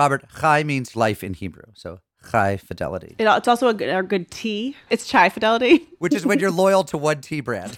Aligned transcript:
Robert, 0.00 0.24
chai 0.40 0.62
means 0.62 0.96
life 0.96 1.22
in 1.22 1.34
Hebrew. 1.34 1.64
So 1.74 1.98
chai 2.30 2.56
fidelity, 2.56 3.16
It, 3.18 3.26
it's 3.26 3.46
also 3.46 3.68
a 3.68 3.74
good, 3.74 3.94
a 3.94 4.02
good 4.02 4.30
tea. 4.30 4.74
It's 4.88 5.06
chai 5.06 5.28
fidelity. 5.28 5.88
which 5.98 6.14
is 6.14 6.24
when 6.24 6.38
you're 6.38 6.50
loyal 6.64 6.84
to 6.84 6.96
one 6.96 7.20
tea 7.20 7.42
brand. 7.42 7.72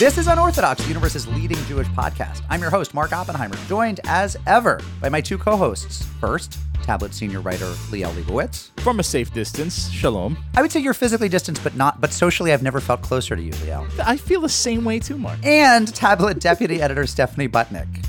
This 0.00 0.18
is 0.18 0.26
Unorthodox, 0.26 0.82
the 0.82 0.88
universe's 0.88 1.28
leading 1.28 1.58
Jewish 1.66 1.86
podcast. 1.90 2.42
I'm 2.50 2.60
your 2.60 2.70
host, 2.70 2.92
Mark 2.92 3.12
Oppenheimer, 3.12 3.54
joined 3.68 4.00
as 4.02 4.36
ever 4.48 4.80
by 5.00 5.08
my 5.08 5.20
two 5.20 5.38
co 5.38 5.56
hosts. 5.56 6.02
First, 6.18 6.58
tablet 6.82 7.14
senior 7.14 7.40
writer 7.40 7.66
Liel 7.92 8.12
Leibowitz. 8.16 8.70
From 8.80 8.98
a 8.98 9.04
safe 9.04 9.32
distance, 9.32 9.88
shalom. 9.90 10.36
I 10.56 10.62
would 10.62 10.72
say 10.72 10.80
you're 10.80 10.92
physically 10.92 11.28
distanced, 11.28 11.62
but 11.62 11.76
not, 11.76 12.00
but 12.00 12.12
socially, 12.12 12.52
I've 12.52 12.64
never 12.64 12.80
felt 12.80 13.02
closer 13.02 13.36
to 13.36 13.42
you, 13.42 13.52
Liel. 13.52 13.88
I 14.00 14.16
feel 14.16 14.40
the 14.40 14.48
same 14.48 14.84
way 14.84 14.98
too, 14.98 15.18
Mark. 15.18 15.38
And 15.44 15.86
tablet 15.94 16.40
deputy 16.40 16.82
editor 16.82 17.06
Stephanie 17.06 17.48
Butnick. 17.48 18.04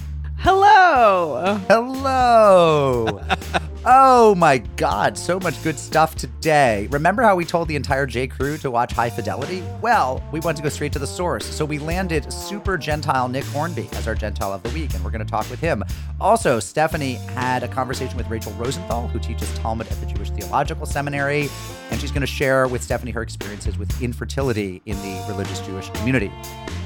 Hello. 0.76 1.62
Hello. 1.70 3.22
oh 3.86 4.34
my 4.34 4.58
God, 4.58 5.16
so 5.16 5.40
much 5.40 5.62
good 5.62 5.78
stuff 5.78 6.16
today. 6.16 6.88
Remember 6.90 7.22
how 7.22 7.36
we 7.36 7.46
told 7.46 7.68
the 7.68 7.76
entire 7.76 8.08
J. 8.08 8.26
Crew 8.26 8.58
to 8.58 8.72
watch 8.72 8.92
High 8.92 9.12
Fidelity? 9.12 9.64
Well, 9.84 10.24
we 10.32 10.40
wanted 10.40 10.58
to 10.58 10.64
go 10.64 10.70
straight 10.70 10.92
to 10.94 11.00
the 11.00 11.06
source, 11.06 11.46
so 11.46 11.64
we 11.64 11.78
landed 11.78 12.34
super 12.34 12.76
Gentile 12.76 13.28
Nick 13.28 13.44
Hornby 13.46 13.88
as 13.94 14.08
our 14.08 14.16
Gentile 14.16 14.52
of 14.52 14.64
the 14.64 14.70
week, 14.70 14.96
and 14.96 15.04
we're 15.06 15.12
going 15.12 15.24
to 15.24 15.30
talk 15.30 15.48
with 15.52 15.60
him. 15.60 15.84
Also, 16.20 16.60
Stephanie 16.60 17.14
had 17.36 17.62
a 17.62 17.68
conversation 17.68 18.18
with 18.18 18.28
Rachel 18.28 18.52
Rosenthal, 18.54 19.08
who 19.10 19.20
teaches 19.20 19.54
Talmud 19.54 19.88
at 19.88 20.00
the 20.02 20.08
Jewish 20.08 20.32
Theological 20.32 20.88
Seminary, 20.88 21.50
and 21.92 22.02
she's 22.02 22.12
going 22.12 22.22
to 22.22 22.28
share 22.28 22.68
with 22.68 22.82
Stephanie 22.82 23.12
her 23.12 23.22
experiences 23.22 23.78
with 23.78 24.02
infertility 24.02 24.82
in 24.88 24.98
the 24.98 25.24
religious 25.30 25.60
Jewish 25.62 25.92
community. 25.92 26.32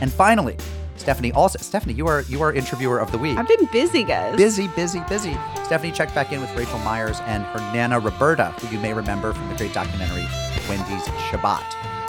And 0.02 0.12
finally, 0.12 0.58
Stephanie 0.98 1.32
also 1.32 1.60
Stephanie, 1.60 1.94
you 1.94 2.08
are 2.08 2.22
you 2.24 2.42
are 2.42 2.54
interviewer 2.54 3.00
of 3.00 3.12
the 3.12 3.18
week. 3.18 3.38
I've 3.38 3.48
been 3.48 3.66
busy, 3.72 4.04
guys. 4.04 4.36
Busy, 4.36 4.68
busy, 4.70 5.02
busy. 5.08 5.38
Stephanie 5.64 5.92
checked 5.92 6.14
back 6.14 6.32
in 6.32 6.42
with 6.42 6.54
Rachel 6.56 6.80
Myers 6.80 7.20
and 7.22 7.44
her 7.46 7.60
Nana 7.74 8.00
Roberta, 8.00 8.52
who 8.60 8.76
you 8.76 8.82
may 8.82 8.94
remember 8.94 9.34
from 9.34 9.48
the 9.50 9.56
great 9.56 9.74
documentary 9.74 10.26
Wendy's 10.68 11.04
Shabbat. 11.30 11.64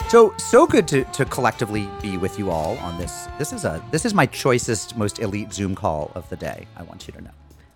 So 0.09 0.33
so 0.37 0.65
good 0.65 0.87
to, 0.89 1.03
to 1.03 1.25
collectively 1.25 1.89
be 2.01 2.17
with 2.17 2.39
you 2.39 2.49
all 2.49 2.77
on 2.79 2.97
this. 2.97 3.27
This 3.37 3.53
is 3.53 3.63
a 3.63 3.83
this 3.91 4.05
is 4.05 4.13
my 4.13 4.25
choicest, 4.25 4.97
most 4.97 5.19
elite 5.19 5.53
Zoom 5.53 5.75
call 5.75 6.11
of 6.15 6.27
the 6.29 6.35
day. 6.35 6.67
I 6.75 6.83
want 6.83 7.07
you 7.07 7.13
to 7.13 7.21
know. 7.21 7.31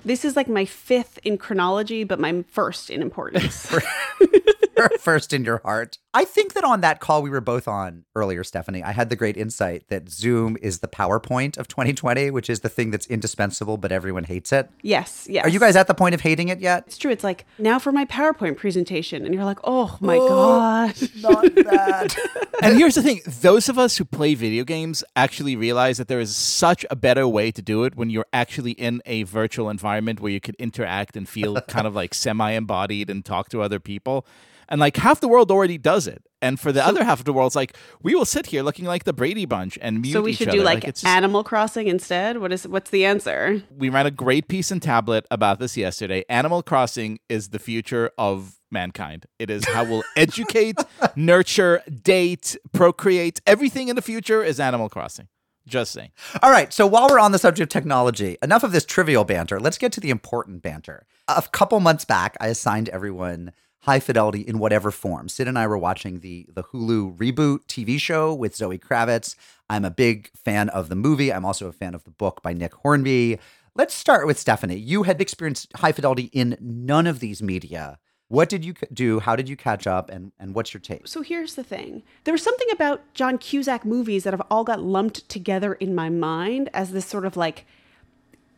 This 0.06 0.26
is 0.26 0.36
like 0.36 0.50
my 0.50 0.66
fifth 0.66 1.20
in 1.24 1.38
chronology, 1.38 2.04
but 2.04 2.20
my 2.20 2.44
first 2.50 2.90
in 2.90 3.02
importance. 3.02 3.74
First 5.00 5.32
in 5.32 5.46
your 5.46 5.60
heart. 5.60 5.98
I 6.16 6.26
think 6.26 6.54
that 6.54 6.64
on 6.64 6.82
that 6.82 7.00
call 7.00 7.24
we 7.24 7.30
were 7.30 7.42
both 7.42 7.68
on 7.68 8.06
earlier, 8.16 8.44
Stephanie, 8.44 8.84
I 8.84 8.92
had 8.92 9.10
the 9.10 9.16
great 9.16 9.36
insight 9.36 9.88
that 9.88 10.10
Zoom 10.10 10.58
is 10.62 10.80
the 10.80 10.88
PowerPoint 10.88 11.58
of 11.58 11.68
2020, 11.68 12.30
which 12.30 12.50
is 12.50 12.60
the 12.60 12.70
thing 12.70 12.92
that's 12.92 13.08
indispensable, 13.08 13.78
but 13.78 13.92
everyone 13.92 14.26
hates 14.26 14.52
it. 14.52 14.70
yes, 14.84 15.26
yes. 15.30 15.44
Are 15.44 15.50
you 15.50 15.60
guys 15.60 15.76
at 15.76 15.88
the 15.88 15.96
point 15.96 16.14
of 16.14 16.22
hating 16.22 16.50
it 16.50 16.60
yet? 16.60 16.84
It's 16.86 16.98
true. 16.98 17.10
It's 17.12 17.24
like 17.24 17.46
now 17.58 17.80
for 17.80 17.92
my 17.92 18.06
PowerPoint 18.06 18.58
presentation, 18.58 19.26
and 19.26 19.34
you're 19.34 19.44
like, 19.44 19.60
oh 19.64 19.98
my 20.02 20.18
god. 20.18 20.96
Not 21.20 21.56
that. 21.56 22.16
And 22.62 22.78
here's 22.78 22.96
the 22.96 23.04
thing 23.04 23.20
those 23.42 23.68
of 23.68 23.78
us 23.78 23.98
who 23.98 24.06
play 24.06 24.36
video 24.36 24.64
games 24.64 25.04
actually 25.18 25.58
realize 25.58 25.98
that 25.98 26.08
there 26.08 26.22
is 26.22 26.34
such 26.34 26.86
a 26.90 26.96
better 26.96 27.28
way 27.28 27.52
to 27.52 27.62
do 27.62 27.84
it 27.84 27.96
when 27.98 28.10
you're 28.10 28.28
actually 28.32 28.72
in 28.72 29.02
a 29.06 29.24
virtual 29.24 29.70
environment 29.70 30.22
where 30.22 30.32
you 30.32 30.40
could 30.40 30.56
interact 30.56 31.18
and 31.18 31.28
feel 31.28 31.60
kind 31.62 31.86
of 31.86 31.94
like 31.94 32.14
semi 32.14 32.52
embodied 32.52 33.10
and 33.10 33.26
talk 33.26 33.50
to 33.50 33.62
other 33.62 33.82
people. 33.82 34.26
And 34.70 34.80
like 34.80 34.96
half 34.96 35.20
the 35.20 35.28
world 35.28 35.52
already 35.52 35.78
does 35.78 36.03
it. 36.03 36.03
And 36.44 36.60
for 36.60 36.72
the 36.74 36.86
other 36.86 37.04
half 37.06 37.20
of 37.20 37.26
the 37.26 37.32
world, 37.34 37.48
it's 37.48 37.56
like 37.56 37.76
we 38.04 38.14
will 38.16 38.26
sit 38.26 38.48
here 38.48 38.62
looking 38.64 38.86
like 38.86 39.06
the 39.06 39.14
Brady 39.14 39.46
Bunch 39.46 39.80
and 39.82 40.02
mute 40.02 40.12
So 40.14 40.22
we 40.22 40.32
each 40.32 40.38
should 40.40 40.50
other. 40.50 40.58
do 40.60 40.64
like, 40.64 40.84
it's 40.84 41.02
just- 41.02 41.12
Animal 41.16 41.44
Crossing 41.44 41.88
instead. 41.88 42.38
What 42.40 42.52
is 42.52 42.68
what's 42.68 42.90
the 42.92 43.06
answer? 43.06 43.64
we 43.76 43.88
ran 43.90 44.06
a 44.06 44.12
great 44.12 44.48
piece 44.50 44.70
in 44.72 44.80
Tablet 44.80 45.26
about 45.32 45.60
this 45.60 45.78
yesterday. 45.78 46.26
Animal 46.30 46.62
Crossing 46.62 47.20
is 47.30 47.50
the 47.50 47.60
future 47.60 48.12
of 48.18 48.60
mankind. 48.70 49.26
It 49.40 49.50
is 49.50 49.64
how 49.66 49.84
we'll 49.86 50.04
educate, 50.18 50.78
nurture, 51.16 51.82
date, 52.04 52.58
procreate. 52.74 53.40
Everything 53.48 53.88
in 53.88 53.96
the 53.96 54.02
future 54.02 54.44
is 54.44 54.60
Animal 54.60 54.90
Crossing. 54.90 55.28
Just 55.66 55.94
saying. 55.94 56.12
All 56.42 56.52
right. 56.52 56.74
So 56.74 56.86
while 56.86 57.08
we're 57.08 57.20
on 57.20 57.32
the 57.32 57.40
subject 57.40 57.68
of 57.68 57.70
technology, 57.70 58.38
enough 58.44 58.64
of 58.64 58.74
this 58.74 58.84
trivial 58.84 59.24
banter. 59.24 59.62
Let's 59.62 59.78
get 59.78 59.94
to 59.94 60.02
the 60.02 60.10
important 60.10 60.62
banter. 60.62 61.06
A 61.30 61.42
couple 61.54 61.80
months 61.80 62.04
back, 62.04 62.36
I 62.42 62.48
assigned 62.48 62.90
everyone 62.90 63.54
high 63.84 64.00
fidelity 64.00 64.42
in 64.42 64.60
whatever 64.60 64.92
form. 64.92 65.28
Sid 65.28 65.48
and 65.48 65.60
I 65.60 65.68
were 65.68 65.78
watching 65.78 66.20
the 66.20 66.48
the 66.54 66.64
Hulu 66.64 67.18
reboot 67.18 67.66
TV 67.68 68.00
show 68.00 68.34
with 68.34 68.56
Zoe 68.56 68.78
Kravitz. 68.78 69.36
I'm 69.70 69.86
a 69.86 69.92
big 69.92 70.30
fan 70.36 70.70
of 70.70 70.90
the 70.90 70.96
movie. 70.96 71.32
I'm 71.32 71.46
also 71.46 71.68
a 71.68 71.74
fan 71.74 71.94
of 71.94 72.04
the 72.04 72.12
book 72.12 72.42
by 72.42 72.54
Nick 72.54 72.74
Hornby. 72.76 73.40
Let's 73.76 73.94
start 73.94 74.28
with 74.28 74.40
Stephanie. 74.40 74.78
You 74.78 75.04
had 75.04 75.20
experienced 75.20 75.72
high 75.76 75.92
fidelity 75.92 76.30
in 76.32 76.58
none 76.62 77.08
of 77.08 77.20
these 77.20 77.42
media. 77.42 78.00
What 78.30 78.48
did 78.48 78.64
you 78.64 78.74
do? 78.94 79.20
How 79.20 79.36
did 79.36 79.50
you 79.50 79.58
catch 79.58 79.86
up? 79.86 80.10
And 80.10 80.32
and 80.40 80.56
what's 80.56 80.74
your 80.74 80.82
take? 80.82 81.08
So 81.08 81.22
here's 81.22 81.56
the 81.56 81.64
thing. 81.64 82.04
There 82.24 82.34
was 82.34 82.42
something 82.42 82.70
about 82.72 83.14
John 83.14 83.38
Cusack 83.38 83.84
movies 83.84 84.24
that 84.24 84.34
have 84.34 84.48
all 84.50 84.64
got 84.64 84.82
lumped 84.82 85.28
together 85.28 85.74
in 85.74 85.94
my 85.94 86.10
mind 86.10 86.70
as 86.74 86.92
this 86.92 87.06
sort 87.06 87.26
of 87.26 87.36
like 87.36 87.66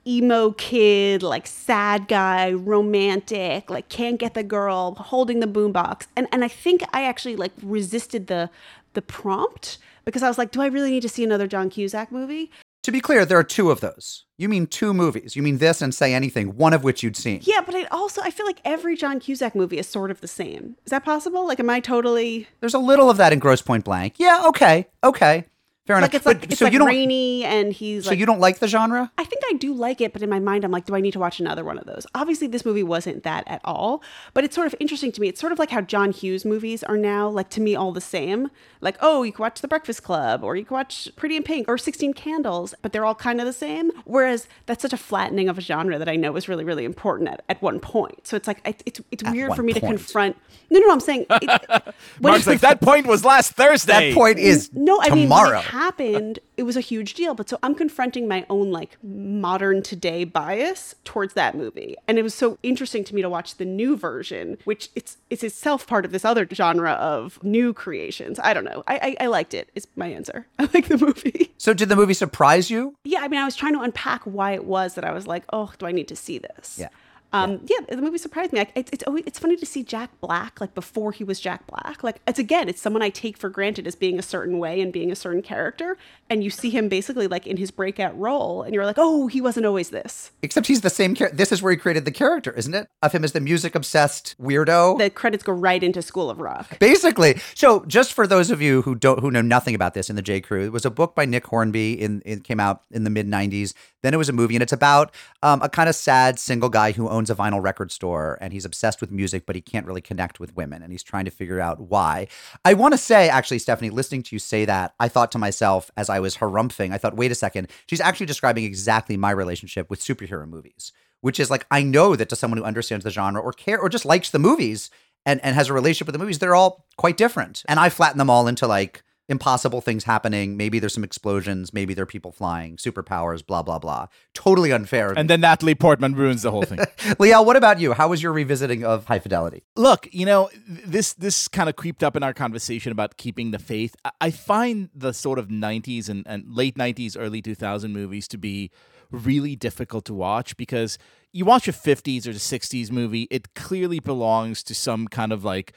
emo 0.08 0.52
kid, 0.52 1.24
like 1.24 1.48
sad 1.48 2.08
guy, 2.08 2.52
romantic, 2.52 3.70
like 3.70 3.90
can't 3.90 4.20
get 4.20 4.34
the 4.34 4.44
girl, 4.44 4.96
holding 4.96 5.40
the 5.40 5.48
boombox. 5.48 6.08
And 6.16 6.28
and 6.32 6.44
I 6.44 6.48
think 6.48 6.84
I 6.94 7.04
actually 7.04 7.36
like 7.36 7.54
resisted 7.62 8.28
the 8.28 8.50
the 8.94 9.02
prompt 9.02 9.78
because 10.06 10.24
I 10.24 10.28
was 10.28 10.38
like, 10.38 10.52
do 10.52 10.62
I 10.62 10.68
really 10.68 10.92
need 10.92 11.02
to 11.02 11.10
see 11.10 11.24
another 11.24 11.48
John 11.48 11.70
Cusack 11.70 12.12
movie? 12.12 12.52
To 12.84 12.92
be 12.92 13.02
clear, 13.02 13.26
there 13.26 13.40
are 13.40 13.44
two 13.44 13.72
of 13.72 13.82
those. 13.82 14.26
You 14.38 14.48
mean 14.48 14.68
two 14.68 14.94
movies. 14.94 15.36
You 15.36 15.42
mean 15.42 15.58
this 15.58 15.82
and 15.82 15.94
Say 15.94 16.14
Anything, 16.14 16.56
one 16.56 16.72
of 16.72 16.84
which 16.84 17.02
you'd 17.02 17.18
seen. 17.18 17.40
Yeah, 17.42 17.62
but 17.66 17.74
I 17.74 17.86
also 17.86 18.22
I 18.22 18.30
feel 18.30 18.46
like 18.46 18.62
every 18.64 18.96
John 18.96 19.20
Cusack 19.20 19.56
movie 19.56 19.80
is 19.80 19.88
sort 19.88 20.12
of 20.12 20.22
the 20.22 20.28
same. 20.28 20.76
Is 20.86 20.92
that 20.92 21.04
possible? 21.04 21.48
Like 21.48 21.60
am 21.60 21.70
I 21.70 21.80
totally 21.80 22.48
There's 22.60 22.76
a 22.76 22.80
little 22.80 23.10
of 23.10 23.18
that 23.18 23.34
in 23.34 23.40
Grosse 23.40 23.64
Pointe 23.64 23.86
Blank. 23.86 24.16
Yeah, 24.18 24.44
okay, 24.48 24.88
okay, 25.04 25.46
fair 25.86 25.98
enough. 25.98 26.10
like 26.10 26.16
it's 26.16 26.24
But- 26.24 26.44
it's 26.52 26.60
so 26.60 26.66
like 26.66 26.74
you 26.74 26.80
don't, 26.80 26.88
rainy 26.88 27.44
and 27.44 27.72
he's 27.74 28.06
so 28.06 28.12
like 28.12 28.20
you 28.20 28.26
don't 28.26 28.40
like 28.40 28.60
the 28.60 28.68
genre? 28.68 29.12
I 29.18 29.24
think 29.24 29.42
I 29.50 29.54
do 29.54 29.74
like 29.74 30.02
it, 30.02 30.14
but 30.14 30.22
in 30.22 30.30
my 30.30 30.40
mind, 30.40 30.64
I'm 30.66 30.72
like, 30.72 30.86
do 30.86 30.96
I 30.96 31.02
need 31.02 31.12
to 31.14 31.20
watch 31.20 31.40
another 31.40 31.64
one 31.64 31.78
of 31.78 31.86
those? 31.86 32.06
Obviously, 32.16 32.48
this 32.48 32.66
movie 32.66 32.84
wasn't 32.84 33.24
that 33.24 33.44
at 33.48 33.62
all, 33.64 34.02
but 34.34 34.44
it's 34.44 34.56
sort 34.56 34.68
of 34.68 34.76
interesting 34.80 35.12
to 35.14 35.22
me. 35.22 35.28
It's 35.28 35.40
sort 35.40 35.52
of 35.52 35.60
like 35.60 35.70
how 35.70 35.82
John 35.82 36.12
Hughes 36.12 36.46
movies 36.46 36.84
are 36.84 36.98
now, 36.98 37.28
like 37.30 37.50
to 37.52 37.62
me, 37.62 37.76
all 37.76 37.92
the 37.92 38.02
same. 38.02 38.50
Like, 38.82 38.98
oh, 39.02 39.24
you 39.24 39.32
can 39.32 39.42
watch 39.42 39.62
The 39.62 39.68
Breakfast 39.68 40.04
Club, 40.04 40.44
or 40.44 40.56
you 40.56 40.64
can 40.66 40.76
watch 40.76 41.10
Pretty 41.16 41.36
in 41.36 41.44
Pink, 41.44 41.68
or 41.68 41.78
16 41.78 42.14
Candles, 42.14 42.76
but 42.82 42.92
they're 42.94 43.06
all 43.06 43.16
kind 43.16 43.40
of 43.40 43.46
the 43.48 43.54
same. 43.54 43.92
Whereas 44.06 44.48
that's 44.68 44.82
such 44.82 44.94
a 44.94 44.98
flattening 44.98 45.50
of 45.50 45.58
a 45.58 45.62
genre 45.62 45.98
that 45.98 46.10
I 46.10 46.16
know 46.16 46.36
is 46.36 46.48
really, 46.48 46.64
really 46.64 46.86
important 46.86 47.30
at, 47.30 47.44
at 47.50 47.62
one 47.62 47.80
point. 47.80 48.28
So 48.28 48.36
it's 48.38 48.48
like, 48.48 48.62
it, 48.66 48.84
it's, 48.86 49.02
it's 49.12 49.24
weird 49.24 49.56
for 49.56 49.64
me 49.64 49.74
to 49.74 49.80
confront. 49.80 50.36
No, 50.70 50.80
no, 50.80 50.88
no, 50.88 50.94
I'm 50.94 51.00
saying. 51.00 51.26
It, 51.30 51.62
Mark's 52.20 52.48
like, 52.48 52.62
that 52.62 52.82
point 52.82 53.08
was 53.08 53.24
last 53.26 53.54
Thursday. 53.54 54.10
That 54.12 54.16
point 54.16 54.40
is 54.40 54.72
no, 54.74 55.00
I 55.02 55.10
mean, 55.10 55.26
it 55.26 55.30
happened, 55.76 56.40
it 56.58 56.64
was 56.64 56.78
a 56.78 56.82
huge 56.82 57.14
deal. 57.14 57.34
But 57.36 57.50
so 57.50 57.60
I'm 57.62 57.76
confronting 57.76 58.28
my 58.28 58.46
own 58.50 58.72
like 58.72 58.98
modern 59.04 59.82
today 59.84 60.24
bias 60.24 60.96
towards 61.04 61.34
that 61.34 61.56
movie, 61.56 61.96
and 62.08 62.18
it 62.18 62.24
was 62.24 62.34
so 62.34 62.58
interesting 62.64 63.04
to 63.06 63.16
me 63.16 63.22
to 63.22 63.30
watch 63.30 63.56
the 63.56 63.66
new 63.66 63.96
version, 63.98 64.58
which 64.66 64.90
it's 64.96 65.18
it's 65.30 65.44
itself 65.44 65.86
part 65.88 66.06
of 66.06 66.12
this 66.12 66.26
other 66.26 66.48
genre 66.52 66.92
of 66.94 67.44
new 67.44 67.74
creations. 67.74 68.40
I 68.40 68.54
don't 68.54 68.66
know. 68.66 68.84
I 68.88 69.16
I, 69.20 69.26
I 69.26 69.28
liked 69.28 69.54
it. 69.54 69.70
Is 69.76 69.88
my 69.96 70.08
answer. 70.08 70.48
I 70.60 70.70
like 70.74 70.88
the 70.88 70.98
movie. 70.98 71.54
so 71.58 71.74
did 71.74 71.90
the 71.90 71.96
movie 71.96 72.14
surprise 72.14 72.70
you? 72.70 72.96
Yeah, 73.04 73.20
I 73.22 73.28
mean, 73.28 73.40
I 73.40 73.46
was 73.46 73.56
trying 73.56 73.74
to 73.74 73.82
unpack 73.82 74.24
why 74.24 74.54
it 74.54 74.66
was 74.66 74.96
that 74.96 75.04
I 75.04 75.12
was 75.12 75.28
like, 75.28 75.44
oh, 75.52 75.72
do 75.78 75.86
I 75.86 75.92
need 75.92 76.08
to 76.08 76.16
see 76.16 76.38
this? 76.38 76.78
Yeah. 76.80 76.90
Um, 77.34 77.62
yeah. 77.66 77.78
the 77.90 78.02
movie 78.02 78.18
surprised 78.18 78.54
me. 78.54 78.60
Like, 78.60 78.72
it's 78.76 78.90
it's 78.92 79.04
always, 79.04 79.24
it's 79.26 79.40
funny 79.40 79.56
to 79.58 79.66
see 79.66 79.84
Jack 79.84 80.10
Black 80.22 80.62
like 80.62 80.74
before 80.74 81.12
he 81.12 81.24
was 81.24 81.40
Jack 81.40 81.68
Black. 81.68 82.04
Like 82.04 82.22
it's 82.28 82.40
again, 82.40 82.70
it's 82.70 82.82
someone 82.82 83.02
I 83.02 83.10
take 83.10 83.38
for 83.38 83.50
granted 83.50 83.88
as 83.88 83.96
being 83.96 84.18
a 84.18 84.22
certain 84.22 84.60
way 84.60 84.82
and 84.82 84.92
being 84.94 85.12
a 85.12 85.16
certain 85.16 85.42
character, 85.42 85.98
and 86.30 86.44
you 86.44 86.50
see 86.50 86.70
him 86.70 86.90
basically 86.90 87.28
like 87.28 87.46
in 87.46 87.58
his 87.58 87.72
breakout 87.72 88.18
role, 88.18 88.64
and 88.64 88.74
you're 88.74 88.86
like, 88.86 88.98
oh, 88.98 89.28
he 89.28 89.42
wasn't 89.42 89.66
always 89.66 89.90
this. 89.90 90.32
Except 90.42 90.68
he's 90.68 90.82
the 90.82 90.90
same 90.90 91.16
character. 91.16 91.36
This 91.36 91.52
is 91.52 91.62
where 91.62 91.72
he 91.72 91.78
created 91.78 92.06
the 92.06 92.12
character, 92.12 92.52
isn't 92.52 92.74
it? 92.74 92.88
Of 93.02 93.12
him 93.12 93.24
as 93.24 93.34
the 93.34 93.42
music 93.42 93.76
obsessed 93.76 94.36
weirdo. 94.42 94.98
The 94.98 95.10
credits 95.10 95.44
go 95.44 95.54
right 95.54 95.84
into 95.84 96.02
School 96.02 96.30
of 96.30 96.40
Rock. 96.40 96.80
Basically, 96.80 97.40
so 97.54 97.84
just 97.86 98.14
for 98.14 98.28
those 98.28 98.50
of 98.52 98.62
you 98.62 98.82
who 98.84 98.96
don't 98.96 99.20
who 99.20 99.32
know 99.32 99.42
nothing 99.42 99.76
about 99.76 99.94
this 99.94 100.10
in 100.10 100.16
the 100.16 100.22
J 100.22 100.42
Crew, 100.42 100.64
it 100.66 100.72
was 100.72 100.86
a 100.86 100.92
book 100.92 101.16
by 101.16 101.26
Nick 101.26 101.46
Hornby. 101.48 102.00
In 102.02 102.22
it 102.26 102.44
came 102.44 102.60
out 102.60 102.84
in 102.92 103.04
the 103.04 103.10
mid 103.10 103.28
'90s. 103.28 103.74
Then 104.02 104.14
it 104.14 104.18
was 104.18 104.30
a 104.30 104.34
movie, 104.34 104.56
and 104.56 104.62
it's 104.62 104.74
about 104.74 105.12
um, 105.42 105.62
a 105.62 105.70
kind 105.70 105.90
of 105.90 105.96
sad 105.96 106.40
single 106.40 106.70
guy 106.70 106.92
who 106.92 107.10
owns 107.16 107.30
a 107.30 107.36
vinyl 107.36 107.64
record 107.64 107.92
store, 107.92 108.38
and 108.42 108.54
he's 108.54 108.66
obsessed 108.66 109.02
with 109.02 109.12
music, 109.12 109.46
but 109.46 109.56
he 109.56 109.62
can't 109.62 109.86
really 109.86 110.02
connect 110.02 110.40
with 110.40 110.56
women, 110.56 110.84
and 110.84 110.92
he's 110.92 111.04
trying 111.04 111.26
to 111.26 111.32
figure 111.32 111.60
out 111.60 111.80
why. 111.80 112.28
I 112.64 112.74
want 112.74 112.94
to 112.94 112.98
say, 112.98 113.30
actually, 113.30 113.60
Stephanie, 113.60 113.90
listening 113.90 114.24
to 114.24 114.36
you 114.36 114.40
say 114.40 114.66
that, 114.66 114.94
I 115.00 115.08
thought 115.08 115.32
to 115.32 115.38
myself 115.38 115.90
as 115.96 116.10
I 116.10 116.20
was 116.20 116.38
harumphing, 116.38 116.94
I 116.94 116.98
thought, 116.98 117.16
wait 117.16 117.32
a 117.32 117.36
second, 117.36 117.70
she's 117.88 118.02
actually 118.02 118.26
describing 118.26 118.66
exactly 118.66 119.18
my 119.18 119.32
relationship 119.32 119.90
with 119.90 120.02
superhero 120.02 120.48
movies, 120.48 120.92
which 121.22 121.40
is 121.40 121.50
like 121.50 121.66
I 121.72 121.84
know 121.84 122.16
that 122.16 122.30
to 122.30 122.36
someone 122.36 122.58
who 122.58 122.66
understands 122.66 123.06
the 123.06 123.12
genre 123.12 123.42
or 123.42 123.54
care 123.54 123.80
or 123.80 123.90
just 123.90 124.06
likes 124.06 124.30
the 124.30 124.40
movies 124.40 124.90
and, 125.26 125.44
and 125.44 125.56
has 125.56 125.70
a 125.70 125.74
relationship 125.74 126.08
with 126.08 126.14
the 126.14 126.20
movies, 126.20 126.40
they're 126.40 126.56
all 126.56 126.86
quite 126.98 127.18
different. 127.18 127.64
And 127.68 127.80
I 127.80 127.90
flatten 127.90 128.18
them 128.18 128.30
all 128.30 128.48
into 128.48 128.68
like 128.68 129.04
impossible 129.28 129.82
things 129.82 130.04
happening. 130.04 130.56
Maybe 130.56 130.80
there's 130.80 130.94
some 130.94 131.04
explosions. 131.04 131.74
Maybe 131.74 131.94
there 131.94 132.04
are 132.04 132.08
people 132.08 132.32
flying, 132.32 132.78
superpowers, 132.78 133.46
blah, 133.46 133.64
blah, 133.64 133.80
blah. 133.80 134.08
Totally 134.34 134.72
unfair. 134.72 135.14
And 135.18 135.30
then 135.30 135.42
Natalie 135.42 135.76
Portman 135.76 136.16
ruins 136.16 136.44
the 136.44 136.52
whole 136.52 136.64
thing. 136.64 136.80
Liel, 137.20 137.46
what 137.46 137.56
about 137.56 137.80
you? 137.80 137.94
How 137.94 138.08
was 138.08 138.22
your 138.22 138.34
revisiting 138.34 138.84
of 138.84 139.06
High 139.06 139.20
Fidelity? 139.20 139.64
Look, 139.76 140.08
you 140.12 140.26
know, 140.26 140.50
this 140.68 141.14
this 141.14 141.48
kind 141.48 141.70
of 141.70 141.76
creeped 141.76 142.04
up 142.04 142.16
in 142.16 142.24
our 142.24 142.34
conversation 142.34 142.92
about 142.92 143.18
keeping 143.18 143.52
the 143.52 143.60
faith. 143.60 143.96
I, 144.22 144.32
find 144.32 144.90
the 144.94 145.14
sort 145.14 145.40
of 145.40 145.48
90s 145.48 146.10
and, 146.10 146.24
and 146.28 146.46
late 146.48 146.76
90s, 146.76 147.16
early 147.18 147.42
2000 147.42 147.92
movies 147.92 148.28
to 148.28 148.38
be 148.38 148.70
really 149.12 149.56
difficult 149.56 150.06
to 150.06 150.14
watch 150.14 150.58
because 150.58 150.98
you 151.32 151.46
watch 151.46 151.68
a 151.68 151.72
50s 151.72 152.28
or 152.28 152.34
the 152.34 152.40
60s 152.40 152.92
movie, 152.92 153.28
it 153.32 153.54
clearly 153.56 154.00
belongs 154.00 154.64
to 154.64 154.76
some 154.76 155.08
kind 155.08 155.32
of 155.32 155.44
like 155.44 155.74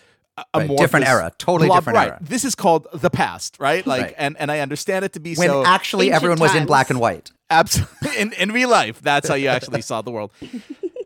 a 0.55 0.61
Right, 0.61 0.79
different 0.79 1.07
era, 1.07 1.33
totally 1.39 1.69
blob- 1.69 1.81
different 1.81 1.97
right. 1.97 2.09
era. 2.09 2.19
This 2.21 2.45
is 2.45 2.55
called 2.55 2.87
the 2.93 3.11
past, 3.11 3.57
right? 3.59 3.87
Like, 3.87 4.03
Right. 4.03 4.15
and 4.19 4.37
and 4.39 4.51
I 4.51 4.61
understand 4.61 5.05
it 5.05 5.13
to 5.15 5.21
be 5.21 5.35
When 5.35 5.49
so 5.49 5.65
actually 5.65 6.13
everyone 6.13 6.39
was 6.41 6.55
in 6.55 6.67
black 6.67 6.91
and 6.91 7.01
white. 7.01 7.31
Absolutely. 7.51 8.17
In, 8.21 8.33
in 8.35 8.53
real 8.53 8.69
life, 8.69 9.01
that's 9.01 9.27
how 9.29 9.35
you 9.35 9.49
actually 9.49 9.81
saw 9.81 10.03
the 10.03 10.11
world. 10.11 10.33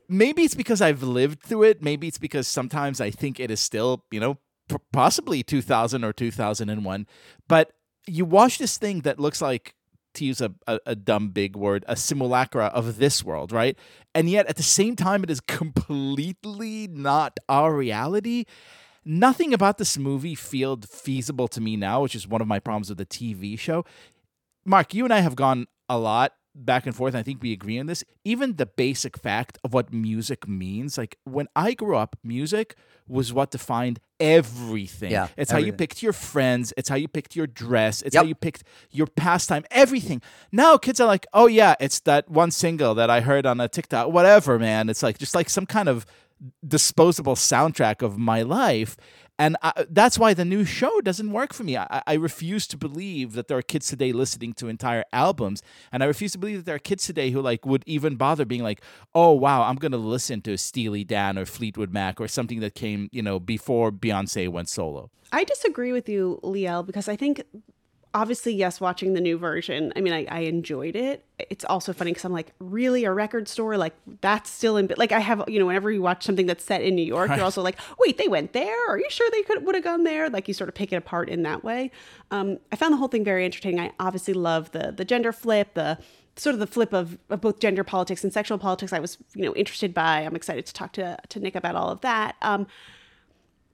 Maybe 0.08 0.42
it's 0.42 0.56
because 0.56 0.82
I've 0.82 1.02
lived 1.02 1.40
through 1.42 1.62
it. 1.64 1.82
Maybe 1.82 2.08
it's 2.08 2.18
because 2.18 2.48
sometimes 2.48 3.00
I 3.00 3.10
think 3.10 3.38
it 3.38 3.50
is 3.50 3.60
still, 3.60 4.04
you 4.10 4.18
know, 4.18 4.38
p- 4.68 4.76
possibly 4.92 5.42
2000 5.44 6.02
or 6.04 6.12
2001. 6.12 7.06
But 7.48 7.72
you 8.08 8.24
watch 8.24 8.58
this 8.58 8.76
thing 8.76 9.02
that 9.02 9.20
looks 9.20 9.40
like, 9.40 9.74
to 10.14 10.24
use 10.26 10.40
a, 10.42 10.52
a, 10.66 10.78
a 10.86 10.94
dumb 10.96 11.30
big 11.30 11.56
word, 11.56 11.84
a 11.88 11.96
simulacra 11.96 12.66
of 12.66 12.98
this 12.98 13.24
world, 13.24 13.50
right? 13.52 13.78
And 14.14 14.28
yet 14.28 14.46
at 14.46 14.56
the 14.56 14.62
same 14.62 14.94
time, 14.96 15.22
it 15.24 15.30
is 15.30 15.40
completely 15.40 16.88
not 16.88 17.38
our 17.48 17.74
reality. 17.74 18.44
Nothing 19.04 19.52
about 19.52 19.78
this 19.78 19.98
movie 19.98 20.34
feel 20.34 20.78
feasible 20.88 21.48
to 21.48 21.60
me 21.60 21.76
now, 21.76 22.02
which 22.02 22.14
is 22.14 22.28
one 22.28 22.40
of 22.40 22.46
my 22.46 22.58
problems 22.58 22.88
with 22.88 22.98
the 22.98 23.06
TV 23.06 23.58
show. 23.58 23.84
Mark, 24.64 24.94
you 24.94 25.04
and 25.04 25.12
I 25.12 25.20
have 25.20 25.34
gone 25.34 25.66
a 25.88 25.98
lot 25.98 26.32
back 26.54 26.86
and 26.86 26.94
forth. 26.94 27.14
And 27.14 27.20
I 27.20 27.22
think 27.22 27.42
we 27.42 27.52
agree 27.52 27.78
on 27.78 27.86
this. 27.86 28.04
Even 28.24 28.56
the 28.56 28.66
basic 28.66 29.18
fact 29.18 29.58
of 29.64 29.72
what 29.72 29.92
music 29.92 30.46
means, 30.46 30.98
like 30.98 31.18
when 31.24 31.48
I 31.56 31.74
grew 31.74 31.96
up, 31.96 32.16
music 32.22 32.76
was 33.08 33.32
what 33.32 33.50
defined 33.50 34.00
everything. 34.20 35.10
Yeah, 35.10 35.28
it's 35.36 35.50
how 35.50 35.58
you 35.58 35.72
picked 35.72 36.02
your 36.02 36.12
friends. 36.12 36.72
It's 36.76 36.88
how 36.88 36.96
you 36.96 37.08
picked 37.08 37.34
your 37.34 37.46
dress. 37.46 38.02
It's 38.02 38.14
how 38.14 38.22
you 38.22 38.34
picked 38.34 38.64
your 38.90 39.06
pastime. 39.06 39.64
Everything. 39.70 40.22
Now 40.50 40.76
kids 40.76 41.00
are 41.00 41.06
like, 41.06 41.26
oh 41.32 41.46
yeah, 41.46 41.74
it's 41.80 42.00
that 42.00 42.30
one 42.30 42.50
single 42.50 42.94
that 42.94 43.10
I 43.10 43.20
heard 43.20 43.46
on 43.46 43.60
a 43.60 43.68
TikTok. 43.68 44.08
Whatever, 44.08 44.58
man. 44.58 44.88
It's 44.88 45.02
like 45.02 45.18
just 45.18 45.34
like 45.34 45.50
some 45.50 45.66
kind 45.66 45.88
of 45.88 46.06
disposable 46.66 47.34
soundtrack 47.34 48.02
of 48.02 48.18
my 48.18 48.42
life. 48.42 48.96
And 49.38 49.56
I, 49.62 49.86
that's 49.88 50.18
why 50.18 50.34
the 50.34 50.44
new 50.44 50.64
show 50.64 51.00
doesn't 51.00 51.32
work 51.32 51.52
for 51.52 51.64
me. 51.64 51.76
I, 51.76 52.02
I 52.06 52.14
refuse 52.14 52.66
to 52.68 52.76
believe 52.76 53.32
that 53.32 53.48
there 53.48 53.56
are 53.56 53.62
kids 53.62 53.88
today 53.88 54.12
listening 54.12 54.52
to 54.54 54.68
entire 54.68 55.04
albums, 55.12 55.62
and 55.90 56.02
I 56.02 56.06
refuse 56.06 56.32
to 56.32 56.38
believe 56.38 56.58
that 56.58 56.66
there 56.66 56.74
are 56.74 56.80
kids 56.80 57.06
today 57.06 57.30
who 57.30 57.40
like 57.40 57.64
would 57.64 57.82
even 57.86 58.16
bother 58.16 58.44
being 58.44 58.62
like, 58.62 58.82
"Oh 59.14 59.32
wow, 59.32 59.62
I'm 59.62 59.76
gonna 59.76 59.96
listen 59.96 60.42
to 60.42 60.56
Steely 60.58 61.02
Dan 61.02 61.38
or 61.38 61.46
Fleetwood 61.46 61.92
Mac 61.92 62.20
or 62.20 62.28
something 62.28 62.60
that 62.60 62.74
came, 62.74 63.08
you 63.10 63.22
know, 63.22 63.40
before 63.40 63.90
Beyonce 63.90 64.48
went 64.48 64.68
solo." 64.68 65.10
I 65.32 65.44
disagree 65.44 65.92
with 65.92 66.08
you, 66.08 66.38
Liel, 66.44 66.84
because 66.84 67.08
I 67.08 67.16
think 67.16 67.42
obviously, 68.14 68.52
yes, 68.54 68.80
watching 68.80 69.14
the 69.14 69.20
new 69.20 69.38
version, 69.38 69.92
I 69.96 70.00
mean, 70.00 70.12
I, 70.12 70.26
I 70.30 70.40
enjoyed 70.40 70.96
it. 70.96 71.24
It's 71.50 71.64
also 71.64 71.92
funny 71.92 72.10
because 72.10 72.24
I'm 72.24 72.32
like, 72.32 72.52
really, 72.58 73.04
a 73.04 73.12
record 73.12 73.48
store? 73.48 73.76
Like, 73.76 73.94
that's 74.20 74.50
still 74.50 74.76
in, 74.76 74.92
like, 74.96 75.12
I 75.12 75.18
have, 75.20 75.44
you 75.48 75.58
know, 75.58 75.66
whenever 75.66 75.90
you 75.90 76.02
watch 76.02 76.22
something 76.22 76.46
that's 76.46 76.64
set 76.64 76.82
in 76.82 76.94
New 76.94 77.04
York, 77.04 77.30
Right. 77.30 77.36
you're 77.36 77.44
also 77.44 77.62
like, 77.62 77.78
wait, 77.98 78.18
they 78.18 78.28
went 78.28 78.52
there? 78.52 78.88
Are 78.90 78.98
you 78.98 79.08
sure 79.08 79.28
they 79.30 79.42
could 79.42 79.64
would 79.64 79.74
have 79.74 79.84
gone 79.84 80.04
there? 80.04 80.28
Like, 80.28 80.46
you 80.46 80.54
sort 80.54 80.68
of 80.68 80.74
pick 80.74 80.92
it 80.92 80.96
apart 80.96 81.28
in 81.30 81.42
that 81.42 81.64
way. 81.64 81.90
Um, 82.30 82.58
I 82.70 82.76
found 82.76 82.92
the 82.92 82.98
whole 82.98 83.08
thing 83.08 83.24
very 83.24 83.44
entertaining. 83.44 83.80
I 83.80 83.92
obviously 83.98 84.34
love 84.34 84.70
the 84.72 84.92
the 84.96 85.04
gender 85.04 85.32
flip, 85.32 85.74
the 85.74 85.98
sort 86.36 86.54
of 86.54 86.60
the 86.60 86.66
flip 86.66 86.92
of, 86.92 87.18
of 87.30 87.40
both 87.40 87.60
gender 87.60 87.84
politics 87.84 88.24
and 88.24 88.32
sexual 88.32 88.58
politics. 88.58 88.92
I 88.92 88.98
was, 89.00 89.18
you 89.34 89.44
know, 89.44 89.54
interested 89.54 89.94
by. 89.94 90.20
I'm 90.20 90.36
excited 90.36 90.66
to 90.66 90.72
talk 90.72 90.92
to 90.94 91.16
to 91.28 91.40
Nick 91.40 91.54
about 91.54 91.76
all 91.76 91.88
of 91.90 92.02
that. 92.02 92.36
Um, 92.42 92.66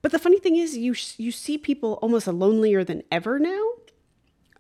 but 0.01 0.13
the 0.13 0.19
funny 0.21 0.39
thing 0.39 0.55
is, 0.57 0.77
you 0.77 0.95
you 1.17 1.33
see 1.33 1.59
people 1.59 1.99
almost 2.03 2.29
lonelier 2.29 2.85
than 2.85 3.03
ever 3.11 3.41
now. 3.41 3.65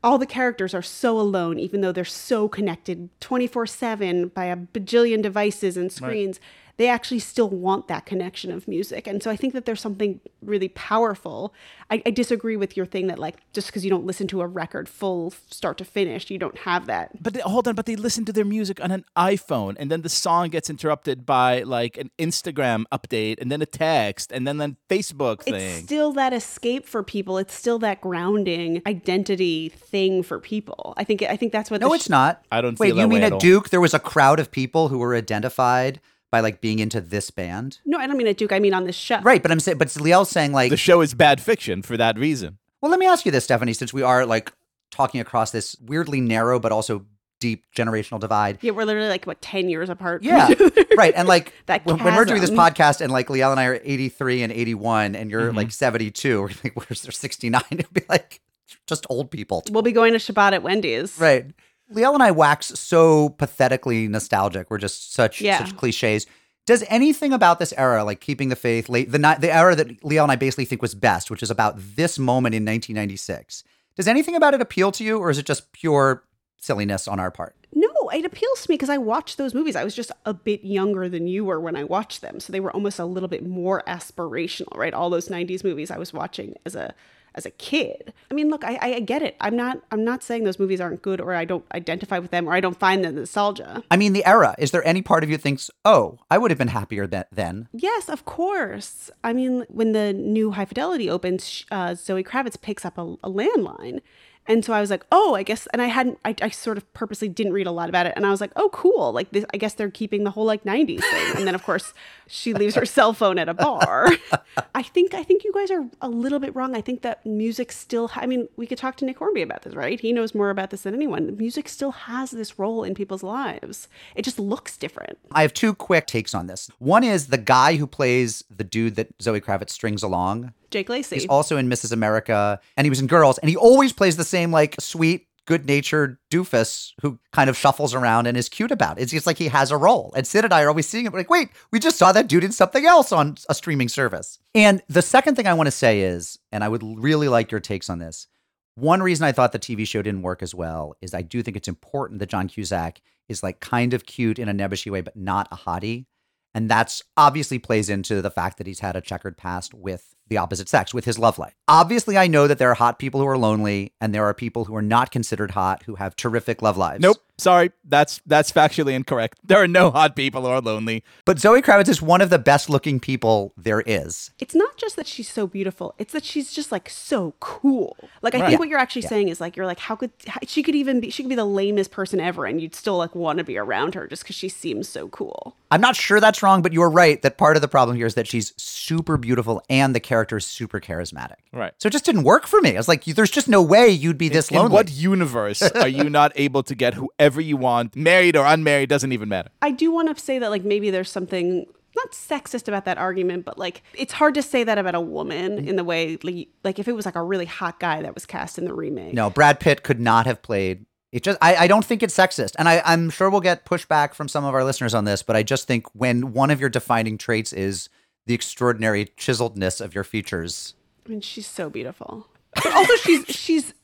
All 0.02 0.18
the 0.18 0.26
characters 0.26 0.74
are 0.74 0.82
so 0.82 1.18
alone, 1.18 1.58
even 1.58 1.80
though 1.80 1.90
they're 1.92 2.04
so 2.04 2.48
connected 2.48 3.08
24 3.20 3.66
7 3.66 4.28
by 4.28 4.44
a 4.44 4.56
bajillion 4.56 5.22
devices 5.22 5.76
and 5.76 5.90
screens. 5.90 6.38
They 6.78 6.88
actually 6.88 7.19
still 7.19 7.48
want 7.48 7.88
that 7.88 8.06
connection 8.06 8.50
of 8.50 8.66
music. 8.66 9.06
And 9.06 9.22
so 9.22 9.30
I 9.30 9.36
think 9.36 9.52
that 9.52 9.64
there's 9.64 9.80
something 9.80 10.20
really 10.42 10.69
powerful. 10.69 11.52
I, 11.90 12.02
I 12.06 12.10
disagree 12.10 12.56
with 12.56 12.76
your 12.76 12.86
thing 12.86 13.08
that, 13.08 13.19
like, 13.19 13.36
just 13.52 13.66
because 13.66 13.84
you 13.84 13.90
don't 13.90 14.06
listen 14.06 14.28
to 14.28 14.40
a 14.40 14.46
record 14.46 14.88
full 14.88 15.32
start 15.50 15.78
to 15.78 15.84
finish, 15.84 16.30
you 16.30 16.38
don't 16.38 16.58
have 16.58 16.86
that. 16.86 17.20
But 17.22 17.34
they, 17.34 17.40
hold 17.40 17.66
on, 17.66 17.75
but 17.75 17.86
they 17.86 17.96
listen 17.96 18.25
to 18.26 18.32
their 18.32 18.44
music 18.44 18.80
on 18.80 18.90
an 18.90 19.04
iPhone, 19.16 19.76
and 19.78 19.90
then 19.90 20.02
the 20.02 20.08
song 20.08 20.48
gets 20.50 20.70
interrupted 20.70 21.26
by 21.26 21.62
like 21.62 21.98
an 21.98 22.10
Instagram 22.19 22.84
update, 22.92 23.40
and 23.40 23.50
then 23.50 23.60
a 23.60 23.66
text, 23.66 24.30
and 24.32 24.46
then 24.46 24.58
then 24.58 24.76
Facebook 24.88 25.42
thing. 25.42 25.54
It's 25.54 25.84
still 25.84 26.12
that 26.12 26.32
escape 26.32 26.86
for 26.86 27.02
people. 27.02 27.38
It's 27.38 27.54
still 27.54 27.78
that 27.80 28.00
grounding 28.00 28.82
identity 28.86 29.70
thing 29.70 30.22
for 30.22 30.38
people. 30.38 30.94
I 30.96 31.04
think 31.04 31.22
I 31.22 31.36
think 31.36 31.52
that's 31.52 31.70
what 31.70 31.80
No, 31.80 31.88
the 31.88 31.94
it's 31.94 32.08
not. 32.08 32.44
I 32.52 32.60
don't 32.60 32.78
Wait, 32.78 32.88
feel 32.88 32.96
that 32.96 33.02
you 33.02 33.08
mean 33.08 33.20
way 33.20 33.25
at 33.25 33.26
at 33.28 33.32
all. 33.34 33.40
Duke 33.40 33.70
there 33.70 33.80
was 33.80 33.94
a 33.94 33.98
crowd 33.98 34.38
of 34.38 34.50
people 34.50 34.88
who 34.88 34.98
were 34.98 35.14
identified 35.14 36.00
by 36.30 36.40
like 36.40 36.60
being 36.60 36.78
into 36.78 37.00
this 37.00 37.30
band? 37.30 37.78
No, 37.84 37.98
I 37.98 38.06
don't 38.06 38.16
mean 38.16 38.26
at 38.26 38.36
Duke. 38.36 38.52
I 38.52 38.58
mean 38.58 38.75
on 38.75 38.84
this 38.84 38.96
show. 38.96 39.20
Right, 39.20 39.42
but 39.42 39.50
I'm 39.50 39.60
saying, 39.60 39.78
but 39.78 39.88
Liel's 39.88 40.30
saying 40.30 40.52
like, 40.52 40.70
the 40.70 40.76
show 40.76 41.00
is 41.00 41.14
bad 41.14 41.40
fiction 41.40 41.82
for 41.82 41.96
that 41.96 42.19
reason. 42.19 42.58
well, 42.80 42.90
let 42.90 43.00
me 43.00 43.06
ask 43.06 43.25
you 43.26 43.32
this, 43.32 43.44
Stephanie, 43.44 43.72
since 43.72 43.92
we 43.92 44.02
are 44.02 44.26
like 44.26 44.52
talking 44.90 45.20
across 45.20 45.50
this 45.50 45.76
weirdly 45.80 46.20
narrow 46.20 46.58
but 46.58 46.72
also 46.72 47.04
deep 47.40 47.64
generational 47.75 48.20
divide. 48.20 48.58
Yeah, 48.60 48.72
we're 48.72 48.84
literally 48.84 49.08
like 49.08 49.26
what 49.26 49.40
ten 49.40 49.69
years 49.69 49.88
apart. 49.88 50.22
Yeah, 50.22 50.48
right. 50.96 51.14
And 51.16 51.28
like 51.28 51.52
That 51.66 51.84
when, 51.84 52.02
when 52.02 52.14
we're 52.14 52.25
doing 52.25 52.40
this 52.40 52.50
podcast, 52.50 53.00
and 53.00 53.12
like 53.12 53.28
Liel 53.28 53.50
and 53.50 53.60
I 53.60 53.66
are 53.66 53.80
83 53.82 54.42
and 54.42 54.52
81, 54.52 55.14
and 55.14 55.30
you're 55.30 55.48
mm-hmm. 55.48 55.56
like 55.56 55.70
72, 55.70 56.40
we're 56.40 56.48
like, 56.64 56.76
where's 56.76 57.02
their 57.02 57.12
69? 57.12 57.62
It'd 57.70 57.92
be 57.92 58.02
like 58.08 58.40
just 58.86 59.06
old 59.08 59.30
people. 59.30 59.62
We'll 59.70 59.82
be 59.82 59.92
going 59.92 60.12
to 60.14 60.19
Shabbat 60.19 60.52
at 60.52 60.62
Wendy's. 60.62 61.19
Right. 61.19 61.46
Liel 61.94 62.14
and 62.14 62.23
I 62.23 62.31
wax 62.31 62.67
so 62.79 63.31
pathetically 63.31 64.08
nostalgic. 64.08 64.70
We're 64.70 64.79
just 64.79 65.12
such 65.14 65.40
Yeah. 65.40 65.58
such 65.64 65.76
cliches. 65.76 66.26
Does 66.67 66.85
anything 66.88 67.32
about 67.32 67.58
this 67.58 67.73
era, 67.79 68.05
like 68.05 68.20
keeping 68.20 68.50
the 68.50 68.56
faith, 68.56 68.88
late 68.90 69.11
the 69.11 69.19
the 69.19 69.50
era 69.55 69.75
that 69.75 70.02
Liel 70.02 70.23
and 70.23 70.32
I 70.32 70.37
basically 70.37 70.67
think 70.67 70.82
was 70.82 70.94
best, 70.94 71.31
which 71.31 71.43
is 71.43 71.50
about 71.50 71.75
this 71.96 72.19
moment 72.19 72.55
in 72.55 72.62
1996, 72.64 73.64
does 73.96 74.06
anything 74.06 74.35
about 74.37 74.52
it 74.55 74.61
appeal 74.61 74.93
to 74.93 75.02
you, 75.05 75.19
or 75.19 75.31
is 75.31 75.38
it 75.38 75.46
just 75.46 75.73
pure 75.73 76.23
silliness 76.61 77.08
on 77.08 77.19
our 77.19 77.31
part? 77.31 77.55
No, 77.75 77.88
it 78.12 78.25
appeals 78.25 78.62
to 78.62 78.70
me 78.70 78.75
because 78.75 78.90
I 78.90 78.99
watched 78.99 79.38
those 79.38 79.55
movies. 79.55 79.76
I 79.76 79.85
was 79.85 79.94
just 79.94 80.12
a 80.26 80.35
bit 80.35 80.64
younger 80.64 81.08
than 81.08 81.26
you 81.26 81.44
were 81.44 81.61
when 81.61 81.76
I 81.76 81.85
watched 81.85 82.20
them, 82.20 82.38
so 82.40 82.52
they 82.52 82.61
were 82.61 82.73
almost 82.73 82.99
a 82.99 83.04
little 83.04 83.28
bit 83.28 83.47
more 83.47 83.83
aspirational, 83.87 84.76
right? 84.76 84.92
All 84.95 85.09
those 85.11 85.28
'90s 85.28 85.64
movies 85.64 85.90
I 85.90 85.99
was 85.99 86.12
watching 86.12 86.57
as 86.66 86.75
a 86.75 86.95
as 87.35 87.47
a 87.47 87.50
kid. 87.50 88.12
I 88.30 88.35
mean, 88.35 88.50
look, 88.50 88.64
I, 88.64 88.78
I 88.80 89.00
get 89.00 89.23
it. 89.23 89.37
I'm 89.40 89.56
not 89.56 89.82
I'm 89.90 90.04
not 90.04 90.23
saying 90.23 90.44
those 90.44 90.58
movies 90.58 90.80
aren't 90.80 91.02
good 91.02 91.20
or 91.20 91.35
I 91.35 91.44
don't 91.44 91.64
identify 91.73 92.18
with 92.18 92.30
them 92.30 92.49
or 92.49 92.52
I 92.52 92.61
don't 92.61 92.78
find 92.78 93.04
the 93.04 93.12
nostalgia. 93.12 93.82
I 93.90 93.97
mean, 93.97 94.12
the 94.12 94.25
era. 94.25 94.54
Is 94.58 94.70
there 94.70 94.87
any 94.87 95.02
part 95.02 95.25
of 95.25 95.30
you 95.30 95.37
thinks, 95.37 95.70
oh, 95.85 96.18
I 96.30 96.38
would 96.38 96.50
have 96.50 96.58
been 96.58 96.68
happier 96.68 97.06
that 97.06 97.28
then? 97.32 97.68
Yes, 97.73 98.08
of 98.08 98.25
course. 98.25 99.11
I 99.23 99.32
mean, 99.32 99.64
when 99.68 99.92
the 99.92 100.12
new 100.12 100.52
High 100.52 100.64
Fidelity 100.64 101.08
opens, 101.08 101.64
uh, 101.70 101.94
Zoe 101.94 102.25
Kravitz 102.25 102.61
picks 102.61 102.85
up 102.85 102.99
a, 102.99 103.16
a 103.23 103.30
landline. 103.30 104.00
And 104.49 104.64
so 104.64 104.73
I 104.73 104.80
was 104.80 104.88
like, 104.88 105.04
oh, 105.12 105.35
I 105.35 105.42
guess, 105.42 105.66
and 105.75 105.82
I 105.82 105.87
hadn't, 105.87 106.18
I, 106.25 106.35
I 106.40 106.49
sort 106.49 106.78
of 106.78 106.92
purposely 106.94 107.28
didn't 107.28 107.52
read 107.52 107.66
a 107.66 107.70
lot 107.70 107.90
about 107.90 108.06
it. 108.06 108.14
And 108.16 108.25
I 108.25 108.30
was 108.30 108.40
like, 108.40 108.50
oh, 108.56 108.70
cool. 108.73 109.12
Like, 109.12 109.30
this, 109.30 109.44
I 109.52 109.58
guess 109.58 109.75
they're 109.75 109.90
keeping 109.90 110.25
the 110.25 110.30
whole 110.30 110.47
like 110.47 110.64
90s 110.64 111.02
thing. 111.02 111.37
And 111.37 111.47
then, 111.47 111.54
of 111.54 111.62
course, 111.62 111.92
she 112.28 112.54
leaves 112.54 112.75
her 112.75 112.85
cell 112.85 113.12
phone 113.12 113.38
at 113.38 113.49
a 113.49 113.54
bar. 113.54 114.08
I 114.75 114.82
think, 114.82 115.14
I 115.14 115.23
think 115.23 115.44
you 115.44 115.52
guys 115.52 115.70
are 115.70 115.87
a 116.00 116.08
little 116.08 116.38
bit 116.38 116.54
wrong. 116.54 116.76
I 116.76 116.80
think 116.80 117.02
that 117.02 117.25
music 117.26 117.73
still, 117.73 118.11
I 118.14 118.26
mean, 118.26 118.49
we 118.56 118.66
could 118.66 118.78
talk 118.78 118.97
to 118.99 119.04
Nick 119.04 119.18
Hornby 119.18 119.42
about 119.42 119.62
this, 119.62 119.75
right? 119.75 119.99
He 119.99 120.12
knows 120.12 120.35
more 120.35 120.50
about 120.50 120.70
this 120.70 120.82
than 120.82 120.94
anyone. 120.94 121.37
Music 121.37 121.68
still 121.68 121.92
has 121.92 122.30
this 122.30 122.58
role 122.58 122.85
in 122.85 122.94
people's 122.94 123.23
lives. 123.23 123.88
It 124.14 124.23
just 124.23 124.38
looks 124.38 124.76
different. 124.76 125.18
I 125.32 125.42
have 125.42 125.54
two 125.54 125.75
quick 125.75 126.06
takes 126.06 126.35
on 126.35 126.47
this. 126.47 126.70
One 126.78 127.04
is 127.04 127.28
the 127.28 127.38
guy 127.38 127.76
who 127.76 127.87
plays 127.87 128.44
the 128.54 128.64
dude 128.64 128.97
that 128.97 129.08
Zoe 129.20 129.40
Kravitz 129.40 129.70
strings 129.70 130.02
along. 130.02 130.52
Jake 130.70 130.88
Lacy. 130.88 131.16
He's 131.16 131.26
also 131.26 131.56
in 131.56 131.68
Mrs. 131.68 131.92
America, 131.92 132.61
and 132.76 132.85
he 132.85 132.90
was 132.90 133.00
in 133.00 133.06
Girls, 133.06 133.38
and 133.38 133.49
he 133.49 133.56
always 133.56 133.92
plays 133.92 134.16
the 134.16 134.25
same 134.25 134.50
like 134.50 134.76
sweet, 134.78 135.27
good-natured 135.49 136.19
doofus 136.31 136.93
who 137.00 137.19
kind 137.33 137.49
of 137.49 137.57
shuffles 137.57 137.95
around 137.95 138.26
and 138.26 138.37
is 138.37 138.50
cute 138.50 138.71
about 138.71 138.99
it. 138.99 139.02
It's 139.02 139.12
just 139.12 139.26
like 139.26 139.38
he 139.38 139.49
has 139.49 139.71
a 139.71 139.78
role. 139.78 140.12
And 140.14 140.26
Sid 140.26 140.45
and 140.45 140.52
I 140.52 140.62
are 140.62 140.69
always 140.69 140.87
seeing 140.87 141.07
it. 141.07 141.12
We're 141.12 141.21
like, 141.21 141.31
wait, 141.31 141.49
we 141.73 141.81
just 141.81 141.97
saw 141.97 142.12
that 142.12 142.28
dude 142.28 142.45
in 142.45 142.52
something 142.52 142.85
else 142.85 143.12
on 143.12 143.38
a 143.49 143.55
streaming 143.55 143.88
service. 143.88 144.38
And 144.55 144.83
the 144.90 145.00
second 145.00 145.37
thing 145.37 145.47
I 145.47 145.55
want 145.55 145.67
to 145.69 145.71
say 145.71 146.02
is, 146.02 146.38
and 146.52 146.62
I 146.62 146.69
would 146.69 146.83
really 146.83 147.28
like 147.28 147.50
your 147.50 147.61
takes 147.61 147.88
on 147.88 147.99
this. 147.99 148.26
One 148.75 149.02
reason 149.02 149.25
I 149.25 149.33
thought 149.33 149.52
the 149.52 149.59
TV 149.59 149.88
show 149.88 150.02
didn't 150.02 150.21
work 150.21 150.43
as 150.43 150.55
well 150.55 150.95
is 151.00 151.14
I 151.14 151.23
do 151.23 151.43
think 151.43 151.57
it's 151.57 151.67
important 151.67 152.21
that 152.21 152.28
John 152.28 152.47
Cusack 152.47 153.00
is 153.31 153.43
like 153.43 153.61
kind 153.61 153.95
of 153.95 154.05
cute 154.05 154.38
in 154.38 154.50
a 154.50 154.55
nebbishy 154.55 154.90
way, 154.90 155.00
but 155.00 155.17
not 155.17 155.49
a 155.50 155.57
hottie. 155.57 156.05
And 156.52 156.71
that's 156.71 157.02
obviously 157.17 157.59
plays 157.59 157.88
into 157.88 158.21
the 158.21 158.31
fact 158.31 158.59
that 158.59 158.67
he's 158.67 158.81
had 158.81 158.97
a 158.97 159.00
checkered 159.00 159.38
past 159.38 159.73
with 159.73 160.14
the 160.28 160.37
opposite 160.38 160.68
sex 160.68 160.92
with 160.94 161.04
his 161.04 161.18
love 161.18 161.38
life. 161.38 161.54
Obviously, 161.66 162.16
I 162.16 162.26
know 162.26 162.47
that 162.47 162.58
there 162.58 162.70
are 162.70 162.75
hot 162.75 162.99
people 162.99 163.20
who 163.20 163.26
are 163.26 163.38
lonely 163.38 163.92
and 164.00 164.14
there 164.14 164.25
are 164.25 164.35
people 164.35 164.64
who 164.66 164.75
are 164.76 164.82
not 164.82 165.11
considered 165.11 165.52
hot 165.52 165.82
who 165.85 165.97
have 165.97 166.16
terrific 166.16 166.62
love 166.62 166.76
lives. 166.76 167.02
Nope. 167.02 167.18
Sorry, 167.40 167.70
that's 167.85 168.20
that's 168.26 168.50
factually 168.50 168.94
incorrect. 168.94 169.38
There 169.44 169.62
are 169.62 169.68
no 169.68 169.92
hot 169.92 170.16
people 170.16 170.42
who 170.42 170.49
are 170.49 170.61
lonely. 170.61 171.04
But 171.25 171.38
Zoe 171.38 171.62
Kravitz 171.62 171.88
is 171.88 172.02
one 172.02 172.20
of 172.20 172.30
the 172.30 172.38
best 172.38 172.68
looking 172.68 172.99
people 172.99 173.52
there 173.56 173.80
is. 173.82 174.30
It's 174.40 174.56
not 174.56 174.76
just 174.76 174.97
that 174.97 175.06
she's 175.06 175.28
so 175.30 175.47
beautiful; 175.47 175.94
it's 175.99 176.12
that 176.12 176.25
she's 176.25 176.52
just 176.52 176.73
like 176.73 176.90
so 176.90 177.35
cool. 177.38 177.97
Like 178.23 178.35
I 178.35 178.40
Right. 178.40 178.49
think 178.49 178.58
what 178.58 178.68
you're 178.68 178.80
actually 178.80 179.02
saying 179.02 179.28
is 179.28 179.40
like 179.40 179.56
you're 179.56 179.66
like, 179.66 179.78
how 179.78 179.94
could 179.94 180.11
how, 180.26 180.40
she 180.49 180.64
could 180.64 180.75
even 180.75 180.99
be? 180.99 181.11
She 181.11 181.23
could 181.23 181.28
be 181.28 181.37
the 181.37 181.44
lamest 181.44 181.92
person 181.92 182.18
ever, 182.18 182.44
and 182.44 182.61
you'd 182.61 182.75
still 182.75 182.97
like 182.99 183.14
want 183.14 183.38
to 183.38 183.44
be 183.44 183.56
around 183.56 183.94
her 183.94 184.08
just 184.08 184.25
because 184.25 184.35
she 184.35 184.49
seems 184.49 184.88
so 184.88 185.06
cool. 185.08 185.54
I'm 185.70 185.80
not 185.80 185.94
sure 185.94 186.18
that's 186.18 186.42
wrong, 186.42 186.61
but 186.61 186.73
you're 186.73 186.90
right 186.90 187.23
that 187.23 187.38
part 187.38 187.54
of 187.56 187.62
the 187.62 187.68
problem 187.68 187.97
here 187.97 188.06
is 188.06 188.14
that 188.14 188.26
she's 188.26 188.52
super 188.56 189.16
beautiful 189.16 189.62
and 189.70 189.94
the 189.94 190.00
character 190.00 190.17
is 190.25 190.46
super 190.46 190.80
charismatic. 190.80 191.37
Right. 191.52 191.72
So 191.78 191.87
it 191.87 191.90
just 191.90 192.04
didn't 192.04 192.25
work 192.25 192.46
for 192.46 192.60
me. 192.60 192.75
I 192.75 192.76
was 192.78 192.88
like, 192.88 193.04
there's 193.04 193.30
just 193.30 193.48
no 193.48 193.62
way 193.62 193.88
you'd 193.88 194.18
be 194.18 194.28
this 194.28 194.50
In 194.50 194.56
lonely. 194.56 194.72
what 194.72 194.90
universe 194.90 195.62
are 195.75 195.88
you 195.88 196.10
not 196.10 196.32
able 196.37 196.62
to 196.64 196.75
get 196.75 196.94
whoever 196.94 197.40
you 197.40 197.56
want, 197.56 197.96
married 197.96 198.37
or 198.37 198.44
unmarried, 198.46 198.88
doesn't 198.88 199.12
even 199.12 199.28
matter. 199.28 199.50
I 199.62 199.70
do 199.70 199.90
want 199.92 200.14
to 200.14 200.22
say 200.22 200.38
that 200.38 200.50
like 200.50 200.64
maybe 200.64 200.90
there's 200.90 201.10
something 201.10 201.66
not 201.96 202.12
sexist 202.12 202.68
about 202.68 202.84
that 202.84 202.98
argument, 202.98 203.44
but 203.44 203.58
like 203.58 203.82
it's 203.94 204.12
hard 204.12 204.34
to 204.34 204.42
say 204.42 204.64
that 204.64 204.78
about 204.78 204.94
a 204.94 205.00
woman 205.00 205.66
in 205.66 205.76
the 205.76 205.84
way 205.84 206.18
like, 206.22 206.48
like 206.64 206.78
if 206.78 206.88
it 206.88 206.92
was 206.92 207.06
like 207.06 207.16
a 207.16 207.22
really 207.22 207.46
hot 207.46 207.80
guy 207.80 208.02
that 208.02 208.14
was 208.14 208.26
cast 208.26 208.58
in 208.58 208.64
the 208.64 208.75
remake. 208.75 209.14
No, 209.14 209.30
Brad 209.30 209.60
Pitt 209.60 209.82
could 209.82 210.00
not 210.00 210.26
have 210.26 210.42
played. 210.42 210.84
It 211.10 211.22
just, 211.22 211.38
I, 211.40 211.56
I 211.56 211.66
don't 211.68 211.84
think 211.84 212.02
it's 212.02 212.14
sexist. 212.14 212.52
And 212.58 212.68
I, 212.68 212.82
I'm 212.84 213.08
sure 213.08 213.30
we'll 213.30 213.40
get 213.40 213.64
pushback 213.64 214.12
from 214.12 214.28
some 214.28 214.44
of 214.44 214.54
our 214.54 214.62
listeners 214.62 214.94
on 214.94 215.04
this, 215.06 215.22
but 215.22 215.37
I 215.37 215.42
just 215.42 215.66
think 215.66 215.87
when 215.94 216.32
one 216.34 216.50
of 216.50 216.60
your 216.60 216.68
defining 216.68 217.16
traits 217.16 217.52
is 217.52 217.88
the 218.28 218.35
extraordinary 218.35 219.06
chiseledness 219.16 219.80
of 219.80 219.94
your 219.94 220.04
features, 220.04 220.75
I 221.04 221.08
mean, 221.08 221.20
she's 221.20 221.47
so 221.47 221.68
beautiful. 221.68 222.28
But 222.54 222.73
also, 222.75 222.94
she's 222.97 223.25
she's. 223.28 223.75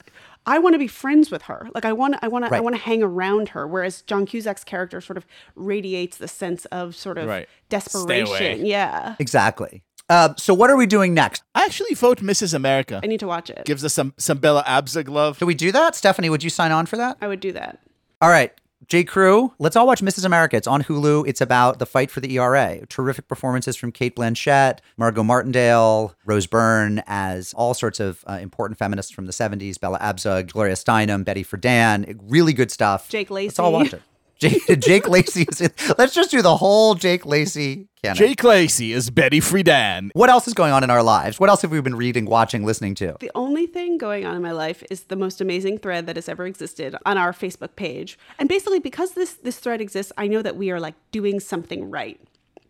I 0.46 0.58
want 0.58 0.74
to 0.74 0.78
be 0.78 0.88
friends 0.88 1.30
with 1.30 1.42
her. 1.42 1.68
Like 1.74 1.86
I 1.86 1.94
want, 1.94 2.16
I 2.20 2.28
want 2.28 2.44
to, 2.44 2.54
I 2.54 2.60
want 2.60 2.76
to 2.76 2.82
hang 2.82 3.02
around 3.02 3.48
her. 3.50 3.66
Whereas 3.66 4.02
John 4.02 4.26
Cusack's 4.26 4.62
character 4.62 5.00
sort 5.00 5.16
of 5.16 5.26
radiates 5.54 6.18
the 6.18 6.28
sense 6.28 6.66
of 6.66 6.94
sort 6.94 7.16
of 7.16 7.26
Right. 7.26 7.48
desperation. 7.70 8.26
Stay 8.36 8.52
away. 8.60 8.62
Yeah, 8.62 9.16
exactly. 9.18 9.82
Uh, 10.10 10.34
so 10.36 10.52
what 10.52 10.68
are 10.68 10.76
we 10.76 10.84
doing 10.84 11.14
next? 11.14 11.42
I 11.54 11.64
actually 11.64 11.94
vote 11.94 12.18
Mrs. 12.20 12.52
America. 12.52 13.00
I 13.02 13.06
need 13.06 13.20
to 13.20 13.26
watch 13.26 13.48
it. 13.48 13.64
Gives 13.64 13.82
us 13.86 13.94
some 13.94 14.12
some 14.18 14.36
Bella 14.36 14.62
Abzug 14.64 15.08
love. 15.08 15.38
Do 15.38 15.46
we 15.46 15.54
do 15.54 15.72
that? 15.72 15.94
Stephanie, 15.96 16.28
would 16.28 16.44
you 16.44 16.50
sign 16.50 16.72
on 16.72 16.84
for 16.84 16.98
that? 16.98 17.16
I 17.22 17.26
would 17.26 17.40
do 17.40 17.52
that. 17.52 17.78
All 18.20 18.28
right. 18.28 18.52
J. 18.88 19.04
Crew, 19.04 19.52
let's 19.58 19.76
all 19.76 19.86
watch 19.86 20.00
Mrs. 20.02 20.24
America. 20.24 20.56
It's 20.56 20.66
on 20.66 20.82
Hulu. 20.82 21.26
It's 21.26 21.40
about 21.40 21.78
the 21.78 21.86
fight 21.86 22.10
for 22.10 22.20
the 22.20 22.36
ERA. 22.36 22.84
Terrific 22.88 23.28
performances 23.28 23.76
from 23.76 23.92
Cate 23.92 24.16
Blanchett, 24.16 24.78
Margot 24.96 25.22
Martindale, 25.22 26.14
Rose 26.24 26.46
Byrne 26.46 27.02
as 27.06 27.54
all 27.54 27.74
sorts 27.74 28.00
of 28.00 28.24
uh, 28.28 28.38
important 28.40 28.78
feminists 28.78 29.12
from 29.12 29.26
the 29.26 29.32
70s, 29.32 29.80
Bella 29.80 29.98
Abzug, 29.98 30.52
Gloria 30.52 30.74
Steinem, 30.74 31.24
Betty 31.24 31.44
Friedan. 31.44 32.18
Really 32.28 32.52
good 32.52 32.70
stuff. 32.70 33.08
Jake 33.08 33.30
Let's 33.30 33.58
all 33.58 33.72
watch 33.72 33.92
it. 33.92 34.02
Jake, 34.50 34.80
Jake 34.80 35.08
Lacy 35.08 35.42
is 35.42 35.60
in. 35.60 35.70
Let's 35.98 36.14
just 36.14 36.30
do 36.30 36.42
the 36.42 36.56
whole 36.56 36.94
Jake 36.94 37.24
Lacy 37.26 37.88
canon. 38.02 38.16
Jake 38.16 38.42
Lacy 38.44 38.92
is 38.92 39.10
Betty 39.10 39.40
Friedan. 39.40 40.10
what 40.14 40.30
else 40.30 40.46
is 40.48 40.54
going 40.54 40.72
on 40.72 40.84
in 40.84 40.90
our 40.90 41.02
lives? 41.02 41.40
What 41.40 41.48
else 41.50 41.62
have 41.62 41.70
we 41.70 41.80
been 41.80 41.96
reading, 41.96 42.26
watching, 42.26 42.64
listening 42.64 42.94
to? 42.96 43.16
The 43.20 43.30
only 43.34 43.66
thing 43.66 43.98
going 43.98 44.26
on 44.26 44.36
in 44.36 44.42
my 44.42 44.52
life 44.52 44.82
is 44.90 45.04
the 45.04 45.16
most 45.16 45.40
amazing 45.40 45.78
thread 45.78 46.06
that 46.06 46.16
has 46.16 46.28
ever 46.28 46.46
existed 46.46 46.94
on 47.06 47.16
our 47.18 47.32
Facebook 47.32 47.76
page. 47.76 48.18
And 48.38 48.48
basically 48.48 48.78
because 48.80 49.12
this 49.12 49.34
this 49.34 49.58
thread 49.58 49.80
exists, 49.80 50.12
I 50.18 50.26
know 50.26 50.42
that 50.42 50.56
we 50.56 50.70
are 50.70 50.80
like 50.80 50.94
doing 51.10 51.40
something 51.40 51.90
right. 51.90 52.20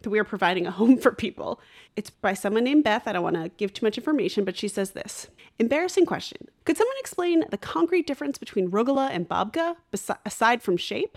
That 0.02 0.10
we 0.10 0.18
are 0.18 0.24
providing 0.24 0.66
a 0.66 0.70
home 0.70 0.98
for 1.04 1.12
people. 1.12 1.60
It's 1.96 2.10
by 2.10 2.34
someone 2.34 2.64
named 2.64 2.84
Beth. 2.84 3.04
I 3.06 3.12
don't 3.12 3.22
want 3.22 3.36
to 3.36 3.48
give 3.56 3.72
too 3.72 3.86
much 3.86 3.96
information, 3.96 4.44
but 4.44 4.56
she 4.56 4.68
says 4.68 4.90
this. 4.90 5.28
Embarrassing 5.58 6.04
question. 6.04 6.48
Could 6.64 6.76
someone 6.76 6.96
explain 6.98 7.44
the 7.50 7.56
concrete 7.56 8.06
difference 8.06 8.36
between 8.36 8.70
rugula 8.70 9.08
and 9.10 9.28
babka 9.28 9.76
besi- 9.92 10.18
aside 10.26 10.60
from 10.62 10.76
shape? 10.76 11.16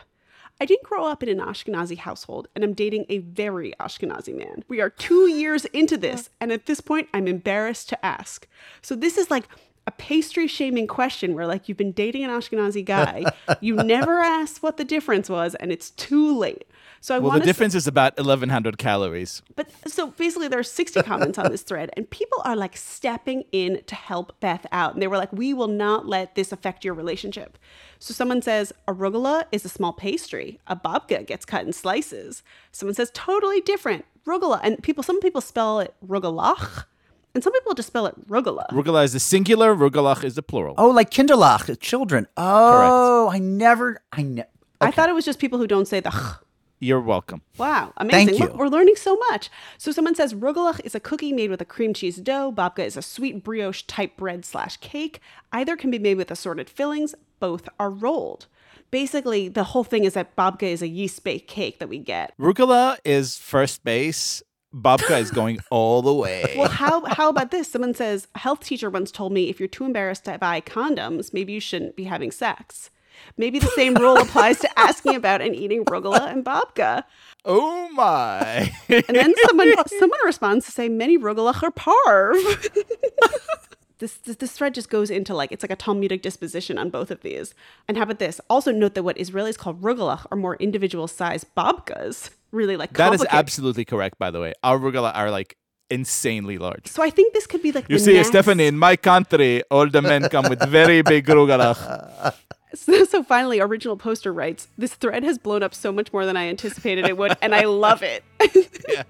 I 0.60 0.66
didn't 0.66 0.84
grow 0.84 1.06
up 1.06 1.22
in 1.24 1.30
an 1.30 1.40
Ashkenazi 1.40 1.98
household, 1.98 2.48
and 2.56 2.64
I'm 2.64 2.74
dating 2.74 3.06
a 3.10 3.20
very 3.20 3.74
Ashkenazi 3.80 4.36
man. 4.36 4.64
We 4.68 4.82
are 4.82 4.90
two 4.90 5.30
years 5.30 5.66
into 5.66 5.98
this, 5.98 6.30
and 6.42 6.52
at 6.52 6.66
this 6.66 6.82
point, 6.82 7.10
I'm 7.14 7.28
embarrassed 7.28 7.90
to 7.90 8.06
ask. 8.06 8.48
So, 8.82 8.96
this 8.96 9.18
is 9.18 9.30
like 9.30 9.48
a 9.86 9.92
pastry 9.92 10.48
shaming 10.48 10.88
question 10.88 11.34
where, 11.34 11.48
like, 11.48 11.70
you've 11.70 11.78
been 11.78 11.92
dating 11.92 12.24
an 12.24 12.30
Ashkenazi 12.30 12.84
guy, 12.84 13.26
you 13.62 13.76
never 13.76 14.20
asked 14.20 14.64
what 14.64 14.78
the 14.78 14.84
difference 14.84 15.30
was, 15.30 15.56
and 15.56 15.72
it's 15.72 15.92
too 15.92 16.38
late. 16.38 16.68
So, 17.08 17.16
I 17.16 17.20
Well, 17.20 17.30
want 17.30 17.44
the 17.44 17.46
difference 17.46 17.74
is 17.74 17.88
about 17.88 18.18
1,100 18.18 18.78
calories. 18.78 19.42
but 19.56 19.70
so 19.88 20.08
basically, 20.08 20.50
there 20.50 20.60
are 20.60 20.64
60 20.64 21.04
comments 21.04 21.38
on 21.38 21.50
this 21.50 21.62
thread, 21.62 21.90
and 21.96 22.10
people 22.10 22.42
are 22.44 22.54
like 22.54 22.76
stepping 22.76 23.46
in 23.54 23.82
to 23.86 23.96
help 23.96 24.38
Beth 24.42 24.66
out. 24.74 24.92
And 24.92 25.02
they 25.02 25.08
were 25.08 25.16
like, 25.16 25.32
We 25.32 25.54
will 25.54 25.70
not 25.70 26.06
let 26.06 26.36
this 26.36 26.52
affect 26.52 26.84
your 26.84 26.94
relationship. 26.94 27.58
So 27.98 28.14
someone 28.14 28.42
says, 28.42 28.74
Arugula 28.90 29.46
is 29.54 29.64
a 29.64 29.70
small 29.70 29.94
pastry. 29.94 30.60
A 30.68 30.76
babka 30.76 31.26
gets 31.26 31.46
cut 31.46 31.66
in 31.66 31.72
slices. 31.72 32.44
Someone 32.74 32.94
says, 32.94 33.10
Totally 33.14 33.62
different. 33.62 34.04
Rugula. 34.26 34.60
And 34.62 34.84
people, 34.84 35.02
some 35.02 35.22
people 35.22 35.40
spell 35.40 35.80
it 35.80 35.96
rugalach, 36.06 36.88
and 37.34 37.42
some 37.42 37.54
people 37.54 37.74
just 37.74 37.88
spell 37.88 38.06
it 38.08 38.28
rugula. 38.28 38.68
Rugula 38.72 39.06
is 39.06 39.14
the 39.14 39.22
singular, 39.22 39.74
rugalach 39.74 40.26
is 40.26 40.36
the 40.36 40.44
plural. 40.44 40.76
Oh, 40.78 40.90
like 40.90 41.10
Kinderlach, 41.10 41.80
children. 41.80 42.28
Oh, 42.36 43.30
I 43.30 43.40
never, 43.40 44.02
I 44.12 44.24
never. 44.24 44.50
I 44.82 44.92
thought 44.92 45.08
it 45.08 45.16
was 45.16 45.24
just 45.24 45.40
people 45.40 45.58
who 45.58 45.68
don't 45.68 45.88
say 45.88 46.02
the 46.02 46.12
ch. 46.12 46.44
You're 46.80 47.02
welcome. 47.02 47.42
Wow, 47.58 47.94
amazing. 47.98 48.28
Thank 48.28 48.40
Look, 48.40 48.52
you. 48.54 48.58
we're 48.58 48.68
learning 48.68 48.98
so 48.98 49.16
much. 49.30 49.50
So 49.80 49.92
someone 49.92 50.14
says 50.14 50.36
rugelach 50.36 50.80
is 50.84 50.94
a 50.94 51.00
cookie 51.00 51.34
made 51.34 51.50
with 51.50 51.62
a 51.62 51.66
cream 51.66 51.94
cheese 51.94 52.18
dough. 52.18 52.52
Babka 52.56 52.86
is 52.86 52.96
a 52.96 53.02
sweet 53.02 53.44
brioche 53.44 53.82
type 53.84 54.16
bread 54.16 54.46
slash 54.46 54.78
cake. 54.78 55.20
Either 55.52 55.76
can 55.76 55.90
be 55.90 55.98
made 55.98 56.18
with 56.18 56.30
assorted 56.30 56.70
fillings. 56.70 57.16
Both 57.40 57.68
are 57.80 57.90
rolled. 57.90 58.46
Basically, 58.92 59.50
the 59.50 59.66
whole 59.66 59.84
thing 59.84 60.04
is 60.04 60.14
that 60.14 60.36
babka 60.36 60.64
is 60.64 60.82
a 60.82 60.88
yeast 60.88 61.24
baked 61.24 61.48
cake 61.50 61.80
that 61.80 61.90
we 61.90 61.98
get. 61.98 62.34
Rugula 62.40 62.98
is 63.04 63.38
first 63.38 63.84
base. 63.84 64.44
Babka 64.74 65.20
is 65.20 65.32
going 65.42 65.60
all 65.72 66.04
the 66.04 66.14
way. 66.14 66.54
Well, 66.58 66.70
how 66.70 67.06
how 67.06 67.30
about 67.30 67.50
this? 67.52 67.72
Someone 67.72 67.96
says 67.96 68.28
a 68.36 68.40
health 68.40 68.60
teacher 68.60 68.90
once 68.90 69.12
told 69.12 69.34
me 69.34 69.50
if 69.50 69.60
you're 69.60 69.68
too 69.68 69.86
embarrassed 69.86 70.26
to 70.26 70.38
buy 70.38 70.62
condoms, 70.62 71.34
maybe 71.34 71.54
you 71.54 71.60
shouldn't 71.60 71.96
be 71.96 72.04
having 72.04 72.32
sex. 72.32 72.92
Maybe 73.38 73.60
the 73.60 73.72
same 73.76 73.94
rule 73.96 74.18
applies 74.18 74.60
to 74.60 74.80
asking 74.80 75.16
about 75.16 75.42
and 75.42 75.56
eating 75.56 75.86
rugula 75.86 76.32
and 76.32 76.44
babka. 76.44 77.04
Oh 77.46 77.90
my. 77.94 78.72
And 78.90 79.16
then 79.16 79.34
someone 79.46 79.74
someone 80.00 80.20
responds 80.26 80.66
to 80.66 80.72
say 80.72 80.90
many 80.90 81.18
are 81.18 81.72
parv. 81.72 82.70
this, 84.00 84.16
this 84.18 84.36
this 84.36 84.52
thread 84.52 84.74
just 84.74 84.90
goes 84.90 85.10
into 85.10 85.34
like 85.34 85.52
it's 85.52 85.64
like 85.64 85.72
a 85.72 85.76
Talmudic 85.76 86.22
disposition 86.22 86.78
on 86.78 86.90
both 86.90 87.12
of 87.12 87.22
these. 87.22 87.54
And 87.88 87.98
how 87.98 88.04
about 88.04 88.20
this? 88.20 88.40
Also 88.50 88.72
note 88.72 88.96
that 88.96 89.04
what 89.04 89.18
Israelis 89.18 89.58
call 89.58 89.74
rugelach 89.76 90.26
are 90.32 90.38
more 90.38 90.56
individual 90.58 91.08
sized 91.08 91.48
babkas. 91.56 92.30
Really 92.52 92.78
like 92.78 92.94
that 92.94 93.14
is 93.14 93.26
absolutely 93.30 93.86
correct, 93.86 94.18
by 94.20 94.32
the 94.32 94.40
way. 94.40 94.54
Our 94.64 94.80
rugula 94.80 95.16
are 95.16 95.32
like 95.32 95.58
insanely 95.90 96.58
large. 96.58 96.88
So 96.88 97.04
I 97.04 97.10
think 97.10 97.34
this 97.34 97.48
could 97.48 97.62
be 97.62 97.72
like 97.72 97.86
You 97.90 98.00
see, 98.00 98.14
next- 98.14 98.30
Stephanie, 98.30 98.68
in 98.68 98.78
my 98.78 98.96
country, 98.96 99.64
all 99.72 99.90
the 99.90 100.02
men 100.02 100.30
come 100.30 100.50
with 100.50 100.62
very 100.68 101.02
big 101.02 101.26
rugalach. 101.26 102.34
So, 102.74 103.06
so 103.06 103.24
finally, 103.24 103.60
original 103.62 103.96
poster 103.96 104.34
writes, 104.34 104.68
"This 104.78 104.94
thread 104.96 105.24
has 105.24 105.38
blown 105.38 105.64
up 105.64 105.74
so 105.74 105.92
much 105.92 106.12
more 106.12 106.26
than 106.26 106.36
I 106.36 106.48
anticipated 106.48 107.06
it 107.06 107.18
would, 107.18 107.38
and 107.42 107.56
I 107.56 107.64
love 107.66 108.04
it." 108.04 108.24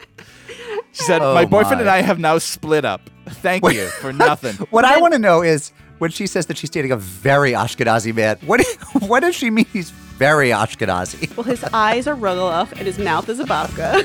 She 0.94 1.04
said, 1.04 1.22
Oh 1.22 1.34
My 1.36 1.46
boyfriend 1.46 1.82
and. 1.82 1.90
I 1.90 2.02
have 2.02 2.20
now 2.20 2.38
split 2.38 2.84
up. 2.86 3.10
Thank 3.28 3.64
you 3.72 3.88
for 3.88 4.12
nothing. 4.14 4.56
What 4.72 4.86
I 4.86 5.00
want 5.00 5.14
to 5.14 5.20
know 5.20 5.42
is 5.44 5.72
when 6.00 6.10
she 6.10 6.26
says 6.26 6.46
that 6.48 6.58
she's 6.58 6.70
dating 6.70 6.92
a 6.92 6.98
very 6.98 7.52
Ashkenazi 7.52 8.16
man, 8.16 8.38
what 8.46 8.62
what 9.00 9.20
does 9.20 9.36
she 9.36 9.50
mean 9.50 9.66
he's 9.72 9.92
very 9.92 10.50
Ashkenazi? 10.50 11.36
well, 11.36 11.44
his 11.44 11.64
eyes 11.66 12.08
are 12.08 12.16
rugelach 12.16 12.72
and 12.72 12.82
his 12.88 12.98
mouth 12.98 13.30
is 13.30 13.40
a 13.40 13.44
babka. 13.46 14.04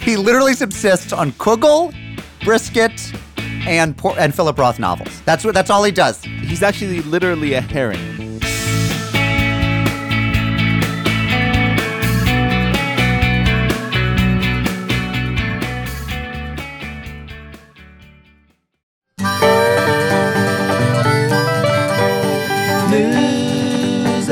He 0.00 0.16
literally 0.16 0.54
subsists 0.54 1.12
on 1.12 1.32
kugel, 1.32 1.92
brisket, 2.44 3.12
and 3.66 3.96
por- 3.96 4.18
and 4.18 4.34
Philip 4.34 4.56
Roth 4.58 4.78
novels. 4.78 5.20
That's 5.22 5.44
what 5.44 5.52
that's 5.54 5.68
all 5.70 5.84
he 5.84 5.92
does. 5.92 6.22
He's 6.22 6.62
actually 6.62 7.02
literally 7.02 7.52
a 7.54 7.60
herring. 7.60 8.17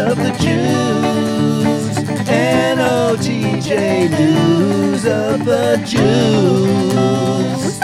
Of 0.06 0.16
the 0.18 0.30
Jews. 0.38 1.98
N-O-T-J 2.28 4.08
News 4.08 5.04
of 5.04 5.44
the 5.44 5.82
Jews. 5.84 7.80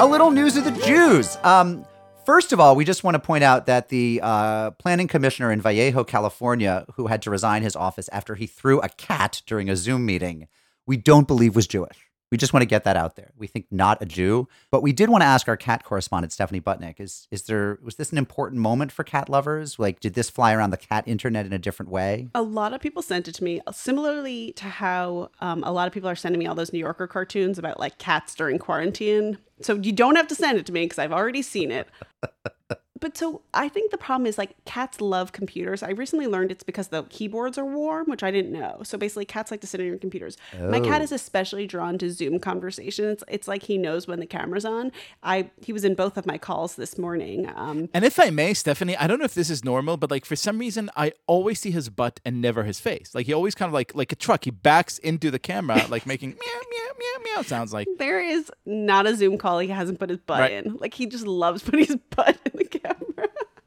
A 0.00 0.06
little 0.06 0.30
news 0.30 0.56
of 0.56 0.64
the 0.64 0.70
Jews. 0.70 1.36
Um, 1.42 1.84
first 2.24 2.54
of 2.54 2.60
all, 2.60 2.76
we 2.76 2.86
just 2.86 3.04
want 3.04 3.16
to 3.16 3.18
point 3.18 3.44
out 3.44 3.66
that 3.66 3.90
the 3.90 4.20
uh, 4.22 4.70
planning 4.72 5.06
commissioner 5.06 5.52
in 5.52 5.60
Vallejo, 5.60 6.04
California, 6.04 6.86
who 6.94 7.08
had 7.08 7.20
to 7.22 7.30
resign 7.30 7.62
his 7.62 7.76
office 7.76 8.08
after 8.10 8.36
he 8.36 8.46
threw 8.46 8.80
a 8.80 8.88
cat 8.88 9.42
during 9.46 9.68
a 9.68 9.76
Zoom 9.76 10.06
meeting, 10.06 10.48
we 10.86 10.96
don't 10.96 11.28
believe 11.28 11.54
was 11.54 11.66
Jewish. 11.66 12.09
We 12.30 12.38
just 12.38 12.52
want 12.52 12.62
to 12.62 12.66
get 12.66 12.84
that 12.84 12.96
out 12.96 13.16
there. 13.16 13.32
We 13.36 13.46
think 13.46 13.66
not 13.70 14.00
a 14.00 14.06
Jew, 14.06 14.48
but 14.70 14.82
we 14.82 14.92
did 14.92 15.10
want 15.10 15.22
to 15.22 15.26
ask 15.26 15.48
our 15.48 15.56
cat 15.56 15.84
correspondent 15.84 16.32
Stephanie 16.32 16.60
Butnick: 16.60 17.00
Is 17.00 17.26
is 17.30 17.42
there 17.42 17.78
was 17.82 17.96
this 17.96 18.12
an 18.12 18.18
important 18.18 18.60
moment 18.60 18.92
for 18.92 19.04
cat 19.04 19.28
lovers? 19.28 19.78
Like, 19.78 20.00
did 20.00 20.14
this 20.14 20.30
fly 20.30 20.52
around 20.52 20.70
the 20.70 20.76
cat 20.76 21.04
internet 21.06 21.46
in 21.46 21.52
a 21.52 21.58
different 21.58 21.90
way? 21.90 22.28
A 22.34 22.42
lot 22.42 22.72
of 22.72 22.80
people 22.80 23.02
sent 23.02 23.26
it 23.26 23.34
to 23.36 23.44
me, 23.44 23.60
similarly 23.72 24.52
to 24.52 24.64
how 24.66 25.30
um, 25.40 25.64
a 25.64 25.72
lot 25.72 25.86
of 25.86 25.92
people 25.92 26.08
are 26.08 26.16
sending 26.16 26.38
me 26.38 26.46
all 26.46 26.54
those 26.54 26.72
New 26.72 26.78
Yorker 26.78 27.06
cartoons 27.06 27.58
about 27.58 27.80
like 27.80 27.98
cats 27.98 28.34
during 28.34 28.58
quarantine. 28.58 29.38
So 29.60 29.74
you 29.74 29.92
don't 29.92 30.16
have 30.16 30.28
to 30.28 30.34
send 30.34 30.58
it 30.58 30.66
to 30.66 30.72
me 30.72 30.84
because 30.84 30.98
I've 30.98 31.12
already 31.12 31.42
seen 31.42 31.70
it. 31.70 31.88
But 33.00 33.16
so 33.16 33.42
I 33.54 33.68
think 33.68 33.90
the 33.90 33.98
problem 33.98 34.26
is 34.26 34.36
like 34.38 34.62
cats 34.66 35.00
love 35.00 35.32
computers. 35.32 35.82
I 35.82 35.90
recently 35.90 36.26
learned 36.26 36.50
it's 36.52 36.62
because 36.62 36.88
the 36.88 37.04
keyboards 37.04 37.56
are 37.58 37.64
warm, 37.64 38.06
which 38.08 38.22
I 38.22 38.30
didn't 38.30 38.52
know. 38.52 38.82
So 38.84 38.98
basically, 38.98 39.24
cats 39.24 39.50
like 39.50 39.60
to 39.62 39.66
sit 39.66 39.80
on 39.80 39.86
your 39.86 39.96
computers. 39.98 40.36
My 40.58 40.80
cat 40.80 41.00
Oh. 41.00 41.04
is 41.04 41.12
especially 41.12 41.66
drawn 41.66 41.96
to 41.98 42.10
Zoom 42.10 42.38
conversations. 42.38 43.24
It's 43.28 43.48
like 43.48 43.62
he 43.64 43.78
knows 43.78 44.06
when 44.06 44.20
the 44.20 44.26
camera's 44.26 44.64
on. 44.64 44.92
I 45.22 45.50
he 45.62 45.72
was 45.72 45.84
in 45.84 45.94
both 45.94 46.16
of 46.16 46.26
my 46.26 46.36
calls 46.38 46.76
this 46.76 46.98
morning. 46.98 47.50
Um, 47.56 47.88
And 47.94 48.04
if 48.04 48.20
I 48.20 48.30
may, 48.30 48.52
Stephanie, 48.54 48.96
I 48.96 49.06
don't 49.06 49.18
know 49.18 49.24
if 49.24 49.34
this 49.34 49.50
is 49.50 49.64
normal, 49.64 49.96
but 49.96 50.10
like 50.10 50.24
for 50.24 50.36
some 50.36 50.58
reason, 50.58 50.90
I 50.96 51.12
always 51.26 51.58
see 51.58 51.70
his 51.70 51.88
butt 51.88 52.20
and 52.24 52.40
never 52.42 52.64
his 52.64 52.80
face. 52.80 53.14
Like 53.14 53.26
he 53.26 53.32
always 53.32 53.54
kind 53.54 53.68
of 53.68 53.72
like 53.74 53.94
like 53.94 54.12
a 54.12 54.16
truck. 54.16 54.44
He 54.44 54.50
backs 54.50 54.98
into 54.98 55.30
the 55.30 55.38
camera, 55.38 55.86
like 55.88 56.06
making 56.06 56.30
meow 56.40 56.60
meow 56.70 56.92
meow 56.98 57.24
meow 57.36 57.42
sounds 57.42 57.72
like. 57.72 57.88
there 57.98 58.20
is 58.20 58.50
not 58.66 59.06
a 59.06 59.16
Zoom 59.16 59.38
call 59.38 59.58
he 59.58 59.68
hasn't 59.68 59.98
put 59.98 60.10
his 60.10 60.18
butt 60.18 60.40
Right. 60.40 60.52
in. 60.52 60.76
Like 60.76 60.92
he 60.94 61.06
just 61.06 61.26
loves 61.26 61.62
putting 61.66 61.86
his 61.86 61.96
butt 62.14 62.28
in 62.28 62.34
the 62.34 62.39
camera. 62.39 62.39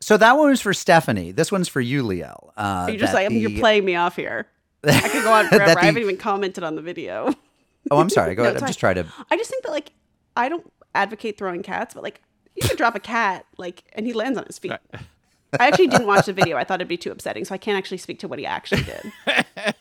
So 0.04 0.18
that 0.18 0.38
one 0.38 0.50
was 0.50 0.60
for 0.62 0.74
Stephanie. 0.74 1.32
This 1.32 1.52
one's 1.52 1.68
for 1.70 1.80
you, 1.82 2.04
Liel. 2.04 2.52
Uh, 2.58 2.88
You're 2.90 2.98
just 3.00 3.14
like 3.14 3.30
the- 3.30 3.36
you're 3.40 3.60
playing 3.62 3.86
me 3.86 3.96
off 3.96 4.16
here. 4.18 4.48
I 4.84 5.08
could 5.08 5.24
go 5.24 5.32
on 5.32 5.48
forever. 5.50 5.74
the- 5.76 5.80
I 5.80 5.86
haven't 5.86 6.02
even 6.02 6.18
commented 6.18 6.64
on 6.64 6.76
the 6.76 6.82
video. 6.82 7.34
Oh, 7.90 8.00
I'm 8.00 8.10
sorry. 8.10 8.36
Go 8.36 8.44
No, 8.44 8.50
ahead. 8.50 8.62
I'm 8.62 8.68
just 8.68 8.80
trying 8.80 8.96
to. 8.96 9.06
I 9.32 9.38
just 9.38 9.50
think 9.50 9.64
that 9.64 9.72
like 9.72 9.94
I 10.36 10.50
don't 10.50 10.70
advocate 10.94 11.38
throwing 11.38 11.64
cats, 11.64 11.94
but 11.94 12.04
like 12.04 12.22
you 12.56 12.68
could 12.68 12.78
drop 12.78 12.96
a 12.96 13.00
cat 13.00 13.46
like 13.58 13.84
and 13.94 14.06
he 14.06 14.12
lands 14.14 14.38
on 14.38 14.46
his 14.46 14.60
feet. 14.60 14.74
I 14.94 15.68
actually 15.68 15.88
didn't 15.88 16.08
watch 16.08 16.26
the 16.26 16.34
video. 16.42 16.58
I 16.58 16.64
thought 16.66 16.82
it'd 16.82 16.88
be 16.90 16.98
too 16.98 17.12
upsetting, 17.12 17.46
so 17.46 17.56
I 17.56 17.58
can't 17.58 17.78
actually 17.78 17.98
speak 18.00 18.20
to 18.20 18.28
what 18.28 18.40
he 18.40 18.46
actually 18.46 18.84
did. 18.84 19.74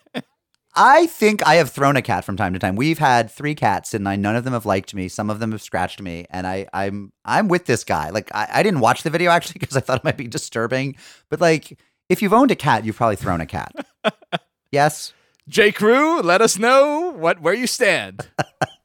I 0.75 1.05
think 1.05 1.45
I 1.45 1.55
have 1.55 1.69
thrown 1.69 1.95
a 1.95 2.01
cat 2.01 2.25
from 2.25 2.35
time 2.35 2.53
to 2.53 2.59
time. 2.59 2.75
We've 2.75 2.97
had 2.97 3.29
three 3.29 3.53
cats, 3.53 3.93
and 3.93 4.09
I, 4.09 4.15
none 4.15 4.35
of 4.35 4.43
them 4.43 4.53
have 4.53 4.65
liked 4.65 4.95
me. 4.95 5.07
Some 5.07 5.29
of 5.29 5.39
them 5.39 5.51
have 5.51 5.61
scratched 5.61 6.01
me, 6.01 6.25
and 6.31 6.47
I, 6.47 6.67
I'm 6.73 7.11
I'm 7.23 7.47
with 7.47 7.65
this 7.65 7.83
guy. 7.83 8.09
Like 8.09 8.33
I, 8.33 8.47
I 8.51 8.63
didn't 8.63 8.79
watch 8.79 9.03
the 9.03 9.11
video 9.11 9.29
actually 9.29 9.59
because 9.59 9.77
I 9.77 9.81
thought 9.81 9.99
it 9.99 10.03
might 10.03 10.17
be 10.17 10.27
disturbing. 10.27 10.95
But 11.29 11.41
like, 11.41 11.77
if 12.09 12.21
you've 12.21 12.33
owned 12.33 12.51
a 12.51 12.55
cat, 12.55 12.85
you've 12.85 12.95
probably 12.95 13.17
thrown 13.17 13.39
a 13.39 13.45
cat. 13.45 13.71
yes, 14.71 15.13
J. 15.47 15.71
Crew, 15.71 16.21
let 16.21 16.41
us 16.41 16.57
know 16.57 17.13
what 17.15 17.39
where 17.41 17.53
you 17.53 17.67
stand. 17.67 18.27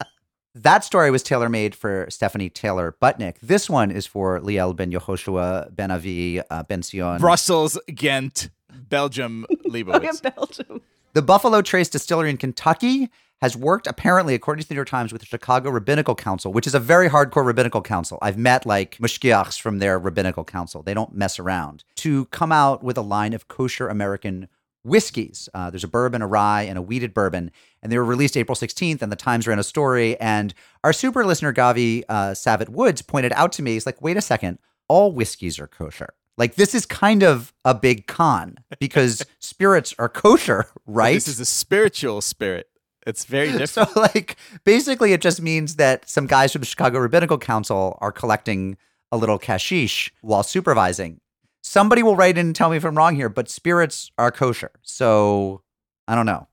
that 0.55 0.85
story 0.85 1.11
was 1.11 1.23
tailor 1.23 1.49
made 1.49 1.75
for 1.75 2.07
Stephanie 2.11 2.51
Taylor 2.51 2.97
Butnick. 3.01 3.37
This 3.41 3.71
one 3.71 3.91
is 3.91 4.05
for 4.05 4.41
Liel 4.41 4.77
Ben 4.77 4.93
Yehoshua 4.93 5.75
Ben 5.75 5.91
Avi 5.91 6.43
uh, 6.51 6.65
Ben 6.65 6.83
Sion. 6.83 7.19
Brussels, 7.19 7.79
Ghent, 7.95 8.51
Belgium, 8.71 9.47
Leibowitz. 9.65 10.21
Belgium. 10.21 10.83
The 11.15 11.23
Buffalo 11.23 11.63
Trace 11.63 11.89
Distillery 11.89 12.29
in 12.29 12.37
Kentucky 12.37 13.09
has 13.41 13.57
worked, 13.57 13.87
apparently, 13.87 14.35
according 14.35 14.63
to 14.63 14.69
the 14.69 14.75
New 14.75 14.79
York 14.79 14.89
Times, 14.89 15.13
with 15.13 15.23
the 15.23 15.27
Chicago 15.27 15.71
Rabbinical 15.71 16.15
Council, 16.15 16.53
which 16.53 16.67
is 16.67 16.75
a 16.75 16.81
very 16.81 17.09
hardcore 17.09 17.47
rabbinical 17.47 17.81
council. 17.81 18.19
I've 18.21 18.37
met 18.37 18.67
like 18.67 18.99
mashgiachs 18.99 19.61
from 19.61 19.79
their 19.79 19.99
rabbinical 19.99 20.45
council. 20.45 20.83
They 20.83 20.95
don't 20.95 21.15
mess 21.15 21.39
around. 21.39 21.85
To 21.97 22.27
come 22.27 22.53
out 22.53 22.83
with 22.83 22.99
a 22.99 23.03
line 23.03 23.33
of 23.33 23.49
kosher 23.49 23.89
American 23.89 24.49
whiskeys. 24.85 25.49
Uh, 25.55 25.71
there's 25.71 25.85
a 25.85 25.89
bourbon, 25.89 26.21
a 26.21 26.27
rye, 26.27 26.63
and 26.63 26.77
a 26.77 26.83
wheated 26.83 27.15
bourbon. 27.15 27.53
And 27.83 27.91
they 27.91 27.99
were 27.99 28.05
released 28.05 28.37
April 28.37 28.57
16th, 28.57 29.01
and 29.01 29.11
the 29.11 29.17
Times 29.17 29.47
ran 29.47 29.59
a 29.59 29.65
story. 29.65 30.19
And 30.21 30.53
our 30.85 30.93
super 30.93 31.25
listener, 31.25 31.53
Gavi 31.55 32.05
uh, 32.09 32.31
Savitt 32.33 32.69
Woods, 32.69 33.03
pointed 33.03 33.33
out 33.33 33.53
to 33.53 33.63
me, 33.63 33.73
he's 33.73 33.87
like, 33.87 34.03
wait 34.03 34.17
a 34.17 34.23
second, 34.23 34.59
all 34.89 35.13
whiskeys 35.13 35.59
are 35.59 35.69
kosher. 35.69 36.15
Like, 36.39 36.55
this 36.55 36.73
is 36.73 36.87
kind 36.87 37.25
of 37.25 37.53
a 37.65 37.75
big 37.75 38.07
con 38.07 38.59
because 38.79 39.27
spirits 39.41 39.93
are 39.99 40.09
kosher, 40.09 40.67
right? 40.87 41.15
This 41.15 41.27
is 41.27 41.41
a 41.41 41.45
spiritual 41.45 42.21
spirit. 42.21 42.69
It's 43.05 43.25
very 43.25 43.51
different. 43.59 43.91
So, 43.91 44.01
like, 44.01 44.37
basically, 44.65 45.13
it 45.13 45.21
just 45.21 45.43
means 45.43 45.77
that 45.77 46.09
some 46.09 46.29
guys 46.29 46.53
from 46.53 46.61
the 46.61 46.67
Chicago 46.67 47.01
Rabbinical 47.01 47.39
Council 47.39 47.99
are 48.01 48.13
collecting 48.13 48.77
a 49.11 49.17
little 49.17 49.39
cashish 49.39 50.13
while 50.21 50.45
supervising. 50.45 51.21
Somebody 51.61 52.05
will 52.05 52.15
write 52.15 52.39
in 52.39 52.47
and 52.47 52.57
tell 52.57 52.71
me 52.71 52.77
if 52.77 52.85
I'm 52.85 52.97
wrong 52.97 53.17
here, 53.17 53.29
but 53.29 53.51
spirits 53.51 54.13
are 54.17 54.31
kosher. 54.31 54.71
So, 54.83 55.63
I 56.07 56.15
don't 56.15 56.27
know. 56.27 56.47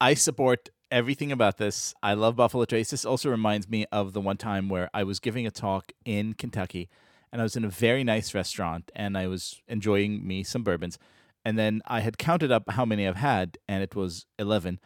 I 0.00 0.14
support 0.14 0.68
everything 0.92 1.32
about 1.32 1.58
this. 1.58 1.92
I 2.04 2.14
love 2.14 2.36
Buffalo 2.36 2.66
Trace. 2.66 2.90
This 2.90 3.04
also 3.04 3.30
reminds 3.30 3.68
me 3.68 3.84
of 3.90 4.12
the 4.12 4.20
one 4.20 4.36
time 4.36 4.68
where 4.68 4.90
I 4.94 5.02
was 5.02 5.18
giving 5.18 5.44
a 5.44 5.50
talk 5.50 5.90
in 6.04 6.34
Kentucky 6.34 6.88
and 7.34 7.42
I 7.42 7.42
was 7.42 7.56
in 7.56 7.64
a 7.64 7.68
very 7.68 8.04
nice 8.04 8.32
restaurant 8.32 8.92
and 8.94 9.18
I 9.18 9.26
was 9.26 9.60
enjoying 9.66 10.24
me 10.24 10.44
some 10.44 10.62
bourbons. 10.62 11.00
And 11.44 11.58
then 11.58 11.82
I 11.84 11.98
had 11.98 12.16
counted 12.16 12.52
up 12.52 12.70
how 12.70 12.84
many 12.84 13.08
I've 13.08 13.16
had 13.16 13.58
and 13.66 13.82
it 13.82 13.96
was 13.96 14.26
11 14.38 14.78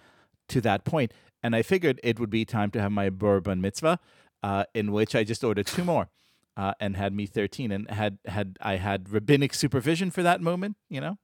to 0.48 0.62
that 0.62 0.86
point. 0.86 1.12
And 1.42 1.54
I 1.54 1.60
figured 1.60 2.00
it 2.02 2.18
would 2.18 2.30
be 2.30 2.46
time 2.46 2.70
to 2.70 2.80
have 2.80 2.90
my 2.90 3.10
bourbon 3.10 3.60
mitzvah, 3.60 4.00
uh, 4.42 4.64
in 4.74 4.92
which 4.92 5.14
I 5.14 5.24
just 5.24 5.44
ordered 5.44 5.66
two 5.66 5.84
more. 5.84 6.08
Uh, 6.56 6.72
and 6.80 6.96
had 6.96 7.12
me 7.12 7.26
13 7.26 7.70
and 7.70 7.88
had 7.88 8.18
had 8.24 8.56
I 8.60 8.76
had 8.76 9.12
rabbinic 9.12 9.54
supervision 9.54 10.10
for 10.10 10.24
that 10.24 10.40
moment, 10.40 10.76
you 10.88 11.00
know, 11.00 11.18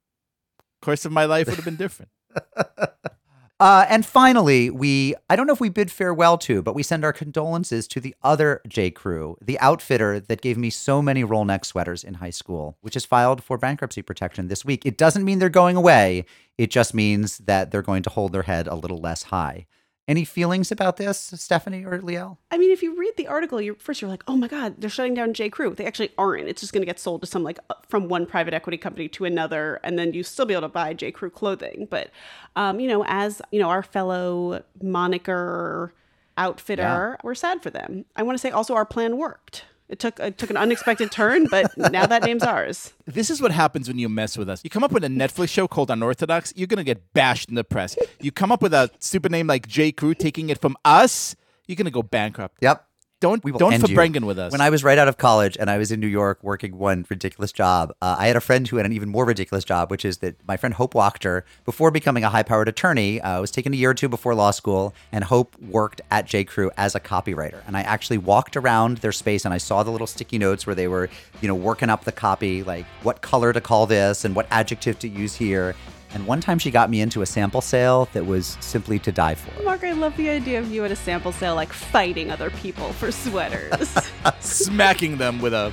course 0.80 1.04
of 1.04 1.10
my 1.10 1.24
life 1.24 1.46
would 1.48 1.56
have 1.56 1.64
been 1.64 1.74
different. 1.74 2.12
Uh, 3.64 3.86
and 3.88 4.04
finally, 4.04 4.68
we, 4.68 5.14
I 5.30 5.36
don't 5.36 5.46
know 5.46 5.54
if 5.54 5.58
we 5.58 5.70
bid 5.70 5.90
farewell 5.90 6.36
to, 6.36 6.60
but 6.60 6.74
we 6.74 6.82
send 6.82 7.02
our 7.02 7.14
condolences 7.14 7.88
to 7.88 7.98
the 7.98 8.14
other 8.22 8.60
J. 8.68 8.90
Crew, 8.90 9.38
the 9.40 9.58
outfitter 9.58 10.20
that 10.20 10.42
gave 10.42 10.58
me 10.58 10.68
so 10.68 11.00
many 11.00 11.24
roll 11.24 11.46
neck 11.46 11.64
sweaters 11.64 12.04
in 12.04 12.12
high 12.12 12.28
school, 12.28 12.76
which 12.82 12.94
is 12.94 13.06
filed 13.06 13.42
for 13.42 13.56
bankruptcy 13.56 14.02
protection 14.02 14.48
this 14.48 14.66
week. 14.66 14.84
It 14.84 14.98
doesn't 14.98 15.24
mean 15.24 15.38
they're 15.38 15.48
going 15.48 15.76
away, 15.76 16.26
it 16.58 16.70
just 16.70 16.92
means 16.92 17.38
that 17.38 17.70
they're 17.70 17.80
going 17.80 18.02
to 18.02 18.10
hold 18.10 18.34
their 18.34 18.42
head 18.42 18.66
a 18.66 18.74
little 18.74 18.98
less 18.98 19.22
high. 19.22 19.64
Any 20.06 20.26
feelings 20.26 20.70
about 20.70 20.98
this, 20.98 21.32
Stephanie 21.34 21.82
or 21.82 21.98
Liel? 21.98 22.36
I 22.50 22.58
mean, 22.58 22.70
if 22.70 22.82
you 22.82 22.94
read 22.94 23.14
the 23.16 23.26
article, 23.26 23.58
you're 23.58 23.74
first 23.76 24.02
you're 24.02 24.10
like, 24.10 24.22
oh 24.28 24.36
my 24.36 24.48
god, 24.48 24.74
they're 24.78 24.90
shutting 24.90 25.14
down 25.14 25.32
J. 25.32 25.48
Crew. 25.48 25.74
They 25.74 25.86
actually 25.86 26.10
aren't. 26.18 26.46
It's 26.46 26.60
just 26.60 26.74
going 26.74 26.82
to 26.82 26.86
get 26.86 26.98
sold 26.98 27.22
to 27.22 27.26
some 27.26 27.42
like 27.42 27.58
uh, 27.70 27.74
from 27.88 28.08
one 28.08 28.26
private 28.26 28.52
equity 28.52 28.76
company 28.76 29.08
to 29.08 29.24
another, 29.24 29.80
and 29.82 29.98
then 29.98 30.12
you 30.12 30.22
still 30.22 30.44
be 30.44 30.52
able 30.52 30.62
to 30.62 30.68
buy 30.68 30.92
J. 30.92 31.10
Crew 31.10 31.30
clothing. 31.30 31.88
But 31.90 32.10
um, 32.54 32.80
you 32.80 32.88
know, 32.88 33.04
as 33.08 33.40
you 33.50 33.58
know, 33.58 33.70
our 33.70 33.82
fellow 33.82 34.62
moniker 34.82 35.94
outfitter, 36.36 37.16
we're 37.22 37.34
sad 37.34 37.62
for 37.62 37.70
them. 37.70 38.04
I 38.14 38.24
want 38.24 38.36
to 38.36 38.40
say 38.40 38.50
also 38.50 38.74
our 38.74 38.84
plan 38.84 39.16
worked. 39.16 39.64
It 39.88 39.98
took 39.98 40.18
it 40.18 40.38
took 40.38 40.50
an 40.50 40.56
unexpected 40.56 41.10
turn, 41.10 41.46
but 41.50 41.76
now 41.76 42.06
that 42.06 42.22
name's 42.22 42.42
ours. 42.42 42.92
This 43.06 43.30
is 43.30 43.40
what 43.40 43.52
happens 43.52 43.86
when 43.86 43.98
you 43.98 44.08
mess 44.08 44.36
with 44.38 44.48
us. 44.48 44.64
You 44.64 44.70
come 44.70 44.82
up 44.82 44.92
with 44.92 45.04
a 45.04 45.08
Netflix 45.08 45.50
show 45.50 45.68
called 45.68 45.90
Unorthodox, 45.90 46.52
you're 46.56 46.66
gonna 46.66 46.84
get 46.84 47.12
bashed 47.12 47.48
in 47.48 47.54
the 47.54 47.64
press. 47.64 47.96
You 48.20 48.32
come 48.32 48.50
up 48.50 48.62
with 48.62 48.72
a 48.72 48.90
stupid 48.98 49.30
name 49.30 49.46
like 49.46 49.68
J. 49.68 49.92
Crew, 49.92 50.14
taking 50.14 50.48
it 50.48 50.58
from 50.60 50.76
us, 50.84 51.36
you're 51.66 51.76
gonna 51.76 51.90
go 51.90 52.02
bankrupt. 52.02 52.56
Yep. 52.62 52.84
Don't 53.24 53.42
We 53.42 53.52
will 53.52 53.58
don't. 53.58 53.72
Fabrengen 53.72 54.26
with 54.26 54.38
us. 54.38 54.52
When 54.52 54.60
I 54.60 54.68
was 54.68 54.84
right 54.84 54.98
out 54.98 55.08
of 55.08 55.16
college 55.16 55.56
and 55.58 55.70
I 55.70 55.78
was 55.78 55.90
in 55.90 55.98
New 55.98 56.06
York 56.06 56.38
working 56.42 56.76
one 56.76 57.06
ridiculous 57.08 57.52
job, 57.52 57.94
uh, 58.02 58.16
I 58.18 58.26
had 58.26 58.36
a 58.36 58.40
friend 58.40 58.68
who 58.68 58.76
had 58.76 58.84
an 58.84 58.92
even 58.92 59.08
more 59.08 59.24
ridiculous 59.24 59.64
job, 59.64 59.90
which 59.90 60.04
is 60.04 60.18
that 60.18 60.36
my 60.46 60.58
friend 60.58 60.74
Hope 60.74 60.92
Wachter, 60.92 61.42
before 61.64 61.90
becoming 61.90 62.22
a 62.22 62.28
high 62.28 62.42
powered 62.42 62.68
attorney, 62.68 63.22
uh, 63.22 63.40
was 63.40 63.50
taken 63.50 63.72
a 63.72 63.76
year 63.76 63.90
or 63.90 63.94
two 63.94 64.10
before 64.10 64.34
law 64.34 64.50
school, 64.50 64.94
and 65.10 65.24
Hope 65.24 65.58
worked 65.58 66.02
at 66.10 66.26
J. 66.26 66.44
Crew 66.44 66.70
as 66.76 66.94
a 66.94 67.00
copywriter. 67.00 67.62
And 67.66 67.78
I 67.78 67.80
actually 67.80 68.18
walked 68.18 68.58
around 68.58 68.98
their 68.98 69.12
space 69.12 69.46
and 69.46 69.54
I 69.54 69.58
saw 69.58 69.82
the 69.82 69.90
little 69.90 70.06
sticky 70.06 70.36
notes 70.36 70.66
where 70.66 70.74
they 70.74 70.86
were, 70.86 71.08
you 71.40 71.48
know, 71.48 71.54
working 71.54 71.88
up 71.88 72.04
the 72.04 72.12
copy, 72.12 72.62
like 72.62 72.84
what 73.02 73.22
color 73.22 73.54
to 73.54 73.60
call 73.60 73.86
this 73.86 74.26
and 74.26 74.36
what 74.36 74.46
adjective 74.50 74.98
to 74.98 75.08
use 75.08 75.34
here. 75.34 75.74
And 76.14 76.26
one 76.28 76.40
time 76.40 76.60
she 76.60 76.70
got 76.70 76.90
me 76.90 77.00
into 77.00 77.22
a 77.22 77.26
sample 77.26 77.60
sale 77.60 78.08
that 78.12 78.24
was 78.24 78.56
simply 78.60 79.00
to 79.00 79.10
die 79.10 79.34
for. 79.34 79.62
Mark, 79.64 79.82
I 79.82 79.92
love 79.92 80.16
the 80.16 80.30
idea 80.30 80.60
of 80.60 80.70
you 80.70 80.84
at 80.84 80.92
a 80.92 80.96
sample 80.96 81.32
sale, 81.32 81.56
like 81.56 81.72
fighting 81.72 82.30
other 82.30 82.50
people 82.50 82.92
for 82.92 83.10
sweaters. 83.10 83.98
smacking 84.40 85.18
them 85.18 85.40
with 85.40 85.52
a 85.52 85.72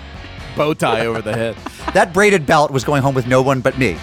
bow 0.58 0.74
tie 0.74 1.06
over 1.06 1.22
the 1.22 1.34
head. 1.34 1.56
That 1.94 2.12
braided 2.12 2.48
belt 2.48 2.72
was 2.72 2.84
going 2.84 3.04
home 3.04 3.14
with 3.14 3.28
no 3.28 3.44
one 3.44 3.62
but 3.62 3.78
me. 3.78 3.98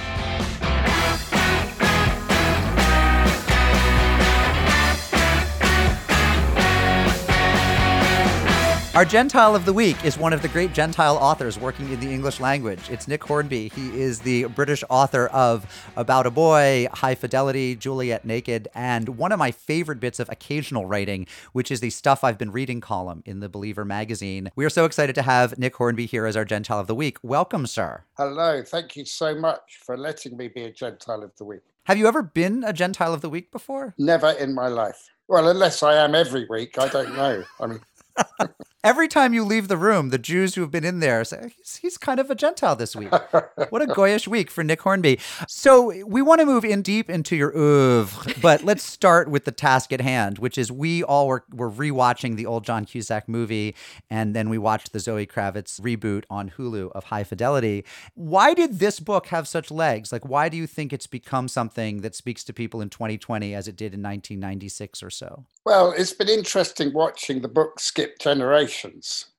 Our 8.99 9.05
Gentile 9.05 9.55
of 9.55 9.65
the 9.65 9.73
Week 9.73 10.05
is 10.05 10.19
one 10.19 10.33
of 10.33 10.43
the 10.43 10.49
great 10.49 10.73
Gentile 10.73 11.19
authors 11.19 11.57
working 11.57 11.89
in 11.93 12.01
the 12.01 12.13
English 12.13 12.41
language. 12.41 12.91
It's 12.91 13.07
Nick 13.07 13.23
Hornby. 13.23 13.69
He 13.69 13.97
is 13.97 14.19
the 14.19 14.47
British 14.47 14.83
author 14.91 15.29
of 15.29 15.89
About 15.95 16.27
a 16.27 16.33
Boy, 16.33 16.89
High 16.93 17.15
Fidelity, 17.15 17.77
Juliet 17.77 18.25
Naked, 18.25 18.67
and 18.75 19.11
one 19.11 19.31
of 19.31 19.39
my 19.39 19.53
favorite 19.53 20.01
bits 20.01 20.19
of 20.19 20.29
occasional 20.31 20.85
writing, 20.85 21.29
which 21.53 21.71
is 21.71 21.79
the 21.79 21.91
Stuff 21.91 22.25
I've 22.25 22.39
Been 22.39 22.51
Reading 22.51 22.81
column 22.81 23.23
in 23.25 23.39
the 23.39 23.49
Believer 23.49 23.85
magazine. 23.85 24.51
We 24.57 24.65
are 24.65 24.69
so 24.69 24.85
excited 24.85 25.15
to 25.15 25.23
have 25.23 25.57
Nick 25.57 25.77
Hornby 25.77 26.07
here 26.07 26.27
as 26.27 26.37
our 26.37 26.45
Gentile 26.45 26.81
of 26.81 26.89
the 26.89 26.95
Week. 26.97 27.19
Welcome, 27.23 27.69
sir. 27.69 28.03
Hello, 28.17 28.65
thank 28.65 28.97
you 28.97 29.05
so 29.05 29.33
much 29.33 29.79
for 29.81 29.97
letting 29.97 30.37
me 30.37 30.49
be 30.49 30.65
a 30.65 30.73
Gentile 30.73 31.23
of 31.23 31.37
the 31.37 31.45
Week. 31.45 31.63
Have 31.85 31.99
you 31.99 32.09
ever 32.09 32.25
been 32.25 32.65
a 32.65 32.73
Gentile 32.73 33.15
of 33.15 33.21
the 33.21 33.31
Week 33.31 33.53
before? 33.53 33.95
Never 33.97 34.31
in 34.31 34.57
my 34.57 34.67
life. 34.67 35.09
Well, 35.29 35.47
unless 35.49 35.85
I 35.85 35.95
am 36.03 36.17
every 36.17 36.49
week, 36.51 36.81
I 36.81 36.89
don't 36.89 37.15
know. 37.15 37.45
I 37.61 37.67
mean, 37.67 37.81
Every 38.85 39.09
time 39.09 39.35
you 39.35 39.43
leave 39.43 39.67
the 39.67 39.77
room, 39.77 40.11
the 40.11 40.19
Jews 40.19 40.55
who 40.55 40.61
have 40.61 40.71
been 40.71 40.85
in 40.85 41.01
there 41.01 41.25
say, 41.25 41.53
he's, 41.57 41.77
he's 41.77 41.99
kind 41.99 42.21
of 42.21 42.31
a 42.31 42.37
Gentile 42.37 42.77
this 42.77 42.95
week. 42.95 43.11
what 43.11 43.83
a 43.83 43.87
goyish 43.93 44.29
week 44.29 44.53
for 44.53 44.63
Nick 44.63 44.83
Hornby. 44.83 45.19
So 45.49 46.05
we 46.07 46.23
want 46.23 46.41
to 46.41 46.47
move 46.47 46.65
in 46.65 46.83
deep 46.83 47.11
into 47.11 47.35
your 47.35 47.51
oeuvre, 47.57 48.35
but 48.41 48.63
let's 48.63 48.85
start 48.85 49.29
with 49.29 49.47
the 49.47 49.51
task 49.51 49.93
at 49.93 50.01
hand, 50.01 50.39
which 50.39 50.57
is 50.57 50.71
we 50.71 51.03
all 51.03 51.27
were, 51.27 51.45
were 51.53 51.69
rewatching 51.69 52.37
the 52.37 52.47
old 52.47 52.65
John 52.65 52.85
Cusack 52.85 53.29
movie, 53.29 53.75
and 54.11 54.37
then 54.37 54.49
we 54.49 54.59
watched 54.59 54.93
the 54.93 55.01
Zoe 55.01 55.27
Kravitz 55.27 55.81
reboot 55.81 56.23
on 56.31 56.51
Hulu 56.51 56.93
of 56.93 57.05
High 57.05 57.25
Fidelity. 57.25 57.85
Why 58.15 58.55
did 58.55 58.79
this 58.79 59.01
book 59.01 59.27
have 59.27 59.49
such 59.49 59.73
legs? 59.73 60.13
Like, 60.13 60.25
why 60.25 60.49
do 60.49 60.57
you 60.57 60.69
think 60.69 60.93
it's 60.93 61.09
become 61.09 61.49
something 61.49 62.03
that 62.03 62.15
speaks 62.15 62.45
to 62.45 62.53
people 62.53 62.81
in 62.81 62.91
2020 62.91 63.57
as 63.57 63.67
it 63.67 63.75
did 63.75 63.93
in 63.93 64.03
1996 64.03 65.03
or 65.03 65.11
so? 65.11 65.47
Well, 65.65 65.93
it's 65.95 66.13
been 66.13 66.29
interesting 66.29 66.93
watching 66.93 67.43
the 67.43 67.49
book 67.49 67.81
skip 67.81 68.19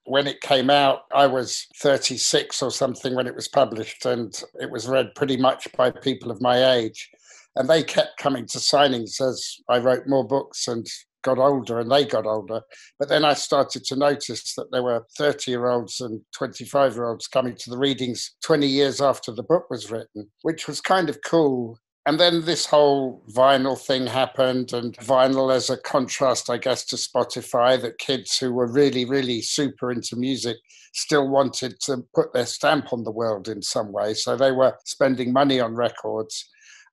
When 0.06 0.28
it 0.28 0.42
came 0.42 0.70
out, 0.70 1.02
I 1.14 1.28
was 1.28 1.68
36 1.78 2.62
or 2.62 2.72
something 2.72 3.16
when 3.16 3.28
it 3.28 3.36
was 3.36 3.48
published, 3.48 4.06
and 4.06 4.34
it 4.60 4.72
was 4.72 4.88
read 4.88 5.16
pretty 5.16 5.38
much 5.38 5.68
by 5.78 5.92
people 5.92 6.32
of 6.32 6.42
my 6.42 6.74
age. 6.74 7.10
And 7.56 7.70
they 7.70 7.84
kept 7.84 8.18
coming 8.18 8.46
to 8.48 8.58
signings 8.58 9.22
as 9.22 9.58
I 9.68 9.80
wrote 9.80 10.08
more 10.08 10.26
books 10.26 10.68
and 10.68 10.88
got 11.24 11.38
older, 11.38 11.80
and 11.80 11.92
they 11.92 12.06
got 12.06 12.26
older. 12.26 12.62
But 12.98 13.10
then 13.10 13.26
I 13.26 13.34
started 13.34 13.84
to 13.86 13.96
notice 13.96 14.54
that 14.56 14.72
there 14.72 14.84
were 14.84 15.06
30 15.18 15.52
year 15.52 15.68
olds 15.68 16.00
and 16.00 16.22
25 16.34 16.96
year 16.96 17.10
olds 17.10 17.28
coming 17.28 17.56
to 17.56 17.70
the 17.70 17.78
readings 17.78 18.36
20 18.44 18.68
years 18.68 19.02
after 19.02 19.32
the 19.32 19.44
book 19.44 19.70
was 19.70 19.92
written, 19.92 20.30
which 20.44 20.68
was 20.68 20.82
kind 20.82 21.10
of 21.10 21.20
cool 21.26 21.78
and 22.10 22.20
then 22.20 22.44
this 22.44 22.66
whole 22.66 23.22
vinyl 23.32 23.80
thing 23.80 24.08
happened, 24.08 24.74
and 24.74 24.98
vinyl 24.98 25.54
as 25.54 25.70
a 25.70 25.78
contrast, 25.78 26.50
I 26.50 26.58
guess, 26.58 26.84
to 26.86 26.96
Spotify, 26.96 27.80
that 27.80 28.00
kids 28.00 28.36
who 28.36 28.52
were 28.52 28.66
really, 28.66 29.06
really 29.06 29.44
super 29.44 29.92
into 29.92 30.16
music 30.16 30.58
still 30.92 31.30
wanted 31.30 31.80
to 31.82 32.04
put 32.16 32.34
their 32.34 32.48
stamp 32.48 32.92
on 32.94 33.04
the 33.04 33.12
world 33.12 33.48
in 33.48 33.62
some 33.62 33.92
way. 33.92 34.16
So 34.16 34.36
they 34.36 34.52
were 34.52 34.76
spending 34.86 35.32
money 35.32 35.60
on 35.60 35.76
records. 35.76 36.50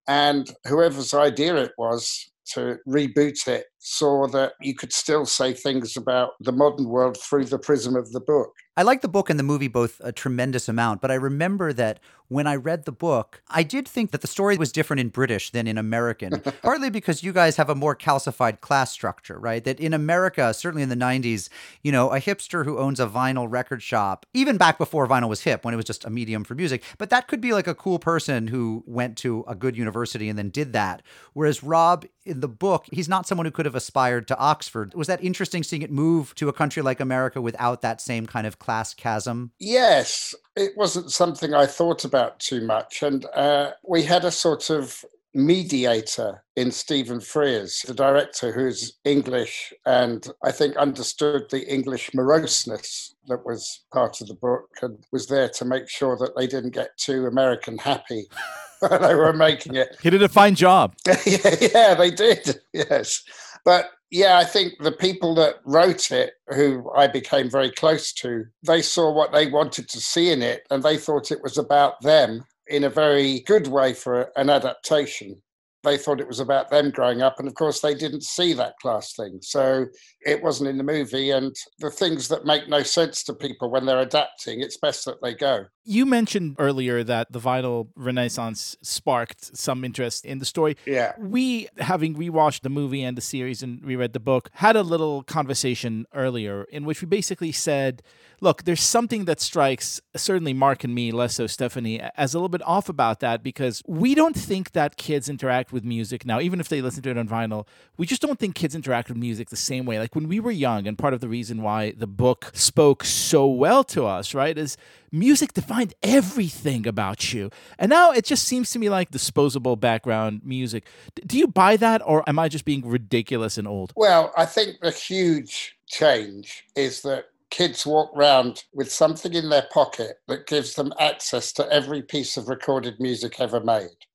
And 0.06 0.50
whoever's 0.68 1.14
idea 1.14 1.56
it 1.56 1.72
was 1.78 2.30
to 2.52 2.76
reboot 2.86 3.48
it 3.48 3.64
saw 3.78 4.26
that 4.28 4.54
you 4.60 4.74
could 4.74 4.92
still 4.92 5.26
say 5.26 5.52
things 5.52 5.96
about 5.96 6.32
the 6.40 6.52
modern 6.52 6.88
world 6.88 7.16
through 7.16 7.44
the 7.44 7.58
prism 7.58 7.94
of 7.96 8.12
the 8.12 8.20
book. 8.20 8.52
I 8.78 8.82
like 8.82 9.00
the 9.00 9.08
book 9.08 9.30
and 9.30 9.38
the 9.38 9.44
movie 9.44 9.68
both 9.68 10.00
a 10.04 10.12
tremendous 10.12 10.68
amount, 10.68 11.00
but 11.00 11.10
I 11.10 11.14
remember 11.14 11.72
that 11.72 11.98
when 12.28 12.46
I 12.46 12.56
read 12.56 12.84
the 12.84 12.92
book, 12.92 13.40
I 13.48 13.62
did 13.62 13.86
think 13.86 14.10
that 14.10 14.20
the 14.20 14.26
story 14.26 14.56
was 14.58 14.72
different 14.72 15.00
in 15.00 15.08
British 15.08 15.50
than 15.50 15.66
in 15.66 15.78
American, 15.78 16.40
partly 16.62 16.90
because 16.90 17.22
you 17.22 17.32
guys 17.32 17.56
have 17.56 17.70
a 17.70 17.74
more 17.74 17.96
calcified 17.96 18.60
class 18.60 18.92
structure, 18.92 19.38
right? 19.38 19.62
That 19.64 19.80
in 19.80 19.94
America, 19.94 20.52
certainly 20.52 20.82
in 20.82 20.88
the 20.88 20.96
90s, 20.96 21.48
you 21.82 21.92
know, 21.92 22.10
a 22.10 22.20
hipster 22.20 22.64
who 22.64 22.78
owns 22.78 23.00
a 23.00 23.06
vinyl 23.06 23.46
record 23.48 23.82
shop, 23.82 24.26
even 24.34 24.56
back 24.56 24.76
before 24.76 25.06
vinyl 25.06 25.28
was 25.28 25.42
hip, 25.42 25.64
when 25.64 25.72
it 25.72 25.76
was 25.76 25.86
just 25.86 26.04
a 26.04 26.10
medium 26.10 26.44
for 26.44 26.54
music, 26.54 26.82
but 26.98 27.10
that 27.10 27.28
could 27.28 27.40
be 27.40 27.52
like 27.52 27.66
a 27.66 27.74
cool 27.74 27.98
person 27.98 28.48
who 28.48 28.82
went 28.86 29.16
to 29.18 29.44
a 29.46 29.54
good 29.54 29.76
university 29.76 30.28
and 30.28 30.38
then 30.38 30.50
did 30.50 30.72
that. 30.72 31.02
Whereas 31.32 31.62
Rob, 31.62 32.04
in 32.24 32.40
the 32.40 32.48
book, 32.48 32.86
he's 32.90 33.08
not 33.08 33.26
someone 33.26 33.46
who 33.46 33.52
could 33.52 33.65
have 33.66 33.74
aspired 33.74 34.26
to 34.28 34.38
Oxford. 34.38 34.94
Was 34.94 35.06
that 35.08 35.22
interesting 35.22 35.62
seeing 35.62 35.82
it 35.82 35.90
move 35.90 36.34
to 36.36 36.48
a 36.48 36.52
country 36.52 36.82
like 36.82 37.00
America 37.00 37.40
without 37.40 37.82
that 37.82 38.00
same 38.00 38.26
kind 38.26 38.46
of 38.46 38.58
class 38.58 38.94
chasm? 38.94 39.52
Yes, 39.58 40.34
it 40.56 40.72
wasn't 40.76 41.10
something 41.10 41.54
I 41.54 41.66
thought 41.66 42.04
about 42.04 42.40
too 42.40 42.62
much. 42.66 43.02
And 43.02 43.26
uh, 43.34 43.72
we 43.86 44.02
had 44.02 44.24
a 44.24 44.30
sort 44.30 44.70
of 44.70 45.04
mediator 45.36 46.42
in 46.56 46.72
Stephen 46.72 47.18
Frears, 47.18 47.86
the 47.86 47.92
director 47.92 48.52
who's 48.52 48.94
English 49.04 49.72
and 49.84 50.26
I 50.42 50.50
think 50.50 50.76
understood 50.76 51.50
the 51.50 51.70
English 51.70 52.10
moroseness 52.14 53.14
that 53.28 53.44
was 53.44 53.84
part 53.92 54.20
of 54.22 54.28
the 54.28 54.34
book 54.34 54.70
and 54.80 54.98
was 55.12 55.26
there 55.26 55.50
to 55.50 55.64
make 55.66 55.90
sure 55.90 56.16
that 56.16 56.34
they 56.36 56.46
didn't 56.46 56.70
get 56.70 56.96
too 56.96 57.26
American 57.26 57.76
happy 57.76 58.24
when 58.80 59.02
they 59.02 59.14
were 59.14 59.34
making 59.34 59.74
it. 59.74 59.96
He 60.02 60.08
did 60.08 60.22
a 60.22 60.28
fine 60.28 60.54
job. 60.54 60.94
yeah, 61.06 61.56
yeah, 61.60 61.94
they 61.94 62.10
did. 62.10 62.60
Yes. 62.72 63.22
But 63.66 63.90
yeah, 64.10 64.38
I 64.38 64.44
think 64.44 64.74
the 64.80 64.92
people 64.92 65.34
that 65.34 65.56
wrote 65.66 66.10
it, 66.10 66.32
who 66.48 66.90
I 66.96 67.08
became 67.08 67.50
very 67.50 67.70
close 67.70 68.14
to, 68.14 68.46
they 68.62 68.80
saw 68.80 69.12
what 69.12 69.32
they 69.32 69.48
wanted 69.48 69.90
to 69.90 70.00
see 70.00 70.30
in 70.30 70.40
it 70.40 70.62
and 70.70 70.82
they 70.82 70.96
thought 70.96 71.30
it 71.30 71.42
was 71.42 71.58
about 71.58 72.00
them 72.00 72.44
in 72.68 72.84
a 72.84 72.90
very 72.90 73.40
good 73.40 73.66
way 73.66 73.92
for 73.92 74.30
an 74.36 74.48
adaptation 74.48 75.42
they 75.86 75.96
thought 75.96 76.20
it 76.20 76.26
was 76.26 76.40
about 76.40 76.68
them 76.68 76.90
growing 76.90 77.22
up. 77.22 77.38
And 77.38 77.46
of 77.46 77.54
course, 77.54 77.80
they 77.80 77.94
didn't 77.94 78.24
see 78.24 78.52
that 78.54 78.74
class 78.82 79.14
thing. 79.14 79.38
So 79.40 79.86
it 80.26 80.42
wasn't 80.42 80.68
in 80.68 80.78
the 80.78 80.84
movie. 80.84 81.30
And 81.30 81.54
the 81.78 81.90
things 81.90 82.28
that 82.28 82.44
make 82.44 82.68
no 82.68 82.82
sense 82.82 83.22
to 83.24 83.34
people 83.34 83.70
when 83.70 83.86
they're 83.86 84.00
adapting, 84.00 84.60
it's 84.60 84.78
best 84.78 85.04
that 85.04 85.22
they 85.22 85.32
go. 85.32 85.64
You 85.88 86.04
mentioned 86.04 86.56
earlier 86.58 87.04
that 87.04 87.30
the 87.30 87.38
vinyl 87.38 87.88
renaissance 87.94 88.76
sparked 88.82 89.56
some 89.56 89.84
interest 89.84 90.24
in 90.24 90.40
the 90.40 90.44
story. 90.44 90.76
Yeah. 90.84 91.12
We, 91.16 91.68
having 91.78 92.16
rewatched 92.16 92.62
the 92.62 92.70
movie 92.70 93.04
and 93.04 93.16
the 93.16 93.22
series 93.22 93.62
and 93.62 93.84
reread 93.84 94.12
the 94.12 94.18
book, 94.18 94.50
had 94.54 94.74
a 94.74 94.82
little 94.82 95.22
conversation 95.22 96.06
earlier 96.12 96.64
in 96.64 96.84
which 96.84 97.00
we 97.00 97.06
basically 97.06 97.52
said, 97.52 98.02
look, 98.40 98.64
there's 98.64 98.82
something 98.82 99.26
that 99.26 99.40
strikes 99.40 100.00
certainly 100.16 100.52
Mark 100.52 100.82
and 100.82 100.92
me, 100.92 101.12
less 101.12 101.36
so 101.36 101.46
Stephanie, 101.46 102.00
as 102.16 102.34
a 102.34 102.38
little 102.38 102.48
bit 102.48 102.66
off 102.66 102.88
about 102.88 103.20
that 103.20 103.44
because 103.44 103.80
we 103.86 104.12
don't 104.14 104.36
think 104.36 104.72
that 104.72 104.96
kids 104.96 105.28
interact 105.28 105.72
with 105.72 105.84
music 105.84 106.26
now, 106.26 106.40
even 106.40 106.58
if 106.58 106.68
they 106.68 106.82
listen 106.82 107.02
to 107.04 107.10
it 107.10 107.16
on 107.16 107.28
vinyl. 107.28 107.64
We 107.96 108.06
just 108.06 108.22
don't 108.22 108.40
think 108.40 108.56
kids 108.56 108.74
interact 108.74 109.08
with 109.08 109.18
music 109.18 109.50
the 109.50 109.56
same 109.56 109.86
way. 109.86 110.00
Like 110.00 110.16
when 110.16 110.26
we 110.26 110.40
were 110.40 110.50
young, 110.50 110.88
and 110.88 110.98
part 110.98 111.14
of 111.14 111.20
the 111.20 111.28
reason 111.28 111.62
why 111.62 111.92
the 111.92 112.08
book 112.08 112.50
spoke 112.54 113.04
so 113.04 113.46
well 113.46 113.84
to 113.84 114.04
us, 114.04 114.34
right, 114.34 114.58
is 114.58 114.76
music 115.12 115.54
defined 115.76 115.94
everything 116.02 116.86
about 116.86 117.32
you. 117.32 117.50
And 117.78 117.90
now 117.90 118.10
it 118.10 118.24
just 118.24 118.44
seems 118.44 118.70
to 118.70 118.78
me 118.78 118.88
like 118.88 119.10
disposable 119.10 119.76
background 119.76 120.40
music. 120.44 120.86
D- 121.14 121.22
do 121.26 121.38
you 121.38 121.46
buy 121.46 121.76
that, 121.76 122.02
or 122.04 122.22
am 122.28 122.38
I 122.38 122.48
just 122.48 122.64
being 122.64 122.86
ridiculous 122.86 123.58
and 123.58 123.68
old? 123.68 123.92
Well, 123.96 124.32
I 124.36 124.46
think 124.46 124.80
the 124.80 124.90
huge 124.90 125.76
change 125.86 126.64
is 126.74 127.02
that 127.02 127.26
kids 127.50 127.86
walk 127.86 128.10
around 128.16 128.64
with 128.72 128.90
something 128.90 129.32
in 129.32 129.50
their 129.50 129.66
pocket 129.72 130.18
that 130.28 130.46
gives 130.46 130.74
them 130.74 130.92
access 130.98 131.52
to 131.52 131.70
every 131.70 132.02
piece 132.02 132.36
of 132.36 132.48
recorded 132.48 132.98
music 132.98 133.40
ever 133.40 133.60
made. 133.60 134.05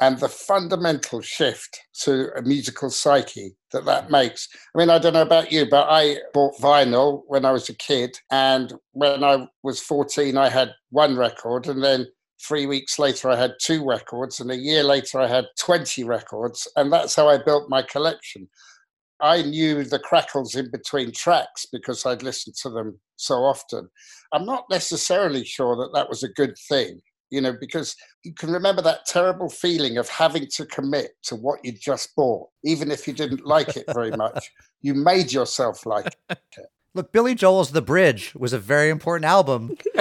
And 0.00 0.18
the 0.18 0.28
fundamental 0.28 1.20
shift 1.20 1.78
to 2.02 2.30
a 2.34 2.42
musical 2.42 2.88
psyche 2.88 3.54
that 3.72 3.84
that 3.84 4.10
makes. 4.10 4.48
I 4.74 4.78
mean, 4.78 4.88
I 4.88 4.98
don't 4.98 5.12
know 5.12 5.22
about 5.22 5.52
you, 5.52 5.66
but 5.68 5.88
I 5.90 6.16
bought 6.32 6.58
vinyl 6.58 7.22
when 7.26 7.44
I 7.44 7.50
was 7.50 7.68
a 7.68 7.74
kid. 7.74 8.16
And 8.30 8.72
when 8.92 9.22
I 9.22 9.46
was 9.62 9.80
14, 9.80 10.38
I 10.38 10.48
had 10.48 10.72
one 10.88 11.16
record. 11.16 11.66
And 11.66 11.84
then 11.84 12.06
three 12.46 12.64
weeks 12.64 12.98
later, 12.98 13.28
I 13.28 13.36
had 13.36 13.52
two 13.60 13.84
records. 13.84 14.40
And 14.40 14.50
a 14.50 14.56
year 14.56 14.82
later, 14.82 15.20
I 15.20 15.26
had 15.26 15.46
20 15.58 16.04
records. 16.04 16.66
And 16.76 16.90
that's 16.90 17.14
how 17.14 17.28
I 17.28 17.36
built 17.36 17.68
my 17.68 17.82
collection. 17.82 18.48
I 19.20 19.42
knew 19.42 19.84
the 19.84 19.98
crackles 19.98 20.54
in 20.54 20.70
between 20.70 21.12
tracks 21.12 21.66
because 21.70 22.06
I'd 22.06 22.22
listened 22.22 22.56
to 22.62 22.70
them 22.70 22.98
so 23.16 23.44
often. 23.44 23.88
I'm 24.32 24.46
not 24.46 24.64
necessarily 24.70 25.44
sure 25.44 25.76
that 25.76 25.90
that 25.92 26.08
was 26.08 26.22
a 26.22 26.28
good 26.28 26.56
thing, 26.68 27.00
you 27.30 27.40
know, 27.40 27.54
because 27.58 27.96
you 28.24 28.34
can 28.34 28.50
remember 28.50 28.82
that 28.82 29.06
terrible 29.06 29.48
feeling 29.48 29.98
of 29.98 30.08
having 30.08 30.46
to 30.48 30.66
commit 30.66 31.12
to 31.24 31.36
what 31.36 31.64
you 31.64 31.72
just 31.72 32.14
bought, 32.16 32.48
even 32.64 32.90
if 32.90 33.06
you 33.06 33.14
didn't 33.14 33.46
like 33.46 33.76
it 33.76 33.84
very 33.94 34.10
much. 34.10 34.50
you 34.82 34.94
made 34.94 35.32
yourself 35.32 35.86
like 35.86 36.16
it. 36.28 36.38
Look, 36.92 37.12
Billy 37.12 37.36
Joel's 37.36 37.70
The 37.70 37.82
Bridge 37.82 38.34
was 38.34 38.52
a 38.52 38.58
very 38.58 38.90
important 38.90 39.24
album. 39.24 39.76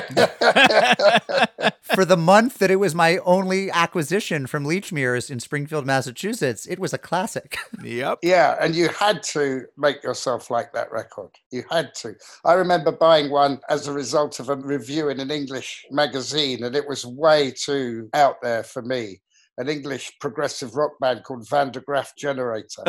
For 1.84 2.04
the 2.04 2.18
month 2.18 2.58
that 2.58 2.72
it 2.72 2.78
was 2.78 2.96
my 2.96 3.18
only 3.20 3.70
acquisition 3.70 4.48
from 4.48 4.66
Lechmere's 4.66 5.30
in 5.30 5.40
Springfield, 5.40 5.86
Massachusetts, 5.86 6.66
it 6.66 6.80
was 6.80 6.92
a 6.92 6.98
classic. 6.98 7.58
Yep. 7.84 8.20
Yeah, 8.24 8.56
and 8.60 8.76
you 8.76 8.90
had 8.90 9.22
to 9.24 9.66
make 9.78 10.02
yourself 10.04 10.50
like 10.50 10.74
that 10.74 10.92
record. 10.92 11.30
You 11.52 11.64
had 11.70 11.94
to. 11.96 12.16
I 12.44 12.54
remember 12.54 12.92
buying 12.92 13.30
one 13.30 13.60
as 13.70 13.88
a 13.88 13.94
result 13.94 14.40
of 14.40 14.50
a 14.50 14.56
review 14.56 15.10
in 15.10 15.20
an 15.20 15.30
English 15.30 15.86
magazine, 15.92 16.64
and 16.64 16.76
it 16.76 16.88
was 16.88 17.06
way 17.06 17.52
too 17.52 18.10
out 18.16 18.42
there 18.42 18.64
for 18.64 18.82
me. 18.82 19.22
An 19.60 19.70
English 19.70 20.14
progressive 20.20 20.76
rock 20.76 20.94
band 21.00 21.24
called 21.24 21.48
Van 21.50 21.72
der 21.72 21.82
Graaf 21.82 22.14
Generator. 22.18 22.84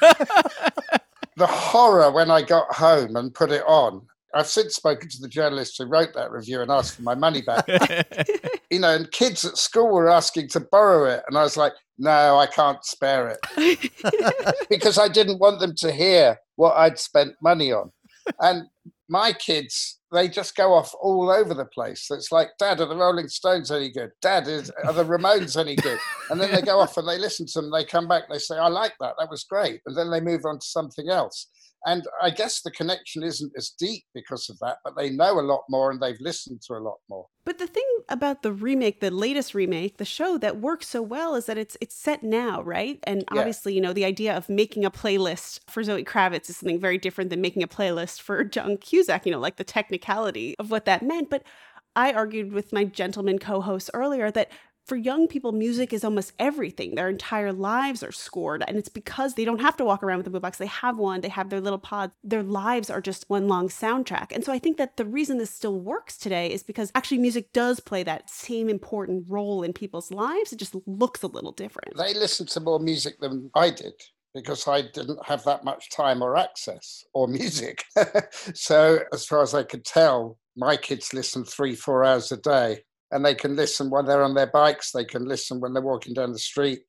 the 1.36 1.46
horror 1.46 2.10
when 2.10 2.30
I 2.30 2.42
got 2.42 2.72
home 2.74 3.16
and 3.16 3.34
put 3.34 3.50
it 3.50 3.62
on. 3.66 4.02
I've 4.32 4.46
since 4.46 4.76
spoken 4.76 5.08
to 5.08 5.20
the 5.20 5.28
journalist 5.28 5.76
who 5.78 5.86
wrote 5.86 6.14
that 6.14 6.30
review 6.30 6.60
and 6.60 6.70
asked 6.70 6.96
for 6.96 7.02
my 7.02 7.16
money 7.16 7.42
back. 7.42 7.66
you 8.70 8.78
know, 8.78 8.94
and 8.94 9.10
kids 9.10 9.44
at 9.44 9.56
school 9.56 9.92
were 9.92 10.08
asking 10.08 10.48
to 10.50 10.60
borrow 10.60 11.06
it. 11.06 11.22
And 11.26 11.36
I 11.36 11.42
was 11.42 11.56
like, 11.56 11.72
no, 11.98 12.38
I 12.38 12.46
can't 12.46 12.84
spare 12.84 13.36
it. 13.36 14.54
because 14.70 14.98
I 14.98 15.08
didn't 15.08 15.40
want 15.40 15.58
them 15.58 15.74
to 15.76 15.90
hear 15.90 16.38
what 16.56 16.76
I'd 16.76 16.98
spent 16.98 17.34
money 17.42 17.72
on. 17.72 17.90
And 18.38 18.68
my 19.10 19.32
kids 19.32 20.00
they 20.12 20.28
just 20.28 20.56
go 20.56 20.74
off 20.74 20.92
all 21.00 21.30
over 21.30 21.54
the 21.54 21.66
place. 21.66 22.08
It's 22.10 22.32
like, 22.32 22.50
Dad, 22.58 22.80
are 22.80 22.86
the 22.86 22.96
Rolling 22.96 23.28
Stones 23.28 23.70
any 23.70 23.90
good? 23.90 24.10
Dad, 24.20 24.48
is, 24.48 24.70
are 24.84 24.92
the 24.92 25.04
Ramones 25.04 25.56
any 25.56 25.76
good? 25.76 25.98
And 26.30 26.40
then 26.40 26.52
they 26.52 26.62
go 26.62 26.80
off 26.80 26.96
and 26.96 27.06
they 27.06 27.18
listen 27.18 27.46
to 27.46 27.60
them. 27.60 27.70
They 27.70 27.84
come 27.84 28.08
back. 28.08 28.24
They 28.28 28.38
say, 28.38 28.56
I 28.56 28.68
like 28.68 28.94
that. 29.00 29.14
That 29.18 29.30
was 29.30 29.44
great. 29.44 29.80
And 29.86 29.96
then 29.96 30.10
they 30.10 30.20
move 30.20 30.44
on 30.44 30.58
to 30.58 30.66
something 30.66 31.08
else. 31.10 31.46
And 31.86 32.04
I 32.22 32.30
guess 32.30 32.60
the 32.62 32.70
connection 32.70 33.22
isn't 33.22 33.52
as 33.56 33.70
deep 33.70 34.04
because 34.14 34.50
of 34.50 34.58
that, 34.60 34.78
but 34.84 34.96
they 34.96 35.10
know 35.10 35.40
a 35.40 35.42
lot 35.42 35.62
more 35.68 35.90
and 35.90 36.00
they've 36.00 36.20
listened 36.20 36.60
to 36.66 36.74
a 36.74 36.78
lot 36.78 36.98
more. 37.08 37.26
But 37.44 37.58
the 37.58 37.66
thing 37.66 37.86
about 38.08 38.42
the 38.42 38.52
remake, 38.52 39.00
the 39.00 39.10
latest 39.10 39.54
remake, 39.54 39.96
the 39.96 40.04
show 40.04 40.36
that 40.38 40.60
works 40.60 40.88
so 40.88 41.00
well 41.00 41.34
is 41.34 41.46
that 41.46 41.56
it's 41.56 41.76
it's 41.80 41.96
set 41.96 42.22
now, 42.22 42.62
right? 42.62 42.98
And 43.04 43.24
Yeah. 43.32 43.40
obviously, 43.40 43.74
you 43.74 43.80
know, 43.80 43.94
the 43.94 44.04
idea 44.04 44.36
of 44.36 44.48
making 44.48 44.84
a 44.84 44.90
playlist 44.90 45.60
for 45.70 45.82
Zoe 45.82 46.04
Kravitz 46.04 46.50
is 46.50 46.58
something 46.58 46.78
very 46.78 46.98
different 46.98 47.30
than 47.30 47.40
making 47.40 47.62
a 47.62 47.68
playlist 47.68 48.20
for 48.20 48.44
John 48.54 48.76
Cusack, 48.76 49.24
you 49.24 49.32
know, 49.32 49.40
like 49.40 49.56
the 49.56 49.64
technicality 49.64 50.54
of 50.58 50.70
what 50.70 50.84
that 50.84 51.02
meant. 51.02 51.30
But 51.30 51.42
I 51.96 52.12
argued 52.12 52.52
with 52.52 52.72
my 52.72 52.84
gentleman 52.84 53.38
co-host 53.38 53.90
earlier 53.94 54.30
that 54.30 54.52
for 54.86 54.96
young 54.96 55.28
people, 55.28 55.52
music 55.52 55.92
is 55.92 56.04
almost 56.04 56.32
everything. 56.38 56.94
Their 56.94 57.08
entire 57.08 57.52
lives 57.52 58.02
are 58.02 58.12
scored. 58.12 58.64
And 58.66 58.76
it's 58.76 58.88
because 58.88 59.34
they 59.34 59.44
don't 59.44 59.60
have 59.60 59.76
to 59.76 59.84
walk 59.84 60.02
around 60.02 60.18
with 60.18 60.26
a 60.26 60.30
boombox. 60.30 60.56
They 60.56 60.66
have 60.66 60.98
one, 60.98 61.20
they 61.20 61.28
have 61.28 61.50
their 61.50 61.60
little 61.60 61.78
pod. 61.78 62.12
Their 62.24 62.42
lives 62.42 62.90
are 62.90 63.00
just 63.00 63.28
one 63.28 63.46
long 63.48 63.68
soundtrack. 63.68 64.32
And 64.32 64.44
so 64.44 64.52
I 64.52 64.58
think 64.58 64.78
that 64.78 64.96
the 64.96 65.04
reason 65.04 65.38
this 65.38 65.50
still 65.50 65.78
works 65.78 66.16
today 66.16 66.50
is 66.50 66.62
because 66.62 66.90
actually 66.94 67.18
music 67.18 67.52
does 67.52 67.80
play 67.80 68.02
that 68.02 68.30
same 68.30 68.68
important 68.68 69.24
role 69.28 69.62
in 69.62 69.72
people's 69.72 70.10
lives. 70.10 70.52
It 70.52 70.58
just 70.58 70.74
looks 70.86 71.22
a 71.22 71.28
little 71.28 71.52
different. 71.52 71.96
They 71.96 72.14
listened 72.14 72.48
to 72.50 72.60
more 72.60 72.80
music 72.80 73.20
than 73.20 73.50
I 73.54 73.70
did 73.70 73.94
because 74.34 74.66
I 74.66 74.82
didn't 74.82 75.24
have 75.26 75.44
that 75.44 75.64
much 75.64 75.90
time 75.90 76.22
or 76.22 76.36
access 76.36 77.04
or 77.12 77.28
music. 77.28 77.84
so, 78.54 79.00
as 79.12 79.24
far 79.24 79.42
as 79.42 79.54
I 79.54 79.62
could 79.62 79.84
tell, 79.84 80.38
my 80.56 80.76
kids 80.76 81.14
listen 81.14 81.44
three, 81.44 81.74
four 81.74 82.04
hours 82.04 82.32
a 82.32 82.36
day 82.36 82.82
and 83.10 83.24
they 83.24 83.34
can 83.34 83.56
listen 83.56 83.90
when 83.90 84.06
they're 84.06 84.22
on 84.22 84.34
their 84.34 84.46
bikes, 84.46 84.92
they 84.92 85.04
can 85.04 85.26
listen 85.26 85.60
when 85.60 85.72
they're 85.72 85.82
walking 85.82 86.14
down 86.14 86.32
the 86.32 86.38
street. 86.38 86.80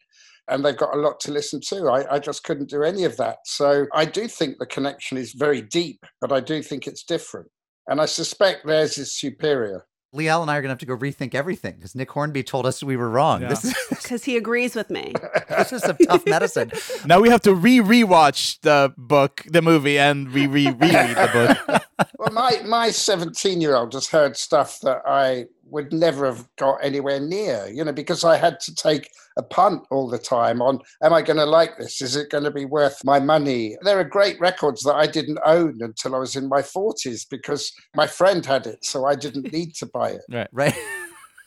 And 0.48 0.66
they've 0.66 0.78
got 0.78 0.96
a 0.96 1.00
lot 1.00 1.20
to 1.22 1.32
listen 1.32 1.62
to. 1.68 1.88
I, 1.88 2.16
I 2.16 2.20
just 2.20 2.44
couldn't 2.44 2.70
do 2.70 2.84
any 2.84 3.04
of 3.06 3.16
that. 3.18 3.38
So 3.46 3.86
I 3.94 4.06
do 4.06 4.28
think 4.28 4.58
the 4.58 4.66
connection 4.66 5.18
is 5.18 5.34
very 5.34 5.62
deep, 5.62 6.06
but 6.20 6.32
I 6.32 6.40
do 6.40 6.62
think 6.62 6.88
it's 6.88 7.04
different. 7.04 7.48
And 7.88 8.02
I 8.02 8.06
suspect 8.06 8.66
theirs 8.66 8.98
is 8.98 9.14
superior. 9.14 9.86
Liel 10.14 10.42
and 10.42 10.52
I 10.52 10.58
are 10.58 10.62
going 10.62 10.68
to 10.68 10.74
have 10.74 10.80
to 10.80 10.86
go 10.86 10.98
rethink 10.98 11.34
everything 11.34 11.76
because 11.76 11.96
Nick 11.96 12.12
Hornby 12.12 12.44
told 12.44 12.66
us 12.66 12.84
we 12.84 12.98
were 12.98 13.10
wrong. 13.10 13.42
Yeah. 13.42 13.56
Because 13.90 14.26
he 14.26 14.36
agrees 14.36 14.76
with 14.76 14.90
me. 14.90 15.14
this 15.50 15.72
is 15.72 15.84
some 15.84 15.96
tough 15.96 16.26
medicine. 16.26 16.72
Now 17.06 17.22
we 17.22 17.30
have 17.30 17.40
to 17.42 17.54
re 17.54 17.80
rewatch 17.80 18.60
the 18.62 18.94
book, 18.98 19.46
the 19.48 19.62
movie, 19.62 19.98
and 19.98 20.30
re 20.30 20.48
re 20.48 20.66
reread 20.66 21.16
the 21.16 21.30
book. 21.32 22.10
well, 22.20 22.32
my 22.34 22.62
my 22.66 22.92
seventeen 22.92 23.62
year 23.62 23.76
old 23.76 23.92
just 23.92 24.12
heard 24.12 24.36
stuff 24.36 24.80
that 24.82 25.02
I 25.06 25.46
would 25.72 25.92
never 25.92 26.26
have 26.26 26.48
got 26.58 26.84
anywhere 26.84 27.20
near. 27.20 27.68
You 27.68 27.84
know, 27.84 27.92
because 27.94 28.24
I 28.24 28.38
had 28.38 28.60
to 28.62 28.76
take 28.76 29.10
a 29.38 29.44
punt 29.44 29.84
all 29.90 30.08
the 30.10 30.20
time 30.20 30.62
on: 30.62 30.80
Am 31.04 31.14
I 31.14 31.22
going 31.22 31.38
to 31.38 31.46
like 31.46 31.78
this? 31.78 32.02
Is 32.02 32.16
it 32.16 32.30
going 32.30 32.44
to 32.44 32.52
be 32.52 32.66
worth 32.66 33.04
my 33.04 33.20
money? 33.20 33.78
There 33.84 34.00
are 34.00 34.04
great 34.04 34.40
records 34.40 34.84
that 34.84 34.96
I 34.96 35.08
didn't 35.08 35.40
own 35.46 35.80
until 35.82 36.16
I 36.16 36.20
was 36.20 36.36
in 36.36 36.48
my 36.50 36.62
forties 36.62 37.26
because 37.26 37.72
my 37.96 38.08
friend 38.08 38.46
had 38.46 38.68
it, 38.68 38.84
so 38.86 39.06
I 39.06 39.16
didn't 39.16 39.52
need 39.52 39.74
to 39.76 39.86
buy 39.88 40.10
it, 40.12 40.22
Right. 40.52 40.76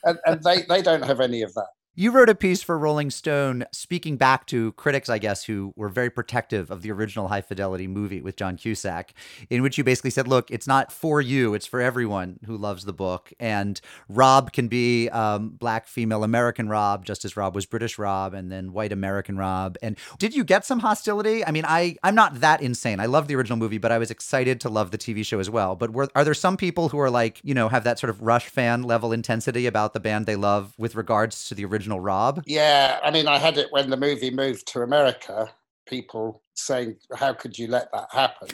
and, 0.03 0.17
and 0.25 0.43
they 0.43 0.63
they 0.63 0.81
don't 0.81 1.05
have 1.05 1.19
any 1.21 1.41
of 1.41 1.53
that. 1.53 1.67
You 1.97 2.11
wrote 2.11 2.27
a 2.27 2.35
piece 2.35 2.61
for 2.61 2.77
Rolling 2.77 3.09
Stone 3.09 3.63
speaking 3.71 4.17
back 4.17 4.47
to 4.47 4.73
critics, 4.73 5.07
I 5.07 5.17
guess, 5.17 5.45
who 5.45 5.71
were 5.77 5.87
very 5.87 6.09
protective 6.09 6.69
of 6.69 6.81
the 6.81 6.91
original 6.91 7.29
High 7.29 7.39
Fidelity 7.39 7.87
movie 7.87 8.21
with 8.21 8.35
John 8.35 8.57
Cusack, 8.57 9.13
in 9.49 9.61
which 9.61 9.77
you 9.77 9.85
basically 9.85 10.09
said, 10.09 10.27
look, 10.27 10.51
it's 10.51 10.67
not 10.67 10.91
for 10.91 11.21
you, 11.21 11.53
it's 11.53 11.65
for 11.65 11.79
everyone 11.79 12.37
who 12.47 12.57
loves 12.57 12.83
the 12.83 12.91
book. 12.91 13.31
And 13.39 13.79
Rob 14.09 14.51
can 14.51 14.67
be 14.67 15.07
um, 15.07 15.51
black 15.51 15.87
female 15.87 16.25
American 16.25 16.67
Rob, 16.67 17.05
just 17.05 17.23
as 17.23 17.37
Rob 17.37 17.55
was 17.55 17.65
British 17.65 17.97
Rob, 17.97 18.33
and 18.33 18.51
then 18.51 18.73
white 18.73 18.91
American 18.91 19.37
Rob. 19.37 19.77
And 19.81 19.97
did 20.19 20.35
you 20.35 20.43
get 20.43 20.65
some 20.65 20.79
hostility? 20.79 21.45
I 21.45 21.51
mean, 21.51 21.63
I, 21.65 21.95
I'm 22.03 22.15
not 22.15 22.41
that 22.41 22.59
insane. 22.59 22.99
I 22.99 23.05
love 23.05 23.29
the 23.29 23.37
original 23.37 23.57
movie, 23.57 23.77
but 23.77 23.93
I 23.93 23.99
was 23.99 24.11
excited 24.11 24.59
to 24.59 24.69
love 24.69 24.91
the 24.91 24.97
TV 24.97 25.25
show 25.25 25.39
as 25.39 25.49
well. 25.49 25.77
But 25.77 25.93
were, 25.93 26.09
are 26.13 26.25
there 26.25 26.33
some 26.33 26.57
people 26.57 26.89
who 26.89 26.99
are 26.99 27.09
like, 27.09 27.39
you 27.41 27.53
know, 27.53 27.69
have 27.69 27.85
that 27.85 27.99
sort 27.99 28.09
of 28.09 28.21
Rush 28.21 28.49
fan 28.49 28.83
level 28.83 29.13
intensity 29.13 29.65
about 29.65 29.93
the 29.93 30.01
band 30.01 30.25
they 30.25 30.35
love 30.35 30.73
with 30.77 30.95
regards 30.95 31.47
to 31.47 31.55
the 31.55 31.63
original 31.63 31.84
Rob? 31.93 32.43
Yeah, 32.45 32.99
I 33.03 33.11
mean, 33.11 33.27
I 33.27 33.37
had 33.37 33.57
it 33.57 33.71
when 33.71 33.89
the 33.89 33.97
movie 33.97 34.31
moved 34.31 34.67
to 34.69 34.81
America. 34.81 35.49
People 35.85 36.41
saying, 36.53 36.97
"How 37.15 37.33
could 37.33 37.57
you 37.57 37.67
let 37.67 37.91
that 37.91 38.07
happen?" 38.11 38.49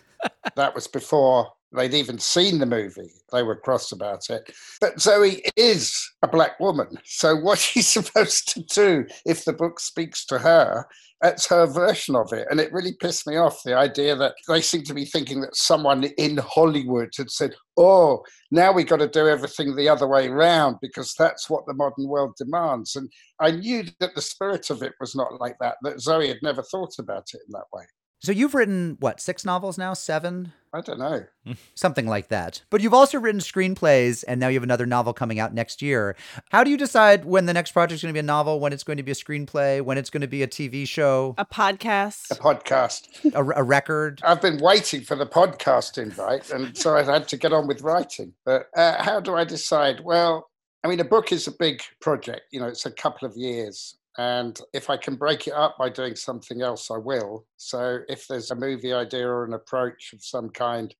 that 0.56 0.74
was 0.74 0.86
before 0.86 1.52
they'd 1.76 1.94
even 1.94 2.18
seen 2.18 2.58
the 2.58 2.66
movie. 2.66 3.12
They 3.32 3.42
were 3.42 3.56
cross 3.56 3.92
about 3.92 4.28
it. 4.30 4.50
But 4.80 5.00
Zoe 5.00 5.42
is 5.56 5.94
a 6.22 6.28
black 6.28 6.58
woman, 6.58 6.98
so 7.04 7.36
what's 7.36 7.60
she 7.72 7.82
supposed 7.82 8.48
to 8.54 8.62
do 8.62 9.06
if 9.24 9.44
the 9.44 9.52
book 9.52 9.78
speaks 9.78 10.24
to 10.26 10.38
her? 10.38 10.86
It's 11.22 11.46
her 11.46 11.66
version 11.66 12.14
of 12.14 12.30
it, 12.34 12.46
and 12.50 12.60
it 12.60 12.72
really 12.72 12.92
pissed 13.00 13.26
me 13.26 13.36
off. 13.36 13.62
The 13.62 13.74
idea 13.74 14.14
that 14.16 14.34
they 14.48 14.60
seem 14.60 14.82
to 14.82 14.92
be 14.92 15.06
thinking 15.06 15.40
that 15.40 15.56
someone 15.56 16.04
in 16.04 16.36
Hollywood 16.36 17.08
had 17.16 17.30
said, 17.30 17.54
"Oh, 17.78 18.22
now 18.50 18.70
we've 18.70 18.86
got 18.86 18.98
to 18.98 19.08
do 19.08 19.26
everything 19.26 19.74
the 19.74 19.88
other 19.88 20.06
way 20.06 20.28
round 20.28 20.76
because 20.82 21.14
that's 21.18 21.48
what 21.48 21.64
the 21.66 21.72
modern 21.72 22.06
world 22.06 22.34
demands." 22.36 22.96
And 22.96 23.10
I 23.40 23.52
knew 23.52 23.84
that 23.98 24.14
the 24.14 24.20
spirit 24.20 24.68
of 24.68 24.82
it 24.82 24.92
was 25.00 25.14
not 25.14 25.40
like 25.40 25.56
that. 25.60 25.76
That 25.82 26.00
Zoe 26.00 26.28
had 26.28 26.42
never 26.42 26.62
thought 26.62 26.98
about 26.98 27.28
it 27.32 27.40
in 27.46 27.52
that 27.52 27.64
way. 27.72 27.84
So 28.20 28.32
you've 28.32 28.54
written 28.54 28.96
what 29.00 29.20
six 29.20 29.44
novels 29.44 29.76
now, 29.76 29.92
seven, 29.92 30.52
I 30.72 30.80
don't 30.80 30.98
know. 30.98 31.24
something 31.74 32.06
like 32.06 32.28
that. 32.28 32.62
But 32.70 32.80
you've 32.80 32.94
also 32.94 33.18
written 33.18 33.40
screenplays, 33.40 34.24
and 34.26 34.40
now 34.40 34.48
you 34.48 34.54
have 34.54 34.62
another 34.62 34.86
novel 34.86 35.12
coming 35.12 35.38
out 35.38 35.54
next 35.54 35.80
year. 35.82 36.16
How 36.50 36.64
do 36.64 36.70
you 36.70 36.76
decide 36.76 37.24
when 37.24 37.46
the 37.46 37.52
next 37.52 37.72
project 37.72 37.96
is 37.96 38.02
going 38.02 38.10
to 38.10 38.16
be 38.16 38.20
a 38.20 38.22
novel, 38.22 38.58
when 38.58 38.72
it's 38.72 38.84
going 38.84 38.96
to 38.96 39.02
be 39.02 39.12
a 39.12 39.14
screenplay, 39.14 39.82
when 39.82 39.98
it's 39.98 40.10
going 40.10 40.22
to 40.22 40.26
be 40.26 40.42
a 40.42 40.46
TV 40.46 40.88
show, 40.88 41.34
A 41.38 41.44
podcast. 41.44 42.30
A 42.30 42.34
podcast. 42.34 43.34
a, 43.34 43.60
a 43.60 43.62
record? 43.62 44.20
I've 44.24 44.42
been 44.42 44.58
waiting 44.58 45.02
for 45.02 45.14
the 45.14 45.26
podcast 45.26 45.98
invite, 46.02 46.50
and 46.50 46.76
so 46.76 46.96
I 46.96 47.02
had 47.02 47.28
to 47.28 47.36
get 47.36 47.52
on 47.52 47.66
with 47.66 47.82
writing. 47.82 48.32
But 48.44 48.68
uh, 48.76 49.02
how 49.02 49.20
do 49.20 49.34
I 49.34 49.44
decide? 49.44 50.00
Well, 50.00 50.50
I 50.84 50.88
mean, 50.88 51.00
a 51.00 51.04
book 51.04 51.32
is 51.32 51.46
a 51.46 51.52
big 51.52 51.82
project. 52.00 52.42
You 52.50 52.60
know, 52.60 52.66
it's 52.66 52.86
a 52.86 52.90
couple 52.90 53.26
of 53.28 53.36
years. 53.36 53.96
And 54.18 54.58
if 54.72 54.88
I 54.88 54.96
can 54.96 55.16
break 55.16 55.46
it 55.46 55.52
up 55.52 55.76
by 55.78 55.90
doing 55.90 56.16
something 56.16 56.62
else, 56.62 56.90
I 56.90 56.96
will. 56.96 57.46
So 57.56 58.00
if 58.08 58.26
there's 58.26 58.50
a 58.50 58.56
movie 58.56 58.92
idea 58.92 59.28
or 59.28 59.44
an 59.44 59.52
approach 59.52 60.12
of 60.14 60.24
some 60.24 60.48
kind, 60.50 60.94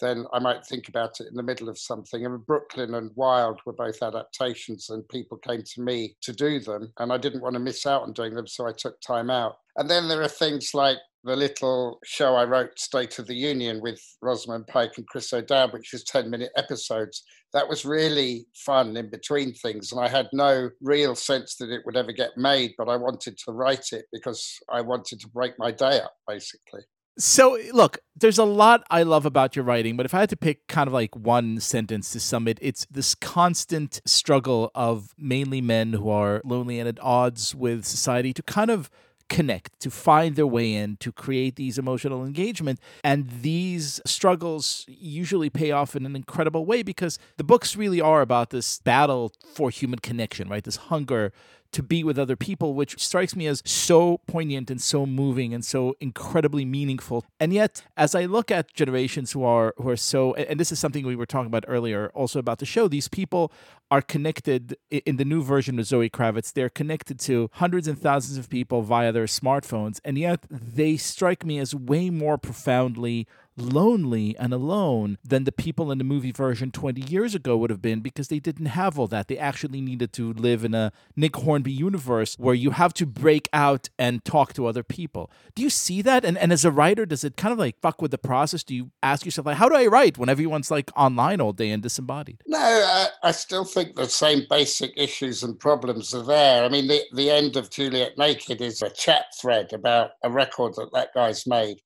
then 0.00 0.26
I 0.32 0.38
might 0.38 0.66
think 0.66 0.88
about 0.88 1.20
it 1.20 1.28
in 1.28 1.34
the 1.36 1.42
middle 1.42 1.68
of 1.68 1.78
something. 1.78 2.24
And 2.24 2.44
Brooklyn 2.44 2.94
and 2.94 3.10
Wild 3.14 3.60
were 3.64 3.72
both 3.72 4.02
adaptations, 4.02 4.90
and 4.90 5.08
people 5.08 5.38
came 5.38 5.62
to 5.62 5.80
me 5.80 6.16
to 6.22 6.32
do 6.32 6.60
them. 6.60 6.92
And 6.98 7.12
I 7.12 7.18
didn't 7.18 7.42
want 7.42 7.54
to 7.54 7.60
miss 7.60 7.86
out 7.86 8.02
on 8.02 8.12
doing 8.12 8.34
them, 8.34 8.46
so 8.46 8.66
I 8.66 8.72
took 8.72 9.00
time 9.00 9.30
out. 9.30 9.56
And 9.76 9.88
then 9.88 10.08
there 10.08 10.22
are 10.22 10.28
things 10.28 10.74
like 10.74 10.98
the 11.24 11.36
little 11.36 11.98
show 12.04 12.34
I 12.34 12.44
wrote, 12.44 12.78
State 12.78 13.18
of 13.18 13.26
the 13.26 13.34
Union, 13.34 13.80
with 13.80 14.00
Rosamund 14.20 14.66
Pike 14.66 14.92
and 14.96 15.06
Chris 15.06 15.32
O'Dowd, 15.32 15.72
which 15.72 15.90
was 15.92 16.04
10 16.04 16.30
minute 16.30 16.50
episodes. 16.56 17.22
That 17.52 17.68
was 17.68 17.84
really 17.84 18.46
fun 18.54 18.96
in 18.96 19.10
between 19.10 19.54
things. 19.54 19.92
And 19.92 20.00
I 20.00 20.08
had 20.08 20.28
no 20.32 20.70
real 20.80 21.14
sense 21.14 21.56
that 21.56 21.70
it 21.70 21.82
would 21.84 21.96
ever 21.96 22.12
get 22.12 22.30
made, 22.36 22.72
but 22.78 22.88
I 22.88 22.96
wanted 22.96 23.36
to 23.38 23.52
write 23.52 23.92
it 23.92 24.06
because 24.12 24.58
I 24.70 24.80
wanted 24.80 25.20
to 25.20 25.28
break 25.28 25.52
my 25.58 25.70
day 25.70 26.00
up, 26.00 26.14
basically. 26.26 26.82
So, 27.18 27.58
look, 27.74 27.98
there's 28.16 28.38
a 28.38 28.44
lot 28.44 28.84
I 28.90 29.02
love 29.02 29.26
about 29.26 29.54
your 29.54 29.66
writing, 29.66 29.98
but 29.98 30.06
if 30.06 30.14
I 30.14 30.20
had 30.20 30.30
to 30.30 30.36
pick 30.36 30.66
kind 30.66 30.86
of 30.86 30.94
like 30.94 31.14
one 31.14 31.60
sentence 31.60 32.10
to 32.12 32.20
sum 32.20 32.48
it, 32.48 32.58
it's 32.62 32.86
this 32.90 33.14
constant 33.14 34.00
struggle 34.06 34.70
of 34.74 35.14
mainly 35.18 35.60
men 35.60 35.92
who 35.92 36.08
are 36.08 36.40
lonely 36.42 36.78
and 36.78 36.88
at 36.88 36.98
odds 37.02 37.54
with 37.54 37.84
society 37.84 38.32
to 38.32 38.42
kind 38.42 38.70
of 38.70 38.90
connect, 39.32 39.80
to 39.80 39.90
find 39.90 40.36
their 40.36 40.46
way 40.46 40.74
in, 40.74 40.96
to 40.98 41.10
create 41.10 41.56
these 41.56 41.78
emotional 41.78 42.22
engagement. 42.24 42.78
And 43.02 43.28
these 43.40 43.98
struggles 44.04 44.84
usually 44.86 45.48
pay 45.48 45.70
off 45.70 45.96
in 45.96 46.04
an 46.04 46.14
incredible 46.14 46.66
way 46.66 46.82
because 46.82 47.18
the 47.38 47.44
books 47.44 47.74
really 47.74 48.00
are 48.00 48.20
about 48.20 48.50
this 48.50 48.80
battle 48.80 49.32
for 49.54 49.70
human 49.70 50.00
connection, 50.00 50.50
right? 50.50 50.62
This 50.62 50.76
hunger 50.76 51.32
to 51.72 51.82
be 51.82 52.04
with 52.04 52.18
other 52.18 52.36
people, 52.36 52.74
which 52.74 53.02
strikes 53.02 53.34
me 53.34 53.46
as 53.46 53.62
so 53.64 54.20
poignant 54.26 54.70
and 54.70 54.80
so 54.80 55.06
moving 55.06 55.52
and 55.52 55.64
so 55.64 55.94
incredibly 56.00 56.64
meaningful. 56.64 57.24
And 57.40 57.52
yet, 57.52 57.82
as 57.96 58.14
I 58.14 58.26
look 58.26 58.50
at 58.50 58.72
generations 58.74 59.32
who 59.32 59.44
are 59.44 59.74
who 59.76 59.88
are 59.88 59.96
so, 59.96 60.34
and 60.34 60.60
this 60.60 60.72
is 60.72 60.78
something 60.78 61.04
we 61.06 61.16
were 61.16 61.26
talking 61.26 61.46
about 61.46 61.64
earlier, 61.68 62.10
also 62.14 62.38
about 62.38 62.58
the 62.58 62.66
show, 62.66 62.88
these 62.88 63.08
people 63.08 63.52
are 63.90 64.02
connected 64.02 64.76
in 64.90 65.16
the 65.16 65.24
new 65.24 65.42
version 65.42 65.78
of 65.78 65.86
Zoe 65.86 66.08
Kravitz. 66.08 66.52
They're 66.52 66.70
connected 66.70 67.18
to 67.20 67.50
hundreds 67.54 67.88
and 67.88 67.98
thousands 67.98 68.38
of 68.38 68.48
people 68.48 68.82
via 68.82 69.12
their 69.12 69.26
smartphones, 69.26 70.00
and 70.04 70.16
yet 70.18 70.46
they 70.50 70.96
strike 70.96 71.44
me 71.44 71.58
as 71.58 71.74
way 71.74 72.10
more 72.10 72.38
profoundly 72.38 73.26
lonely 73.56 74.36
and 74.38 74.52
alone 74.52 75.18
than 75.24 75.44
the 75.44 75.52
people 75.52 75.90
in 75.90 75.98
the 75.98 76.04
movie 76.04 76.32
version 76.32 76.70
20 76.70 77.00
years 77.02 77.34
ago 77.34 77.56
would 77.56 77.70
have 77.70 77.82
been 77.82 78.00
because 78.00 78.28
they 78.28 78.38
didn't 78.38 78.66
have 78.66 78.98
all 78.98 79.06
that. 79.08 79.28
They 79.28 79.38
actually 79.38 79.80
needed 79.80 80.12
to 80.14 80.32
live 80.32 80.64
in 80.64 80.74
a 80.74 80.92
Nick 81.16 81.36
Hornby 81.36 81.72
universe 81.72 82.34
where 82.38 82.54
you 82.54 82.70
have 82.70 82.94
to 82.94 83.06
break 83.06 83.48
out 83.52 83.88
and 83.98 84.24
talk 84.24 84.52
to 84.54 84.66
other 84.66 84.82
people. 84.82 85.30
Do 85.54 85.62
you 85.62 85.70
see 85.70 86.02
that? 86.02 86.24
And, 86.24 86.38
and 86.38 86.52
as 86.52 86.64
a 86.64 86.70
writer, 86.70 87.06
does 87.06 87.24
it 87.24 87.36
kind 87.36 87.52
of 87.52 87.58
like 87.58 87.80
fuck 87.80 88.00
with 88.00 88.10
the 88.10 88.18
process? 88.18 88.64
Do 88.64 88.74
you 88.74 88.90
ask 89.02 89.24
yourself, 89.24 89.46
like, 89.46 89.56
how 89.56 89.68
do 89.68 89.76
I 89.76 89.86
write 89.86 90.18
when 90.18 90.28
everyone's 90.28 90.70
like 90.70 90.90
online 90.96 91.40
all 91.40 91.52
day 91.52 91.70
and 91.70 91.82
disembodied? 91.82 92.42
No, 92.46 92.58
I, 92.58 93.08
I 93.22 93.32
still 93.32 93.64
think 93.64 93.96
the 93.96 94.08
same 94.08 94.46
basic 94.48 94.92
issues 94.96 95.42
and 95.42 95.58
problems 95.58 96.14
are 96.14 96.22
there. 96.22 96.64
I 96.64 96.68
mean, 96.68 96.88
the, 96.88 97.02
the 97.14 97.30
end 97.30 97.56
of 97.56 97.70
Juliet 97.70 98.16
Naked 98.16 98.60
is 98.60 98.82
a 98.82 98.90
chat 98.90 99.26
thread 99.40 99.72
about 99.72 100.12
a 100.22 100.30
record 100.30 100.74
that 100.76 100.92
that 100.92 101.14
guy's 101.14 101.46
made 101.46 101.80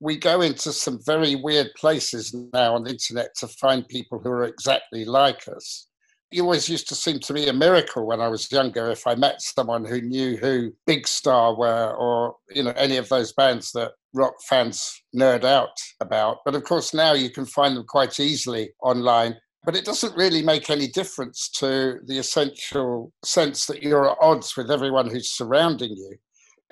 we 0.00 0.16
go 0.16 0.40
into 0.40 0.72
some 0.72 1.00
very 1.04 1.34
weird 1.34 1.70
places 1.76 2.34
now 2.52 2.74
on 2.74 2.84
the 2.84 2.90
internet 2.90 3.34
to 3.36 3.48
find 3.48 3.86
people 3.88 4.18
who 4.18 4.30
are 4.30 4.44
exactly 4.44 5.04
like 5.04 5.48
us. 5.48 5.88
It 6.30 6.42
always 6.42 6.68
used 6.68 6.88
to 6.90 6.94
seem 6.94 7.20
to 7.20 7.32
me 7.32 7.48
a 7.48 7.54
miracle 7.54 8.06
when 8.06 8.20
I 8.20 8.28
was 8.28 8.52
younger 8.52 8.90
if 8.90 9.06
I 9.06 9.14
met 9.14 9.40
someone 9.40 9.84
who 9.84 10.02
knew 10.02 10.36
who 10.36 10.72
Big 10.86 11.08
Star 11.08 11.56
were 11.56 11.94
or 11.94 12.36
you 12.50 12.62
know 12.62 12.74
any 12.76 12.98
of 12.98 13.08
those 13.08 13.32
bands 13.32 13.72
that 13.72 13.92
rock 14.14 14.34
fans 14.46 15.02
nerd 15.16 15.44
out 15.44 15.76
about. 16.00 16.38
But 16.44 16.54
of 16.54 16.64
course 16.64 16.92
now 16.92 17.14
you 17.14 17.30
can 17.30 17.46
find 17.46 17.76
them 17.76 17.86
quite 17.88 18.20
easily 18.20 18.70
online. 18.82 19.36
But 19.64 19.74
it 19.74 19.84
doesn't 19.84 20.16
really 20.16 20.42
make 20.42 20.70
any 20.70 20.86
difference 20.86 21.48
to 21.58 21.98
the 22.06 22.18
essential 22.18 23.12
sense 23.24 23.66
that 23.66 23.82
you're 23.82 24.10
at 24.10 24.16
odds 24.20 24.56
with 24.56 24.70
everyone 24.70 25.10
who's 25.10 25.30
surrounding 25.30 25.90
you. 25.90 26.16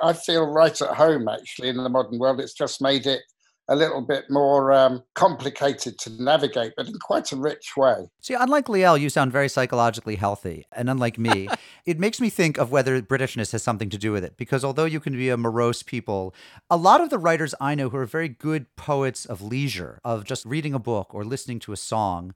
I 0.02 0.12
feel 0.12 0.46
right 0.46 0.80
at 0.80 0.96
home 0.96 1.28
actually 1.28 1.68
in 1.68 1.76
the 1.76 1.88
modern 1.88 2.18
world. 2.18 2.40
It's 2.40 2.54
just 2.54 2.82
made 2.82 3.06
it 3.06 3.22
a 3.68 3.74
little 3.74 4.00
bit 4.00 4.30
more 4.30 4.72
um, 4.72 5.02
complicated 5.14 5.98
to 5.98 6.22
navigate, 6.22 6.74
but 6.76 6.86
in 6.86 6.98
quite 7.00 7.32
a 7.32 7.36
rich 7.36 7.76
way. 7.76 8.08
See, 8.20 8.34
unlike 8.34 8.66
Liel, 8.66 8.98
you 8.98 9.10
sound 9.10 9.32
very 9.32 9.48
psychologically 9.48 10.16
healthy. 10.16 10.66
And 10.72 10.88
unlike 10.88 11.18
me, 11.18 11.48
it 11.84 11.98
makes 11.98 12.20
me 12.20 12.30
think 12.30 12.58
of 12.58 12.70
whether 12.70 13.00
Britishness 13.02 13.52
has 13.52 13.62
something 13.62 13.90
to 13.90 13.98
do 13.98 14.12
with 14.12 14.22
it. 14.22 14.36
Because 14.36 14.64
although 14.64 14.84
you 14.84 15.00
can 15.00 15.14
be 15.14 15.30
a 15.30 15.36
morose 15.36 15.82
people, 15.82 16.34
a 16.70 16.76
lot 16.76 17.00
of 17.00 17.10
the 17.10 17.18
writers 17.18 17.54
I 17.60 17.74
know 17.74 17.88
who 17.88 17.96
are 17.96 18.06
very 18.06 18.28
good 18.28 18.74
poets 18.76 19.26
of 19.26 19.42
leisure, 19.42 20.00
of 20.04 20.24
just 20.24 20.44
reading 20.44 20.74
a 20.74 20.78
book 20.78 21.12
or 21.12 21.24
listening 21.24 21.58
to 21.60 21.72
a 21.72 21.76
song, 21.76 22.34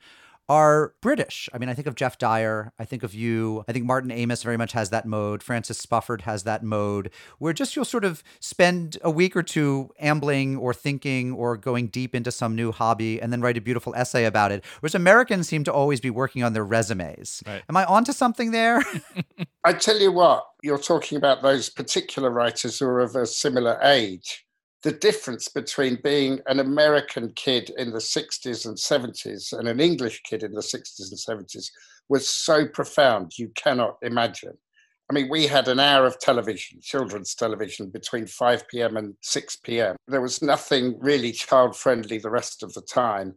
are 0.51 0.95
British. 1.01 1.49
I 1.55 1.59
mean, 1.59 1.69
I 1.69 1.75
think 1.75 1.87
of 1.87 1.95
Geoff 1.95 2.19
Dyer. 2.19 2.73
I 2.77 2.85
think 2.85 3.05
of 3.05 3.15
you. 3.15 3.65
I 3.69 3.73
think 3.73 3.85
Martin 3.85 4.11
Amis 4.11 4.43
very 4.43 4.57
much 4.57 4.73
has 4.73 4.91
that 4.91 5.07
mode. 5.07 5.45
Francis 5.45 5.81
Spufford 5.81 6.23
has 6.23 6.43
that 6.43 6.65
mode 6.65 7.13
where 7.39 7.53
just 7.53 7.77
you'll 7.77 7.85
sort 7.85 8.05
of 8.05 8.25
spend 8.41 8.99
a 9.03 9.13
week 9.13 9.37
or 9.37 9.45
two 9.45 9.91
ambling 10.01 10.57
or 10.57 10.75
thinking 10.75 11.33
or 11.33 11.57
going 11.57 11.87
deep 11.87 12.17
into 12.17 12.33
some 12.33 12.57
new 12.57 12.73
hobby 12.73 13.23
and 13.23 13.33
then 13.33 13.41
write 13.41 13.57
a 13.59 13.61
beautiful 13.61 13.95
essay 13.95 14.25
about 14.25 14.51
it. 14.51 14.65
Whereas 14.81 14.97
Americans 14.97 15.47
seem 15.49 15.63
to 15.63 15.73
always 15.73 16.01
be 16.01 16.11
working 16.11 16.43
on 16.43 16.53
their 16.53 16.65
resumes. 16.65 17.45
Right. 17.47 17.63
Am 17.69 17.77
I 17.77 17.85
onto 17.85 18.13
something 18.13 18.51
there? 18.51 18.83
I 19.65 19.73
tell 19.73 20.01
you 20.01 20.11
what, 20.11 20.45
you're 20.65 20.79
talking 20.79 21.17
about 21.17 21.43
those 21.43 21.71
particular 21.71 22.29
writers 22.29 22.81
who 22.81 22.87
are 22.87 22.99
of 22.99 23.15
a 23.15 23.25
similar 23.25 23.79
age 23.85 24.45
the 24.83 24.93
difference 24.93 25.49
between 25.49 25.99
being 26.03 26.41
an 26.47 26.61
American 26.61 27.33
kid 27.33 27.71
in 27.77 27.91
the 27.91 27.99
60s 27.99 28.67
and 28.67 28.77
70s 28.77 29.53
and 29.53 29.69
an 29.69 29.81
English 29.81 30.23
kid 30.23 30.43
in 30.43 30.53
the 30.53 30.61
60s 30.61 31.11
and 31.11 31.47
70s 31.47 31.71
was 32.09 32.29
so 32.29 32.67
profound, 32.67 33.39
you 33.39 33.51
cannot 33.55 33.99
imagine. 34.03 34.57
I 35.11 35.13
mean, 35.13 35.29
we 35.29 35.47
had 35.47 35.69
an 35.69 35.81
hour 35.81 36.07
of 36.07 36.19
television, 36.19 36.81
children's 36.81 37.35
television, 37.35 37.91
between 37.91 38.27
5 38.27 38.69
p.m. 38.69 38.97
and 38.97 39.15
6 39.23 39.57
p.m. 39.57 39.97
There 40.07 40.21
was 40.21 40.41
nothing 40.41 40.97
really 41.01 41.33
child 41.33 41.77
friendly 41.77 42.19
the 42.19 42.31
rest 42.31 42.63
of 42.63 42.73
the 42.73 42.83
time. 42.83 43.35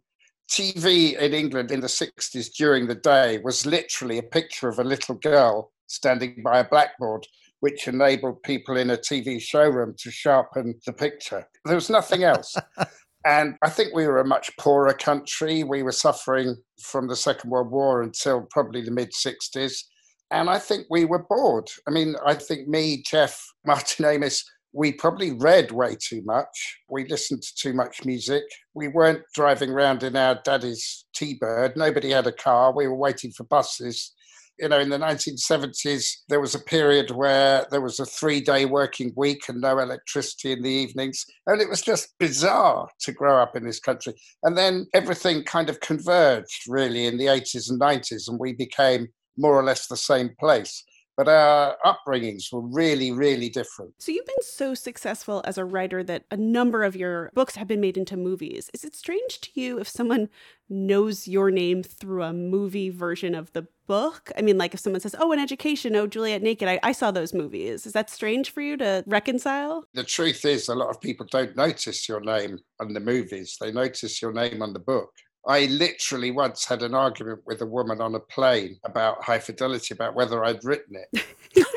TV 0.49 1.17
in 1.17 1.33
England 1.33 1.71
in 1.71 1.79
the 1.79 1.87
60s 1.87 2.53
during 2.53 2.87
the 2.87 2.95
day 2.95 3.39
was 3.39 3.65
literally 3.65 4.19
a 4.19 4.23
picture 4.23 4.69
of 4.69 4.79
a 4.79 4.83
little 4.83 5.15
girl 5.15 5.71
standing 5.87 6.41
by 6.43 6.59
a 6.59 6.67
blackboard 6.67 7.25
which 7.63 7.87
enabled 7.87 8.43
people 8.43 8.75
in 8.75 8.89
a 8.89 8.97
TV 8.97 9.39
showroom 9.39 9.95
to 9.97 10.11
sharpen 10.11 10.75
the 10.85 10.91
picture. 10.91 11.47
There 11.63 11.75
was 11.75 11.89
nothing 11.89 12.25
else. 12.25 12.57
and 13.25 13.55
I 13.63 13.69
think 13.69 13.95
we 13.95 14.05
were 14.05 14.19
a 14.19 14.27
much 14.27 14.51
poorer 14.57 14.93
country. 14.93 15.63
We 15.63 15.81
were 15.81 15.93
suffering 15.93 16.57
from 16.81 17.07
the 17.07 17.15
Second 17.15 17.51
World 17.51 17.71
War 17.71 18.01
until 18.01 18.45
probably 18.51 18.81
the 18.81 18.91
mid 18.91 19.11
60s. 19.13 19.81
And 20.29 20.49
I 20.49 20.59
think 20.59 20.87
we 20.89 21.05
were 21.05 21.23
bored. 21.29 21.69
I 21.87 21.91
mean, 21.91 22.15
I 22.25 22.33
think 22.33 22.67
me, 22.67 23.01
Geoff, 23.01 23.41
Martin 23.65 24.03
Amis, 24.03 24.43
we 24.73 24.91
probably 24.91 25.31
read 25.31 25.71
way 25.71 25.95
too 25.95 26.21
much. 26.25 26.81
We 26.89 27.07
listened 27.07 27.43
to 27.43 27.55
too 27.55 27.71
much 27.71 28.03
music. 28.03 28.43
We 28.73 28.89
weren't 28.89 29.21
driving 29.35 29.69
around 29.69 30.03
in 30.03 30.17
our 30.17 30.37
daddy's 30.43 31.05
T 31.15 31.37
Bird. 31.39 31.77
Nobody 31.77 32.09
had 32.09 32.27
a 32.27 32.33
car. 32.33 32.75
We 32.75 32.87
were 32.89 32.97
waiting 32.97 33.31
for 33.31 33.45
buses 33.45 34.11
you 34.59 34.69
know, 34.69 34.79
in 34.79 34.89
the 34.89 34.97
1970s, 34.97 36.09
there 36.29 36.39
was 36.39 36.55
a 36.55 36.59
period 36.59 37.11
where 37.11 37.65
there 37.71 37.81
was 37.81 37.99
a 37.99 38.05
three 38.05 38.39
day 38.39 38.65
working 38.65 39.11
week 39.15 39.41
and 39.49 39.61
no 39.61 39.79
electricity 39.79 40.51
in 40.51 40.61
the 40.61 40.69
evenings. 40.69 41.25
And 41.47 41.61
it 41.61 41.69
was 41.69 41.81
just 41.81 42.13
bizarre 42.19 42.87
to 43.01 43.11
grow 43.11 43.41
up 43.41 43.55
in 43.55 43.65
this 43.65 43.79
country. 43.79 44.13
And 44.43 44.57
then 44.57 44.87
everything 44.93 45.43
kind 45.43 45.69
of 45.69 45.79
converged 45.79 46.63
really 46.67 47.05
in 47.05 47.17
the 47.17 47.25
80s 47.25 47.69
and 47.69 47.79
90s, 47.79 48.27
and 48.27 48.39
we 48.39 48.53
became 48.53 49.07
more 49.37 49.57
or 49.59 49.63
less 49.63 49.87
the 49.87 49.97
same 49.97 50.29
place 50.39 50.83
but 51.17 51.27
our 51.27 51.77
upbringings 51.85 52.51
were 52.51 52.61
really, 52.61 53.11
really 53.11 53.49
different. 53.49 53.93
So 53.99 54.11
you've 54.11 54.25
been 54.25 54.35
so 54.41 54.73
successful 54.73 55.41
as 55.45 55.57
a 55.57 55.65
writer 55.65 56.03
that 56.03 56.25
a 56.31 56.37
number 56.37 56.83
of 56.83 56.95
your 56.95 57.29
books 57.33 57.55
have 57.55 57.67
been 57.67 57.81
made 57.81 57.97
into 57.97 58.17
movies. 58.17 58.69
Is 58.73 58.83
it 58.83 58.95
strange 58.95 59.41
to 59.41 59.49
you 59.53 59.79
if 59.79 59.87
someone 59.87 60.29
knows 60.69 61.27
your 61.27 61.51
name 61.51 61.83
through 61.83 62.23
a 62.23 62.33
movie 62.33 62.89
version 62.89 63.35
of 63.35 63.51
the 63.53 63.67
book? 63.85 64.31
I 64.37 64.41
mean, 64.41 64.57
like 64.57 64.73
if 64.73 64.79
someone 64.79 65.01
says, 65.01 65.15
"Oh, 65.19 65.31
an 65.31 65.39
education," 65.39 65.95
"Oh, 65.95 66.07
Juliet 66.07 66.41
Naked," 66.41 66.67
I, 66.67 66.79
I 66.81 66.91
saw 66.93 67.11
those 67.11 67.33
movies. 67.33 67.85
Is 67.85 67.93
that 67.93 68.09
strange 68.09 68.49
for 68.49 68.61
you 68.61 68.77
to 68.77 69.03
reconcile? 69.05 69.85
The 69.93 70.03
truth 70.03 70.45
is, 70.45 70.67
a 70.67 70.75
lot 70.75 70.89
of 70.89 71.01
people 71.01 71.27
don't 71.29 71.55
notice 71.55 72.07
your 72.09 72.21
name 72.21 72.59
on 72.79 72.93
the 72.93 72.99
movies; 72.99 73.57
they 73.59 73.71
notice 73.71 74.21
your 74.21 74.33
name 74.33 74.61
on 74.61 74.73
the 74.73 74.79
book. 74.79 75.11
I 75.45 75.65
literally 75.65 76.31
once 76.31 76.65
had 76.65 76.83
an 76.83 76.95
argument 76.95 77.41
with 77.45 77.61
a 77.61 77.65
woman 77.65 77.99
on 77.99 78.15
a 78.15 78.19
plane 78.19 78.79
about 78.85 79.23
high 79.23 79.39
fidelity, 79.39 79.93
about 79.93 80.15
whether 80.15 80.43
I'd 80.43 80.63
written 80.63 80.95
it. 80.95 81.25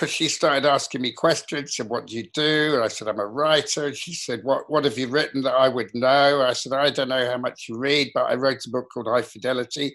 Because 0.00 0.14
she 0.14 0.28
started 0.28 0.64
asking 0.64 1.02
me 1.02 1.12
questions. 1.12 1.72
She 1.72 1.82
said, 1.82 1.90
What 1.90 2.06
do 2.06 2.16
you 2.16 2.26
do? 2.32 2.70
And 2.72 2.82
I 2.82 2.88
said, 2.88 3.06
I'm 3.06 3.20
a 3.20 3.26
writer. 3.26 3.88
And 3.88 3.94
she 3.94 4.14
said, 4.14 4.42
what, 4.42 4.70
what 4.70 4.86
have 4.86 4.96
you 4.96 5.08
written 5.08 5.42
that 5.42 5.52
I 5.52 5.68
would 5.68 5.94
know? 5.94 6.40
I 6.40 6.54
said, 6.54 6.72
I 6.72 6.88
don't 6.88 7.10
know 7.10 7.30
how 7.30 7.36
much 7.36 7.66
you 7.68 7.76
read, 7.76 8.10
but 8.14 8.24
I 8.24 8.36
wrote 8.36 8.64
a 8.66 8.70
book 8.70 8.88
called 8.90 9.08
High 9.08 9.20
Fidelity. 9.20 9.94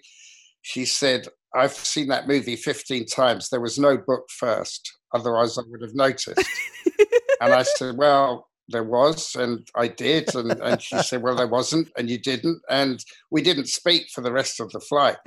She 0.62 0.84
said, 0.84 1.26
I've 1.52 1.72
seen 1.72 2.06
that 2.08 2.28
movie 2.28 2.54
15 2.54 3.06
times. 3.06 3.48
There 3.48 3.60
was 3.60 3.80
no 3.80 3.96
book 3.96 4.30
first. 4.30 4.96
Otherwise, 5.12 5.58
I 5.58 5.62
would 5.66 5.82
have 5.82 5.96
noticed. 5.96 6.38
and 7.40 7.52
I 7.52 7.64
said, 7.64 7.96
Well, 7.96 8.48
there 8.68 8.84
was, 8.84 9.34
and 9.34 9.68
I 9.74 9.88
did. 9.88 10.34
And, 10.34 10.52
and 10.52 10.82
she 10.82 10.98
said, 11.02 11.22
Well, 11.22 11.36
there 11.36 11.46
wasn't, 11.46 11.90
and 11.96 12.10
you 12.10 12.18
didn't. 12.18 12.60
And 12.68 13.04
we 13.30 13.42
didn't 13.42 13.68
speak 13.68 14.08
for 14.10 14.20
the 14.20 14.32
rest 14.32 14.60
of 14.60 14.70
the 14.70 14.80
flight. 14.80 15.16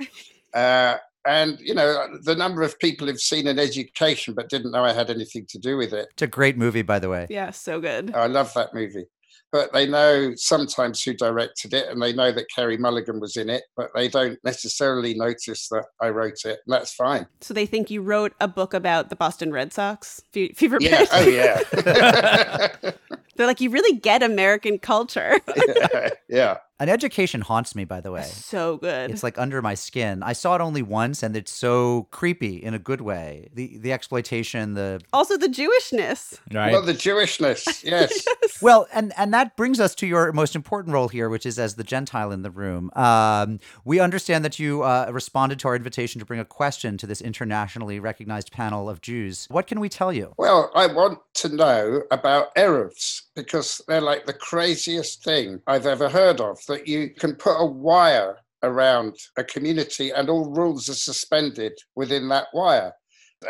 Uh, 0.52 0.96
and, 1.26 1.60
you 1.60 1.74
know, 1.74 2.08
the 2.24 2.34
number 2.34 2.62
of 2.62 2.76
people 2.80 3.06
who've 3.06 3.20
seen 3.20 3.46
an 3.46 3.60
education 3.60 4.34
but 4.34 4.48
didn't 4.48 4.72
know 4.72 4.84
I 4.84 4.92
had 4.92 5.10
anything 5.10 5.46
to 5.50 5.60
do 5.60 5.76
with 5.76 5.92
it. 5.92 6.08
It's 6.14 6.22
a 6.22 6.26
great 6.26 6.58
movie, 6.58 6.82
by 6.82 6.98
the 6.98 7.08
way. 7.08 7.28
Yeah, 7.30 7.50
so 7.50 7.80
good. 7.80 8.12
I 8.16 8.26
love 8.26 8.52
that 8.54 8.74
movie. 8.74 9.04
But 9.52 9.72
they 9.72 9.86
know 9.86 10.32
sometimes 10.36 11.02
who 11.02 11.12
directed 11.12 11.74
it 11.74 11.88
and 11.88 12.00
they 12.00 12.12
know 12.12 12.30
that 12.30 12.46
Carey 12.54 12.76
Mulligan 12.76 13.18
was 13.20 13.36
in 13.36 13.50
it, 13.50 13.64
but 13.76 13.90
they 13.94 14.08
don't 14.08 14.38
necessarily 14.44 15.14
notice 15.14 15.68
that 15.68 15.84
I 16.00 16.10
wrote 16.10 16.44
it. 16.44 16.60
And 16.66 16.72
that's 16.72 16.94
fine. 16.94 17.26
So 17.40 17.52
they 17.52 17.66
think 17.66 17.90
you 17.90 18.00
wrote 18.00 18.32
a 18.40 18.46
book 18.46 18.74
about 18.74 19.10
the 19.10 19.16
Boston 19.16 19.52
Red 19.52 19.72
Sox? 19.72 20.22
Fever 20.32 20.78
yeah. 20.80 20.98
Pitch? 20.98 21.08
Oh, 21.12 21.28
yeah. 21.28 22.90
They're 23.40 23.46
like, 23.46 23.62
you 23.62 23.70
really 23.70 23.98
get 23.98 24.22
American 24.22 24.78
culture. 24.78 25.40
yeah. 26.28 26.58
An 26.80 26.88
education 26.88 27.42
haunts 27.42 27.76
me, 27.76 27.84
by 27.84 28.00
the 28.00 28.10
way. 28.10 28.22
So 28.22 28.78
good. 28.78 29.10
It's 29.10 29.22
like 29.22 29.38
under 29.38 29.60
my 29.60 29.74
skin. 29.74 30.22
I 30.22 30.32
saw 30.32 30.54
it 30.54 30.62
only 30.62 30.80
once, 30.80 31.22
and 31.22 31.36
it's 31.36 31.52
so 31.52 32.08
creepy 32.10 32.56
in 32.56 32.72
a 32.72 32.78
good 32.78 33.02
way. 33.02 33.50
The 33.52 33.76
the 33.76 33.92
exploitation, 33.92 34.72
the 34.72 35.02
also 35.12 35.36
the 35.36 35.48
Jewishness. 35.48 36.38
Right. 36.50 36.72
Well, 36.72 36.80
the 36.80 36.94
Jewishness, 36.94 37.84
yes. 37.84 38.24
yes. 38.26 38.62
Well, 38.62 38.88
and 38.94 39.12
and 39.18 39.34
that 39.34 39.56
brings 39.56 39.78
us 39.78 39.94
to 39.96 40.06
your 40.06 40.32
most 40.32 40.56
important 40.56 40.94
role 40.94 41.08
here, 41.08 41.28
which 41.28 41.44
is 41.44 41.58
as 41.58 41.74
the 41.74 41.84
Gentile 41.84 42.32
in 42.32 42.40
the 42.40 42.50
room. 42.50 42.90
Um, 42.96 43.60
we 43.84 44.00
understand 44.00 44.42
that 44.46 44.58
you 44.58 44.82
uh, 44.82 45.10
responded 45.12 45.58
to 45.60 45.68
our 45.68 45.76
invitation 45.76 46.18
to 46.18 46.24
bring 46.24 46.40
a 46.40 46.46
question 46.46 46.96
to 46.96 47.06
this 47.06 47.20
internationally 47.20 48.00
recognized 48.00 48.52
panel 48.52 48.88
of 48.88 49.02
Jews. 49.02 49.46
What 49.50 49.66
can 49.66 49.80
we 49.80 49.90
tell 49.90 50.14
you? 50.14 50.32
Well, 50.38 50.70
I 50.74 50.86
want 50.86 51.18
to 51.34 51.48
know 51.50 52.04
about 52.10 52.54
eruvs 52.54 53.22
because 53.34 53.82
they're 53.86 54.00
like 54.00 54.24
the 54.24 54.32
craziest 54.32 55.22
thing 55.22 55.60
I've 55.66 55.86
ever 55.86 56.08
heard 56.08 56.40
of 56.40 56.58
that 56.70 56.88
you 56.88 57.10
can 57.10 57.34
put 57.34 57.56
a 57.56 57.66
wire 57.66 58.38
around 58.62 59.16
a 59.36 59.44
community 59.44 60.10
and 60.10 60.28
all 60.28 60.50
rules 60.50 60.88
are 60.88 60.94
suspended 60.94 61.72
within 61.96 62.28
that 62.28 62.46
wire. 62.52 62.92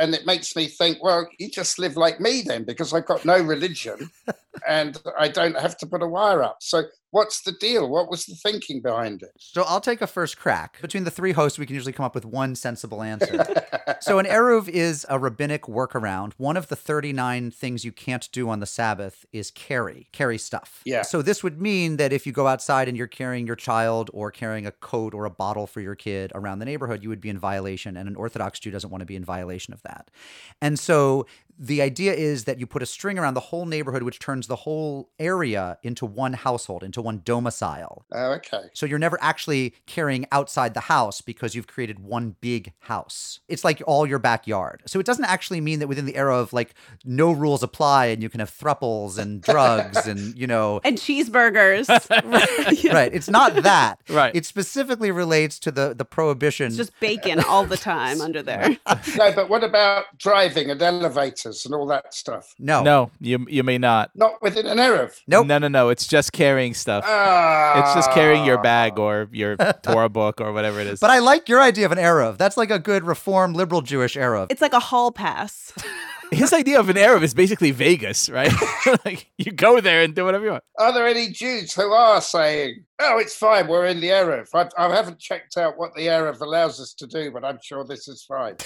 And 0.00 0.14
it 0.14 0.24
makes 0.24 0.54
me 0.54 0.66
think, 0.66 1.02
well, 1.02 1.28
you 1.38 1.50
just 1.50 1.78
live 1.78 1.96
like 1.96 2.20
me 2.20 2.42
then, 2.42 2.64
because 2.64 2.94
I've 2.94 3.06
got 3.06 3.24
no 3.24 3.40
religion 3.40 4.10
and 4.68 5.00
I 5.18 5.28
don't 5.28 5.58
have 5.58 5.76
to 5.78 5.86
put 5.86 6.02
a 6.02 6.06
wire 6.06 6.42
up. 6.42 6.58
So 6.60 6.84
what's 7.10 7.42
the 7.42 7.52
deal? 7.52 7.88
What 7.88 8.10
was 8.10 8.26
the 8.26 8.34
thinking 8.34 8.80
behind 8.80 9.22
it? 9.22 9.30
So 9.36 9.64
I'll 9.66 9.80
take 9.80 10.00
a 10.00 10.06
first 10.06 10.38
crack. 10.38 10.80
Between 10.80 11.04
the 11.04 11.10
three 11.10 11.32
hosts, 11.32 11.58
we 11.58 11.66
can 11.66 11.74
usually 11.74 11.92
come 11.92 12.06
up 12.06 12.14
with 12.14 12.24
one 12.24 12.54
sensible 12.54 13.02
answer. 13.02 13.44
so 14.00 14.18
an 14.18 14.26
Eruv 14.26 14.68
is 14.68 15.06
a 15.08 15.18
rabbinic 15.18 15.62
workaround. 15.62 16.32
One 16.36 16.56
of 16.56 16.68
the 16.68 16.76
39 16.76 17.50
things 17.50 17.84
you 17.84 17.92
can't 17.92 18.28
do 18.32 18.48
on 18.48 18.60
the 18.60 18.66
Sabbath 18.66 19.26
is 19.32 19.50
carry, 19.50 20.08
carry 20.12 20.38
stuff. 20.38 20.82
Yeah. 20.84 21.02
So 21.02 21.22
this 21.22 21.42
would 21.42 21.60
mean 21.60 21.96
that 21.96 22.12
if 22.12 22.26
you 22.26 22.32
go 22.32 22.46
outside 22.46 22.88
and 22.88 22.96
you're 22.96 23.06
carrying 23.06 23.46
your 23.46 23.56
child 23.56 24.10
or 24.12 24.30
carrying 24.30 24.66
a 24.66 24.72
coat 24.72 25.14
or 25.14 25.24
a 25.24 25.30
bottle 25.30 25.66
for 25.66 25.80
your 25.80 25.94
kid 25.94 26.32
around 26.34 26.60
the 26.60 26.64
neighborhood, 26.64 27.02
you 27.02 27.08
would 27.08 27.20
be 27.20 27.30
in 27.30 27.38
violation. 27.38 27.96
And 27.96 28.08
an 28.08 28.16
Orthodox 28.16 28.60
Jew 28.60 28.70
doesn't 28.70 28.90
want 28.90 29.00
to 29.00 29.06
be 29.06 29.16
in 29.16 29.24
violation 29.24 29.74
of 29.74 29.82
that. 29.82 30.10
And 30.62 30.78
so 30.78 31.26
the 31.62 31.82
idea 31.82 32.14
is 32.14 32.44
that 32.44 32.58
you 32.58 32.66
put 32.66 32.82
a 32.82 32.86
string 32.86 33.18
around 33.18 33.34
the 33.34 33.40
whole 33.40 33.66
neighborhood, 33.66 34.02
which 34.02 34.18
turns 34.18 34.46
the 34.46 34.56
whole 34.56 35.10
area 35.18 35.76
into 35.82 36.06
one 36.06 36.32
household, 36.32 36.82
into 36.82 37.02
one 37.02 37.20
domicile. 37.22 38.06
Oh, 38.12 38.32
okay. 38.32 38.62
So 38.72 38.86
you're 38.86 38.98
never 38.98 39.18
actually 39.20 39.74
carrying 39.84 40.24
outside 40.32 40.72
the 40.72 40.80
house 40.80 41.20
because 41.20 41.54
you've 41.54 41.66
created 41.66 41.98
one 41.98 42.36
big 42.40 42.72
house. 42.80 43.40
It's 43.46 43.62
like 43.62 43.82
all 43.86 44.06
your 44.06 44.18
backyard. 44.18 44.82
So 44.86 44.98
it 44.98 45.04
doesn't 45.04 45.26
actually 45.26 45.60
mean 45.60 45.80
that 45.80 45.86
within 45.86 46.06
the 46.06 46.14
Eruv 46.14 46.54
like 46.54 46.72
no 47.04 47.30
rules 47.30 47.62
apply 47.62 48.06
and 48.06 48.22
you 48.22 48.30
can 48.30 48.40
have 48.40 48.50
thruples 48.50 49.18
and 49.18 49.42
drugs 49.52 50.06
and, 50.06 50.34
you 50.38 50.46
know, 50.46 50.80
And 50.82 50.96
cheeseburgers. 50.96 51.88
right. 52.24 52.84
right. 52.94 53.12
It's 53.14 53.28
not 53.28 53.54
that. 53.62 53.98
Right. 54.10 54.34
It 54.34 54.44
specifically 54.46 55.10
relates 55.10 55.58
to 55.60 55.70
the 55.70 55.94
the 55.94 56.04
prohibition. 56.04 56.66
It's 56.68 56.76
just 56.76 56.98
bacon 57.00 57.38
all 57.40 57.64
the 57.64 57.76
time 57.76 58.20
under 58.20 58.42
there. 58.42 58.76
No, 59.16 59.32
but 59.32 59.48
what 59.48 59.62
about 59.62 60.04
driving 60.18 60.70
and 60.70 60.80
elevators 60.82 61.49
and 61.64 61.74
all 61.74 61.86
that 61.86 62.14
stuff? 62.14 62.54
no. 62.58 62.82
No, 62.82 63.10
you 63.20 63.46
you 63.48 63.62
may 63.62 63.78
not. 63.78 64.10
Not 64.14 64.40
within 64.42 64.66
an 64.66 64.78
Eruv. 64.78 65.20
Nope. 65.26 65.46
No, 65.46 65.58
no, 65.58 65.68
no. 65.68 65.88
It's 65.88 66.06
just 66.06 66.32
carrying 66.32 66.74
stuff. 66.74 67.04
Ah. 67.06 67.80
It's 67.80 67.94
just 67.94 68.10
carrying 68.12 68.44
your 68.44 68.60
bag 68.62 68.98
or 68.98 69.28
your 69.32 69.56
Torah 69.82 70.08
book 70.08 70.40
or 70.40 70.52
whatever 70.52 70.80
it 70.80 70.86
is. 70.86 71.00
But 71.00 71.10
I 71.10 71.18
like 71.18 71.48
your 71.48 71.60
idea 71.60 71.86
of 71.86 71.92
an 71.92 71.98
Eruv. 71.98 72.38
That's 72.38 72.56
like 72.56 72.70
a 72.70 72.78
good 72.78 73.04
reform 73.04 73.54
liberal 73.54 73.82
Jewish 73.82 74.16
Eruv. 74.16 74.46
It's 74.50 74.62
like 74.62 74.72
a 74.72 74.80
hall 74.80 75.12
pass. 75.12 75.72
His 76.32 76.52
idea 76.52 76.78
of 76.78 76.88
an 76.88 76.96
Eruv 76.96 77.22
is 77.22 77.34
basically 77.34 77.70
Vegas, 77.70 78.28
right? 78.28 78.52
like 79.04 79.30
you 79.38 79.52
go 79.52 79.80
there 79.80 80.02
and 80.02 80.14
do 80.14 80.24
whatever 80.24 80.44
you 80.44 80.50
want. 80.52 80.64
Are 80.78 80.92
there 80.92 81.06
any 81.06 81.28
Jews 81.28 81.72
who 81.74 81.92
are 81.92 82.20
saying, 82.20 82.84
oh, 83.00 83.18
it's 83.18 83.34
fine, 83.34 83.66
we're 83.68 83.86
in 83.86 84.00
the 84.00 84.08
Eruv"? 84.08 84.48
I, 84.54 84.68
I 84.78 84.94
haven't 84.94 85.18
checked 85.18 85.56
out 85.56 85.78
what 85.78 85.94
the 85.94 86.06
Eruv 86.06 86.40
allows 86.40 86.80
us 86.80 86.94
to 86.94 87.06
do, 87.06 87.30
but 87.30 87.44
I'm 87.44 87.58
sure 87.62 87.84
this 87.84 88.08
is 88.08 88.24
fine. 88.24 88.56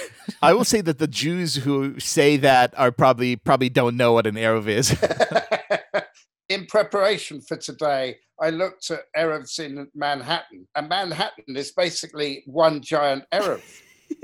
I 0.43 0.53
will 0.53 0.65
say 0.65 0.81
that 0.83 0.99
the 0.99 1.07
Jews 1.07 1.57
who 1.57 1.99
say 1.99 2.37
that 2.39 2.75
are 2.77 2.93
probably 2.93 3.37
probably 3.37 3.69
don't 3.69 3.97
know 3.97 4.13
what 4.13 4.27
an 4.27 4.35
Eruv 4.35 4.67
is. 4.69 4.97
in 6.49 6.67
preparation 6.67 7.41
for 7.41 7.57
today, 7.57 8.17
I 8.41 8.51
looked 8.51 8.91
at 8.91 9.03
Eruvs 9.17 9.59
in 9.59 9.89
Manhattan, 9.95 10.67
and 10.75 10.89
Manhattan 10.89 11.57
is 11.57 11.73
basically 11.73 12.43
one 12.47 12.81
giant 12.81 13.25
Eruv. 13.33 13.63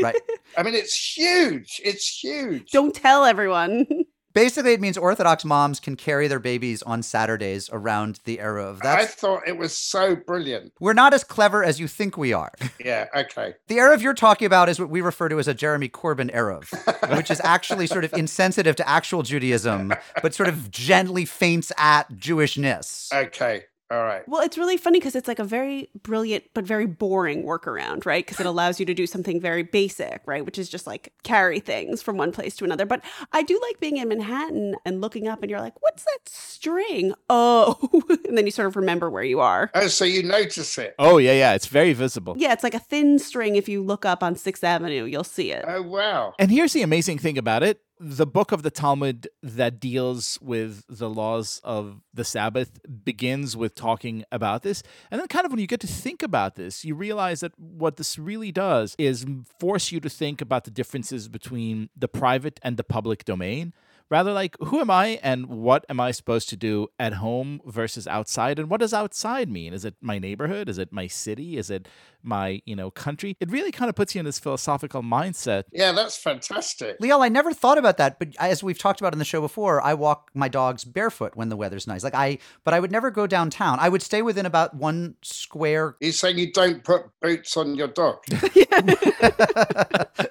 Right. 0.03 0.17
I 0.57 0.63
mean, 0.63 0.75
it's 0.75 1.17
huge. 1.17 1.81
It's 1.85 2.07
huge. 2.23 2.71
Don't 2.71 2.95
tell 2.95 3.25
everyone. 3.25 3.87
Basically, 4.33 4.73
it 4.73 4.81
means 4.81 4.97
Orthodox 4.97 5.45
moms 5.45 5.81
can 5.81 5.97
carry 5.97 6.29
their 6.29 6.39
babies 6.39 6.85
on 6.85 7.03
Saturdays 7.03 7.69
around 7.73 8.21
the 8.25 8.39
era 8.39 8.65
of 8.65 8.79
that. 8.83 8.97
I 8.97 9.05
thought 9.05 9.43
it 9.45 9.59
was 9.59 9.77
so 9.77 10.15
brilliant. 10.15 10.73
we're 10.79 10.93
not 10.93 11.13
as 11.13 11.25
clever 11.25 11.65
as 11.65 11.81
you 11.81 11.89
think 11.89 12.17
we 12.17 12.33
are. 12.33 12.53
Yeah, 12.83 13.09
okay. 13.15 13.55
The 13.67 13.79
Eruv 13.79 14.01
you're 14.03 14.15
talking 14.15 14.47
about 14.47 14.69
is 14.69 14.79
what 14.79 14.89
we 14.89 15.01
refer 15.01 15.29
to 15.29 15.39
as 15.41 15.49
a 15.49 15.53
Jeremy 15.55 15.89
Corbyn 15.89 16.33
Eruv, 16.33 17.17
which 17.17 17.31
is 17.31 17.41
actually 17.43 17.89
sort 17.89 18.05
of 18.05 18.13
insensitive 18.15 18.77
to 18.77 18.89
actual 18.89 19.23
Judaism, 19.23 19.93
but 20.23 20.33
sort 20.33 20.49
of 20.49 20.71
gently 20.71 21.25
feints 21.25 21.73
at 21.77 22.11
Jewishness. 22.13 23.13
Okay. 23.13 23.65
All 23.91 24.05
right. 24.05 24.23
Well, 24.29 24.41
it's 24.41 24.57
really 24.57 24.77
funny 24.77 25.01
because 25.01 25.17
it's 25.17 25.27
like 25.27 25.41
a 25.41 25.45
very 25.45 25.91
brilliant 26.03 26.45
but 26.55 26.65
very 26.65 26.87
boring 26.87 27.43
workaround, 27.43 28.07
right? 28.07 28.25
Because 28.25 28.39
it 28.39 28.47
allows 28.47 28.79
you 28.79 28.87
to 28.87 28.95
do 28.95 29.05
something 29.07 29.41
very 29.41 29.65
basic, 29.65 30.23
right? 30.27 30.47
Which 30.47 30.59
is 30.59 30.69
just 30.69 30.87
like 30.87 31.13
carry 31.25 31.59
things 31.59 32.01
from 32.01 32.17
one 32.17 32.31
place 32.31 32.55
to 32.57 32.65
another. 32.65 32.87
But 32.87 33.03
I 33.33 33.43
do 33.43 33.59
like 33.63 33.81
being 33.81 33.97
in 33.97 34.09
Manhattan 34.09 34.77
and 34.85 35.01
looking 35.01 35.27
up 35.27 35.43
and 35.43 35.51
you're 35.51 35.61
like, 35.61 35.81
what's 35.83 36.05
that 36.05 36.29
string? 36.29 37.15
Oh, 37.29 37.79
and 38.29 38.39
then 38.39 38.47
you 38.47 38.53
sort 38.53 38.69
of 38.69 38.77
remember 38.77 39.11
where 39.11 39.25
you 39.25 39.41
are. 39.41 39.71
Oh, 39.75 39.89
so 39.89 40.05
you 40.05 40.23
notice 40.23 40.79
it. 40.79 40.95
oh 40.99 41.19
yeah, 41.19 41.33
yeah. 41.33 41.55
It's 41.55 41.67
very 41.67 41.93
visible. 41.93 42.35
Yeah, 42.39 42.53
it's 42.53 42.63
like 42.63 42.75
a 42.75 42.79
thin 42.79 43.19
string. 43.19 43.57
If 43.57 43.69
you 43.69 43.83
look 43.83 44.05
up 44.05 44.23
on 44.23 44.37
Sixth 44.37 44.63
Avenue, 44.63 45.05
you'll 45.05 45.25
see 45.25 45.51
it. 45.51 45.65
Oh, 45.67 45.83
wow. 45.83 46.35
And 46.39 46.51
here's 46.51 46.73
the 46.73 46.83
amazing 46.83 47.19
thing 47.19 47.37
about 47.37 47.65
it. 47.65 47.81
The 48.03 48.27
book 48.27 48.51
of 48.51 48.63
the 48.63 48.71
Talmud 48.71 49.29
that 49.43 49.79
deals 49.79 50.39
with 50.41 50.85
the 50.89 51.11
laws 51.11 51.61
of 51.63 52.01
the 52.15 52.25
Sabbath 52.25 52.81
begins 53.05 53.59
with 53.59 53.75
talking 53.75 54.25
about 54.33 54.63
this. 54.63 54.83
And 55.11 55.21
then, 55.21 55.29
kind 55.29 55.45
of, 55.45 55.53
when 55.53 55.61
you 55.61 55.67
get 55.67 55.81
to 55.81 55.87
think 55.87 56.23
about 56.23 56.55
this, 56.55 56.83
you 56.83 56.95
realize 56.95 57.41
that 57.41 57.53
what 57.59 57.99
this 57.99 58.19
really 58.19 58.53
does 58.53 58.97
is 58.99 59.27
force 59.59 59.93
you 59.93 60.01
to 60.01 60.09
think 60.09 60.41
about 60.41 60.65
the 60.65 60.71
differences 60.71 61.29
between 61.29 61.91
the 61.95 62.09
private 62.09 62.59
and 62.63 62.79
the 62.79 62.85
public 62.85 63.27
domain. 63.27 63.75
Rather, 64.11 64.33
like, 64.33 64.57
who 64.59 64.81
am 64.81 64.91
I 64.91 65.21
and 65.23 65.47
what 65.47 65.87
am 65.89 66.01
I 66.01 66.11
supposed 66.11 66.49
to 66.49 66.57
do 66.57 66.89
at 66.99 67.15
home 67.15 67.61
versus 67.65 68.09
outside? 68.09 68.59
And 68.59 68.69
what 68.69 68.81
does 68.81 68.93
outside 68.93 69.49
mean? 69.49 69.73
Is 69.73 69.85
it 69.85 69.95
my 70.01 70.19
neighborhood? 70.19 70.69
Is 70.69 70.79
it 70.79 70.93
my 70.93 71.07
city? 71.07 71.57
Is 71.57 71.71
it 71.71 71.87
my, 72.23 72.61
you 72.67 72.75
know, 72.75 72.91
country? 72.91 73.37
It 73.39 73.51
really 73.51 73.71
kind 73.71 73.89
of 73.89 73.95
puts 73.95 74.15
you 74.15 74.19
in 74.19 74.25
this 74.25 74.39
philosophical 74.39 75.03
mindset 75.03 75.65
Yeah, 75.73 75.93
that's 75.93 76.17
fantastic. 76.17 76.99
Liel, 77.01 77.25
I 77.25 77.29
never 77.29 77.53
thought 77.53 77.79
about 77.79 77.99
that, 77.99 78.19
but 78.19 78.35
as 78.39 78.63
we've 78.63 78.79
talked 78.79 79.01
about 79.01 79.13
in 79.13 79.21
the 79.21 79.25
show 79.25 79.41
before, 79.41 79.81
I 79.81 79.95
walk 79.95 80.31
my 80.35 80.49
dogs 80.49 80.85
barefoot 80.85 81.37
when 81.37 81.49
the 81.49 81.57
weather's 81.57 81.87
nice. 81.87 82.03
Like 82.03 82.15
I, 82.15 82.39
but 82.65 82.75
I 82.75 82.81
would 82.81 82.91
never 82.91 83.11
go 83.11 83.29
downtown. 83.29 83.79
I 83.81 83.89
would 83.89 84.03
stay 84.03 84.23
within 84.23 84.45
about 84.45 84.75
one 84.75 85.15
square. 85.23 85.97
You're 86.01 86.13
saying 86.13 86.39
you 86.39 86.53
don't 86.53 86.83
put 86.83 87.05
boots 87.21 87.57
on 87.57 87.77
your 87.77 87.89
dog. 87.89 88.25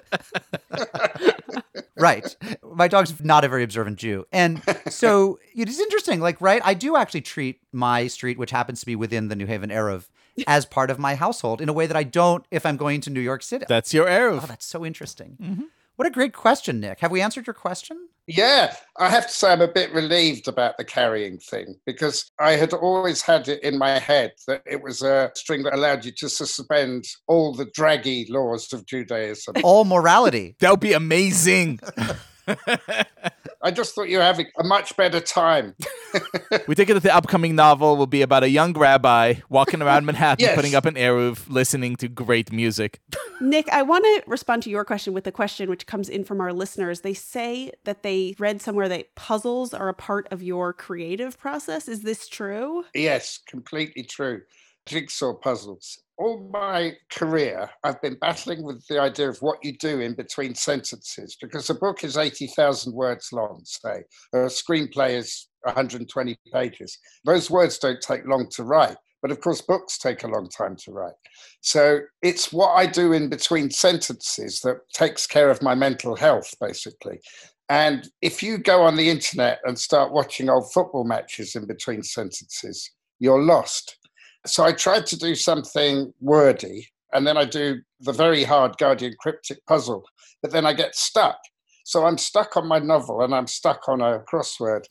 Right. 2.00 2.36
My 2.62 2.88
dog's 2.88 3.22
not 3.22 3.44
a 3.44 3.48
very 3.48 3.62
observant 3.62 3.98
Jew. 3.98 4.26
And 4.32 4.62
so 4.88 5.38
it 5.54 5.68
is 5.68 5.78
interesting. 5.80 6.20
Like, 6.20 6.40
right, 6.40 6.62
I 6.64 6.74
do 6.74 6.96
actually 6.96 7.22
treat 7.22 7.60
my 7.72 8.06
street, 8.06 8.38
which 8.38 8.50
happens 8.50 8.80
to 8.80 8.86
be 8.86 8.96
within 8.96 9.28
the 9.28 9.36
New 9.36 9.46
Haven 9.46 9.70
Eruv, 9.70 10.08
as 10.46 10.64
part 10.64 10.90
of 10.90 10.98
my 10.98 11.14
household 11.14 11.60
in 11.60 11.68
a 11.68 11.72
way 11.72 11.86
that 11.86 11.96
I 11.96 12.02
don't 12.02 12.44
if 12.50 12.64
I'm 12.64 12.76
going 12.76 13.00
to 13.02 13.10
New 13.10 13.20
York 13.20 13.42
City. 13.42 13.66
That's 13.68 13.92
your 13.92 14.08
area. 14.08 14.40
oh, 14.42 14.46
that's 14.46 14.66
so 14.66 14.84
interesting. 14.84 15.36
Mm-hmm. 15.40 15.64
What 16.00 16.06
a 16.06 16.10
great 16.10 16.32
question, 16.32 16.80
Nick. 16.80 17.00
Have 17.00 17.10
we 17.10 17.20
answered 17.20 17.46
your 17.46 17.52
question? 17.52 18.08
Yeah, 18.26 18.74
I 18.98 19.10
have 19.10 19.26
to 19.26 19.32
say 19.34 19.52
I'm 19.52 19.60
a 19.60 19.68
bit 19.68 19.92
relieved 19.92 20.48
about 20.48 20.78
the 20.78 20.84
carrying 20.84 21.36
thing 21.36 21.74
because 21.84 22.30
I 22.40 22.52
had 22.52 22.72
always 22.72 23.20
had 23.20 23.48
it 23.48 23.62
in 23.62 23.76
my 23.76 23.98
head 23.98 24.32
that 24.46 24.62
it 24.64 24.82
was 24.82 25.02
a 25.02 25.30
string 25.34 25.62
that 25.64 25.74
allowed 25.74 26.06
you 26.06 26.12
to 26.12 26.30
suspend 26.30 27.04
all 27.26 27.52
the 27.52 27.66
draggy 27.74 28.26
laws 28.30 28.72
of 28.72 28.86
Judaism. 28.86 29.56
All 29.62 29.84
morality. 29.84 30.56
That 30.60 30.70
would 30.70 30.80
be 30.80 30.94
amazing. 30.94 31.80
I 33.62 33.70
just 33.70 33.94
thought 33.94 34.08
you 34.08 34.16
were 34.16 34.24
having 34.24 34.46
a 34.58 34.64
much 34.64 34.96
better 34.96 35.20
time. 35.20 35.74
we 36.66 36.74
think 36.74 36.88
that 36.88 37.02
the 37.02 37.14
upcoming 37.14 37.54
novel 37.54 37.96
will 37.96 38.06
be 38.06 38.22
about 38.22 38.42
a 38.42 38.48
young 38.48 38.72
rabbi 38.72 39.34
walking 39.50 39.82
around 39.82 40.06
Manhattan, 40.06 40.44
Yes. 40.44 40.54
putting 40.54 40.74
up 40.74 40.86
an 40.86 40.94
Eruv, 40.94 41.48
listening 41.48 41.96
to 41.96 42.08
great 42.08 42.52
music. 42.52 43.00
Nick, 43.40 43.68
I 43.70 43.82
want 43.82 44.04
to 44.04 44.22
respond 44.26 44.62
to 44.62 44.70
your 44.70 44.84
question 44.84 45.12
with 45.12 45.26
a 45.26 45.32
question 45.32 45.68
which 45.68 45.86
comes 45.86 46.08
in 46.08 46.24
from 46.24 46.40
our 46.40 46.52
listeners. 46.52 47.02
They 47.02 47.14
say 47.14 47.72
that 47.84 48.02
they 48.02 48.34
read 48.38 48.62
somewhere 48.62 48.88
that 48.88 49.14
puzzles 49.14 49.74
are 49.74 49.88
a 49.88 49.94
part 49.94 50.26
of 50.30 50.42
your 50.42 50.72
creative 50.72 51.38
process. 51.38 51.86
Is 51.86 52.02
this 52.02 52.28
true? 52.28 52.84
Yes, 52.94 53.38
completely 53.46 54.04
true. 54.04 54.40
Jigsaw 54.86 55.34
puzzles. 55.34 55.98
All 56.18 56.48
my 56.52 56.94
career, 57.10 57.70
I've 57.82 58.00
been 58.02 58.18
battling 58.20 58.62
with 58.62 58.86
the 58.88 59.00
idea 59.00 59.28
of 59.28 59.40
what 59.40 59.64
you 59.64 59.76
do 59.78 60.00
in 60.00 60.14
between 60.14 60.54
sentences 60.54 61.36
because 61.40 61.70
a 61.70 61.74
book 61.74 62.04
is 62.04 62.16
80,000 62.16 62.92
words 62.92 63.28
long, 63.32 63.62
say. 63.64 64.02
A 64.34 64.38
screenplay 64.46 65.16
is 65.16 65.48
120 65.62 66.36
pages. 66.52 66.98
Those 67.24 67.50
words 67.50 67.78
don't 67.78 68.00
take 68.00 68.26
long 68.26 68.48
to 68.50 68.64
write, 68.64 68.96
but 69.22 69.30
of 69.30 69.40
course, 69.40 69.62
books 69.62 69.98
take 69.98 70.24
a 70.24 70.28
long 70.28 70.48
time 70.48 70.76
to 70.84 70.92
write. 70.92 71.14
So 71.60 72.00
it's 72.22 72.52
what 72.52 72.74
I 72.74 72.86
do 72.86 73.12
in 73.12 73.28
between 73.28 73.70
sentences 73.70 74.60
that 74.60 74.78
takes 74.92 75.26
care 75.26 75.50
of 75.50 75.62
my 75.62 75.74
mental 75.74 76.16
health, 76.16 76.54
basically. 76.60 77.20
And 77.68 78.10
if 78.20 78.42
you 78.42 78.58
go 78.58 78.82
on 78.82 78.96
the 78.96 79.08
internet 79.08 79.60
and 79.64 79.78
start 79.78 80.12
watching 80.12 80.50
old 80.50 80.72
football 80.72 81.04
matches 81.04 81.54
in 81.54 81.66
between 81.66 82.02
sentences, 82.02 82.90
you're 83.20 83.42
lost. 83.42 83.96
So 84.46 84.64
I 84.64 84.72
tried 84.72 85.06
to 85.06 85.16
do 85.18 85.34
something 85.34 86.12
wordy, 86.20 86.88
and 87.12 87.26
then 87.26 87.36
I 87.36 87.44
do 87.44 87.80
the 88.00 88.12
very 88.12 88.44
hard 88.44 88.78
Guardian 88.78 89.14
cryptic 89.20 89.64
puzzle, 89.66 90.04
but 90.42 90.50
then 90.50 90.64
I 90.64 90.72
get 90.72 90.94
stuck. 90.94 91.38
So 91.84 92.06
I'm 92.06 92.18
stuck 92.18 92.56
on 92.56 92.66
my 92.68 92.78
novel 92.78 93.22
and 93.22 93.34
I'm 93.34 93.46
stuck 93.46 93.88
on 93.88 94.00
a 94.00 94.20
crossword. 94.20 94.84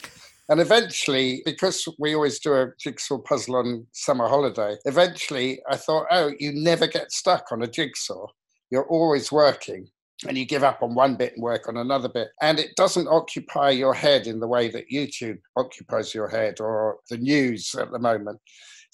And 0.49 0.59
eventually, 0.59 1.41
because 1.45 1.87
we 1.99 2.13
always 2.15 2.39
do 2.39 2.53
a 2.53 2.73
jigsaw 2.79 3.19
puzzle 3.19 3.55
on 3.55 3.87
summer 3.93 4.27
holiday, 4.27 4.75
eventually 4.85 5.61
I 5.69 5.77
thought, 5.77 6.07
oh, 6.11 6.31
you 6.39 6.51
never 6.51 6.87
get 6.87 7.11
stuck 7.11 7.51
on 7.51 7.61
a 7.61 7.67
jigsaw. 7.67 8.25
You're 8.69 8.87
always 8.87 9.31
working. 9.31 9.89
and 10.27 10.37
you 10.37 10.45
give 10.45 10.63
up 10.63 10.83
on 10.83 10.95
one 10.95 11.15
bit 11.15 11.33
and 11.33 11.43
work 11.43 11.67
on 11.69 11.77
another 11.77 12.09
bit. 12.09 12.29
And 12.41 12.59
it 12.59 12.75
doesn't 12.75 13.07
occupy 13.07 13.69
your 13.71 13.93
head 13.93 14.27
in 14.27 14.39
the 14.39 14.47
way 14.47 14.69
that 14.69 14.89
YouTube 14.91 15.39
occupies 15.55 16.13
your 16.13 16.27
head 16.27 16.59
or 16.59 16.97
the 17.09 17.17
news 17.17 17.73
at 17.79 17.91
the 17.91 17.99
moment. 17.99 18.39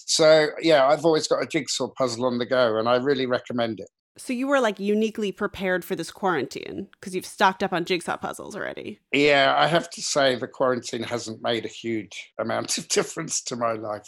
So, 0.06 0.48
yeah, 0.62 0.86
I've 0.86 1.04
always 1.04 1.26
got 1.26 1.42
a 1.42 1.46
jigsaw 1.46 1.88
puzzle 1.88 2.26
on 2.26 2.38
the 2.38 2.46
go, 2.46 2.78
and 2.78 2.88
I 2.88 2.96
really 2.96 3.26
recommend 3.26 3.80
it. 3.80 3.88
So 4.18 4.32
you 4.32 4.46
were 4.46 4.60
like 4.60 4.80
uniquely 4.80 5.30
prepared 5.30 5.84
for 5.84 5.94
this 5.94 6.10
quarantine 6.10 6.88
because 6.92 7.14
you've 7.14 7.26
stocked 7.26 7.62
up 7.62 7.72
on 7.72 7.84
jigsaw 7.84 8.16
puzzles 8.16 8.56
already. 8.56 8.98
Yeah, 9.12 9.54
I 9.56 9.66
have 9.66 9.90
to 9.90 10.00
say 10.00 10.36
the 10.36 10.46
quarantine 10.46 11.02
hasn't 11.02 11.42
made 11.42 11.66
a 11.66 11.68
huge 11.68 12.32
amount 12.38 12.78
of 12.78 12.88
difference 12.88 13.42
to 13.42 13.56
my 13.56 13.72
life. 13.72 14.06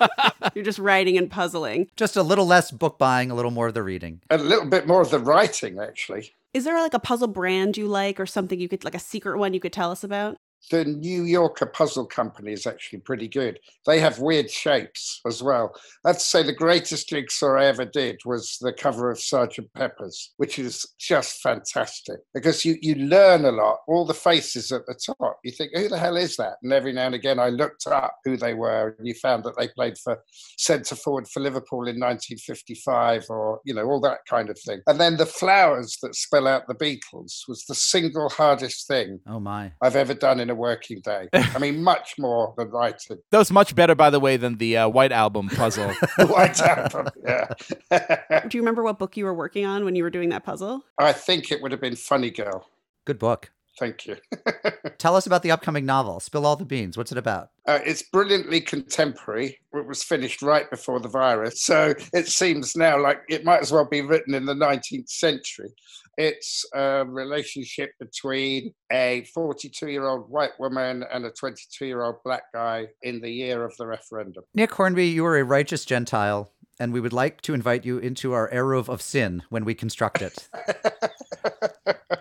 You're 0.54 0.64
just 0.64 0.78
writing 0.78 1.18
and 1.18 1.30
puzzling. 1.30 1.88
Just 1.96 2.16
a 2.16 2.22
little 2.22 2.46
less 2.46 2.70
book 2.70 2.98
buying, 2.98 3.30
a 3.30 3.34
little 3.34 3.50
more 3.50 3.68
of 3.68 3.74
the 3.74 3.82
reading. 3.82 4.20
A 4.30 4.38
little 4.38 4.68
bit 4.68 4.86
more 4.86 5.02
of 5.02 5.10
the 5.10 5.18
writing, 5.18 5.78
actually. 5.78 6.32
Is 6.54 6.64
there 6.64 6.80
like 6.80 6.94
a 6.94 6.98
puzzle 6.98 7.28
brand 7.28 7.76
you 7.76 7.86
like 7.88 8.18
or 8.18 8.26
something 8.26 8.58
you 8.58 8.68
could 8.68 8.84
like 8.84 8.94
a 8.94 9.00
secret 9.00 9.38
one 9.38 9.52
you 9.52 9.60
could 9.60 9.72
tell 9.72 9.90
us 9.90 10.02
about? 10.02 10.36
The 10.70 10.84
New 10.84 11.24
Yorker 11.24 11.66
Puzzle 11.66 12.06
Company 12.06 12.52
is 12.52 12.66
actually 12.66 13.00
pretty 13.00 13.28
good. 13.28 13.58
They 13.86 14.00
have 14.00 14.18
weird 14.18 14.50
shapes 14.50 15.20
as 15.26 15.42
well. 15.42 15.74
To 16.06 16.14
say, 16.14 16.42
the 16.42 16.52
greatest 16.52 17.08
jigsaw 17.08 17.56
I 17.56 17.66
ever 17.66 17.84
did 17.84 18.20
was 18.24 18.58
the 18.60 18.72
cover 18.72 19.10
of 19.10 19.20
Sergeant 19.20 19.72
Pepper's, 19.74 20.32
which 20.36 20.58
is 20.58 20.86
just 20.98 21.40
fantastic 21.40 22.20
because 22.34 22.64
you, 22.64 22.76
you 22.80 22.94
learn 22.94 23.44
a 23.44 23.50
lot. 23.50 23.78
All 23.88 24.04
the 24.04 24.14
faces 24.14 24.72
at 24.72 24.86
the 24.86 24.94
top, 24.94 25.38
you 25.44 25.50
think, 25.50 25.72
who 25.74 25.88
the 25.88 25.98
hell 25.98 26.16
is 26.16 26.36
that? 26.36 26.54
And 26.62 26.72
every 26.72 26.92
now 26.92 27.06
and 27.06 27.14
again, 27.14 27.38
I 27.38 27.48
looked 27.48 27.86
up 27.86 28.16
who 28.24 28.36
they 28.36 28.54
were, 28.54 28.94
and 28.98 29.06
you 29.06 29.14
found 29.14 29.44
that 29.44 29.56
they 29.58 29.68
played 29.68 29.98
for 29.98 30.18
centre 30.58 30.96
forward 30.96 31.28
for 31.28 31.40
Liverpool 31.40 31.88
in 31.88 31.98
1955, 31.98 33.26
or 33.28 33.60
you 33.64 33.74
know, 33.74 33.84
all 33.84 34.00
that 34.00 34.20
kind 34.28 34.48
of 34.48 34.58
thing. 34.58 34.80
And 34.86 35.00
then 35.00 35.16
the 35.16 35.26
flowers 35.26 35.98
that 36.02 36.14
spell 36.14 36.46
out 36.46 36.66
the 36.68 36.74
Beatles 36.74 37.42
was 37.48 37.64
the 37.66 37.74
single 37.74 38.28
hardest 38.28 38.86
thing. 38.86 39.20
Oh 39.26 39.40
my! 39.40 39.72
I've 39.82 39.96
ever 39.96 40.14
done 40.14 40.40
in 40.40 40.50
a 40.52 40.54
working 40.54 41.00
day. 41.00 41.28
I 41.32 41.58
mean, 41.58 41.82
much 41.82 42.14
more 42.18 42.54
than 42.56 42.68
writing. 42.68 43.18
That 43.30 43.38
was 43.38 43.50
much 43.50 43.74
better, 43.74 43.94
by 43.94 44.10
the 44.10 44.20
way, 44.20 44.36
than 44.36 44.58
the 44.58 44.76
uh, 44.76 44.88
White 44.88 45.12
Album 45.12 45.48
puzzle. 45.48 45.90
White 46.18 46.60
Album, 46.60 47.08
yeah. 47.26 47.52
Do 48.48 48.56
you 48.56 48.62
remember 48.62 48.82
what 48.82 48.98
book 48.98 49.16
you 49.16 49.24
were 49.24 49.34
working 49.34 49.66
on 49.66 49.84
when 49.84 49.96
you 49.96 50.04
were 50.04 50.10
doing 50.10 50.28
that 50.28 50.44
puzzle? 50.44 50.84
I 50.98 51.12
think 51.12 51.50
it 51.50 51.60
would 51.60 51.72
have 51.72 51.80
been 51.80 51.96
Funny 51.96 52.30
Girl. 52.30 52.68
Good 53.04 53.18
book. 53.18 53.50
Thank 53.78 54.06
you. 54.06 54.16
Tell 54.98 55.16
us 55.16 55.26
about 55.26 55.42
the 55.42 55.50
upcoming 55.50 55.86
novel. 55.86 56.20
Spill 56.20 56.44
all 56.44 56.56
the 56.56 56.64
beans. 56.64 56.96
What's 56.96 57.12
it 57.12 57.18
about? 57.18 57.50
Uh, 57.66 57.78
it's 57.84 58.02
brilliantly 58.02 58.60
contemporary. 58.60 59.58
It 59.72 59.86
was 59.86 60.02
finished 60.02 60.42
right 60.42 60.68
before 60.68 61.00
the 61.00 61.08
virus. 61.08 61.62
So 61.62 61.94
it 62.12 62.28
seems 62.28 62.76
now 62.76 63.00
like 63.00 63.22
it 63.28 63.44
might 63.44 63.62
as 63.62 63.72
well 63.72 63.86
be 63.88 64.02
written 64.02 64.34
in 64.34 64.44
the 64.44 64.54
19th 64.54 65.08
century. 65.08 65.70
It's 66.18 66.66
a 66.74 67.04
relationship 67.06 67.92
between 67.98 68.74
a 68.90 69.24
42 69.32 69.88
year 69.88 70.06
old 70.06 70.28
white 70.28 70.58
woman 70.58 71.04
and 71.10 71.24
a 71.24 71.30
22 71.30 71.86
year 71.86 72.02
old 72.02 72.16
black 72.24 72.42
guy 72.52 72.88
in 73.02 73.20
the 73.20 73.30
year 73.30 73.64
of 73.64 73.74
the 73.78 73.86
referendum. 73.86 74.44
Nick 74.54 74.72
Hornby, 74.72 75.08
you 75.08 75.24
are 75.24 75.38
a 75.38 75.44
righteous 75.44 75.86
Gentile, 75.86 76.50
and 76.78 76.92
we 76.92 77.00
would 77.00 77.14
like 77.14 77.40
to 77.42 77.54
invite 77.54 77.86
you 77.86 77.96
into 77.96 78.32
our 78.34 78.50
Eruv 78.50 78.88
of 78.88 79.00
sin 79.00 79.42
when 79.48 79.64
we 79.64 79.74
construct 79.74 80.20
it. 80.20 80.48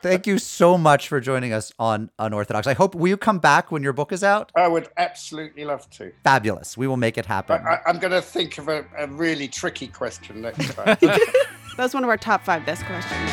Thank 0.01 0.25
you 0.25 0.39
so 0.39 0.77
much 0.77 1.07
for 1.07 1.19
joining 1.19 1.53
us 1.53 1.71
on 1.77 2.09
Unorthodox. 2.17 2.65
I 2.67 2.73
hope 2.73 2.95
will 2.95 3.07
you 3.07 3.17
come 3.17 3.39
back 3.39 3.71
when 3.71 3.83
your 3.83 3.93
book 3.93 4.11
is 4.11 4.23
out? 4.23 4.51
I 4.55 4.67
would 4.67 4.89
absolutely 4.97 5.63
love 5.63 5.89
to. 5.91 6.11
Fabulous. 6.23 6.75
We 6.75 6.87
will 6.87 6.97
make 6.97 7.17
it 7.17 7.25
happen. 7.25 7.61
I, 7.65 7.79
am 7.87 7.99
going 7.99 8.11
to 8.11 8.21
think 8.21 8.57
of 8.57 8.67
a, 8.67 8.85
a 8.97 9.07
really 9.07 9.47
tricky 9.47 9.87
question 9.87 10.41
next 10.41 10.73
time. 10.73 10.97
That's 11.77 11.93
one 11.93 12.03
of 12.03 12.09
our 12.09 12.17
top 12.17 12.43
five 12.43 12.65
best 12.65 12.83
questions. 12.85 13.31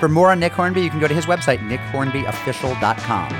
For 0.00 0.08
more 0.08 0.30
on 0.30 0.40
Nick 0.40 0.52
Hornby, 0.52 0.80
you 0.80 0.90
can 0.90 0.98
go 0.98 1.08
to 1.08 1.14
his 1.14 1.26
website, 1.26 1.58
nickhornbyofficial.com. 1.68 3.39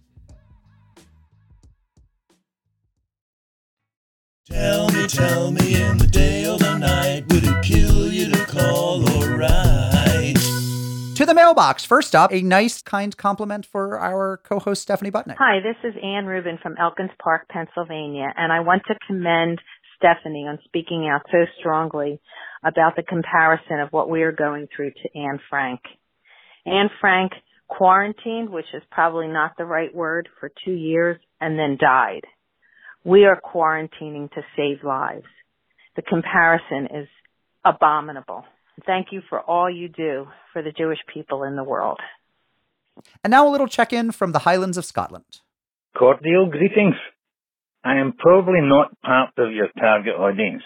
Tell 4.51 4.89
me, 4.89 5.07
tell 5.07 5.51
me 5.51 5.81
in 5.81 5.97
the 5.97 6.07
day 6.07 6.45
or 6.45 6.57
the 6.57 6.77
night, 6.77 7.23
would 7.29 7.43
it 7.43 7.63
kill 7.63 8.11
you 8.11 8.29
to 8.31 8.45
call 8.45 9.01
or 9.01 9.37
write? 9.37 10.35
To 11.15 11.25
the 11.25 11.33
mailbox. 11.33 11.85
First 11.85 12.15
up, 12.15 12.33
a 12.33 12.41
nice, 12.41 12.81
kind 12.81 13.15
compliment 13.15 13.65
for 13.65 13.97
our 13.97 14.37
co 14.43 14.59
host, 14.59 14.81
Stephanie 14.81 15.09
Butnick. 15.09 15.37
Hi, 15.39 15.59
this 15.61 15.77
is 15.89 15.95
Ann 16.03 16.25
Rubin 16.25 16.59
from 16.61 16.75
Elkins 16.77 17.11
Park, 17.23 17.47
Pennsylvania, 17.47 18.27
and 18.35 18.51
I 18.51 18.59
want 18.59 18.83
to 18.87 18.95
commend 19.07 19.61
Stephanie 19.95 20.47
on 20.49 20.59
speaking 20.65 21.07
out 21.07 21.21
so 21.31 21.45
strongly 21.59 22.19
about 22.63 22.97
the 22.97 23.03
comparison 23.03 23.79
of 23.79 23.89
what 23.91 24.09
we 24.09 24.23
are 24.23 24.33
going 24.33 24.67
through 24.75 24.91
to 24.91 25.17
Anne 25.19 25.39
Frank. 25.49 25.79
Anne 26.65 26.89
Frank 26.99 27.31
quarantined, 27.69 28.49
which 28.49 28.65
is 28.73 28.83
probably 28.91 29.27
not 29.27 29.53
the 29.57 29.65
right 29.65 29.95
word, 29.95 30.27
for 30.39 30.51
two 30.65 30.73
years 30.73 31.17
and 31.39 31.57
then 31.57 31.77
died. 31.79 32.25
We 33.03 33.25
are 33.25 33.39
quarantining 33.41 34.31
to 34.31 34.41
save 34.55 34.83
lives. 34.83 35.25
The 35.95 36.03
comparison 36.03 36.87
is 36.95 37.07
abominable. 37.65 38.45
Thank 38.85 39.07
you 39.11 39.21
for 39.27 39.39
all 39.39 39.69
you 39.69 39.89
do 39.89 40.27
for 40.53 40.61
the 40.61 40.71
Jewish 40.71 40.99
people 41.11 41.43
in 41.43 41.55
the 41.55 41.63
world. 41.63 41.99
And 43.23 43.31
now 43.31 43.47
a 43.47 43.51
little 43.51 43.67
check 43.67 43.91
in 43.91 44.11
from 44.11 44.31
the 44.31 44.39
Highlands 44.39 44.77
of 44.77 44.85
Scotland. 44.85 45.25
Cordial 45.97 46.49
greetings. 46.49 46.95
I 47.83 47.97
am 47.97 48.13
probably 48.13 48.61
not 48.61 48.99
part 49.01 49.31
of 49.37 49.51
your 49.51 49.69
target 49.79 50.13
audience. 50.13 50.61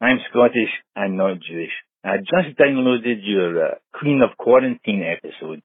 I'm 0.00 0.18
Scottish 0.30 0.70
and 0.94 1.16
not 1.16 1.38
Jewish. 1.40 1.72
I 2.04 2.18
just 2.18 2.58
downloaded 2.58 3.20
your 3.22 3.64
uh, 3.64 3.74
Queen 3.92 4.22
of 4.22 4.36
Quarantine 4.36 5.04
episode, 5.04 5.62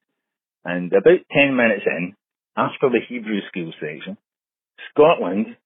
and 0.64 0.92
about 0.92 1.20
10 1.32 1.56
minutes 1.56 1.84
in, 1.86 2.14
after 2.56 2.90
the 2.90 3.00
Hebrew 3.08 3.40
school 3.48 3.72
section, 3.80 4.16
Scotland 4.90 5.56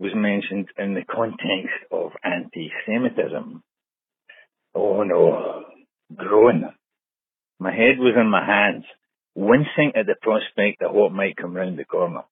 was 0.00 0.12
mentioned 0.14 0.68
in 0.78 0.94
the 0.94 1.04
context 1.04 1.76
of 1.92 2.12
anti-Semitism. 2.24 3.62
Oh 4.74 5.02
no, 5.02 5.64
groan. 6.16 6.72
My 7.58 7.70
head 7.70 7.98
was 7.98 8.14
in 8.18 8.30
my 8.30 8.44
hands, 8.44 8.84
wincing 9.34 9.92
at 9.94 10.06
the 10.06 10.16
prospect 10.22 10.80
of 10.80 10.94
what 10.94 11.12
might 11.12 11.36
come 11.36 11.54
round 11.54 11.78
the 11.78 11.84
corner. 11.84 12.22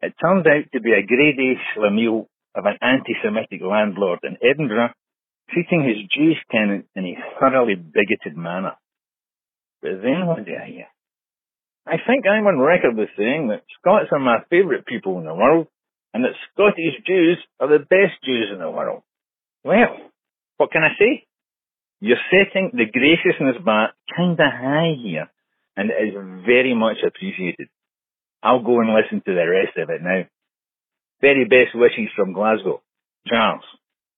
It 0.00 0.14
turned 0.18 0.46
out 0.46 0.72
to 0.72 0.80
be 0.80 0.92
a 0.92 1.06
grade 1.06 1.38
A 1.38 1.78
schlemiel 1.78 2.26
of 2.54 2.64
an 2.64 2.78
anti-Semitic 2.80 3.60
landlord 3.60 4.20
in 4.22 4.38
Edinburgh 4.42 4.94
treating 5.50 5.84
his 5.84 6.08
Jewish 6.16 6.38
tenant 6.50 6.86
in 6.96 7.04
a 7.04 7.18
thoroughly 7.38 7.74
bigoted 7.74 8.36
manner. 8.36 8.76
But 9.82 10.00
then 10.02 10.26
what 10.26 10.46
did 10.46 10.56
I 10.56 10.66
hear? 10.66 10.86
I 11.86 11.96
think 12.06 12.24
I'm 12.26 12.46
on 12.46 12.58
record 12.58 12.96
with 12.96 13.08
saying 13.18 13.48
that 13.48 13.64
Scots 13.78 14.08
are 14.12 14.18
my 14.18 14.38
favourite 14.48 14.86
people 14.86 15.18
in 15.18 15.24
the 15.24 15.34
world 15.34 15.66
and 16.12 16.24
that 16.24 16.32
Scottish 16.52 16.94
Jews 17.06 17.38
are 17.58 17.68
the 17.68 17.78
best 17.78 18.22
Jews 18.24 18.48
in 18.52 18.58
the 18.58 18.70
world. 18.70 19.02
Well, 19.64 19.96
what 20.56 20.72
can 20.72 20.82
I 20.82 20.96
say? 20.98 21.26
You're 22.00 22.16
setting 22.30 22.70
the 22.72 22.86
graciousness 22.86 23.62
bar 23.64 23.92
kinda 24.16 24.50
high 24.50 24.94
here, 25.02 25.30
and 25.76 25.90
it 25.90 26.08
is 26.08 26.14
very 26.46 26.74
much 26.74 26.96
appreciated. 27.06 27.68
I'll 28.42 28.62
go 28.62 28.80
and 28.80 28.94
listen 28.94 29.20
to 29.26 29.34
the 29.34 29.48
rest 29.48 29.76
of 29.76 29.90
it 29.90 30.02
now. 30.02 30.24
Very 31.20 31.44
best 31.44 31.74
wishes 31.74 32.08
from 32.16 32.32
Glasgow. 32.32 32.82
Charles. 33.26 33.64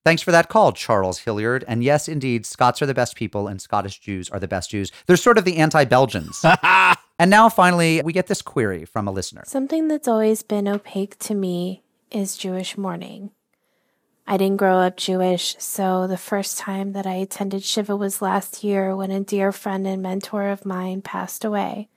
Thanks 0.04 0.22
for 0.22 0.32
that 0.32 0.48
call, 0.48 0.72
Charles 0.72 1.20
Hilliard. 1.20 1.64
And 1.68 1.84
yes, 1.84 2.08
indeed, 2.08 2.44
Scots 2.44 2.82
are 2.82 2.86
the 2.86 2.94
best 2.94 3.16
people 3.16 3.46
and 3.46 3.60
Scottish 3.60 4.00
Jews 4.00 4.30
are 4.30 4.40
the 4.40 4.48
best 4.48 4.70
Jews. 4.70 4.90
They're 5.06 5.16
sort 5.16 5.38
of 5.38 5.44
the 5.44 5.58
anti 5.58 5.84
Belgians. 5.84 6.44
and 7.22 7.30
now 7.30 7.48
finally, 7.48 8.02
we 8.04 8.12
get 8.12 8.26
this 8.26 8.42
query 8.42 8.84
from 8.84 9.06
a 9.06 9.12
listener. 9.12 9.44
Something 9.46 9.86
that's 9.86 10.08
always 10.08 10.42
been 10.42 10.66
opaque 10.66 11.16
to 11.20 11.36
me 11.36 11.84
is 12.10 12.36
Jewish 12.36 12.76
mourning. 12.76 13.30
I 14.26 14.36
didn't 14.36 14.56
grow 14.56 14.78
up 14.78 14.96
Jewish, 14.96 15.54
so 15.60 16.08
the 16.08 16.16
first 16.16 16.58
time 16.58 16.94
that 16.94 17.06
I 17.06 17.14
attended 17.14 17.62
Shiva 17.62 17.94
was 17.94 18.22
last 18.22 18.64
year 18.64 18.96
when 18.96 19.12
a 19.12 19.20
dear 19.20 19.52
friend 19.52 19.86
and 19.86 20.02
mentor 20.02 20.48
of 20.48 20.66
mine 20.66 21.00
passed 21.00 21.44
away. 21.44 21.88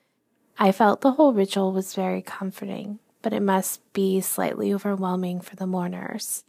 I 0.60 0.72
felt 0.72 1.02
the 1.02 1.14
whole 1.14 1.34
ritual 1.34 1.72
was 1.74 1.96
very 1.96 2.22
comforting, 2.22 3.00
but 3.24 3.34
it 3.34 3.42
must 3.42 3.82
be 3.94 4.22
slightly 4.22 4.72
overwhelming 4.72 5.42
for 5.42 5.56
the 5.56 5.66
mourners. 5.66 6.44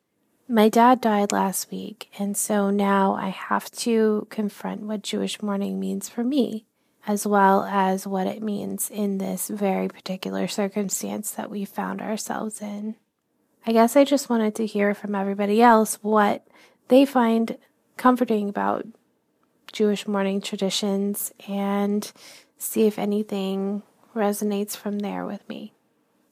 My 0.48 0.68
dad 0.68 1.00
died 1.00 1.32
last 1.32 1.70
week, 1.70 2.10
and 2.18 2.36
so 2.36 2.68
now 2.68 3.14
I 3.14 3.30
have 3.30 3.70
to 3.70 4.26
confront 4.28 4.82
what 4.82 5.00
Jewish 5.00 5.40
mourning 5.40 5.80
means 5.80 6.10
for 6.10 6.22
me, 6.22 6.66
as 7.06 7.26
well 7.26 7.62
as 7.64 8.06
what 8.06 8.26
it 8.26 8.42
means 8.42 8.90
in 8.90 9.18
this 9.18 9.48
very 9.48 9.88
particular 9.88 10.48
circumstance 10.48 11.30
that 11.32 11.50
we 11.50 11.64
found 11.64 12.02
ourselves 12.02 12.60
in. 12.60 12.96
I 13.66 13.72
guess 13.72 13.96
I 13.96 14.04
just 14.04 14.28
wanted 14.28 14.54
to 14.56 14.66
hear 14.66 14.94
from 14.94 15.14
everybody 15.14 15.62
else 15.62 15.96
what 16.02 16.46
they 16.88 17.04
find 17.04 17.56
comforting 17.96 18.48
about 18.48 18.86
Jewish 19.72 20.06
mourning 20.06 20.40
traditions 20.40 21.32
and 21.48 22.10
see 22.58 22.86
if 22.86 22.98
anything 22.98 23.82
resonates 24.14 24.76
from 24.76 25.00
there 25.00 25.24
with 25.24 25.48
me. 25.48 25.74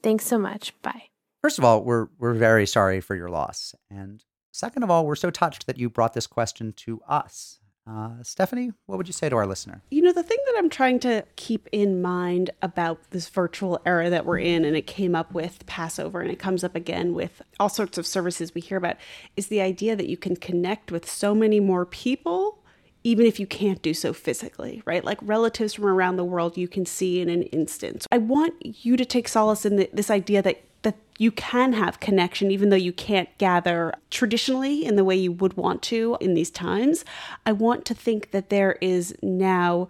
Thanks 0.03 0.27
so 0.27 0.39
much. 0.39 0.81
Bye. 0.83 1.05
First 1.43 1.59
of 1.59 1.65
all, 1.65 1.85
we're 1.85 2.09
we're 2.19 2.35
very 2.35 2.67
sorry 2.67 3.01
for 3.01 3.15
your 3.15 3.29
loss, 3.29 3.75
and 3.91 4.25
second 4.51 4.83
of 4.83 4.91
all, 4.91 5.05
we're 5.05 5.15
so 5.15 5.31
touched 5.31 5.67
that 5.67 5.79
you 5.79 5.91
brought 5.91 6.15
this 6.15 6.27
question 6.27 6.73
to 6.79 7.01
us. 7.07 7.61
Uh, 7.87 8.23
Stephanie, 8.23 8.73
what 8.87 8.97
would 8.97 9.07
you 9.07 9.13
say 9.13 9.29
to 9.29 9.37
our 9.37 9.47
listener? 9.47 9.83
You 9.91 10.01
know, 10.01 10.13
the 10.13 10.23
thing 10.23 10.39
that 10.47 10.55
I'm 10.57 10.71
trying 10.71 10.99
to 11.01 11.25
keep 11.37 11.69
in 11.71 12.01
mind 12.01 12.51
about 12.63 13.11
this 13.11 13.29
virtual 13.29 13.79
era 13.85 14.09
that 14.09 14.25
we're 14.25 14.39
in, 14.39 14.65
and 14.65 14.75
it 14.75 14.87
came 14.87 15.15
up 15.15 15.35
with 15.35 15.67
Passover 15.67 16.21
and 16.21 16.31
it 16.31 16.39
comes 16.39 16.65
up 16.65 16.75
again 16.75 17.13
with 17.13 17.43
all 17.61 17.69
sorts 17.69 17.99
of 17.99 18.07
services 18.07 18.55
we 18.55 18.63
hear 18.63 18.79
about, 18.79 18.97
is 19.37 19.49
the 19.49 19.61
idea 19.61 19.95
that 19.97 20.09
you 20.09 20.17
can 20.17 20.35
connect 20.35 20.91
with 20.91 21.09
so 21.09 21.35
many 21.35 21.61
more 21.61 21.85
people 21.85 22.64
even 23.05 23.27
if 23.27 23.39
you 23.39 23.47
can't 23.47 23.83
do 23.83 23.93
so 23.93 24.15
physically, 24.15 24.83
right? 24.87 25.05
Like 25.05 25.19
relatives 25.21 25.75
from 25.75 25.85
around 25.85 26.17
the 26.17 26.25
world 26.25 26.57
you 26.57 26.67
can 26.67 26.87
see 26.87 27.21
in 27.21 27.29
an 27.29 27.43
instant. 27.45 28.07
I 28.11 28.19
want 28.19 28.55
you 28.85 28.97
to 28.97 29.05
take 29.05 29.29
solace 29.29 29.67
in 29.67 29.77
the, 29.77 29.89
this 29.93 30.11
idea 30.11 30.43
that 30.43 30.63
that 30.83 30.97
you 31.17 31.31
can 31.31 31.73
have 31.73 32.01
connection 32.01 32.51
even 32.51 32.69
though 32.69 32.77
you 32.77 32.93
can't 32.93 33.29
gather 33.39 33.95
traditionally 34.11 34.85
in 34.85 34.97
the 34.97 35.05
way 35.05 35.17
you 35.17 35.33
would 35.33 35.57
want 35.57 35.81
to 35.83 36.19
in 36.21 36.35
these 36.35 36.51
times. 36.51 37.05
I 37.47 37.53
want 37.53 37.85
to 37.87 37.95
think 37.95 38.33
that 38.33 38.51
there 38.51 38.77
is 38.81 39.15
now 39.23 39.89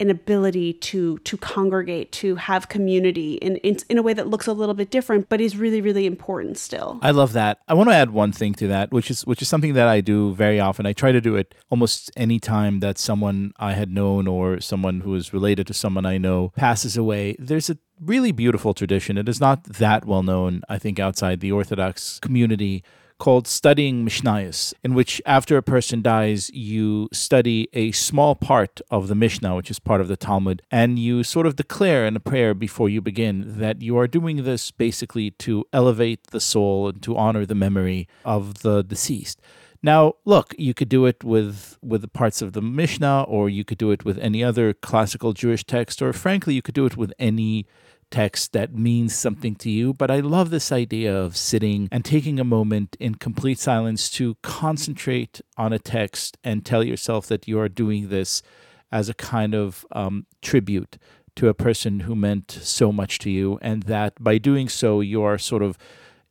an 0.00 0.10
ability 0.10 0.72
to 0.74 1.18
to 1.18 1.36
congregate 1.36 2.12
to 2.12 2.36
have 2.36 2.68
community 2.68 3.34
in, 3.34 3.56
in 3.56 3.78
in 3.88 3.98
a 3.98 4.02
way 4.02 4.12
that 4.12 4.28
looks 4.28 4.46
a 4.46 4.52
little 4.52 4.74
bit 4.74 4.90
different 4.90 5.28
but 5.28 5.40
is 5.40 5.56
really 5.56 5.80
really 5.80 6.06
important 6.06 6.58
still 6.58 6.98
I 7.02 7.10
love 7.10 7.32
that. 7.32 7.60
I 7.68 7.74
want 7.74 7.88
to 7.88 7.94
add 7.94 8.10
one 8.10 8.32
thing 8.32 8.54
to 8.54 8.66
that, 8.68 8.90
which 8.92 9.10
is 9.10 9.26
which 9.26 9.42
is 9.42 9.48
something 9.48 9.74
that 9.74 9.88
I 9.88 10.00
do 10.00 10.34
very 10.34 10.60
often. 10.60 10.86
I 10.86 10.92
try 10.92 11.12
to 11.12 11.20
do 11.20 11.36
it 11.36 11.54
almost 11.70 12.10
any 12.16 12.38
time 12.38 12.80
that 12.80 12.98
someone 12.98 13.52
I 13.58 13.72
had 13.72 13.90
known 13.90 14.26
or 14.26 14.60
someone 14.60 15.00
who 15.00 15.14
is 15.14 15.32
related 15.32 15.66
to 15.68 15.74
someone 15.74 16.06
I 16.06 16.18
know 16.18 16.52
passes 16.56 16.96
away. 16.96 17.36
There's 17.38 17.70
a 17.70 17.78
really 18.00 18.32
beautiful 18.32 18.74
tradition. 18.74 19.18
It 19.18 19.28
is 19.28 19.40
not 19.40 19.64
that 19.64 20.04
well 20.04 20.22
known, 20.22 20.62
I 20.68 20.78
think, 20.78 20.98
outside 20.98 21.40
the 21.40 21.52
Orthodox 21.52 22.18
community 22.20 22.84
called 23.18 23.46
studying 23.46 24.04
Mishnayos, 24.04 24.72
in 24.82 24.94
which 24.94 25.20
after 25.26 25.56
a 25.56 25.62
person 25.62 26.02
dies, 26.02 26.50
you 26.50 27.08
study 27.12 27.68
a 27.72 27.92
small 27.92 28.34
part 28.34 28.80
of 28.90 29.08
the 29.08 29.14
Mishnah, 29.14 29.56
which 29.56 29.70
is 29.70 29.78
part 29.78 30.00
of 30.00 30.08
the 30.08 30.16
Talmud, 30.16 30.62
and 30.70 30.98
you 30.98 31.22
sort 31.24 31.46
of 31.46 31.56
declare 31.56 32.06
in 32.06 32.16
a 32.16 32.20
prayer 32.20 32.54
before 32.54 32.88
you 32.88 33.00
begin 33.00 33.58
that 33.58 33.82
you 33.82 33.96
are 33.98 34.06
doing 34.06 34.44
this 34.44 34.70
basically 34.70 35.32
to 35.32 35.64
elevate 35.72 36.28
the 36.28 36.40
soul 36.40 36.88
and 36.88 37.02
to 37.02 37.16
honor 37.16 37.44
the 37.44 37.54
memory 37.54 38.08
of 38.24 38.62
the 38.62 38.82
deceased. 38.82 39.40
Now, 39.82 40.14
look, 40.24 40.54
you 40.58 40.74
could 40.74 40.88
do 40.88 41.06
it 41.06 41.22
with 41.22 41.78
with 41.82 42.02
the 42.02 42.08
parts 42.08 42.42
of 42.42 42.52
the 42.52 42.62
Mishnah, 42.62 43.24
or 43.28 43.48
you 43.48 43.64
could 43.64 43.78
do 43.78 43.92
it 43.92 44.04
with 44.04 44.18
any 44.18 44.42
other 44.42 44.74
classical 44.74 45.32
Jewish 45.32 45.64
text, 45.64 46.02
or 46.02 46.12
frankly, 46.12 46.54
you 46.54 46.62
could 46.62 46.74
do 46.74 46.86
it 46.86 46.96
with 46.96 47.12
any 47.18 47.66
text 48.10 48.52
that 48.52 48.74
means 48.74 49.14
something 49.14 49.54
to 49.56 49.70
you. 49.70 49.92
But 49.92 50.10
I 50.10 50.20
love 50.20 50.50
this 50.50 50.72
idea 50.72 51.16
of 51.16 51.36
sitting 51.36 51.88
and 51.90 52.04
taking 52.04 52.40
a 52.40 52.44
moment 52.44 52.96
in 52.98 53.16
complete 53.16 53.58
silence 53.58 54.10
to 54.10 54.36
concentrate 54.42 55.40
on 55.56 55.72
a 55.72 55.78
text 55.78 56.38
and 56.42 56.64
tell 56.64 56.82
yourself 56.82 57.26
that 57.26 57.46
you 57.48 57.58
are 57.60 57.68
doing 57.68 58.08
this 58.08 58.42
as 58.90 59.08
a 59.08 59.14
kind 59.14 59.54
of 59.54 59.84
um, 59.92 60.26
tribute 60.40 60.96
to 61.36 61.48
a 61.48 61.54
person 61.54 62.00
who 62.00 62.16
meant 62.16 62.50
so 62.62 62.90
much 62.90 63.18
to 63.20 63.30
you, 63.30 63.58
and 63.62 63.84
that 63.84 64.12
by 64.18 64.38
doing 64.38 64.68
so, 64.68 65.00
you 65.00 65.22
are 65.22 65.38
sort 65.38 65.62
of 65.62 65.78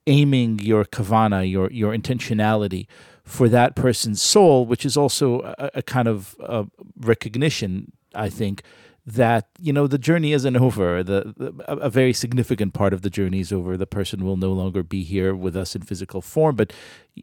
aiming 0.05 0.59
your 0.59 0.83
kavana, 0.83 1.49
your 1.49 1.71
your 1.71 1.93
intentionality 1.95 2.87
for 3.23 3.47
that 3.49 3.75
person's 3.75 4.21
soul, 4.21 4.65
which 4.65 4.85
is 4.85 4.97
also 4.97 5.41
a, 5.57 5.71
a 5.75 5.81
kind 5.81 6.07
of 6.07 6.35
uh, 6.41 6.63
recognition, 6.99 7.91
I 8.13 8.29
think, 8.29 8.63
that 9.07 9.47
you 9.57 9.71
know 9.71 9.87
the 9.87 9.97
journey 9.97 10.33
isn't 10.33 10.57
over. 10.57 11.01
The, 11.01 11.33
the 11.37 11.63
a 11.67 11.89
very 11.89 12.13
significant 12.13 12.73
part 12.73 12.93
of 12.93 13.01
the 13.01 13.09
journey 13.09 13.39
is 13.39 13.53
over. 13.53 13.77
The 13.77 13.87
person 13.87 14.25
will 14.25 14.35
no 14.35 14.51
longer 14.51 14.83
be 14.83 15.03
here 15.03 15.33
with 15.33 15.55
us 15.55 15.75
in 15.75 15.81
physical 15.81 16.21
form, 16.21 16.57
but 16.57 16.73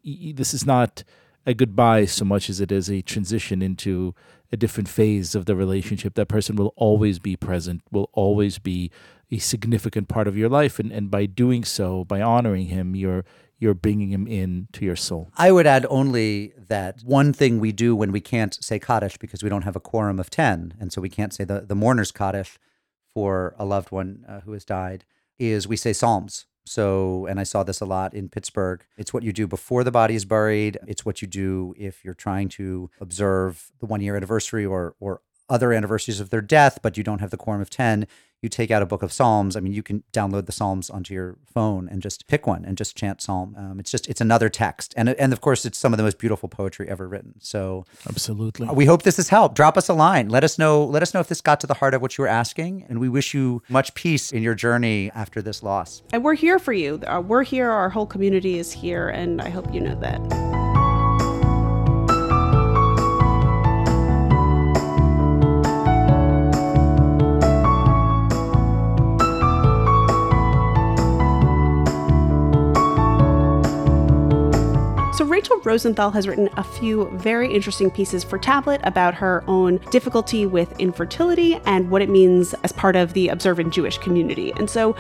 this 0.03 0.55
is 0.55 0.65
not 0.65 1.05
a 1.47 1.53
goodbye 1.53 2.07
so 2.07 2.25
much 2.25 2.49
as 2.49 2.59
it 2.59 2.73
is 2.73 2.91
a 2.91 3.03
transition 3.03 3.61
into 3.61 4.15
a 4.51 4.57
different 4.57 4.89
phase 4.89 5.35
of 5.35 5.45
the 5.45 5.55
relationship. 5.55 6.15
That 6.15 6.29
person 6.29 6.57
will 6.57 6.73
always 6.75 7.19
be 7.19 7.37
present, 7.37 7.83
will 7.93 8.09
always 8.15 8.59
be 8.59 8.91
a 9.31 9.39
significant 9.39 10.09
part 10.09 10.27
of 10.27 10.39
your 10.39 10.49
life, 10.49 10.79
and 10.79 10.91
and 10.91 11.11
by 11.11 11.27
doing 11.27 11.65
so, 11.65 12.05
by 12.05 12.23
honoring 12.23 12.67
him, 12.67 12.97
you're 12.97 13.27
you're 13.59 13.75
bringing 13.75 14.11
him 14.11 14.27
in 14.27 14.69
to 14.73 14.85
your 14.85 14.97
soul. 14.97 15.31
I 15.37 15.53
would 15.53 15.67
add 15.67 15.87
only 15.89 16.53
that 16.69 17.01
one 17.03 17.33
thing 17.33 17.61
we 17.61 17.73
do 17.73 17.95
when 17.95 18.13
we 18.13 18.21
can't 18.21 18.63
say 18.63 18.79
Kaddish 18.79 19.17
because 19.17 19.43
we 19.43 19.49
don't 19.49 19.63
have 19.63 19.77
a 19.77 19.81
quorum 19.81 20.19
of 20.19 20.31
10, 20.31 20.75
and 20.81 20.93
so 20.93 21.01
we 21.01 21.09
can't 21.09 21.33
say 21.33 21.45
the, 21.45 21.61
the 21.61 21.75
mourner's 21.75 22.13
Kaddish 22.13 22.59
for 23.13 23.55
a 23.59 23.65
loved 23.65 23.91
one 23.91 24.25
uh, 24.29 24.41
who 24.41 24.53
has 24.53 24.65
died, 24.65 25.05
is 25.39 25.69
we 25.69 25.77
say 25.77 25.93
Psalms 25.93 26.47
So, 26.65 27.27
and 27.27 27.39
I 27.39 27.45
saw 27.45 27.63
this 27.63 27.81
a 27.81 27.87
lot 27.87 28.15
in 28.15 28.29
Pittsburgh. 28.29 28.85
It's 28.97 29.13
what 29.13 29.23
you 29.23 29.33
do 29.33 29.47
before 29.47 29.85
the 29.85 29.91
body 29.91 30.15
is 30.15 30.25
buried. 30.25 30.79
It's 30.87 31.05
what 31.05 31.23
you 31.23 31.29
do 31.29 31.75
if 31.77 32.05
you're 32.05 32.15
trying 32.15 32.49
to 32.51 32.91
observe 33.01 33.71
the 33.81 33.87
one 33.87 34.01
year 34.01 34.17
anniversary 34.17 34.65
or 34.67 34.95
or 34.99 35.21
other 35.49 35.73
anniversaries 35.73 36.21
of 36.21 36.31
their 36.31 36.41
death, 36.41 36.79
but 36.83 36.97
you 36.97 37.05
don't 37.05 37.21
have 37.21 37.31
the 37.31 37.37
quorum 37.37 37.61
of 37.61 37.71
10 37.71 38.07
you 38.45 38.51
take 38.51 38.71
out 38.71 38.83
a 38.83 38.87
book 38.87 39.03
of 39.03 39.11
Psalms. 39.11 39.57
I 39.57 39.61
mean, 39.61 39.73
you 39.73 39.83
can 39.83 40.05
download 40.13 40.45
the 40.45 40.53
Psalms 40.53 40.91
onto 40.91 41.15
your 41.15 41.39
phone 41.47 41.89
and 41.89 42.03
just 42.03 42.27
pick 42.29 42.47
one 42.47 42.63
and 42.65 42.77
just 42.77 42.95
chant 42.95 43.23
Psalm. 43.23 43.57
Um, 43.57 43.81
it's 43.81 43.91
just 43.91 44.07
it's 44.07 44.21
another 44.21 44.51
text, 44.51 44.93
and 44.97 45.09
and 45.09 45.33
of 45.33 45.41
course, 45.41 45.65
it's 45.65 45.79
some 45.79 45.95
of 45.95 45.97
the 45.97 46.03
most 46.03 46.19
beautiful 46.19 46.49
poetry 46.49 46.87
ever 46.89 47.09
written. 47.09 47.35
So 47.41 47.87
absolutely, 48.07 48.69
we 48.69 48.85
hope 48.85 49.03
this 49.03 49.17
has 49.17 49.31
helped. 49.31 49.57
Drop 49.57 49.79
us 49.79 49.89
a 49.89 49.95
line. 49.95 50.29
Let 50.29 50.45
us 50.45 50.59
know. 50.59 50.85
Let 50.85 51.03
us 51.03 51.15
know 51.15 51.21
if 51.21 51.29
this 51.29 51.41
got 51.41 51.59
to 51.61 51.67
the 51.67 51.75
heart 51.75 51.95
of 51.95 52.03
what 52.03 52.17
you 52.19 52.23
were 52.23 52.29
asking, 52.29 52.85
and 52.89 53.01
we 53.01 53.09
wish 53.09 53.33
you 53.33 53.63
much 53.71 53.95
peace 53.95 54.31
in 54.31 54.43
your 54.43 54.55
journey 54.55 55.11
after 55.15 55.41
this 55.41 55.63
loss. 55.63 56.03
And 56.13 56.23
we're 56.23 56.35
here 56.35 56.59
for 56.59 56.75
you. 56.75 57.01
Uh, 57.07 57.23
we're 57.27 57.45
here. 57.45 57.71
Our 57.71 57.89
whole 57.89 58.07
community 58.07 58.59
is 58.59 58.71
here, 58.71 59.09
and 59.09 59.41
I 59.41 59.49
hope 59.49 59.73
you 59.73 59.81
know 59.81 59.99
that. 60.01 60.54
So, 75.15 75.25
Rachel 75.25 75.61
Rosenthal 75.61 76.11
has 76.11 76.27
written 76.27 76.49
a 76.57 76.65
few 76.65 77.09
very 77.11 77.55
interesting 77.55 77.89
pieces 77.89 78.25
for 78.25 78.37
Tablet 78.37 78.81
about 78.83 79.15
her 79.15 79.45
own 79.47 79.77
difficulty 79.93 80.45
with 80.45 80.77
infertility 80.81 81.55
and 81.67 81.89
what 81.89 82.03
it 82.03 82.09
means 82.09 82.53
as 82.65 82.73
part 82.73 82.97
of 82.97 83.13
the 83.13 83.29
observant 83.29 83.73
Jewish 83.73 83.97
community. 83.99 84.53
And 84.57 84.69
so, 84.69 84.97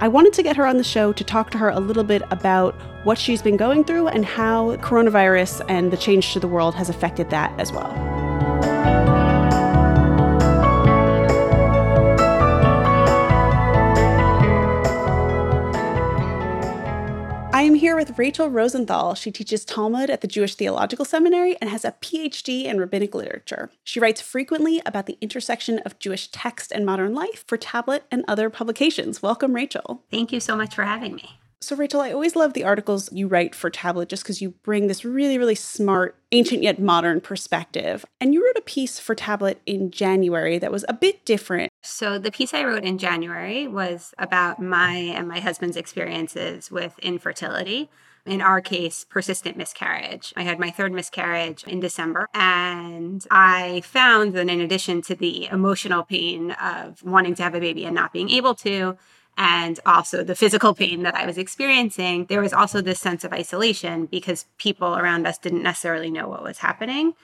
I 0.00 0.08
wanted 0.08 0.32
to 0.32 0.42
get 0.42 0.56
her 0.56 0.64
on 0.64 0.78
the 0.78 0.84
show 0.84 1.12
to 1.12 1.22
talk 1.22 1.50
to 1.50 1.58
her 1.58 1.68
a 1.68 1.80
little 1.80 2.04
bit 2.04 2.22
about 2.30 2.76
what 3.04 3.18
she's 3.18 3.42
been 3.42 3.58
going 3.58 3.84
through 3.84 4.08
and 4.08 4.24
how 4.24 4.76
coronavirus 4.76 5.60
and 5.68 5.90
the 5.90 5.98
change 5.98 6.32
to 6.32 6.40
the 6.40 6.48
world 6.48 6.74
has 6.74 6.88
affected 6.88 7.28
that 7.28 7.52
as 7.60 7.70
well. 7.70 9.07
I 17.58 17.62
am 17.62 17.74
here 17.74 17.96
with 17.96 18.16
Rachel 18.16 18.48
Rosenthal. 18.48 19.16
She 19.16 19.32
teaches 19.32 19.64
Talmud 19.64 20.10
at 20.10 20.20
the 20.20 20.28
Jewish 20.28 20.54
Theological 20.54 21.04
Seminary 21.04 21.56
and 21.60 21.68
has 21.68 21.84
a 21.84 21.90
PhD 21.90 22.66
in 22.66 22.78
rabbinic 22.78 23.16
literature. 23.16 23.68
She 23.82 23.98
writes 23.98 24.20
frequently 24.20 24.80
about 24.86 25.06
the 25.06 25.18
intersection 25.20 25.80
of 25.80 25.98
Jewish 25.98 26.28
text 26.28 26.70
and 26.70 26.86
modern 26.86 27.16
life 27.16 27.44
for 27.48 27.56
tablet 27.56 28.04
and 28.12 28.24
other 28.28 28.48
publications. 28.48 29.22
Welcome, 29.22 29.54
Rachel. 29.56 30.04
Thank 30.08 30.30
you 30.30 30.38
so 30.38 30.54
much 30.54 30.72
for 30.72 30.84
having 30.84 31.16
me. 31.16 31.40
So, 31.60 31.74
Rachel, 31.74 32.00
I 32.00 32.12
always 32.12 32.36
love 32.36 32.52
the 32.52 32.62
articles 32.62 33.12
you 33.12 33.26
write 33.26 33.56
for 33.56 33.70
Tablet 33.70 34.08
just 34.08 34.22
because 34.22 34.40
you 34.40 34.50
bring 34.62 34.86
this 34.86 35.04
really, 35.04 35.36
really 35.36 35.56
smart, 35.56 36.16
ancient 36.32 36.62
yet 36.62 36.78
modern 36.78 37.20
perspective. 37.20 38.04
And 38.20 38.34
you 38.34 38.44
wrote 38.44 38.56
a 38.56 38.62
piece 38.62 38.98
for 38.98 39.14
Tablet 39.14 39.60
in 39.66 39.90
January 39.90 40.58
that 40.58 40.72
was 40.72 40.84
a 40.88 40.92
bit 40.92 41.24
different. 41.24 41.72
So, 41.82 42.18
the 42.18 42.30
piece 42.30 42.52
I 42.52 42.64
wrote 42.64 42.84
in 42.84 42.98
January 42.98 43.66
was 43.66 44.14
about 44.18 44.60
my 44.60 44.94
and 44.94 45.28
my 45.28 45.40
husband's 45.40 45.76
experiences 45.76 46.70
with 46.70 46.98
infertility. 47.00 47.88
In 48.26 48.42
our 48.42 48.60
case, 48.60 49.06
persistent 49.08 49.56
miscarriage. 49.56 50.34
I 50.36 50.42
had 50.42 50.58
my 50.58 50.70
third 50.70 50.92
miscarriage 50.92 51.64
in 51.64 51.80
December, 51.80 52.28
and 52.34 53.24
I 53.30 53.80
found 53.86 54.34
that 54.34 54.50
in 54.50 54.60
addition 54.60 55.00
to 55.02 55.14
the 55.14 55.46
emotional 55.46 56.02
pain 56.02 56.50
of 56.50 57.02
wanting 57.02 57.36
to 57.36 57.42
have 57.42 57.54
a 57.54 57.60
baby 57.60 57.86
and 57.86 57.94
not 57.94 58.12
being 58.12 58.28
able 58.28 58.54
to, 58.56 58.98
and 59.38 59.78
also 59.86 60.24
the 60.24 60.34
physical 60.34 60.74
pain 60.74 61.04
that 61.04 61.14
I 61.14 61.24
was 61.24 61.38
experiencing, 61.38 62.26
there 62.26 62.42
was 62.42 62.52
also 62.52 62.80
this 62.80 62.98
sense 62.98 63.22
of 63.22 63.32
isolation 63.32 64.06
because 64.06 64.46
people 64.58 64.96
around 64.96 65.28
us 65.28 65.38
didn't 65.38 65.62
necessarily 65.62 66.10
know 66.10 66.26
what 66.26 66.42
was 66.42 66.58
happening. 66.58 67.14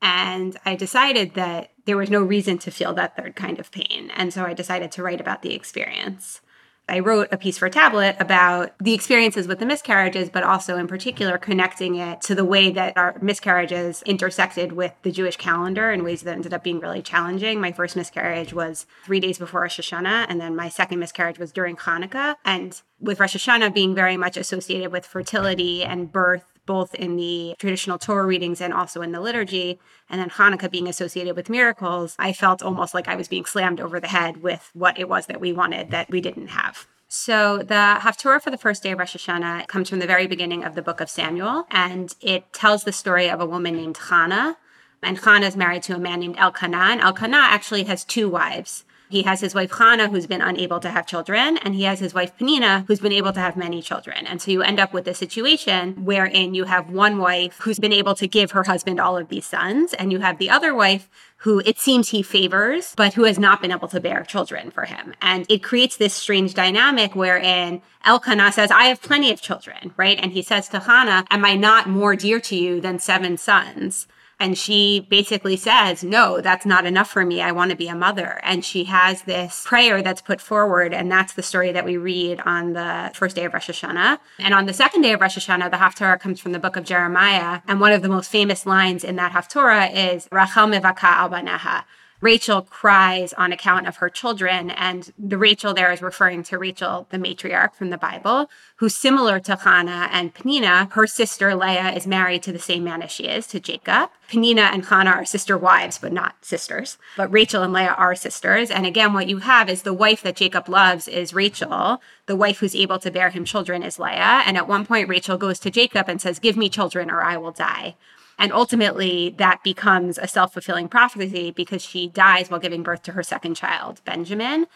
And 0.00 0.56
I 0.64 0.76
decided 0.76 1.34
that 1.34 1.72
there 1.84 1.96
was 1.96 2.10
no 2.10 2.22
reason 2.22 2.58
to 2.58 2.70
feel 2.70 2.94
that 2.94 3.16
third 3.16 3.34
kind 3.34 3.58
of 3.58 3.72
pain. 3.72 4.12
And 4.14 4.32
so 4.32 4.44
I 4.44 4.54
decided 4.54 4.92
to 4.92 5.02
write 5.02 5.20
about 5.20 5.42
the 5.42 5.52
experience. 5.52 6.40
I 6.86 6.98
wrote 6.98 7.28
a 7.32 7.38
piece 7.38 7.56
for 7.56 7.70
Tablet 7.70 8.16
about 8.20 8.72
the 8.78 8.92
experiences 8.92 9.48
with 9.48 9.58
the 9.58 9.64
miscarriages, 9.64 10.28
but 10.28 10.42
also 10.42 10.76
in 10.76 10.86
particular 10.86 11.38
connecting 11.38 11.94
it 11.96 12.20
to 12.22 12.34
the 12.34 12.44
way 12.44 12.70
that 12.70 12.96
our 12.96 13.16
miscarriages 13.22 14.02
intersected 14.02 14.72
with 14.72 14.92
the 15.02 15.10
Jewish 15.10 15.36
calendar 15.36 15.90
in 15.90 16.04
ways 16.04 16.22
that 16.22 16.32
ended 16.32 16.52
up 16.52 16.62
being 16.62 16.80
really 16.80 17.00
challenging. 17.00 17.58
My 17.58 17.72
first 17.72 17.96
miscarriage 17.96 18.52
was 18.52 18.86
three 19.04 19.20
days 19.20 19.38
before 19.38 19.62
Rosh 19.62 19.80
Hashanah, 19.80 20.26
and 20.28 20.38
then 20.40 20.54
my 20.54 20.68
second 20.68 20.98
miscarriage 20.98 21.38
was 21.38 21.52
during 21.52 21.76
Hanukkah. 21.76 22.36
And 22.44 22.80
with 23.00 23.18
Rosh 23.18 23.34
Hashanah 23.34 23.72
being 23.72 23.94
very 23.94 24.18
much 24.18 24.36
associated 24.36 24.92
with 24.92 25.06
fertility 25.06 25.82
and 25.84 26.12
birth, 26.12 26.44
both 26.66 26.94
in 26.94 27.16
the 27.16 27.54
traditional 27.58 27.98
Torah 27.98 28.26
readings 28.26 28.60
and 28.60 28.72
also 28.72 29.02
in 29.02 29.12
the 29.12 29.20
liturgy, 29.20 29.78
and 30.08 30.20
then 30.20 30.30
Hanukkah 30.30 30.70
being 30.70 30.88
associated 30.88 31.36
with 31.36 31.48
miracles, 31.48 32.16
I 32.18 32.32
felt 32.32 32.62
almost 32.62 32.94
like 32.94 33.08
I 33.08 33.16
was 33.16 33.28
being 33.28 33.44
slammed 33.44 33.80
over 33.80 34.00
the 34.00 34.08
head 34.08 34.42
with 34.42 34.70
what 34.74 34.98
it 34.98 35.08
was 35.08 35.26
that 35.26 35.40
we 35.40 35.52
wanted 35.52 35.90
that 35.90 36.10
we 36.10 36.20
didn't 36.20 36.48
have. 36.48 36.86
So 37.08 37.58
the 37.58 37.98
Haftorah 38.00 38.42
for 38.42 38.50
the 38.50 38.58
first 38.58 38.82
day 38.82 38.92
of 38.92 38.98
Rosh 38.98 39.14
Hashanah 39.14 39.68
comes 39.68 39.88
from 39.88 40.00
the 40.00 40.06
very 40.06 40.26
beginning 40.26 40.64
of 40.64 40.74
the 40.74 40.82
book 40.82 41.00
of 41.00 41.08
Samuel, 41.08 41.66
and 41.70 42.14
it 42.20 42.52
tells 42.52 42.84
the 42.84 42.92
story 42.92 43.28
of 43.28 43.40
a 43.40 43.46
woman 43.46 43.76
named 43.76 43.98
Hannah. 44.08 44.56
And 45.02 45.18
Hannah 45.18 45.46
is 45.46 45.56
married 45.56 45.82
to 45.84 45.94
a 45.94 45.98
man 45.98 46.20
named 46.20 46.36
Elkanah, 46.38 46.76
and 46.76 47.00
Elkanah 47.00 47.36
actually 47.36 47.84
has 47.84 48.04
two 48.04 48.28
wives. 48.28 48.84
He 49.08 49.22
has 49.22 49.40
his 49.40 49.54
wife 49.54 49.72
Hannah, 49.72 50.08
who's 50.08 50.26
been 50.26 50.40
unable 50.40 50.80
to 50.80 50.90
have 50.90 51.06
children, 51.06 51.58
and 51.58 51.74
he 51.74 51.82
has 51.82 52.00
his 52.00 52.14
wife 52.14 52.36
Penina, 52.38 52.86
who's 52.86 53.00
been 53.00 53.12
able 53.12 53.32
to 53.32 53.40
have 53.40 53.56
many 53.56 53.82
children. 53.82 54.26
And 54.26 54.40
so 54.40 54.50
you 54.50 54.62
end 54.62 54.80
up 54.80 54.92
with 54.92 55.06
a 55.06 55.14
situation 55.14 56.04
wherein 56.04 56.54
you 56.54 56.64
have 56.64 56.90
one 56.90 57.18
wife 57.18 57.58
who's 57.60 57.78
been 57.78 57.92
able 57.92 58.14
to 58.16 58.26
give 58.26 58.52
her 58.52 58.64
husband 58.64 58.98
all 58.98 59.16
of 59.16 59.28
these 59.28 59.46
sons, 59.46 59.92
and 59.94 60.10
you 60.10 60.20
have 60.20 60.38
the 60.38 60.50
other 60.50 60.74
wife 60.74 61.08
who 61.38 61.60
it 61.66 61.78
seems 61.78 62.08
he 62.08 62.22
favors, 62.22 62.94
but 62.96 63.12
who 63.14 63.24
has 63.24 63.38
not 63.38 63.60
been 63.60 63.70
able 63.70 63.88
to 63.88 64.00
bear 64.00 64.24
children 64.24 64.70
for 64.70 64.86
him. 64.86 65.12
And 65.20 65.44
it 65.50 65.62
creates 65.62 65.96
this 65.96 66.14
strange 66.14 66.54
dynamic 66.54 67.14
wherein 67.14 67.82
Elkanah 68.06 68.52
says, 68.52 68.70
I 68.70 68.84
have 68.84 69.02
plenty 69.02 69.30
of 69.30 69.42
children, 69.42 69.92
right? 69.98 70.18
And 70.18 70.32
he 70.32 70.40
says 70.40 70.70
to 70.70 70.80
Hannah, 70.80 71.26
Am 71.30 71.44
I 71.44 71.54
not 71.54 71.86
more 71.86 72.16
dear 72.16 72.40
to 72.40 72.56
you 72.56 72.80
than 72.80 72.98
seven 72.98 73.36
sons? 73.36 74.06
And 74.40 74.58
she 74.58 75.06
basically 75.08 75.56
says, 75.56 76.02
No, 76.02 76.40
that's 76.40 76.66
not 76.66 76.86
enough 76.86 77.10
for 77.10 77.24
me. 77.24 77.40
I 77.40 77.52
want 77.52 77.70
to 77.70 77.76
be 77.76 77.88
a 77.88 77.94
mother. 77.94 78.40
And 78.42 78.64
she 78.64 78.84
has 78.84 79.22
this 79.22 79.64
prayer 79.66 80.02
that's 80.02 80.20
put 80.20 80.40
forward. 80.40 80.92
And 80.92 81.10
that's 81.10 81.34
the 81.34 81.42
story 81.42 81.72
that 81.72 81.84
we 81.84 81.96
read 81.96 82.40
on 82.40 82.72
the 82.72 83.10
first 83.14 83.36
day 83.36 83.44
of 83.44 83.54
Rosh 83.54 83.70
Hashanah. 83.70 84.18
And 84.38 84.54
on 84.54 84.66
the 84.66 84.72
second 84.72 85.02
day 85.02 85.12
of 85.12 85.20
Rosh 85.20 85.38
Hashanah, 85.38 85.70
the 85.70 85.76
Haftarah 85.76 86.20
comes 86.20 86.40
from 86.40 86.52
the 86.52 86.58
book 86.58 86.76
of 86.76 86.84
Jeremiah. 86.84 87.60
And 87.68 87.80
one 87.80 87.92
of 87.92 88.02
the 88.02 88.08
most 88.08 88.30
famous 88.30 88.66
lines 88.66 89.04
in 89.04 89.16
that 89.16 89.32
Haftarah 89.32 90.14
is, 90.14 90.28
Rachel 90.32 90.66
mevaka 90.66 91.04
al 91.04 91.30
baneha. 91.30 91.84
Rachel 92.24 92.62
cries 92.62 93.34
on 93.34 93.52
account 93.52 93.86
of 93.86 93.96
her 93.96 94.08
children. 94.08 94.70
And 94.70 95.12
the 95.18 95.36
Rachel 95.36 95.74
there 95.74 95.92
is 95.92 96.00
referring 96.00 96.42
to 96.44 96.56
Rachel, 96.56 97.06
the 97.10 97.18
matriarch 97.18 97.74
from 97.74 97.90
the 97.90 97.98
Bible, 97.98 98.48
who's 98.76 98.96
similar 98.96 99.38
to 99.40 99.56
Hannah 99.56 100.08
and 100.10 100.34
Penina. 100.34 100.90
Her 100.92 101.06
sister 101.06 101.54
Leah 101.54 101.90
is 101.90 102.06
married 102.06 102.42
to 102.44 102.52
the 102.52 102.58
same 102.58 102.82
man 102.82 103.02
as 103.02 103.10
she 103.10 103.24
is, 103.24 103.46
to 103.48 103.60
Jacob. 103.60 104.08
Penina 104.30 104.72
and 104.72 104.86
Hannah 104.86 105.10
are 105.10 105.26
sister 105.26 105.58
wives, 105.58 105.98
but 105.98 106.14
not 106.14 106.42
sisters. 106.42 106.96
But 107.18 107.30
Rachel 107.30 107.62
and 107.62 107.74
Leah 107.74 107.94
are 107.98 108.14
sisters. 108.14 108.70
And 108.70 108.86
again, 108.86 109.12
what 109.12 109.28
you 109.28 109.38
have 109.40 109.68
is 109.68 109.82
the 109.82 109.92
wife 109.92 110.22
that 110.22 110.36
Jacob 110.36 110.66
loves 110.66 111.06
is 111.06 111.34
Rachel. 111.34 112.00
The 112.24 112.36
wife 112.36 112.60
who's 112.60 112.74
able 112.74 112.98
to 113.00 113.10
bear 113.10 113.28
him 113.28 113.44
children 113.44 113.82
is 113.82 113.98
Leah. 113.98 114.44
And 114.46 114.56
at 114.56 114.66
one 114.66 114.86
point, 114.86 115.10
Rachel 115.10 115.36
goes 115.36 115.58
to 115.58 115.70
Jacob 115.70 116.08
and 116.08 116.22
says, 116.22 116.38
Give 116.38 116.56
me 116.56 116.70
children 116.70 117.10
or 117.10 117.20
I 117.20 117.36
will 117.36 117.52
die. 117.52 117.96
And 118.38 118.52
ultimately, 118.52 119.34
that 119.38 119.62
becomes 119.62 120.18
a 120.18 120.28
self 120.28 120.52
fulfilling 120.52 120.88
prophecy 120.88 121.50
because 121.50 121.82
she 121.82 122.08
dies 122.08 122.50
while 122.50 122.60
giving 122.60 122.82
birth 122.82 123.02
to 123.04 123.12
her 123.12 123.22
second 123.22 123.54
child, 123.54 124.00
Benjamin. 124.04 124.66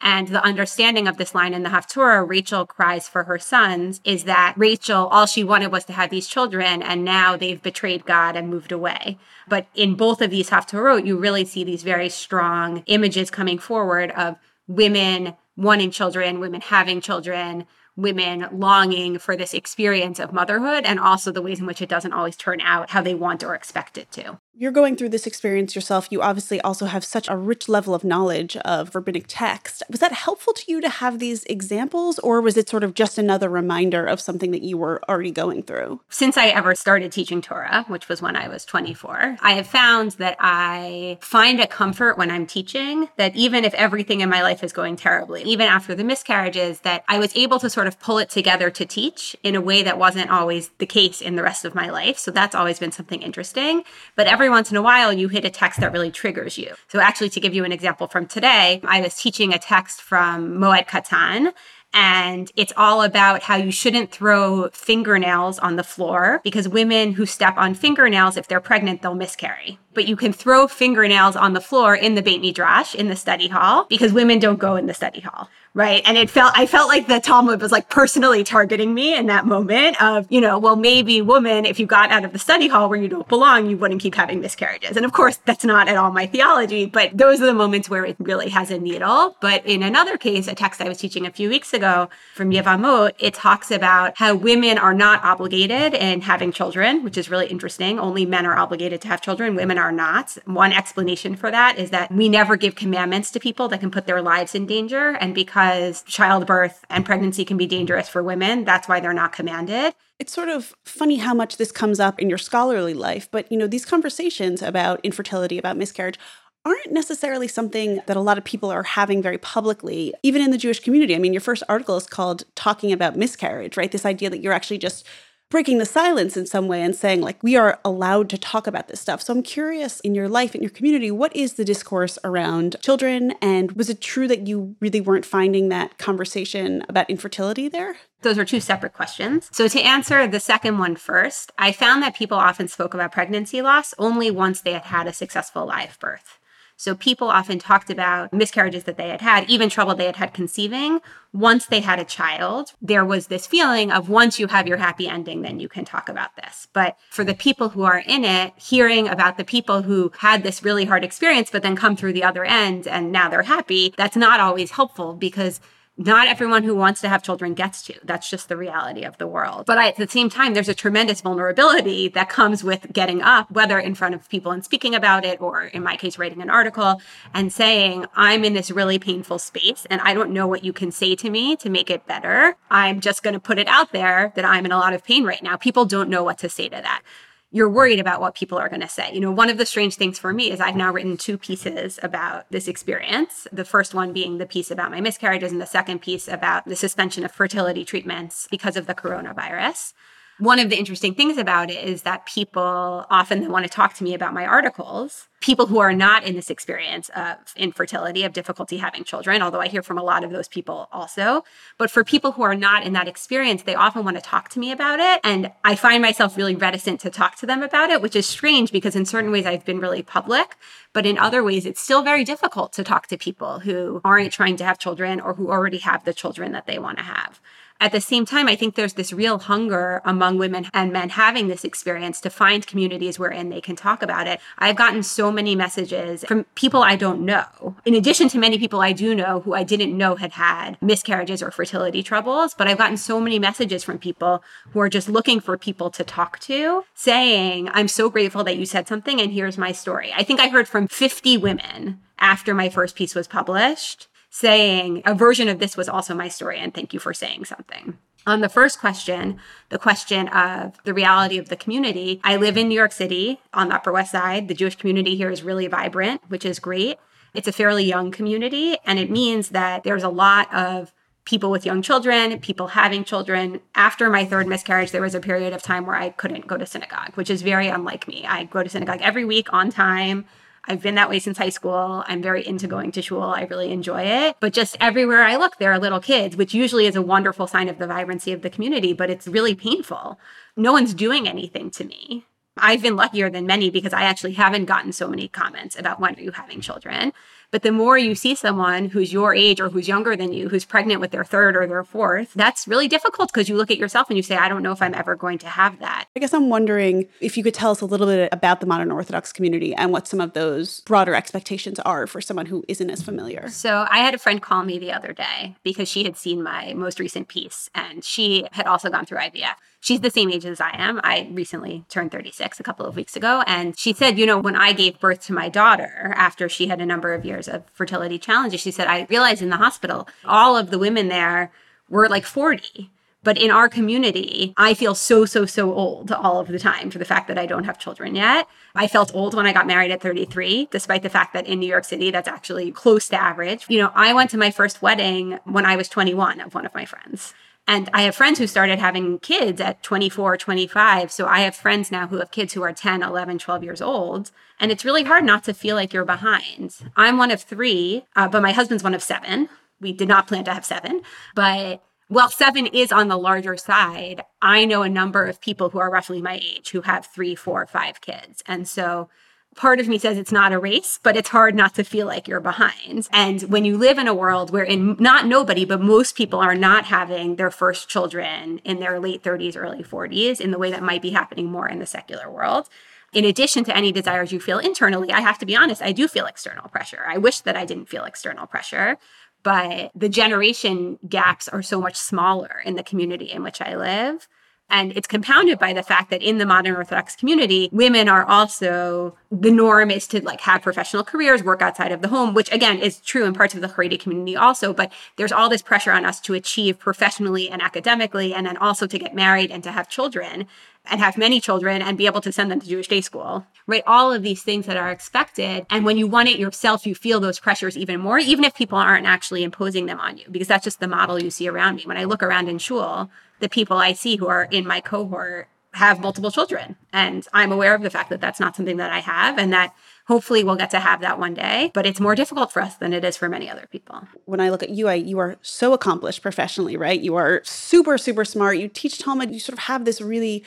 And 0.00 0.28
the 0.28 0.44
understanding 0.44 1.08
of 1.08 1.16
this 1.16 1.34
line 1.34 1.52
in 1.52 1.64
the 1.64 1.70
Haftorah, 1.70 2.28
Rachel 2.28 2.64
cries 2.66 3.08
for 3.08 3.24
her 3.24 3.38
sons, 3.38 4.00
is 4.04 4.24
that 4.24 4.54
Rachel, 4.56 5.08
all 5.08 5.26
she 5.26 5.42
wanted 5.42 5.72
was 5.72 5.84
to 5.86 5.92
have 5.92 6.10
these 6.10 6.28
children, 6.28 6.82
and 6.82 7.04
now 7.04 7.36
they've 7.36 7.60
betrayed 7.60 8.04
God 8.04 8.36
and 8.36 8.48
moved 8.48 8.70
away. 8.70 9.18
But 9.48 9.66
in 9.74 9.96
both 9.96 10.22
of 10.22 10.30
these 10.30 10.50
Haftorot, 10.50 11.04
you 11.04 11.16
really 11.16 11.44
see 11.44 11.64
these 11.64 11.82
very 11.82 12.08
strong 12.08 12.84
images 12.86 13.30
coming 13.30 13.58
forward 13.58 14.12
of 14.12 14.36
women 14.68 15.34
wanting 15.56 15.90
children, 15.90 16.38
women 16.38 16.60
having 16.60 17.00
children, 17.00 17.66
women 17.98 18.46
longing 18.52 19.18
for 19.18 19.36
this 19.36 19.52
experience 19.52 20.20
of 20.20 20.32
motherhood 20.32 20.84
and 20.84 21.00
also 21.00 21.32
the 21.32 21.42
ways 21.42 21.58
in 21.58 21.66
which 21.66 21.82
it 21.82 21.88
doesn't 21.88 22.12
always 22.12 22.36
turn 22.36 22.60
out 22.60 22.90
how 22.90 23.02
they 23.02 23.14
want 23.14 23.42
or 23.42 23.54
expect 23.54 23.98
it 23.98 24.10
to. 24.12 24.38
You're 24.60 24.72
going 24.72 24.96
through 24.96 25.10
this 25.10 25.24
experience 25.24 25.76
yourself. 25.76 26.08
You 26.10 26.20
obviously 26.20 26.60
also 26.62 26.86
have 26.86 27.04
such 27.04 27.28
a 27.28 27.36
rich 27.36 27.68
level 27.68 27.94
of 27.94 28.02
knowledge 28.02 28.56
of 28.56 28.92
rabbinic 28.92 29.26
text. 29.28 29.84
Was 29.88 30.00
that 30.00 30.10
helpful 30.10 30.52
to 30.52 30.64
you 30.66 30.80
to 30.80 30.88
have 30.88 31.20
these 31.20 31.44
examples, 31.44 32.18
or 32.18 32.40
was 32.40 32.56
it 32.56 32.68
sort 32.68 32.82
of 32.82 32.94
just 32.94 33.18
another 33.18 33.48
reminder 33.48 34.04
of 34.04 34.20
something 34.20 34.50
that 34.50 34.62
you 34.62 34.76
were 34.76 35.00
already 35.08 35.30
going 35.30 35.62
through? 35.62 36.00
Since 36.08 36.36
I 36.36 36.48
ever 36.48 36.74
started 36.74 37.12
teaching 37.12 37.40
Torah, 37.40 37.84
which 37.86 38.08
was 38.08 38.20
when 38.20 38.34
I 38.34 38.48
was 38.48 38.64
24, 38.64 39.36
I 39.40 39.52
have 39.52 39.68
found 39.68 40.12
that 40.12 40.36
I 40.40 41.18
find 41.20 41.60
a 41.60 41.68
comfort 41.68 42.18
when 42.18 42.28
I'm 42.28 42.44
teaching 42.44 43.10
that 43.16 43.36
even 43.36 43.64
if 43.64 43.74
everything 43.74 44.22
in 44.22 44.28
my 44.28 44.42
life 44.42 44.64
is 44.64 44.72
going 44.72 44.96
terribly, 44.96 45.44
even 45.44 45.68
after 45.68 45.94
the 45.94 46.02
miscarriages, 46.02 46.80
that 46.80 47.04
I 47.06 47.20
was 47.20 47.30
able 47.36 47.60
to 47.60 47.70
sort 47.70 47.86
of 47.86 48.00
pull 48.00 48.18
it 48.18 48.28
together 48.28 48.70
to 48.70 48.84
teach 48.84 49.36
in 49.44 49.54
a 49.54 49.60
way 49.60 49.84
that 49.84 50.00
wasn't 50.00 50.32
always 50.32 50.70
the 50.78 50.86
case 50.86 51.20
in 51.20 51.36
the 51.36 51.44
rest 51.44 51.64
of 51.64 51.76
my 51.76 51.90
life. 51.90 52.18
So 52.18 52.32
that's 52.32 52.56
always 52.56 52.80
been 52.80 52.90
something 52.90 53.22
interesting. 53.22 53.84
But 54.16 54.26
every 54.26 54.47
once 54.50 54.70
in 54.70 54.76
a 54.76 54.82
while, 54.82 55.12
you 55.12 55.28
hit 55.28 55.44
a 55.44 55.50
text 55.50 55.80
that 55.80 55.92
really 55.92 56.10
triggers 56.10 56.58
you. 56.58 56.74
So, 56.88 57.00
actually, 57.00 57.30
to 57.30 57.40
give 57.40 57.54
you 57.54 57.64
an 57.64 57.72
example 57.72 58.08
from 58.08 58.26
today, 58.26 58.80
I 58.84 59.00
was 59.00 59.14
teaching 59.14 59.52
a 59.52 59.58
text 59.58 60.00
from 60.00 60.58
Moed 60.58 60.86
Katan. 60.86 61.52
And 61.94 62.52
it's 62.54 62.72
all 62.76 63.02
about 63.02 63.42
how 63.42 63.56
you 63.56 63.72
shouldn't 63.72 64.12
throw 64.12 64.68
fingernails 64.72 65.58
on 65.58 65.76
the 65.76 65.82
floor 65.82 66.40
because 66.44 66.68
women 66.68 67.12
who 67.12 67.24
step 67.24 67.54
on 67.56 67.74
fingernails, 67.74 68.36
if 68.36 68.46
they're 68.46 68.60
pregnant, 68.60 69.00
they'll 69.00 69.14
miscarry. 69.14 69.78
But 69.98 70.06
you 70.06 70.14
can 70.14 70.32
throw 70.32 70.68
fingernails 70.68 71.34
on 71.34 71.54
the 71.54 71.60
floor 71.60 71.92
in 71.96 72.14
the 72.14 72.22
Beit 72.22 72.40
Midrash, 72.40 72.94
in 72.94 73.08
the 73.08 73.16
study 73.16 73.48
hall, 73.48 73.84
because 73.88 74.12
women 74.12 74.38
don't 74.38 74.60
go 74.60 74.76
in 74.76 74.86
the 74.86 74.94
study 74.94 75.18
hall 75.18 75.48
right? 75.78 76.02
And 76.06 76.16
it 76.16 76.28
felt 76.28 76.52
I 76.56 76.66
felt 76.66 76.88
like 76.88 77.06
the 77.06 77.20
Talmud 77.20 77.60
was 77.60 77.70
like 77.70 77.88
personally 77.88 78.42
targeting 78.42 78.94
me 78.94 79.16
in 79.16 79.26
that 79.26 79.46
moment 79.46 80.02
of, 80.02 80.26
you 80.28 80.40
know, 80.40 80.58
well 80.58 80.74
maybe 80.74 81.22
woman 81.22 81.64
if 81.64 81.78
you 81.78 81.86
got 81.86 82.10
out 82.10 82.24
of 82.24 82.32
the 82.32 82.38
study 82.38 82.66
hall 82.66 82.88
where 82.88 83.00
you 83.00 83.06
don't 83.06 83.28
belong, 83.28 83.70
you 83.70 83.76
wouldn't 83.76 84.00
keep 84.00 84.16
having 84.16 84.40
miscarriages. 84.40 84.96
And 84.96 85.04
of 85.04 85.12
course, 85.12 85.38
that's 85.44 85.64
not 85.64 85.88
at 85.88 85.96
all 85.96 86.10
my 86.10 86.26
theology, 86.26 86.86
but 86.86 87.16
those 87.16 87.40
are 87.40 87.46
the 87.46 87.54
moments 87.54 87.88
where 87.88 88.04
it 88.04 88.16
really 88.18 88.48
has 88.48 88.72
a 88.72 88.78
needle. 88.78 89.36
But 89.40 89.64
in 89.66 89.84
another 89.84 90.16
case, 90.16 90.48
a 90.48 90.54
text 90.54 90.80
I 90.80 90.88
was 90.88 90.98
teaching 90.98 91.26
a 91.26 91.30
few 91.30 91.48
weeks 91.48 91.72
ago 91.72 92.08
from 92.34 92.50
Yevamot, 92.50 93.12
it 93.20 93.34
talks 93.34 93.70
about 93.70 94.16
how 94.16 94.34
women 94.34 94.78
are 94.78 94.94
not 94.94 95.22
obligated 95.22 95.94
in 95.94 96.22
having 96.22 96.50
children, 96.50 97.04
which 97.04 97.16
is 97.16 97.30
really 97.30 97.46
interesting. 97.46 98.00
Only 98.00 98.26
men 98.26 98.46
are 98.46 98.58
obligated 98.58 99.00
to 99.02 99.08
have 99.08 99.20
children, 99.20 99.54
women 99.54 99.78
are 99.78 99.87
not. 99.92 100.36
One 100.44 100.72
explanation 100.72 101.36
for 101.36 101.50
that 101.50 101.78
is 101.78 101.90
that 101.90 102.10
we 102.12 102.28
never 102.28 102.56
give 102.56 102.74
commandments 102.74 103.30
to 103.32 103.40
people 103.40 103.68
that 103.68 103.80
can 103.80 103.90
put 103.90 104.06
their 104.06 104.22
lives 104.22 104.54
in 104.54 104.66
danger 104.66 105.10
and 105.20 105.34
because 105.34 106.02
childbirth 106.02 106.84
and 106.90 107.04
pregnancy 107.04 107.44
can 107.44 107.56
be 107.56 107.66
dangerous 107.66 108.08
for 108.08 108.22
women. 108.22 108.64
That's 108.64 108.88
why 108.88 109.00
they're 109.00 109.12
not 109.12 109.32
commanded. 109.32 109.94
It's 110.18 110.32
sort 110.32 110.48
of 110.48 110.74
funny 110.84 111.16
how 111.16 111.34
much 111.34 111.56
this 111.56 111.70
comes 111.70 112.00
up 112.00 112.18
in 112.18 112.28
your 112.28 112.38
scholarly 112.38 112.94
life, 112.94 113.30
but 113.30 113.50
you 113.52 113.58
know, 113.58 113.66
these 113.66 113.86
conversations 113.86 114.62
about 114.62 115.00
infertility, 115.04 115.58
about 115.58 115.76
miscarriage, 115.76 116.18
aren't 116.64 116.92
necessarily 116.92 117.48
something 117.48 118.00
that 118.06 118.16
a 118.16 118.20
lot 118.20 118.36
of 118.36 118.44
people 118.44 118.70
are 118.70 118.82
having 118.82 119.22
very 119.22 119.38
publicly, 119.38 120.12
even 120.22 120.42
in 120.42 120.50
the 120.50 120.58
Jewish 120.58 120.80
community. 120.80 121.14
I 121.14 121.18
mean, 121.18 121.32
your 121.32 121.40
first 121.40 121.62
article 121.68 121.96
is 121.96 122.06
called 122.06 122.44
Talking 122.54 122.92
About 122.92 123.16
Miscarriage, 123.16 123.76
right? 123.76 123.90
This 123.90 124.04
idea 124.04 124.28
that 124.28 124.42
you're 124.42 124.52
actually 124.52 124.78
just 124.78 125.06
breaking 125.50 125.78
the 125.78 125.86
silence 125.86 126.36
in 126.36 126.46
some 126.46 126.68
way 126.68 126.82
and 126.82 126.94
saying 126.94 127.20
like 127.20 127.42
we 127.42 127.56
are 127.56 127.78
allowed 127.84 128.28
to 128.30 128.38
talk 128.38 128.66
about 128.66 128.88
this 128.88 129.00
stuff. 129.00 129.22
So 129.22 129.32
I'm 129.32 129.42
curious 129.42 130.00
in 130.00 130.14
your 130.14 130.28
life 130.28 130.54
in 130.54 130.62
your 130.62 130.70
community 130.70 131.10
what 131.10 131.34
is 131.34 131.54
the 131.54 131.64
discourse 131.64 132.18
around 132.24 132.76
children 132.82 133.32
and 133.40 133.72
was 133.72 133.88
it 133.88 134.00
true 134.00 134.28
that 134.28 134.46
you 134.46 134.76
really 134.80 135.00
weren't 135.00 135.24
finding 135.24 135.68
that 135.68 135.98
conversation 135.98 136.84
about 136.88 137.08
infertility 137.08 137.68
there? 137.68 137.96
Those 138.22 138.38
are 138.38 138.44
two 138.44 138.60
separate 138.60 138.94
questions. 138.94 139.48
So, 139.52 139.68
to 139.68 139.80
answer 139.80 140.26
the 140.26 140.40
second 140.40 140.78
one 140.78 140.96
first, 140.96 141.52
I 141.56 141.70
found 141.70 142.02
that 142.02 142.16
people 142.16 142.36
often 142.36 142.66
spoke 142.66 142.92
about 142.92 143.12
pregnancy 143.12 143.62
loss 143.62 143.94
only 143.96 144.30
once 144.30 144.60
they 144.60 144.72
had 144.72 144.82
had 144.82 145.06
a 145.06 145.12
successful 145.12 145.66
live 145.66 145.98
birth. 146.00 146.37
So 146.80 146.94
people 146.94 147.28
often 147.28 147.58
talked 147.58 147.90
about 147.90 148.32
miscarriages 148.32 148.84
that 148.84 148.96
they 148.96 149.08
had 149.08 149.20
had, 149.20 149.50
even 149.50 149.68
trouble 149.68 149.96
they 149.96 150.06
had 150.06 150.14
had 150.14 150.32
conceiving. 150.32 151.00
Once 151.32 151.66
they 151.66 151.80
had 151.80 151.98
a 151.98 152.04
child, 152.04 152.72
there 152.80 153.04
was 153.04 153.26
this 153.26 153.48
feeling 153.48 153.90
of 153.90 154.08
once 154.08 154.38
you 154.38 154.46
have 154.46 154.68
your 154.68 154.76
happy 154.76 155.08
ending, 155.08 155.42
then 155.42 155.58
you 155.58 155.68
can 155.68 155.84
talk 155.84 156.08
about 156.08 156.36
this. 156.36 156.68
But 156.72 156.96
for 157.10 157.24
the 157.24 157.34
people 157.34 157.70
who 157.70 157.82
are 157.82 157.98
in 157.98 158.24
it, 158.24 158.52
hearing 158.56 159.08
about 159.08 159.38
the 159.38 159.44
people 159.44 159.82
who 159.82 160.12
had 160.18 160.44
this 160.44 160.62
really 160.62 160.84
hard 160.84 161.02
experience, 161.02 161.50
but 161.50 161.64
then 161.64 161.74
come 161.74 161.96
through 161.96 162.12
the 162.12 162.22
other 162.22 162.44
end 162.44 162.86
and 162.86 163.10
now 163.10 163.28
they're 163.28 163.42
happy, 163.42 163.92
that's 163.96 164.16
not 164.16 164.38
always 164.38 164.70
helpful 164.70 165.14
because 165.14 165.60
not 165.98 166.28
everyone 166.28 166.62
who 166.62 166.76
wants 166.76 167.00
to 167.00 167.08
have 167.08 167.24
children 167.24 167.54
gets 167.54 167.82
to. 167.82 167.94
That's 168.04 168.30
just 168.30 168.48
the 168.48 168.56
reality 168.56 169.02
of 169.02 169.18
the 169.18 169.26
world. 169.26 169.66
But 169.66 169.78
at 169.78 169.96
the 169.96 170.06
same 170.08 170.30
time, 170.30 170.54
there's 170.54 170.68
a 170.68 170.74
tremendous 170.74 171.20
vulnerability 171.20 172.08
that 172.10 172.28
comes 172.28 172.62
with 172.62 172.92
getting 172.92 173.20
up, 173.20 173.50
whether 173.50 173.80
in 173.80 173.96
front 173.96 174.14
of 174.14 174.28
people 174.28 174.52
and 174.52 174.64
speaking 174.64 174.94
about 174.94 175.24
it, 175.24 175.40
or 175.40 175.64
in 175.64 175.82
my 175.82 175.96
case, 175.96 176.16
writing 176.16 176.40
an 176.40 176.50
article 176.50 177.02
and 177.34 177.52
saying, 177.52 178.06
I'm 178.14 178.44
in 178.44 178.54
this 178.54 178.70
really 178.70 179.00
painful 179.00 179.40
space 179.40 179.86
and 179.90 180.00
I 180.02 180.14
don't 180.14 180.30
know 180.30 180.46
what 180.46 180.62
you 180.62 180.72
can 180.72 180.92
say 180.92 181.16
to 181.16 181.30
me 181.30 181.56
to 181.56 181.68
make 181.68 181.90
it 181.90 182.06
better. 182.06 182.56
I'm 182.70 183.00
just 183.00 183.24
going 183.24 183.34
to 183.34 183.40
put 183.40 183.58
it 183.58 183.66
out 183.66 183.90
there 183.92 184.32
that 184.36 184.44
I'm 184.44 184.64
in 184.64 184.72
a 184.72 184.78
lot 184.78 184.94
of 184.94 185.02
pain 185.02 185.24
right 185.24 185.42
now. 185.42 185.56
People 185.56 185.84
don't 185.84 186.08
know 186.08 186.22
what 186.22 186.38
to 186.38 186.48
say 186.48 186.68
to 186.68 186.76
that 186.76 187.02
you're 187.50 187.68
worried 187.68 187.98
about 187.98 188.20
what 188.20 188.34
people 188.34 188.58
are 188.58 188.68
going 188.68 188.82
to 188.82 188.88
say. 188.88 189.10
You 189.12 189.20
know, 189.20 189.30
one 189.30 189.48
of 189.48 189.56
the 189.56 189.64
strange 189.64 189.94
things 189.94 190.18
for 190.18 190.32
me 190.32 190.50
is 190.50 190.60
I've 190.60 190.76
now 190.76 190.92
written 190.92 191.16
two 191.16 191.38
pieces 191.38 191.98
about 192.02 192.50
this 192.50 192.68
experience. 192.68 193.46
The 193.50 193.64
first 193.64 193.94
one 193.94 194.12
being 194.12 194.38
the 194.38 194.46
piece 194.46 194.70
about 194.70 194.90
my 194.90 195.00
miscarriages, 195.00 195.52
and 195.52 195.60
the 195.60 195.66
second 195.66 196.00
piece 196.00 196.28
about 196.28 196.66
the 196.66 196.76
suspension 196.76 197.24
of 197.24 197.32
fertility 197.32 197.84
treatments 197.84 198.46
because 198.50 198.76
of 198.76 198.86
the 198.86 198.94
coronavirus 198.94 199.94
one 200.38 200.58
of 200.58 200.70
the 200.70 200.78
interesting 200.78 201.14
things 201.14 201.36
about 201.36 201.70
it 201.70 201.84
is 201.84 202.02
that 202.02 202.26
people 202.26 203.06
often 203.10 203.50
want 203.50 203.64
to 203.64 203.70
talk 203.70 203.94
to 203.94 204.04
me 204.04 204.14
about 204.14 204.32
my 204.32 204.46
articles. 204.46 205.28
People 205.40 205.66
who 205.66 205.78
are 205.78 205.92
not 205.92 206.24
in 206.24 206.34
this 206.34 206.50
experience 206.50 207.08
of 207.10 207.36
infertility, 207.56 208.24
of 208.24 208.32
difficulty 208.32 208.78
having 208.78 209.04
children, 209.04 209.42
although 209.42 209.60
I 209.60 209.68
hear 209.68 209.82
from 209.82 209.98
a 209.98 210.02
lot 210.02 210.24
of 210.24 210.30
those 210.30 210.48
people 210.48 210.88
also. 210.92 211.44
But 211.76 211.90
for 211.90 212.02
people 212.04 212.32
who 212.32 212.42
are 212.42 212.54
not 212.54 212.84
in 212.84 212.92
that 212.94 213.08
experience, 213.08 213.62
they 213.62 213.74
often 213.74 214.04
want 214.04 214.16
to 214.16 214.22
talk 214.22 214.48
to 214.50 214.58
me 214.58 214.72
about 214.72 215.00
it. 215.00 215.20
And 215.22 215.52
I 215.64 215.74
find 215.74 216.02
myself 216.02 216.36
really 216.36 216.56
reticent 216.56 217.00
to 217.00 217.10
talk 217.10 217.36
to 217.36 217.46
them 217.46 217.62
about 217.62 217.90
it, 217.90 218.02
which 218.02 218.16
is 218.16 218.26
strange 218.26 218.72
because 218.72 218.96
in 218.96 219.06
certain 219.06 219.30
ways 219.30 219.46
I've 219.46 219.64
been 219.64 219.80
really 219.80 220.02
public. 220.02 220.56
But 220.92 221.06
in 221.06 221.18
other 221.18 221.44
ways, 221.44 221.66
it's 221.66 221.80
still 221.80 222.02
very 222.02 222.24
difficult 222.24 222.72
to 222.74 222.84
talk 222.84 223.06
to 223.08 223.18
people 223.18 223.60
who 223.60 224.00
aren't 224.04 224.32
trying 224.32 224.56
to 224.56 224.64
have 224.64 224.78
children 224.78 225.20
or 225.20 225.34
who 225.34 225.50
already 225.50 225.78
have 225.78 226.04
the 226.04 226.14
children 226.14 226.52
that 226.52 226.66
they 226.66 226.78
want 226.78 226.98
to 226.98 227.04
have. 227.04 227.40
At 227.80 227.92
the 227.92 228.00
same 228.00 228.26
time, 228.26 228.48
I 228.48 228.56
think 228.56 228.74
there's 228.74 228.94
this 228.94 229.12
real 229.12 229.38
hunger 229.38 230.02
among 230.04 230.36
women 230.36 230.66
and 230.74 230.92
men 230.92 231.10
having 231.10 231.46
this 231.46 231.64
experience 231.64 232.20
to 232.22 232.30
find 232.30 232.66
communities 232.66 233.20
wherein 233.20 233.50
they 233.50 233.60
can 233.60 233.76
talk 233.76 234.02
about 234.02 234.26
it. 234.26 234.40
I've 234.58 234.74
gotten 234.74 235.04
so 235.04 235.30
many 235.30 235.54
messages 235.54 236.24
from 236.24 236.44
people 236.56 236.82
I 236.82 236.96
don't 236.96 237.20
know, 237.20 237.76
in 237.84 237.94
addition 237.94 238.28
to 238.30 238.38
many 238.38 238.58
people 238.58 238.80
I 238.80 238.92
do 238.92 239.14
know 239.14 239.40
who 239.40 239.54
I 239.54 239.62
didn't 239.62 239.96
know 239.96 240.16
had 240.16 240.32
had 240.32 240.76
miscarriages 240.82 241.40
or 241.40 241.52
fertility 241.52 242.02
troubles. 242.02 242.52
But 242.52 242.66
I've 242.66 242.78
gotten 242.78 242.96
so 242.96 243.20
many 243.20 243.38
messages 243.38 243.84
from 243.84 243.98
people 243.98 244.42
who 244.72 244.80
are 244.80 244.88
just 244.88 245.08
looking 245.08 245.38
for 245.38 245.56
people 245.56 245.88
to 245.90 246.02
talk 246.02 246.40
to 246.40 246.84
saying, 246.94 247.68
I'm 247.72 247.86
so 247.86 248.10
grateful 248.10 248.42
that 248.42 248.56
you 248.56 248.66
said 248.66 248.88
something 248.88 249.20
and 249.20 249.32
here's 249.32 249.56
my 249.56 249.70
story. 249.70 250.12
I 250.16 250.24
think 250.24 250.40
I 250.40 250.48
heard 250.48 250.66
from 250.66 250.88
50 250.88 251.36
women 251.36 252.00
after 252.18 252.54
my 252.54 252.68
first 252.68 252.96
piece 252.96 253.14
was 253.14 253.28
published 253.28 254.08
saying 254.30 255.02
a 255.06 255.14
version 255.14 255.48
of 255.48 255.58
this 255.58 255.76
was 255.76 255.88
also 255.88 256.14
my 256.14 256.28
story 256.28 256.58
and 256.58 256.74
thank 256.74 256.92
you 256.92 257.00
for 257.00 257.14
saying 257.14 257.44
something. 257.44 257.98
On 258.26 258.40
the 258.40 258.48
first 258.48 258.78
question, 258.78 259.38
the 259.70 259.78
question 259.78 260.28
of 260.28 260.76
the 260.84 260.92
reality 260.92 261.38
of 261.38 261.48
the 261.48 261.56
community, 261.56 262.20
I 262.22 262.36
live 262.36 262.58
in 262.58 262.68
New 262.68 262.74
York 262.74 262.92
City 262.92 263.40
on 263.54 263.68
the 263.68 263.76
Upper 263.76 263.90
West 263.90 264.12
Side. 264.12 264.48
The 264.48 264.54
Jewish 264.54 264.76
community 264.76 265.16
here 265.16 265.30
is 265.30 265.42
really 265.42 265.66
vibrant, 265.66 266.20
which 266.28 266.44
is 266.44 266.58
great. 266.58 266.98
It's 267.32 267.48
a 267.48 267.52
fairly 267.52 267.84
young 267.84 268.10
community, 268.10 268.76
and 268.84 268.98
it 268.98 269.10
means 269.10 269.50
that 269.50 269.84
there's 269.84 270.02
a 270.02 270.08
lot 270.08 270.52
of 270.52 270.92
people 271.24 271.50
with 271.50 271.66
young 271.66 271.82
children, 271.82 272.38
people 272.40 272.68
having 272.68 273.04
children. 273.04 273.60
After 273.74 274.08
my 274.08 274.24
third 274.24 274.46
miscarriage, 274.46 274.90
there 274.90 275.02
was 275.02 275.14
a 275.14 275.20
period 275.20 275.52
of 275.52 275.62
time 275.62 275.86
where 275.86 275.96
I 275.96 276.08
couldn't 276.10 276.46
go 276.46 276.56
to 276.56 276.66
synagogue, 276.66 277.12
which 277.14 277.30
is 277.30 277.42
very 277.42 277.68
unlike 277.68 278.08
me. 278.08 278.24
I 278.26 278.44
go 278.44 278.62
to 278.62 278.68
synagogue 278.68 279.00
every 279.02 279.24
week 279.24 279.52
on 279.52 279.70
time. 279.70 280.24
I've 280.68 280.82
been 280.82 280.96
that 280.96 281.08
way 281.08 281.18
since 281.18 281.38
high 281.38 281.48
school. 281.48 282.04
I'm 282.06 282.22
very 282.22 282.46
into 282.46 282.66
mm-hmm. 282.66 282.76
going 282.76 282.92
to 282.92 283.02
shul. 283.02 283.22
I 283.22 283.42
really 283.42 283.72
enjoy 283.72 284.02
it. 284.02 284.36
But 284.38 284.52
just 284.52 284.76
everywhere 284.80 285.24
I 285.24 285.36
look, 285.36 285.56
there 285.56 285.72
are 285.72 285.78
little 285.78 286.00
kids, 286.00 286.36
which 286.36 286.52
usually 286.54 286.86
is 286.86 286.94
a 286.94 287.02
wonderful 287.02 287.46
sign 287.46 287.68
of 287.68 287.78
the 287.78 287.86
vibrancy 287.86 288.32
of 288.32 288.42
the 288.42 288.50
community, 288.50 288.92
but 288.92 289.08
it's 289.10 289.26
really 289.26 289.54
painful. 289.54 290.20
No 290.56 290.72
one's 290.72 290.92
doing 290.92 291.26
anything 291.26 291.70
to 291.72 291.84
me. 291.84 292.26
I've 292.58 292.82
been 292.82 292.96
luckier 292.96 293.30
than 293.30 293.46
many 293.46 293.70
because 293.70 293.92
I 293.92 294.02
actually 294.02 294.32
haven't 294.32 294.66
gotten 294.66 294.92
so 294.92 295.08
many 295.08 295.28
comments 295.28 295.78
about 295.78 296.00
when 296.00 296.16
are 296.16 296.20
you 296.20 296.32
having 296.32 296.60
children. 296.60 297.12
But 297.50 297.62
the 297.62 297.72
more 297.72 297.96
you 297.96 298.14
see 298.14 298.34
someone 298.34 298.90
who's 298.90 299.10
your 299.10 299.34
age 299.34 299.58
or 299.58 299.70
who's 299.70 299.88
younger 299.88 300.14
than 300.16 300.32
you, 300.32 300.50
who's 300.50 300.66
pregnant 300.66 301.00
with 301.00 301.12
their 301.12 301.24
third 301.24 301.56
or 301.56 301.66
their 301.66 301.82
fourth, 301.82 302.34
that's 302.34 302.68
really 302.68 302.88
difficult 302.88 303.32
because 303.32 303.48
you 303.48 303.56
look 303.56 303.70
at 303.70 303.78
yourself 303.78 304.10
and 304.10 304.18
you 304.18 304.22
say, 304.22 304.36
I 304.36 304.50
don't 304.50 304.62
know 304.62 304.72
if 304.72 304.82
I'm 304.82 304.94
ever 304.94 305.16
going 305.16 305.38
to 305.38 305.46
have 305.48 305.78
that. 305.78 306.06
I 306.14 306.20
guess 306.20 306.34
I'm 306.34 306.50
wondering 306.50 307.06
if 307.20 307.38
you 307.38 307.42
could 307.42 307.54
tell 307.54 307.70
us 307.70 307.80
a 307.80 307.86
little 307.86 308.06
bit 308.06 308.28
about 308.32 308.60
the 308.60 308.66
modern 308.66 308.90
Orthodox 308.90 309.32
community 309.32 309.74
and 309.74 309.92
what 309.92 310.06
some 310.06 310.20
of 310.20 310.34
those 310.34 310.80
broader 310.82 311.14
expectations 311.14 311.78
are 311.80 312.06
for 312.06 312.20
someone 312.20 312.46
who 312.46 312.64
isn't 312.68 312.90
as 312.90 313.02
familiar. 313.02 313.48
So 313.48 313.86
I 313.90 313.98
had 313.98 314.14
a 314.14 314.18
friend 314.18 314.42
call 314.42 314.64
me 314.64 314.78
the 314.78 314.92
other 314.92 315.14
day 315.14 315.56
because 315.62 315.88
she 315.88 316.04
had 316.04 316.18
seen 316.18 316.42
my 316.42 316.74
most 316.74 317.00
recent 317.00 317.28
piece 317.28 317.70
and 317.74 318.04
she 318.04 318.46
had 318.52 318.66
also 318.66 318.90
gone 318.90 319.06
through 319.06 319.18
IVF. 319.18 319.54
She's 319.80 320.00
the 320.00 320.10
same 320.10 320.30
age 320.30 320.44
as 320.44 320.60
I 320.60 320.70
am. 320.74 321.00
I 321.04 321.28
recently 321.32 321.84
turned 321.88 322.10
36 322.10 322.58
a 322.58 322.62
couple 322.62 322.86
of 322.86 322.96
weeks 322.96 323.16
ago. 323.16 323.42
And 323.46 323.78
she 323.78 323.92
said, 323.92 324.18
you 324.18 324.26
know, 324.26 324.38
when 324.38 324.56
I 324.56 324.72
gave 324.72 324.98
birth 324.98 325.20
to 325.26 325.32
my 325.32 325.48
daughter 325.48 326.12
after 326.16 326.48
she 326.48 326.66
had 326.66 326.80
a 326.80 326.86
number 326.86 327.14
of 327.14 327.24
years 327.24 327.48
of 327.48 327.64
fertility 327.72 328.18
challenges, 328.18 328.60
she 328.60 328.70
said, 328.70 328.88
I 328.88 329.06
realized 329.08 329.42
in 329.42 329.50
the 329.50 329.56
hospital, 329.56 330.08
all 330.24 330.56
of 330.56 330.70
the 330.70 330.78
women 330.78 331.08
there 331.08 331.52
were 331.88 332.08
like 332.08 332.24
40. 332.24 332.90
But 333.24 333.36
in 333.36 333.50
our 333.50 333.68
community, 333.68 334.54
I 334.56 334.74
feel 334.74 334.94
so, 334.94 335.24
so, 335.24 335.44
so 335.44 335.74
old 335.74 336.12
all 336.12 336.38
of 336.38 336.48
the 336.48 336.58
time 336.58 336.90
for 336.90 336.98
the 336.98 337.04
fact 337.04 337.28
that 337.28 337.38
I 337.38 337.46
don't 337.46 337.64
have 337.64 337.78
children 337.78 338.14
yet. 338.14 338.46
I 338.74 338.86
felt 338.86 339.14
old 339.14 339.34
when 339.34 339.46
I 339.46 339.52
got 339.52 339.66
married 339.66 339.90
at 339.90 340.00
33, 340.00 340.68
despite 340.70 341.02
the 341.02 341.08
fact 341.08 341.34
that 341.34 341.46
in 341.46 341.58
New 341.58 341.66
York 341.66 341.84
City, 341.84 342.10
that's 342.10 342.28
actually 342.28 342.70
close 342.70 343.08
to 343.08 343.20
average. 343.20 343.66
You 343.68 343.82
know, 343.82 343.92
I 343.94 344.14
went 344.14 344.30
to 344.30 344.38
my 344.38 344.50
first 344.50 344.82
wedding 344.82 345.40
when 345.44 345.66
I 345.66 345.76
was 345.76 345.88
21 345.88 346.40
of 346.40 346.54
one 346.54 346.64
of 346.64 346.74
my 346.74 346.84
friends. 346.84 347.34
And 347.68 347.90
I 347.92 348.02
have 348.02 348.16
friends 348.16 348.38
who 348.38 348.46
started 348.46 348.78
having 348.78 349.18
kids 349.18 349.60
at 349.60 349.82
24, 349.82 350.38
25. 350.38 351.12
So 351.12 351.26
I 351.26 351.40
have 351.40 351.54
friends 351.54 351.92
now 351.92 352.06
who 352.06 352.16
have 352.16 352.30
kids 352.30 352.54
who 352.54 352.62
are 352.62 352.72
10, 352.72 353.02
11, 353.02 353.38
12 353.38 353.62
years 353.62 353.82
old. 353.82 354.30
And 354.58 354.72
it's 354.72 354.86
really 354.86 355.04
hard 355.04 355.22
not 355.22 355.44
to 355.44 355.52
feel 355.52 355.76
like 355.76 355.92
you're 355.92 356.06
behind. 356.06 356.76
I'm 356.96 357.18
one 357.18 357.30
of 357.30 357.42
three, 357.42 358.04
uh, 358.16 358.26
but 358.26 358.40
my 358.40 358.52
husband's 358.52 358.82
one 358.82 358.94
of 358.94 359.02
seven. 359.02 359.50
We 359.82 359.92
did 359.92 360.08
not 360.08 360.26
plan 360.26 360.44
to 360.46 360.54
have 360.54 360.64
seven, 360.64 361.02
but 361.34 361.82
while 362.08 362.30
seven 362.30 362.66
is 362.66 362.90
on 362.90 363.08
the 363.08 363.18
larger 363.18 363.56
side, 363.58 364.24
I 364.40 364.64
know 364.64 364.82
a 364.82 364.88
number 364.88 365.26
of 365.26 365.40
people 365.40 365.68
who 365.68 365.78
are 365.78 365.90
roughly 365.90 366.22
my 366.22 366.40
age 366.42 366.70
who 366.70 366.80
have 366.80 367.04
three, 367.04 367.34
four, 367.34 367.66
five 367.66 368.00
kids. 368.00 368.42
And 368.46 368.66
so 368.66 369.10
part 369.58 369.80
of 369.80 369.88
me 369.88 369.98
says 369.98 370.16
it's 370.16 370.32
not 370.32 370.52
a 370.52 370.58
race, 370.58 371.00
but 371.02 371.16
it's 371.16 371.30
hard 371.30 371.54
not 371.54 371.74
to 371.74 371.84
feel 371.84 372.06
like 372.06 372.28
you're 372.28 372.40
behind. 372.40 373.08
And 373.12 373.42
when 373.42 373.64
you 373.64 373.76
live 373.76 373.98
in 373.98 374.06
a 374.06 374.14
world 374.14 374.50
where 374.50 374.62
in 374.62 374.96
not 375.00 375.26
nobody, 375.26 375.64
but 375.64 375.80
most 375.80 376.16
people 376.16 376.38
are 376.38 376.54
not 376.54 376.86
having 376.86 377.36
their 377.36 377.50
first 377.50 377.88
children 377.88 378.58
in 378.64 378.78
their 378.78 379.00
late 379.00 379.22
30s, 379.22 379.56
early 379.56 379.82
40s 379.82 380.40
in 380.40 380.52
the 380.52 380.58
way 380.58 380.70
that 380.70 380.82
might 380.82 381.02
be 381.02 381.10
happening 381.10 381.50
more 381.50 381.68
in 381.68 381.80
the 381.80 381.86
secular 381.86 382.30
world. 382.30 382.68
In 383.12 383.24
addition 383.24 383.64
to 383.64 383.76
any 383.76 383.90
desires 383.90 384.32
you 384.32 384.38
feel 384.38 384.58
internally, 384.58 385.10
I 385.10 385.20
have 385.20 385.38
to 385.38 385.46
be 385.46 385.56
honest, 385.56 385.82
I 385.82 385.92
do 385.92 386.06
feel 386.06 386.26
external 386.26 386.68
pressure. 386.68 387.04
I 387.06 387.18
wish 387.18 387.40
that 387.40 387.56
I 387.56 387.64
didn't 387.64 387.88
feel 387.88 388.04
external 388.04 388.46
pressure, 388.46 388.96
but 389.42 389.90
the 389.94 390.08
generation 390.08 390.98
gaps 391.08 391.48
are 391.48 391.62
so 391.62 391.80
much 391.80 391.96
smaller 391.96 392.62
in 392.64 392.76
the 392.76 392.82
community 392.82 393.30
in 393.30 393.42
which 393.42 393.60
I 393.60 393.74
live 393.76 394.28
and 394.70 394.92
it's 394.96 395.06
compounded 395.06 395.58
by 395.58 395.72
the 395.72 395.82
fact 395.82 396.10
that 396.10 396.22
in 396.22 396.38
the 396.38 396.46
modern 396.46 396.76
Orthodox 396.76 397.16
community, 397.16 397.68
women 397.72 398.08
are 398.08 398.24
also 398.24 399.16
the 399.30 399.50
norm 399.50 399.90
is 399.90 400.06
to 400.08 400.22
like 400.22 400.40
have 400.42 400.62
professional 400.62 401.04
careers, 401.04 401.42
work 401.42 401.62
outside 401.62 401.92
of 401.92 402.02
the 402.02 402.08
home, 402.08 402.34
which 402.34 402.52
again 402.52 402.78
is 402.78 403.00
true 403.00 403.24
in 403.24 403.34
parts 403.34 403.54
of 403.54 403.60
the 403.60 403.68
Haredi 403.68 403.98
community 403.98 404.36
also. 404.36 404.72
But 404.72 404.92
there's 405.16 405.32
all 405.32 405.48
this 405.48 405.62
pressure 405.62 405.92
on 405.92 406.04
us 406.04 406.20
to 406.22 406.34
achieve 406.34 406.78
professionally 406.78 407.48
and 407.48 407.62
academically, 407.62 408.34
and 408.34 408.46
then 408.46 408.56
also 408.56 408.86
to 408.86 408.98
get 408.98 409.14
married 409.14 409.50
and 409.50 409.62
to 409.64 409.72
have 409.72 409.88
children 409.88 410.46
and 410.90 411.00
have 411.00 411.18
many 411.18 411.40
children 411.40 411.82
and 411.82 411.98
be 411.98 412.06
able 412.06 412.20
to 412.22 412.32
send 412.32 412.50
them 412.50 412.60
to 412.60 412.66
Jewish 412.66 412.88
day 412.88 413.00
school, 413.00 413.46
right? 413.66 413.82
All 413.86 414.12
of 414.12 414.22
these 414.22 414.42
things 414.42 414.66
that 414.66 414.76
are 414.76 414.90
expected. 414.90 415.66
And 415.70 415.84
when 415.84 415.98
you 415.98 416.06
want 416.06 416.28
it 416.28 416.38
yourself, 416.38 416.86
you 416.86 416.94
feel 416.94 417.20
those 417.20 417.40
pressures 417.40 417.76
even 417.76 418.00
more, 418.00 418.18
even 418.18 418.44
if 418.44 418.54
people 418.54 418.78
aren't 418.78 419.06
actually 419.06 419.42
imposing 419.42 419.86
them 419.86 420.00
on 420.00 420.18
you, 420.18 420.24
because 420.30 420.48
that's 420.48 420.64
just 420.64 420.80
the 420.80 420.88
model 420.88 421.22
you 421.22 421.30
see 421.30 421.48
around 421.48 421.76
me. 421.76 421.82
When 421.84 421.98
I 421.98 422.04
look 422.04 422.22
around 422.22 422.48
in 422.48 422.58
shul, 422.58 423.10
the 423.40 423.48
people 423.48 423.76
I 423.76 423.92
see 423.92 424.16
who 424.16 424.28
are 424.28 424.44
in 424.44 424.66
my 424.66 424.80
cohort 424.80 425.48
have 425.74 426.00
multiple 426.00 426.30
children. 426.30 426.76
And 426.92 427.26
I'm 427.32 427.52
aware 427.52 427.74
of 427.74 427.82
the 427.82 427.90
fact 427.90 428.10
that 428.10 428.20
that's 428.20 428.40
not 428.40 428.56
something 428.56 428.78
that 428.78 428.90
I 428.90 429.00
have 429.00 429.38
and 429.38 429.52
that 429.52 429.74
hopefully 430.06 430.42
we'll 430.42 430.56
get 430.56 430.70
to 430.70 430.80
have 430.80 431.00
that 431.02 431.18
one 431.18 431.34
day, 431.34 431.70
but 431.74 431.86
it's 431.86 432.00
more 432.00 432.14
difficult 432.14 432.50
for 432.50 432.62
us 432.62 432.74
than 432.76 432.92
it 432.92 433.04
is 433.04 433.16
for 433.16 433.28
many 433.28 433.48
other 433.48 433.68
people. 433.70 434.08
When 434.24 434.40
I 434.40 434.48
look 434.48 434.62
at 434.62 434.70
you, 434.70 434.88
I, 434.88 434.94
you 434.94 435.18
are 435.18 435.36
so 435.42 435.74
accomplished 435.74 436.22
professionally, 436.22 436.76
right? 436.76 436.98
You 436.98 437.16
are 437.16 437.42
super, 437.44 437.98
super 437.98 438.24
smart. 438.24 438.58
You 438.58 438.68
teach 438.68 438.98
Talmud. 438.98 439.30
You 439.30 439.38
sort 439.38 439.58
of 439.58 439.64
have 439.64 439.84
this 439.84 440.00
really 440.00 440.42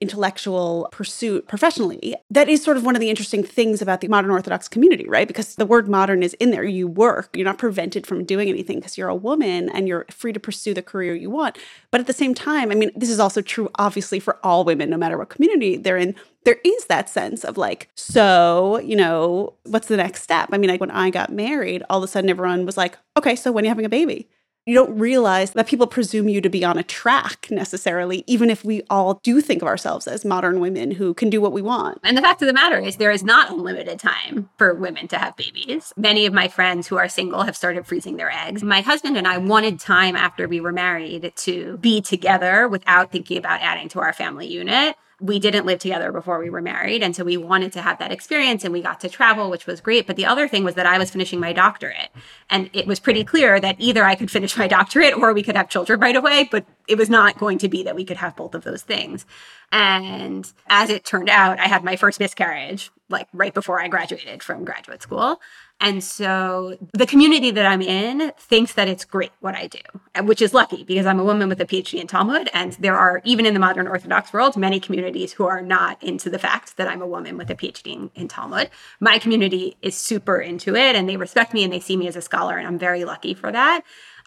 intellectual 0.00 0.88
pursuit 0.92 1.46
professionally. 1.48 2.14
That 2.30 2.48
is 2.48 2.62
sort 2.62 2.76
of 2.76 2.84
one 2.84 2.94
of 2.94 3.00
the 3.00 3.10
interesting 3.10 3.42
things 3.42 3.80
about 3.80 4.00
the 4.00 4.08
modern 4.08 4.30
Orthodox 4.30 4.68
community, 4.68 5.08
right? 5.08 5.26
Because 5.26 5.54
the 5.54 5.66
word 5.66 5.88
modern 5.88 6.22
is 6.22 6.34
in 6.34 6.50
there. 6.50 6.64
You 6.64 6.88
work, 6.88 7.30
you're 7.34 7.44
not 7.44 7.58
prevented 7.58 8.06
from 8.06 8.24
doing 8.24 8.48
anything 8.48 8.78
because 8.78 8.98
you're 8.98 9.08
a 9.08 9.14
woman 9.14 9.68
and 9.70 9.88
you're 9.88 10.06
free 10.10 10.32
to 10.32 10.40
pursue 10.40 10.74
the 10.74 10.82
career 10.82 11.14
you 11.14 11.30
want. 11.30 11.58
But 11.90 12.00
at 12.00 12.06
the 12.06 12.12
same 12.12 12.34
time, 12.34 12.70
I 12.70 12.74
mean, 12.74 12.90
this 12.94 13.08
is 13.08 13.20
also 13.20 13.40
true, 13.40 13.70
obviously, 13.76 14.20
for 14.20 14.38
all 14.44 14.64
women, 14.64 14.90
no 14.90 14.96
matter 14.96 15.16
what 15.16 15.30
community 15.30 15.76
they're 15.76 15.96
in. 15.96 16.14
There 16.44 16.58
is 16.64 16.86
that 16.86 17.08
sense 17.08 17.42
of 17.42 17.56
like, 17.56 17.88
so, 17.94 18.78
you 18.80 18.96
know, 18.96 19.54
what's 19.62 19.88
the 19.88 19.96
next 19.96 20.22
step? 20.22 20.50
I 20.52 20.58
mean, 20.58 20.68
like 20.68 20.80
when 20.80 20.90
I 20.90 21.08
got 21.08 21.32
married, 21.32 21.82
all 21.88 21.98
of 21.98 22.04
a 22.04 22.08
sudden 22.08 22.28
everyone 22.28 22.66
was 22.66 22.76
like, 22.76 22.98
okay, 23.16 23.34
so 23.34 23.50
when 23.50 23.64
are 23.64 23.66
you 23.66 23.70
having 23.70 23.86
a 23.86 23.88
baby? 23.90 24.28
You 24.66 24.74
don't 24.74 24.98
realize 24.98 25.50
that 25.52 25.66
people 25.66 25.86
presume 25.86 26.28
you 26.28 26.40
to 26.40 26.48
be 26.48 26.64
on 26.64 26.78
a 26.78 26.82
track 26.82 27.48
necessarily, 27.50 28.24
even 28.26 28.48
if 28.48 28.64
we 28.64 28.82
all 28.88 29.20
do 29.22 29.40
think 29.40 29.62
of 29.62 29.68
ourselves 29.68 30.06
as 30.06 30.24
modern 30.24 30.60
women 30.60 30.92
who 30.92 31.12
can 31.14 31.28
do 31.28 31.40
what 31.40 31.52
we 31.52 31.62
want. 31.62 31.98
And 32.02 32.16
the 32.16 32.22
fact 32.22 32.40
of 32.42 32.46
the 32.46 32.54
matter 32.54 32.78
is, 32.78 32.96
there 32.96 33.10
is 33.10 33.22
not 33.22 33.50
unlimited 33.50 33.98
time 33.98 34.48
for 34.56 34.74
women 34.74 35.08
to 35.08 35.18
have 35.18 35.36
babies. 35.36 35.92
Many 35.96 36.26
of 36.26 36.32
my 36.32 36.48
friends 36.48 36.86
who 36.86 36.96
are 36.96 37.08
single 37.08 37.42
have 37.42 37.56
started 37.56 37.86
freezing 37.86 38.16
their 38.16 38.30
eggs. 38.30 38.62
My 38.62 38.80
husband 38.80 39.16
and 39.16 39.28
I 39.28 39.38
wanted 39.38 39.78
time 39.78 40.16
after 40.16 40.48
we 40.48 40.60
were 40.60 40.72
married 40.72 41.32
to 41.36 41.76
be 41.78 42.00
together 42.00 42.66
without 42.68 43.12
thinking 43.12 43.36
about 43.38 43.60
adding 43.60 43.88
to 43.90 44.00
our 44.00 44.12
family 44.12 44.46
unit 44.46 44.96
we 45.24 45.38
didn't 45.38 45.64
live 45.64 45.78
together 45.78 46.12
before 46.12 46.38
we 46.38 46.50
were 46.50 46.60
married. 46.60 47.02
And 47.02 47.16
so 47.16 47.24
we 47.24 47.38
wanted 47.38 47.72
to 47.72 47.80
have 47.80 47.98
that 47.98 48.12
experience 48.12 48.62
and 48.62 48.74
we 48.74 48.82
got 48.82 49.00
to 49.00 49.08
travel, 49.08 49.48
which 49.48 49.66
was 49.66 49.80
great. 49.80 50.06
But 50.06 50.16
the 50.16 50.26
other 50.26 50.46
thing 50.46 50.64
was 50.64 50.74
that 50.74 50.84
I 50.84 50.98
was 50.98 51.10
finishing 51.10 51.40
my 51.40 51.54
doctorate. 51.54 52.10
And 52.50 52.68
it 52.74 52.86
was 52.86 53.00
pretty 53.00 53.24
clear 53.24 53.58
that 53.58 53.76
either 53.78 54.04
I 54.04 54.16
could 54.16 54.30
finish 54.30 54.54
my 54.58 54.68
doctorate 54.68 55.16
or 55.16 55.32
we 55.32 55.42
could 55.42 55.56
have 55.56 55.70
children 55.70 55.98
right 55.98 56.14
away. 56.14 56.46
But 56.50 56.66
it 56.86 56.98
was 56.98 57.08
not 57.08 57.38
going 57.38 57.56
to 57.58 57.68
be 57.70 57.82
that 57.84 57.96
we 57.96 58.04
could 58.04 58.18
have 58.18 58.36
both 58.36 58.54
of 58.54 58.64
those 58.64 58.82
things. 58.82 59.24
And 59.72 60.52
as 60.66 60.90
it 60.90 61.06
turned 61.06 61.30
out, 61.30 61.58
I 61.58 61.68
had 61.68 61.84
my 61.84 61.96
first 61.96 62.20
miscarriage 62.20 62.90
like 63.08 63.28
right 63.32 63.54
before 63.54 63.80
I 63.80 63.88
graduated 63.88 64.42
from 64.42 64.64
graduate 64.64 65.00
school. 65.00 65.40
And 65.80 66.02
so 66.02 66.78
the 66.92 67.06
community 67.06 67.50
that 67.50 67.66
I'm 67.66 67.82
in 67.82 68.32
thinks 68.38 68.72
that 68.74 68.88
it's 68.88 69.04
great 69.04 69.32
what 69.40 69.54
I 69.54 69.66
do, 69.66 69.80
which 70.22 70.40
is 70.40 70.54
lucky 70.54 70.82
because 70.84 71.04
I'm 71.04 71.20
a 71.20 71.24
woman 71.24 71.48
with 71.48 71.60
a 71.60 71.66
PhD 71.66 72.00
in 72.00 72.06
Talmud. 72.06 72.48
And 72.54 72.72
there 72.74 72.96
are, 72.96 73.20
even 73.24 73.44
in 73.44 73.54
the 73.54 73.60
modern 73.60 73.86
Orthodox 73.86 74.32
world, 74.32 74.56
many 74.56 74.80
communities 74.80 75.32
who 75.32 75.46
are 75.46 75.60
not 75.60 76.02
into 76.02 76.30
the 76.30 76.38
fact 76.38 76.76
that 76.76 76.88
I'm 76.88 77.02
a 77.02 77.06
woman 77.06 77.36
with 77.36 77.50
a 77.50 77.54
PhD 77.54 77.92
in, 77.92 78.10
in 78.14 78.28
Talmud. 78.28 78.70
My 79.00 79.18
community 79.18 79.76
is 79.82 79.96
super 79.96 80.40
into 80.40 80.74
it 80.74 80.96
and 80.96 81.08
they 81.08 81.16
respect 81.16 81.52
me 81.52 81.64
and 81.64 81.72
they 81.72 81.80
see 81.80 81.96
me 81.96 82.08
as 82.08 82.16
a 82.16 82.22
scholar. 82.22 82.56
And 82.56 82.66
I'm 82.66 82.78
very 82.78 83.04
lucky 83.04 83.34
for 83.34 83.52
that. 83.52 83.82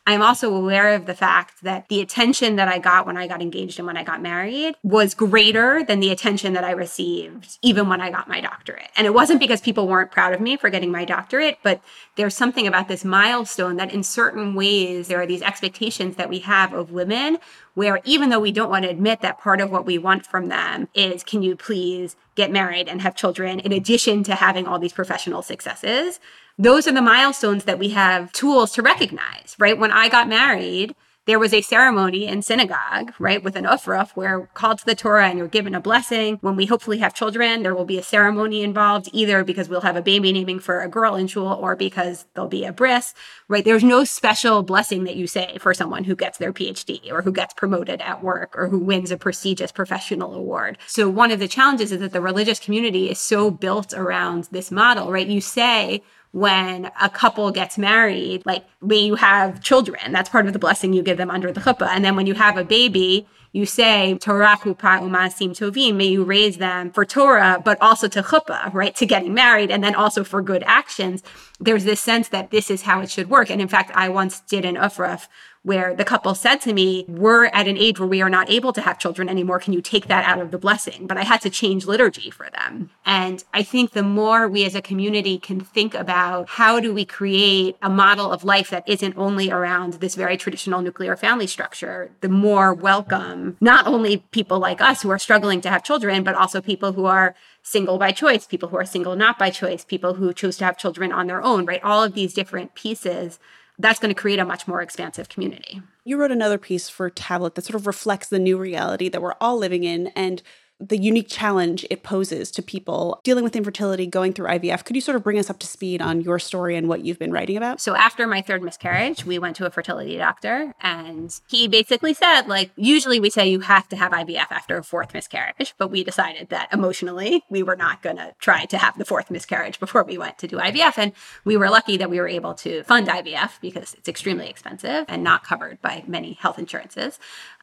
I'm 0.08 0.22
also 0.22 0.55
aware 0.55 0.95
of 0.95 1.05
the 1.05 1.14
fact 1.14 1.64
that 1.64 1.89
the 1.89 1.99
attention 1.99 2.55
that 2.55 2.70
I 2.70 2.80
got 2.80 3.05
when 3.05 3.18
I 3.18 3.28
got 3.28 3.41
engaged 3.41 3.78
and 3.78 3.86
when 3.86 3.97
I 3.97 4.05
got 4.05 4.22
married 4.22 4.76
was 4.82 5.14
greater 5.14 5.84
than 5.84 5.99
the 5.99 6.12
attention 6.12 6.53
that 6.53 6.64
I 6.64 6.72
received 6.72 7.58
even 7.62 7.89
when 7.89 7.99
I 7.99 8.10
got 8.10 8.30
my 8.30 8.39
doctorate. 8.39 8.89
And 8.95 9.05
it 9.05 9.14
wasn't 9.14 9.41
because 9.41 9.60
people 9.60 9.86
weren't 9.86 10.10
proud 10.10 10.34
of 10.34 10.39
me 10.39 10.55
for 10.55 10.70
getting 10.70 10.91
my 10.91 11.03
doctorate, 11.03 11.58
but 11.62 11.82
there's 12.16 12.38
something 12.38 12.66
about 12.66 12.88
this 12.88 13.03
milestone 13.03 13.76
that 13.76 13.93
in 13.93 14.01
certain 14.01 14.55
ways 14.55 15.10
there 15.10 15.20
are 15.20 15.28
these 15.28 15.41
expectations 15.41 16.16
that 16.16 16.30
we 16.30 16.39
have 16.39 16.72
of 16.72 16.89
women 16.89 17.38
where 17.74 17.99
even 18.05 18.30
though 18.30 18.39
we 18.39 18.53
don't 18.53 18.70
want 18.70 18.86
to 18.86 18.89
admit 18.89 19.20
that 19.20 19.38
part 19.39 19.60
of 19.60 19.70
what 19.70 19.86
we 19.86 19.97
want 19.97 20.26
from 20.26 20.47
them 20.47 20.88
is 20.93 21.22
can 21.22 21.43
you 21.43 21.53
please 21.53 22.16
get 22.36 22.49
married 22.49 22.88
and 22.88 23.01
have 23.01 23.14
children 23.14 23.60
in 23.60 23.74
addition 23.74 24.24
to 24.24 24.36
having 24.36 24.66
all 24.66 24.80
these 24.80 24.93
professional 24.93 25.41
successes 25.41 26.22
those 26.58 26.88
are 26.88 26.91
the 26.91 27.01
milestones 27.01 27.66
that 27.66 27.80
we 27.80 27.89
have 27.89 28.32
tools 28.32 28.72
to 28.74 28.82
recognize, 28.82 29.55
right? 29.60 29.78
When 29.78 29.91
I 29.91 30.10
got 30.10 30.28
married, 30.28 30.95
there 31.28 31.39
was 31.39 31.53
a 31.53 31.62
ceremony 31.62 32.26
in 32.26 32.41
synagogue, 32.41 33.14
right, 33.20 33.43
with 33.43 33.58
an 33.58 33.66
aufruf 33.66 34.12
where 34.12 34.49
called 34.53 34.80
to 34.80 34.86
the 34.86 34.95
Torah 34.95 35.28
and 35.28 35.38
you're 35.38 35.49
given 35.49 35.76
a 35.76 35.82
blessing. 35.82 36.38
When 36.39 36.55
we 36.55 36.68
hopefully 36.68 36.99
have 36.99 37.14
children, 37.14 37.64
there 37.64 37.76
will 37.76 37.84
be 37.84 37.99
a 37.99 38.03
ceremony 38.03 38.64
involved, 38.64 39.10
either 39.12 39.43
because 39.43 39.68
we'll 39.68 39.82
have 39.82 39.97
a 39.97 40.01
baby 40.01 40.32
naming 40.32 40.60
for 40.60 40.80
a 40.80 40.88
girl 40.88 41.16
in 41.16 41.28
shul 41.28 41.45
or 41.45 41.76
because 41.76 42.26
there'll 42.34 42.47
be 42.49 42.64
a 42.64 42.72
bris, 42.72 43.14
right? 43.49 43.66
There's 43.66 43.84
no 43.84 44.05
special 44.05 44.64
blessing 44.64 45.03
that 45.03 45.18
you 45.18 45.28
say 45.28 45.58
for 45.60 45.74
someone 45.74 46.05
who 46.05 46.16
gets 46.16 46.38
their 46.38 46.53
PhD 46.53 47.12
or 47.12 47.24
who 47.24 47.34
gets 47.34 47.53
promoted 47.53 47.99
at 47.99 48.24
work 48.24 48.58
or 48.58 48.70
who 48.70 48.80
wins 48.80 49.12
a 49.12 49.18
prestigious 49.18 49.74
professional 49.74 50.34
award. 50.34 50.78
So 50.88 51.10
one 51.10 51.32
of 51.32 51.39
the 51.39 51.49
challenges 51.49 51.91
is 51.91 51.99
that 51.99 52.14
the 52.14 52.22
religious 52.22 52.60
community 52.60 53.10
is 53.10 53.20
so 53.20 53.51
built 53.51 53.93
around 53.93 54.47
this 54.51 54.72
model, 54.72 55.12
right? 55.12 55.28
You 55.28 55.41
say, 55.41 56.03
when 56.38 56.91
a 57.01 57.09
couple 57.09 57.49
gets 57.49 57.79
married, 57.79 58.45
like 58.45 58.63
when 58.79 59.03
you 59.03 59.15
have 59.15 59.59
children, 59.59 60.11
that's 60.11 60.29
part 60.29 60.45
of 60.45 60.53
the 60.53 60.59
blessing 60.59 60.93
you 60.93 61.01
give 61.01 61.17
them 61.17 61.31
under 61.31 61.51
the 61.51 61.59
chuppah. 61.59 61.88
And 61.88 62.05
then 62.05 62.15
when 62.15 62.27
you 62.27 62.35
have 62.35 62.57
a 62.57 62.63
baby, 62.63 63.27
you 63.53 63.65
say 63.65 64.15
Torahu 64.21 64.77
Umasim 64.77 65.57
Tovim, 65.57 65.95
may 65.95 66.05
you 66.05 66.23
raise 66.23 66.57
them 66.59 66.91
for 66.91 67.05
Torah, 67.05 67.59
but 67.65 67.81
also 67.81 68.07
to 68.09 68.21
chuppah, 68.21 68.71
right? 68.71 68.95
To 68.97 69.07
getting 69.07 69.33
married 69.33 69.71
and 69.71 69.83
then 69.83 69.95
also 69.95 70.23
for 70.23 70.43
good 70.43 70.61
actions. 70.67 71.23
There's 71.59 71.85
this 71.85 72.01
sense 72.01 72.27
that 72.29 72.51
this 72.51 72.69
is 72.69 72.83
how 72.83 73.01
it 73.01 73.09
should 73.09 73.31
work. 73.31 73.49
And 73.49 73.59
in 73.59 73.67
fact, 73.67 73.89
I 73.95 74.09
once 74.09 74.41
did 74.41 74.63
an 74.63 74.75
aufruf 74.75 75.27
where 75.64 75.93
the 75.95 76.05
couple 76.05 76.34
said 76.36 76.58
to 76.62 76.74
me, 76.74 77.05
We're 77.08 77.45
at 77.45 77.68
an 77.68 77.78
age 77.78 77.99
where 77.99 78.08
we 78.08 78.22
are 78.22 78.30
not 78.30 78.49
able 78.49 78.74
to 78.74 78.82
have 78.82 78.99
children 78.99 79.30
anymore. 79.30 79.60
Can 79.60 79.74
you 79.74 79.82
take 79.82 80.08
that 80.08 80.26
out 80.26 80.39
of 80.39 80.51
the 80.51 80.58
blessing? 80.58 81.08
But 81.08 81.18
I 81.18 81.24
had 81.24 81.41
to 81.41 81.49
change 81.49 81.86
liturgy 81.86 82.30
for 82.30 82.49
them. 82.49 82.89
And 83.05 83.43
I 83.53 83.64
think 83.64 83.91
the 83.91 84.03
more 84.03 84.47
we 84.47 84.66
as 84.66 84.76
a 84.76 84.82
community 84.82 85.38
can 85.38 85.60
think 85.60 85.93
about 85.93 86.49
how 86.49 86.80
do 86.80 86.93
we 86.93 87.05
create 87.05 87.78
a 87.82 87.89
model 87.89 88.32
of 88.32 88.43
life 88.43 88.70
that 88.70 88.88
isn't 88.88 89.18
only 89.18 89.51
around 89.51 89.93
this 89.93 90.16
very 90.16 90.38
traditional 90.38 90.82
nuclear 90.82 91.16
family 91.16 91.47
structure, 91.47 92.12
the 92.22 92.30
more 92.30 92.74
welcome 92.74 93.58
not 93.60 93.88
only 93.88 94.18
people 94.32 94.60
like 94.60 94.82
us 94.82 95.01
who 95.01 95.10
are 95.10 95.20
struggling 95.20 95.62
to 95.62 95.70
have 95.70 95.84
children, 95.84 96.24
but 96.24 96.36
also 96.36 96.62
people 96.62 96.93
who 96.93 97.05
are 97.05 97.36
single 97.62 97.97
by 97.97 98.12
choice, 98.12 98.45
people 98.45 98.70
who 98.70 98.78
are 98.78 98.86
single 98.86 99.16
not 99.16 99.38
by 99.38 99.49
choice, 99.49 99.84
people 99.84 100.14
who 100.14 100.34
choose 100.34 100.58
to 100.58 100.66
have 100.66 100.78
children 100.78 101.12
on 101.12 101.28
their 101.28 101.43
own, 101.43 101.66
right? 101.66 101.84
All 101.84 102.03
of 102.03 102.14
these 102.14 102.34
different 102.34 102.76
pieces 102.76 103.39
that's 103.80 103.99
going 103.99 104.13
to 104.13 104.19
create 104.19 104.39
a 104.39 104.45
much 104.45 104.67
more 104.67 104.82
expansive 104.82 105.30
community. 105.30 105.82
You 106.03 106.17
wrote 106.17 106.32
another 106.32 106.57
piece 106.57 106.89
for 106.89 107.09
Tablet 107.09 107.55
that 107.55 107.65
sort 107.65 107.75
of 107.75 107.86
reflects 107.86 108.28
the 108.28 108.39
new 108.39 108.57
reality 108.57 109.09
that 109.09 109.21
we're 109.21 109.36
all 109.39 109.57
living 109.57 109.84
in 109.84 110.07
and 110.07 110.41
the 110.80 110.97
unique 110.97 111.28
challenge 111.28 111.86
it 111.89 112.03
poses 112.03 112.51
to 112.51 112.61
people 112.61 113.19
dealing 113.23 113.43
with 113.43 113.55
infertility, 113.55 114.05
going 114.05 114.34
through 114.34 114.47
IVF. 114.47 114.86
Could 114.86 114.95
you 114.95 115.01
sort 115.01 115.15
of 115.15 115.23
bring 115.23 115.39
us 115.39 115.49
up 115.49 115.57
to 115.59 115.67
speed 115.67 116.01
on 116.01 116.21
your 116.21 116.38
story 116.38 116.75
and 116.75 116.88
what 116.88 117.03
you've 117.03 117.17
been 117.17 117.32
writing 117.32 117.57
about? 117.57 117.82
So, 117.82 117.95
after 117.95 118.28
my 118.28 118.41
third 118.41 118.61
miscarriage, 118.61 119.25
we 119.25 119.39
went 119.39 119.55
to 119.57 119.65
a 119.65 119.71
fertility 119.71 120.17
doctor, 120.17 120.73
and 120.82 121.34
he 121.47 121.67
basically 121.67 122.13
said, 122.13 122.43
like, 122.43 122.71
usually 122.75 123.19
we 123.19 123.30
say 123.30 123.47
you 123.47 123.61
have 123.61 123.89
to 123.89 123.95
have 123.95 124.11
IVF 124.11 124.51
after 124.51 124.78
a 124.78 124.84
fourth 124.84 125.13
miscarriage, 125.13 125.73
but 125.78 125.89
we 125.89 126.03
decided 126.03 126.49
that 126.49 126.71
emotionally 126.71 127.43
we 127.49 127.63
were 127.63 127.75
not 127.75 128.03
going 128.03 128.17
to 128.17 128.36
try 128.39 128.65
to 128.65 128.78
have 128.78 128.97
the 128.97 129.05
fourth 129.05 129.32
miscarriage 129.32 129.80
before 129.80 130.03
we 130.03 130.17
went 130.17 130.38
to 130.38 130.47
do 130.47 130.57
IVF. 130.57 130.97
And 130.97 131.13
we 131.43 131.57
were 131.57 131.69
lucky 131.69 131.97
that 131.97 132.09
we 132.09 132.19
were 132.19 132.28
able 132.28 132.53
to 132.55 132.84
fund 132.84 133.07
IVF 133.07 133.59
because 133.61 133.93
it's 133.95 134.07
extremely 134.07 134.49
expensive 134.49 135.05
and 135.07 135.23
not 135.23 135.43
covered 135.43 135.82
by 135.82 136.03
many 136.07 136.34
health 136.34 136.59
insurances. 136.59 137.19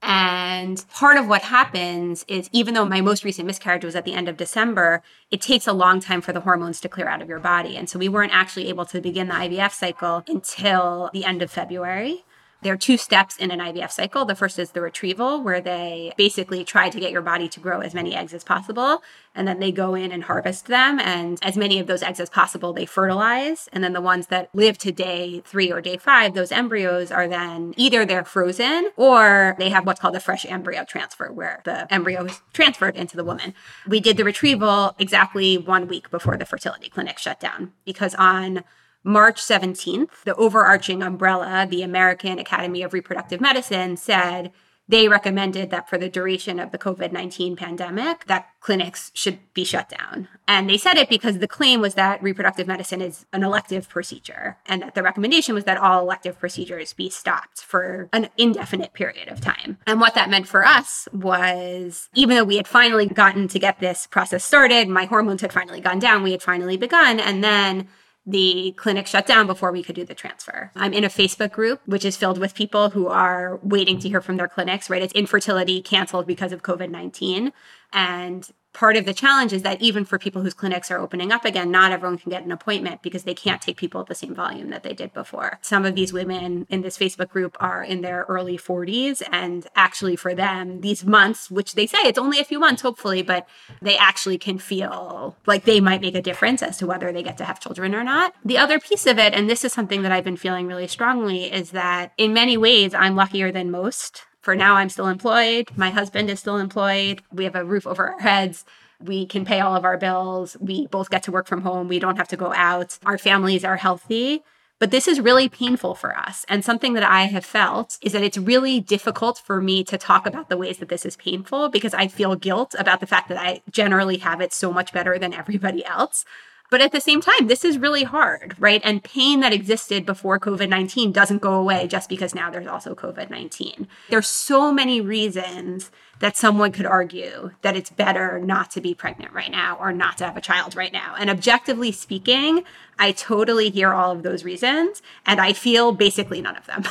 And 0.07 0.85
part 0.93 1.17
of 1.17 1.29
what 1.29 1.41
happens 1.43 2.27
is 2.29 2.51
even 2.53 2.75
though 2.75 2.85
my 2.85 3.01
most 3.01 3.25
recent 3.25 3.47
miscarriage 3.47 3.87
was 3.87 3.97
at 3.97 4.05
the 4.05 4.13
end 4.13 4.29
of 4.29 4.37
December, 4.37 5.03
it 5.31 5.41
takes 5.41 5.67
a 5.67 5.73
long 5.73 5.99
time 5.99 6.21
for 6.21 6.33
the 6.33 6.41
hormones 6.41 6.79
to 6.83 6.91
clear 6.91 7.09
out 7.09 7.23
of 7.23 7.29
your 7.29 7.41
body. 7.41 7.75
And 7.75 7.89
so 7.89 7.99
we 7.99 8.11
weren't 8.11 8.35
actually 8.35 8.69
able 8.69 8.85
to 8.87 9.01
begin 9.01 9.29
the 9.29 9.35
IVF 9.35 9.73
cycle 9.73 10.23
until 10.29 11.09
the 11.15 11.25
end 11.25 11.41
of 11.41 11.51
February. 11.51 12.25
There 12.65 12.73
are 12.73 12.79
two 12.79 12.97
steps 12.97 13.37
in 13.37 13.51
an 13.51 13.59
IVF 13.59 13.91
cycle. 13.91 14.25
The 14.25 14.35
first 14.35 14.59
is 14.59 14.71
the 14.71 14.81
retrieval, 14.81 15.43
where 15.43 15.61
they 15.61 16.15
basically 16.17 16.65
try 16.65 16.89
to 16.89 16.99
get 16.99 17.13
your 17.13 17.21
body 17.21 17.47
to 17.47 17.61
grow 17.61 17.81
as 17.81 17.93
many 17.93 18.17
eggs 18.17 18.33
as 18.33 18.43
possible. 18.43 19.03
And 19.35 19.47
then 19.47 19.61
they 19.61 19.71
go 19.71 19.95
in 19.95 20.11
and 20.11 20.25
harvest 20.25 20.67
them. 20.67 20.99
And 20.99 21.39
as 21.43 21.59
many 21.59 21.79
of 21.79 21.87
those 21.87 22.03
eggs 22.03 22.21
as 22.21 22.31
possible, 22.31 22.73
they 22.73 22.87
fertilize. 22.87 23.69
And 23.71 23.85
then 23.85 23.93
the 23.93 24.01
ones 24.01 24.29
that 24.29 24.49
live 24.55 24.79
to 24.79 24.93
day 24.93 25.43
three 25.45 25.71
or 25.71 25.83
day 25.83 25.99
five, 25.99 26.33
those 26.33 26.51
embryos 26.51 27.13
are 27.13 27.29
then 27.29 27.75
either 27.77 28.07
they're 28.07 28.25
frozen 28.25 28.91
or 28.97 29.57
they 29.59 29.69
have 29.69 29.85
what's 29.85 30.01
called 30.01 30.17
a 30.17 30.21
fresh 30.21 30.47
embryo 30.47 30.85
transfer, 30.85 31.31
where 31.31 31.61
the 31.65 31.93
embryo 31.93 32.25
is 32.25 32.41
transferred 32.55 32.97
into 32.97 33.15
the 33.15 33.25
woman. 33.25 33.53
We 33.87 34.01
did 34.01 34.17
the 34.17 34.25
retrieval 34.25 34.95
exactly 34.99 35.59
one 35.59 35.87
week 35.87 36.11
before 36.11 36.39
the 36.39 36.47
fertility 36.47 36.89
clinic 36.89 37.19
shut 37.19 37.41
down 37.41 37.75
because 37.85 38.15
on 38.15 38.65
March 39.05 39.41
17th, 39.41 40.23
the 40.25 40.35
overarching 40.37 41.03
umbrella, 41.03 41.67
the 41.69 41.83
American 41.83 42.39
Academy 42.39 42.83
of 42.83 42.95
Reproductive 42.95 43.41
Medicine, 43.41 43.99
said 43.99 44.51
they 44.87 45.09
recommended 45.09 45.71
that 45.71 45.89
for 45.89 45.97
the 45.97 46.09
duration 46.09 46.59
of 46.61 46.71
the 46.71 46.79
COVID 46.79 47.11
19 47.11 47.57
pandemic, 47.57 48.27
that 48.27 48.49
clinics 48.61 49.11
should 49.15 49.39
be 49.55 49.65
shut 49.65 49.89
down. 49.89 50.29
And 50.47 50.69
they 50.69 50.77
said 50.77 50.97
it 50.97 51.09
because 51.09 51.39
the 51.39 51.49
claim 51.49 51.81
was 51.81 51.95
that 51.95 52.23
reproductive 52.23 52.67
medicine 52.67 53.01
is 53.01 53.25
an 53.33 53.43
elective 53.43 53.89
procedure, 53.89 54.59
and 54.67 54.83
that 54.83 54.95
the 54.95 55.03
recommendation 55.03 55.55
was 55.55 55.65
that 55.65 55.79
all 55.79 56.01
elective 56.01 56.39
procedures 56.39 56.93
be 56.93 57.09
stopped 57.09 57.63
for 57.63 58.09
an 58.13 58.29
indefinite 58.37 58.93
period 58.93 59.29
of 59.29 59.41
time. 59.41 59.79
And 59.87 60.01
what 60.01 60.15
that 60.15 60.31
meant 60.31 60.49
for 60.49 60.65
us 60.65 61.09
was 61.13 62.11
even 62.15 62.37
though 62.37 62.45
we 62.45 62.57
had 62.57 62.69
finally 62.69 63.07
gotten 63.07 63.49
to 63.49 63.59
get 63.59 63.81
this 63.81 64.07
process 64.07 64.45
started, 64.45 64.89
my 64.89 65.07
hormones 65.07 65.41
had 65.41 65.53
finally 65.53 65.81
gone 65.81 65.99
down, 65.99 66.23
we 66.23 66.33
had 66.33 66.43
finally 66.43 66.77
begun, 66.77 67.21
and 67.21 67.43
then 67.43 67.89
the 68.27 68.73
clinic 68.77 69.07
shut 69.07 69.27
down 69.27 69.47
before 69.47 69.71
we 69.71 69.83
could 69.83 69.95
do 69.95 70.05
the 70.05 70.15
transfer. 70.15 70.71
I'm 70.75 70.93
in 70.93 71.05
a 71.05 71.09
Facebook 71.09 71.53
group, 71.53 71.81
which 71.85 72.05
is 72.05 72.17
filled 72.17 72.39
with 72.39 72.55
people 72.55 72.91
who 72.91 73.07
are 73.09 73.59
waiting 73.63 73.99
to 73.99 74.09
hear 74.09 74.21
from 74.21 74.37
their 74.37 74.49
clinics, 74.49 74.89
right? 74.89 75.03
It's 75.03 75.13
infertility 75.13 75.83
canceled 75.83 76.27
because 76.27 76.53
of 76.53 76.63
COVID 76.63 76.91
19. 76.91 77.53
And 77.93 78.51
part 78.75 78.97
of 78.97 79.07
the 79.07 79.15
challenge 79.15 79.53
is 79.53 79.63
that 79.63 79.81
even 79.81 80.05
for 80.05 80.19
people 80.19 80.43
whose 80.43 80.53
clinics 80.53 80.91
are 80.91 80.99
opening 80.99 81.33
up 81.33 81.45
again, 81.45 81.71
not 81.71 81.93
everyone 81.93 82.19
can 82.19 82.31
get 82.31 82.45
an 82.45 82.53
appointment 82.53 83.01
because 83.01 83.23
they 83.23 83.35
can't 83.35 83.63
take 83.63 83.77
people 83.77 84.01
at 84.01 84.09
the 84.09 84.15
same 84.15 84.35
volume 84.35 84.69
that 84.71 84.83
they 84.83 84.93
did 84.93 85.15
before. 85.15 85.59
Some 85.63 85.87
of 85.87 85.95
these 85.95 86.13
women 86.13 86.67
in 86.69 86.83
this 86.83 86.99
Facebook 86.99 87.31
group 87.31 87.57
are 87.61 87.83
in 87.83 88.03
their 88.03 88.27
early 88.29 88.59
40s. 88.59 89.23
And 89.33 89.67
actually, 89.75 90.17
for 90.17 90.35
them, 90.35 90.81
these 90.81 91.05
months, 91.05 91.51
which 91.51 91.75
they 91.75 91.87
say 91.87 91.99
it's 92.03 92.19
only 92.19 92.41
a 92.41 92.45
few 92.45 92.59
months, 92.59 92.83
hopefully, 92.83 93.23
but 93.23 93.49
they 93.81 93.97
actually 93.97 94.39
can 94.39 94.59
feel 94.59 95.37
like 95.47 95.65
they 95.65 95.81
might 95.81 96.01
make 96.01 96.17
a 96.17 96.23
difference 96.23 96.63
as 96.63 96.77
to 96.79 96.87
whether 96.87 97.13
they 97.13 97.23
get 97.23 97.39
to 97.39 97.45
have 97.45 97.61
children 97.61 97.95
or 97.95 98.05
not. 98.05 98.35
The 98.45 98.59
other 98.59 98.81
piece 98.81 99.07
of 99.07 99.19
it, 99.19 99.33
and 99.33 99.49
this 99.49 99.65
is 99.65 99.73
something 99.73 100.03
that 100.03 100.13
I've 100.13 100.25
been 100.25 100.37
feeling 100.37 100.67
really 100.67 100.89
strongly, 100.89 101.45
is 101.45 101.71
that 101.71 102.13
in 102.19 102.35
many 102.35 102.57
ways, 102.57 102.93
I'm 102.93 103.15
luckier 103.15 103.53
than 103.53 103.71
most 103.71 104.23
for 104.45 104.55
now, 104.55 104.75
I'm 104.75 104.91
still 104.91 105.09
employed. 105.09 105.71
My 105.75 105.89
husband 105.89 106.29
is 106.29 106.39
still 106.39 106.59
employed. 106.59 107.23
We 107.33 107.45
have 107.45 107.55
a 107.55 107.65
roof 107.65 107.87
over 107.87 108.11
our 108.11 108.21
heads. 108.21 108.67
We 109.01 109.25
can 109.25 109.47
pay 109.47 109.61
all 109.61 109.75
of 109.75 109.87
our 109.87 109.97
bills. 109.97 110.57
We 110.61 110.87
both 110.87 111.09
get 111.09 111.23
to 111.23 111.33
work 111.33 111.47
from 111.47 111.63
home. 111.63 111.89
We 111.89 111.99
don't 111.99 112.19
have 112.19 112.29
to 112.29 112.37
go 112.37 112.53
out. 112.53 112.99
Our 113.07 113.17
families 113.17 113.65
are 113.65 113.77
healthy. 113.77 114.43
But 114.79 114.91
this 114.91 115.09
is 115.09 115.19
really 115.19 115.49
painful 115.49 115.95
for 115.95 116.15
us. 116.15 116.45
And 116.47 116.63
something 116.63 116.93
that 116.93 117.03
I 117.03 117.23
have 117.23 117.45
felt 117.45 117.97
is 118.03 118.13
that 118.13 118.23
it's 118.23 118.37
really 118.37 118.81
difficult 118.81 119.39
for 119.39 119.63
me 119.63 119.83
to 119.85 119.97
talk 119.97 120.27
about 120.27 120.51
the 120.51 120.59
ways 120.59 120.77
that 120.79 120.91
this 120.91 121.07
is 121.07 121.17
painful 121.17 121.71
because 121.71 121.95
I 121.95 122.07
feel 122.07 122.35
guilt 122.35 122.75
about 122.79 123.01
the 123.01 123.07
fact 123.07 123.31
that 123.31 123.39
I 123.39 123.63
generally 123.71 124.19
have 124.19 124.43
it 124.43 124.53
so 124.53 124.71
much 124.71 124.93
better 124.93 125.19
than 125.19 125.33
everybody 125.33 125.85
else. 125.87 126.27
But 126.75 126.81
at 126.81 126.91
the 126.91 127.01
same 127.01 127.21
time, 127.21 127.47
this 127.47 127.65
is 127.65 127.79
really 127.79 128.03
hard, 128.03 128.57
right? 128.59 128.81
And 128.83 129.05
pain 129.05 129.39
that 129.39 129.53
existed 129.53 130.05
before 130.05 130.41
COVID 130.41 130.69
19 130.69 131.13
doesn't 131.13 131.41
go 131.41 131.55
away 131.55 131.87
just 131.87 132.09
because 132.09 132.35
now 132.35 132.51
there's 132.51 132.67
also 132.67 132.97
COVID 132.97 133.31
19. 133.31 133.87
There's 134.11 134.27
so 134.27 134.73
many 134.73 135.01
reasons 135.01 135.93
that 136.19 136.37
someone 136.37 136.73
could 136.73 136.85
argue 136.85 137.53
that 137.63 137.77
it's 137.77 137.91
better 137.91 138.41
not 138.41 138.73
to 138.73 138.81
be 138.81 138.93
pregnant 138.93 139.33
right 139.33 139.53
now 139.53 139.77
or 139.79 139.93
not 139.93 140.19
to 140.19 140.25
have 140.25 140.37
a 140.37 140.41
child 140.41 140.75
right 140.75 140.93
now. 140.93 141.15
And 141.17 141.31
objectively 141.31 141.93
speaking, 141.93 142.65
I 142.99 143.13
totally 143.13 143.71
hear 143.71 143.93
all 143.93 144.11
of 144.11 144.25
those 144.25 144.43
reasons 144.43 145.01
and 145.25 145.41
I 145.41 145.53
feel 145.53 145.93
basically 145.93 146.41
none 146.41 146.57
of 146.57 146.67
them. 146.67 146.83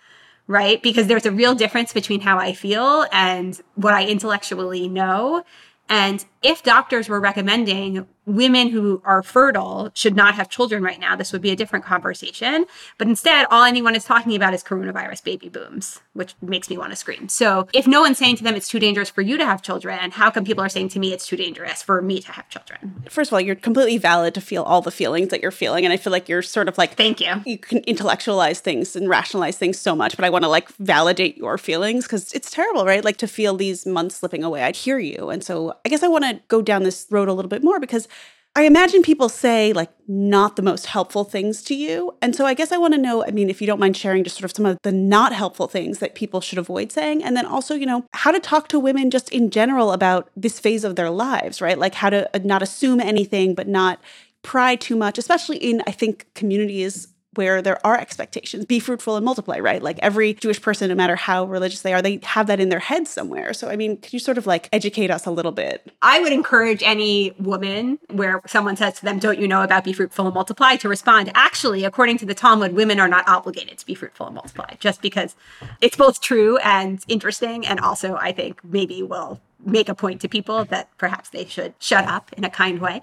right? 0.46 0.80
Because 0.80 1.08
there's 1.08 1.26
a 1.26 1.32
real 1.32 1.56
difference 1.56 1.92
between 1.92 2.20
how 2.20 2.38
I 2.38 2.52
feel 2.52 3.06
and 3.10 3.60
what 3.74 3.92
I 3.92 4.06
intellectually 4.06 4.86
know. 4.86 5.42
And 5.88 6.24
if 6.44 6.62
doctors 6.62 7.08
were 7.08 7.18
recommending 7.18 8.06
women 8.26 8.68
who 8.68 9.02
are 9.04 9.22
fertile 9.22 9.90
should 9.94 10.14
not 10.14 10.34
have 10.34 10.48
children 10.48 10.82
right 10.82 11.00
now, 11.00 11.16
this 11.16 11.32
would 11.32 11.42
be 11.42 11.50
a 11.50 11.56
different 11.56 11.84
conversation. 11.84 12.66
But 12.98 13.08
instead, 13.08 13.46
all 13.50 13.64
anyone 13.64 13.96
is 13.96 14.04
talking 14.04 14.36
about 14.36 14.54
is 14.54 14.62
coronavirus 14.62 15.24
baby 15.24 15.48
booms, 15.48 16.00
which 16.12 16.34
makes 16.40 16.70
me 16.70 16.78
want 16.78 16.90
to 16.90 16.96
scream. 16.96 17.28
So 17.28 17.66
if 17.72 17.86
no 17.86 18.00
one's 18.00 18.18
saying 18.18 18.36
to 18.36 18.44
them 18.44 18.54
it's 18.54 18.68
too 18.68 18.78
dangerous 18.78 19.10
for 19.10 19.22
you 19.22 19.36
to 19.36 19.44
have 19.44 19.62
children, 19.62 20.12
how 20.12 20.30
come 20.30 20.44
people 20.44 20.62
are 20.62 20.68
saying 20.68 20.90
to 20.90 20.98
me 20.98 21.12
it's 21.12 21.26
too 21.26 21.36
dangerous 21.36 21.82
for 21.82 22.00
me 22.00 22.20
to 22.20 22.32
have 22.32 22.48
children? 22.48 23.02
First 23.08 23.30
of 23.30 23.34
all, 23.34 23.40
you're 23.40 23.56
completely 23.56 23.98
valid 23.98 24.34
to 24.34 24.40
feel 24.40 24.62
all 24.62 24.82
the 24.82 24.90
feelings 24.90 25.28
that 25.28 25.42
you're 25.42 25.50
feeling. 25.50 25.84
And 25.84 25.92
I 25.92 25.96
feel 25.96 26.12
like 26.12 26.28
you're 26.28 26.42
sort 26.42 26.68
of 26.68 26.78
like, 26.78 26.94
thank 26.94 27.20
you. 27.20 27.42
You 27.44 27.58
can 27.58 27.78
intellectualize 27.80 28.60
things 28.60 28.94
and 28.94 29.08
rationalize 29.08 29.58
things 29.58 29.78
so 29.78 29.96
much, 29.96 30.16
but 30.16 30.24
I 30.24 30.30
want 30.30 30.44
to 30.44 30.48
like 30.48 30.68
validate 30.76 31.36
your 31.36 31.58
feelings 31.58 32.04
because 32.04 32.32
it's 32.32 32.50
terrible, 32.50 32.84
right? 32.84 33.04
Like 33.04 33.16
to 33.18 33.26
feel 33.26 33.56
these 33.56 33.84
months 33.84 34.16
slipping 34.16 34.44
away. 34.44 34.62
I'd 34.62 34.76
hear 34.76 34.98
you. 34.98 35.30
And 35.30 35.42
so 35.42 35.76
I 35.84 35.88
guess 35.88 36.02
I 36.02 36.08
want 36.08 36.24
to 36.24 36.40
go 36.48 36.62
down 36.62 36.84
this 36.84 37.06
road 37.10 37.28
a 37.28 37.32
little 37.32 37.48
bit 37.48 37.64
more 37.64 37.80
because 37.80 38.06
I 38.54 38.64
imagine 38.64 39.02
people 39.02 39.30
say 39.30 39.72
like 39.72 39.90
not 40.06 40.56
the 40.56 40.62
most 40.62 40.86
helpful 40.86 41.24
things 41.24 41.62
to 41.64 41.74
you. 41.74 42.14
And 42.20 42.36
so 42.36 42.44
I 42.44 42.52
guess 42.52 42.70
I 42.70 42.76
want 42.76 42.92
to 42.92 43.00
know, 43.00 43.24
I 43.24 43.30
mean, 43.30 43.48
if 43.48 43.62
you 43.62 43.66
don't 43.66 43.80
mind 43.80 43.96
sharing 43.96 44.24
just 44.24 44.36
sort 44.36 44.44
of 44.44 44.54
some 44.54 44.66
of 44.66 44.78
the 44.82 44.92
not 44.92 45.32
helpful 45.32 45.68
things 45.68 46.00
that 46.00 46.14
people 46.14 46.42
should 46.42 46.58
avoid 46.58 46.92
saying. 46.92 47.24
And 47.24 47.34
then 47.34 47.46
also, 47.46 47.74
you 47.74 47.86
know, 47.86 48.04
how 48.12 48.30
to 48.30 48.38
talk 48.38 48.68
to 48.68 48.78
women 48.78 49.10
just 49.10 49.30
in 49.30 49.48
general 49.48 49.92
about 49.92 50.30
this 50.36 50.60
phase 50.60 50.84
of 50.84 50.96
their 50.96 51.08
lives, 51.08 51.62
right? 51.62 51.78
Like 51.78 51.94
how 51.94 52.10
to 52.10 52.28
uh, 52.36 52.40
not 52.44 52.62
assume 52.62 53.00
anything, 53.00 53.54
but 53.54 53.68
not 53.68 54.00
pry 54.42 54.76
too 54.76 54.96
much, 54.96 55.16
especially 55.16 55.56
in, 55.56 55.82
I 55.86 55.92
think, 55.92 56.26
communities 56.34 57.08
where 57.34 57.62
there 57.62 57.84
are 57.86 57.98
expectations 57.98 58.64
be 58.64 58.78
fruitful 58.78 59.16
and 59.16 59.24
multiply 59.24 59.58
right 59.58 59.82
like 59.82 59.98
every 60.00 60.34
jewish 60.34 60.60
person 60.60 60.88
no 60.88 60.94
matter 60.94 61.16
how 61.16 61.44
religious 61.44 61.82
they 61.82 61.92
are 61.92 62.02
they 62.02 62.20
have 62.22 62.46
that 62.46 62.60
in 62.60 62.68
their 62.68 62.78
head 62.78 63.06
somewhere 63.06 63.52
so 63.52 63.68
i 63.68 63.76
mean 63.76 63.96
could 63.96 64.12
you 64.12 64.18
sort 64.18 64.38
of 64.38 64.46
like 64.46 64.68
educate 64.72 65.10
us 65.10 65.26
a 65.26 65.30
little 65.30 65.52
bit 65.52 65.92
I 66.02 66.20
would 66.20 66.32
encourage 66.32 66.82
any 66.82 67.32
woman 67.38 67.98
where 68.10 68.42
someone 68.46 68.76
says 68.76 68.94
to 68.94 69.04
them, 69.04 69.18
Don't 69.18 69.38
you 69.38 69.46
know 69.46 69.62
about 69.62 69.84
be 69.84 69.92
fruitful 69.92 70.26
and 70.26 70.34
multiply? 70.34 70.76
to 70.76 70.88
respond, 70.88 71.30
Actually, 71.34 71.84
according 71.84 72.18
to 72.18 72.26
the 72.26 72.34
Talmud, 72.34 72.72
women 72.72 72.98
are 72.98 73.08
not 73.08 73.28
obligated 73.28 73.78
to 73.78 73.86
be 73.86 73.94
fruitful 73.94 74.26
and 74.26 74.34
multiply, 74.34 74.74
just 74.80 75.00
because 75.00 75.36
it's 75.80 75.96
both 75.96 76.20
true 76.20 76.58
and 76.58 77.04
interesting. 77.08 77.66
And 77.66 77.78
also, 77.78 78.16
I 78.16 78.32
think 78.32 78.62
maybe 78.64 79.02
will 79.02 79.40
make 79.64 79.88
a 79.88 79.94
point 79.94 80.20
to 80.22 80.28
people 80.28 80.64
that 80.66 80.88
perhaps 80.98 81.30
they 81.30 81.44
should 81.44 81.74
shut 81.78 82.04
up 82.06 82.32
in 82.36 82.44
a 82.44 82.50
kind 82.50 82.80
way. 82.80 83.00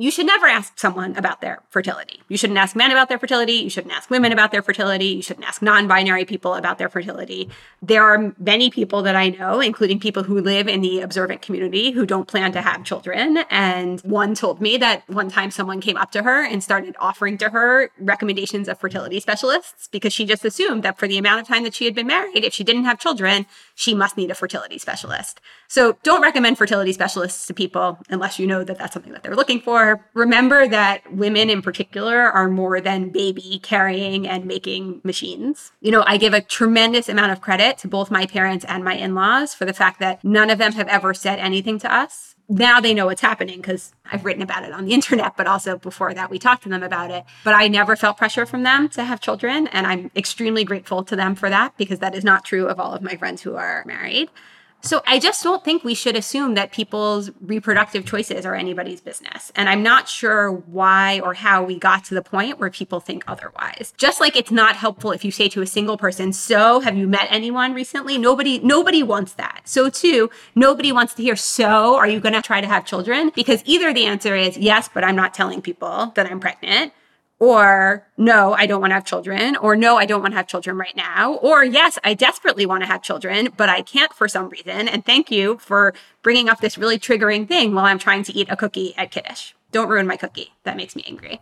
You 0.00 0.12
should 0.12 0.26
never 0.26 0.46
ask 0.46 0.78
someone 0.78 1.16
about 1.16 1.40
their 1.40 1.60
fertility. 1.70 2.22
You 2.28 2.36
shouldn't 2.36 2.56
ask 2.56 2.76
men 2.76 2.92
about 2.92 3.08
their 3.08 3.18
fertility. 3.18 3.54
You 3.54 3.68
shouldn't 3.68 3.92
ask 3.92 4.08
women 4.08 4.32
about 4.32 4.52
their 4.52 4.62
fertility. 4.62 5.06
You 5.06 5.22
shouldn't 5.22 5.44
ask 5.44 5.60
non 5.60 5.88
binary 5.88 6.24
people 6.24 6.54
about 6.54 6.78
their 6.78 6.88
fertility. 6.88 7.50
There 7.82 8.04
are 8.04 8.32
many 8.38 8.70
people 8.70 9.02
that 9.02 9.16
I 9.16 9.30
know, 9.30 9.58
including 9.58 9.98
people 9.98 10.22
who 10.22 10.40
live 10.40 10.68
in 10.68 10.82
the 10.82 11.00
observant 11.00 11.42
community, 11.42 11.90
who 11.90 12.06
don't 12.06 12.28
plan 12.28 12.52
to 12.52 12.62
have 12.62 12.84
children. 12.84 13.38
And 13.50 14.00
one 14.02 14.36
told 14.36 14.60
me 14.60 14.76
that 14.76 15.02
one 15.08 15.30
time 15.30 15.50
someone 15.50 15.80
came 15.80 15.96
up 15.96 16.12
to 16.12 16.22
her 16.22 16.44
and 16.44 16.62
started 16.62 16.94
offering 17.00 17.36
to 17.38 17.50
her 17.50 17.90
recommendations 17.98 18.68
of 18.68 18.78
fertility 18.78 19.18
specialists 19.18 19.88
because 19.88 20.12
she 20.12 20.24
just 20.24 20.44
assumed 20.44 20.84
that 20.84 20.96
for 20.96 21.08
the 21.08 21.18
amount 21.18 21.40
of 21.40 21.48
time 21.48 21.64
that 21.64 21.74
she 21.74 21.86
had 21.86 21.96
been 21.96 22.06
married, 22.06 22.44
if 22.44 22.54
she 22.54 22.62
didn't 22.62 22.84
have 22.84 23.00
children, 23.00 23.46
she 23.74 23.94
must 23.94 24.16
need 24.16 24.30
a 24.30 24.36
fertility 24.36 24.78
specialist. 24.78 25.40
So 25.66 25.96
don't 26.04 26.22
recommend 26.22 26.56
fertility 26.56 26.92
specialists 26.92 27.48
to 27.48 27.54
people 27.54 27.98
unless 28.08 28.38
you 28.38 28.46
know 28.46 28.62
that 28.62 28.78
that's 28.78 28.94
something 28.94 29.12
that 29.12 29.24
they're 29.24 29.34
looking 29.34 29.60
for. 29.60 29.87
Remember 30.14 30.66
that 30.68 31.12
women 31.12 31.50
in 31.50 31.62
particular 31.62 32.30
are 32.30 32.48
more 32.48 32.80
than 32.80 33.10
baby 33.10 33.60
carrying 33.62 34.26
and 34.26 34.44
making 34.44 35.00
machines. 35.04 35.72
You 35.80 35.90
know, 35.90 36.04
I 36.06 36.16
give 36.16 36.34
a 36.34 36.40
tremendous 36.40 37.08
amount 37.08 37.32
of 37.32 37.40
credit 37.40 37.78
to 37.78 37.88
both 37.88 38.10
my 38.10 38.26
parents 38.26 38.64
and 38.66 38.84
my 38.84 38.94
in 38.94 39.14
laws 39.14 39.54
for 39.54 39.64
the 39.64 39.72
fact 39.72 40.00
that 40.00 40.22
none 40.24 40.50
of 40.50 40.58
them 40.58 40.72
have 40.72 40.88
ever 40.88 41.14
said 41.14 41.38
anything 41.38 41.78
to 41.80 41.92
us. 41.92 42.34
Now 42.48 42.80
they 42.80 42.94
know 42.94 43.06
what's 43.06 43.20
happening 43.20 43.56
because 43.56 43.92
I've 44.10 44.24
written 44.24 44.42
about 44.42 44.64
it 44.64 44.72
on 44.72 44.86
the 44.86 44.94
internet, 44.98 45.36
but 45.36 45.46
also 45.46 45.76
before 45.76 46.14
that, 46.14 46.30
we 46.30 46.38
talked 46.38 46.62
to 46.62 46.68
them 46.68 46.82
about 46.82 47.10
it. 47.10 47.24
But 47.44 47.54
I 47.54 47.68
never 47.68 47.94
felt 47.94 48.16
pressure 48.16 48.46
from 48.46 48.62
them 48.62 48.88
to 48.90 49.04
have 49.04 49.20
children. 49.20 49.66
And 49.68 49.86
I'm 49.86 50.10
extremely 50.16 50.64
grateful 50.64 51.04
to 51.04 51.16
them 51.16 51.34
for 51.34 51.50
that 51.50 51.76
because 51.76 51.98
that 51.98 52.14
is 52.14 52.24
not 52.24 52.44
true 52.44 52.66
of 52.66 52.80
all 52.80 52.94
of 52.94 53.02
my 53.02 53.16
friends 53.16 53.42
who 53.42 53.56
are 53.56 53.84
married. 53.86 54.30
So 54.80 55.02
I 55.06 55.18
just 55.18 55.42
don't 55.42 55.64
think 55.64 55.82
we 55.82 55.94
should 55.94 56.16
assume 56.16 56.54
that 56.54 56.70
people's 56.70 57.30
reproductive 57.40 58.06
choices 58.06 58.46
are 58.46 58.54
anybody's 58.54 59.00
business. 59.00 59.50
And 59.56 59.68
I'm 59.68 59.82
not 59.82 60.08
sure 60.08 60.52
why 60.52 61.20
or 61.20 61.34
how 61.34 61.64
we 61.64 61.78
got 61.78 62.04
to 62.06 62.14
the 62.14 62.22
point 62.22 62.58
where 62.58 62.70
people 62.70 63.00
think 63.00 63.24
otherwise. 63.26 63.92
Just 63.96 64.20
like 64.20 64.36
it's 64.36 64.52
not 64.52 64.76
helpful 64.76 65.10
if 65.10 65.24
you 65.24 65.30
say 65.32 65.48
to 65.48 65.62
a 65.62 65.66
single 65.66 65.98
person, 65.98 66.32
"So, 66.32 66.80
have 66.80 66.96
you 66.96 67.08
met 67.08 67.26
anyone 67.28 67.74
recently?" 67.74 68.18
Nobody 68.18 68.60
nobody 68.60 69.02
wants 69.02 69.32
that. 69.34 69.62
So 69.64 69.90
too, 69.90 70.30
nobody 70.54 70.92
wants 70.92 71.12
to 71.14 71.22
hear, 71.22 71.36
"So, 71.36 71.96
are 71.96 72.08
you 72.08 72.20
going 72.20 72.34
to 72.34 72.42
try 72.42 72.60
to 72.60 72.66
have 72.66 72.84
children?" 72.84 73.32
Because 73.34 73.62
either 73.64 73.92
the 73.92 74.06
answer 74.06 74.36
is 74.36 74.56
yes, 74.56 74.88
but 74.92 75.02
I'm 75.02 75.16
not 75.16 75.34
telling 75.34 75.60
people 75.60 76.12
that 76.14 76.26
I'm 76.30 76.40
pregnant, 76.40 76.92
or 77.40 78.06
no, 78.16 78.54
I 78.54 78.66
don't 78.66 78.80
want 78.80 78.90
to 78.90 78.94
have 78.94 79.04
children, 79.04 79.56
or 79.56 79.76
no, 79.76 79.96
I 79.96 80.06
don't 80.06 80.22
want 80.22 80.32
to 80.32 80.36
have 80.36 80.48
children 80.48 80.76
right 80.76 80.96
now, 80.96 81.34
or 81.34 81.64
yes, 81.64 81.98
I 82.02 82.14
desperately 82.14 82.66
want 82.66 82.82
to 82.82 82.88
have 82.88 83.02
children, 83.02 83.50
but 83.56 83.68
I 83.68 83.82
can't 83.82 84.12
for 84.12 84.28
some 84.28 84.48
reason. 84.48 84.88
And 84.88 85.04
thank 85.04 85.30
you 85.30 85.58
for 85.58 85.94
bringing 86.22 86.48
up 86.48 86.60
this 86.60 86.78
really 86.78 86.98
triggering 86.98 87.46
thing 87.46 87.74
while 87.74 87.84
I'm 87.84 87.98
trying 87.98 88.24
to 88.24 88.34
eat 88.34 88.48
a 88.50 88.56
cookie 88.56 88.94
at 88.96 89.10
Kiddush. 89.10 89.52
Don't 89.70 89.88
ruin 89.88 90.06
my 90.06 90.16
cookie. 90.16 90.54
That 90.64 90.76
makes 90.76 90.96
me 90.96 91.04
angry. 91.06 91.40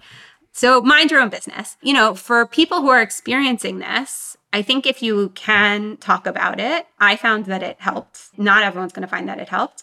So 0.52 0.81
mind 0.81 1.10
your 1.10 1.20
own 1.20 1.28
business. 1.28 1.77
You 1.82 1.93
know, 1.93 2.14
for 2.14 2.47
people 2.47 2.81
who 2.81 2.89
are 2.89 3.02
experiencing 3.02 3.78
this, 3.78 4.36
I 4.52 4.62
think 4.62 4.86
if 4.86 5.02
you 5.02 5.31
can 5.35 5.98
talk 5.98 6.27
about 6.27 6.59
it, 6.59 6.86
I 6.98 7.16
found 7.16 7.44
that 7.47 7.62
it 7.62 7.77
helped. 7.78 8.31
Not 8.39 8.62
everyone's 8.62 8.93
going 8.93 9.06
to 9.06 9.09
find 9.09 9.28
that 9.28 9.39
it 9.39 9.51
helped. 9.51 9.82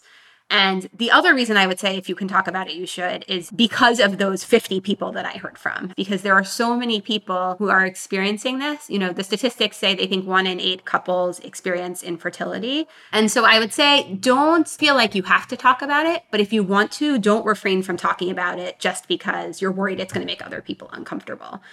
And 0.53 0.87
the 0.95 1.09
other 1.09 1.33
reason 1.33 1.57
I 1.57 1.65
would 1.65 1.79
say 1.79 1.97
if 1.97 2.07
you 2.07 2.13
can 2.13 2.27
talk 2.27 2.47
about 2.47 2.69
it, 2.69 2.75
you 2.75 2.85
should 2.85 3.25
is 3.27 3.49
because 3.49 3.99
of 3.99 4.19
those 4.19 4.43
50 4.43 4.81
people 4.81 5.11
that 5.13 5.25
I 5.25 5.31
heard 5.31 5.57
from. 5.57 5.91
Because 5.97 6.21
there 6.21 6.35
are 6.35 6.43
so 6.43 6.77
many 6.77 7.01
people 7.01 7.55
who 7.57 7.69
are 7.69 7.83
experiencing 7.83 8.59
this. 8.59 8.87
You 8.87 8.99
know, 8.99 9.11
the 9.11 9.23
statistics 9.23 9.77
say 9.77 9.95
they 9.95 10.05
think 10.05 10.27
one 10.27 10.45
in 10.45 10.59
eight 10.59 10.85
couples 10.85 11.39
experience 11.39 12.03
infertility. 12.03 12.87
And 13.11 13.31
so 13.31 13.45
I 13.45 13.57
would 13.57 13.73
say 13.73 14.13
don't 14.13 14.69
feel 14.69 14.93
like 14.93 15.15
you 15.15 15.23
have 15.23 15.47
to 15.47 15.57
talk 15.57 15.81
about 15.81 16.05
it. 16.05 16.21
But 16.29 16.39
if 16.39 16.53
you 16.53 16.61
want 16.61 16.91
to, 16.93 17.17
don't 17.17 17.47
refrain 17.47 17.81
from 17.81 17.97
talking 17.97 18.29
about 18.29 18.59
it 18.59 18.77
just 18.77 19.07
because 19.07 19.59
you're 19.59 19.71
worried 19.71 19.99
it's 19.99 20.13
going 20.13 20.25
to 20.25 20.31
make 20.31 20.45
other 20.45 20.61
people 20.61 20.87
uncomfortable 20.93 21.63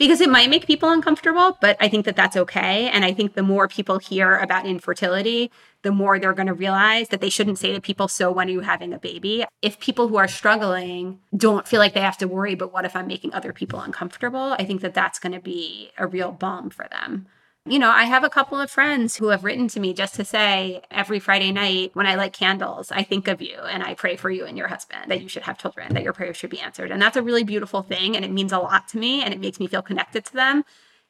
because 0.00 0.22
it 0.22 0.30
might 0.30 0.48
make 0.48 0.66
people 0.66 0.88
uncomfortable, 0.88 1.58
but 1.60 1.76
I 1.78 1.86
think 1.90 2.06
that 2.06 2.16
that's 2.16 2.34
okay. 2.34 2.88
And 2.88 3.04
I 3.04 3.12
think 3.12 3.34
the 3.34 3.42
more 3.42 3.68
people 3.68 3.98
hear 3.98 4.38
about 4.38 4.64
infertility, 4.64 5.50
the 5.82 5.92
more 5.92 6.18
they're 6.18 6.32
going 6.32 6.46
to 6.46 6.54
realize 6.54 7.10
that 7.10 7.20
they 7.20 7.28
shouldn't 7.28 7.58
say 7.58 7.74
to 7.74 7.82
people, 7.82 8.08
So 8.08 8.32
when 8.32 8.48
are 8.48 8.52
you 8.52 8.60
having 8.60 8.94
a 8.94 8.98
baby? 8.98 9.44
If 9.60 9.78
people 9.78 10.08
who 10.08 10.16
are 10.16 10.26
struggling 10.26 11.20
don't 11.36 11.68
feel 11.68 11.80
like 11.80 11.92
they 11.92 12.00
have 12.00 12.16
to 12.16 12.28
worry, 12.28 12.54
but 12.54 12.72
what 12.72 12.86
if 12.86 12.96
I'm 12.96 13.08
making 13.08 13.34
other 13.34 13.52
people 13.52 13.78
uncomfortable? 13.78 14.56
I 14.58 14.64
think 14.64 14.80
that 14.80 14.94
that's 14.94 15.18
going 15.18 15.34
to 15.34 15.40
be 15.40 15.90
a 15.98 16.06
real 16.06 16.32
balm 16.32 16.70
for 16.70 16.88
them. 16.90 17.26
You 17.66 17.78
know, 17.78 17.90
I 17.90 18.04
have 18.04 18.24
a 18.24 18.30
couple 18.30 18.58
of 18.58 18.70
friends 18.70 19.16
who 19.16 19.28
have 19.28 19.44
written 19.44 19.68
to 19.68 19.80
me 19.80 19.92
just 19.92 20.14
to 20.14 20.24
say 20.24 20.80
every 20.90 21.20
Friday 21.20 21.52
night 21.52 21.90
when 21.92 22.06
I 22.06 22.14
light 22.14 22.32
candles, 22.32 22.90
I 22.90 23.02
think 23.02 23.28
of 23.28 23.42
you 23.42 23.58
and 23.58 23.82
I 23.82 23.92
pray 23.92 24.16
for 24.16 24.30
you 24.30 24.46
and 24.46 24.56
your 24.56 24.68
husband 24.68 25.10
that 25.10 25.20
you 25.20 25.28
should 25.28 25.42
have 25.42 25.58
children, 25.58 25.92
that 25.92 26.02
your 26.02 26.14
prayers 26.14 26.38
should 26.38 26.48
be 26.48 26.60
answered. 26.60 26.90
And 26.90 27.02
that's 27.02 27.18
a 27.18 27.22
really 27.22 27.44
beautiful 27.44 27.82
thing. 27.82 28.16
And 28.16 28.24
it 28.24 28.30
means 28.30 28.52
a 28.52 28.58
lot 28.58 28.88
to 28.88 28.98
me 28.98 29.22
and 29.22 29.34
it 29.34 29.40
makes 29.40 29.60
me 29.60 29.66
feel 29.66 29.82
connected 29.82 30.24
to 30.26 30.32
them 30.32 30.64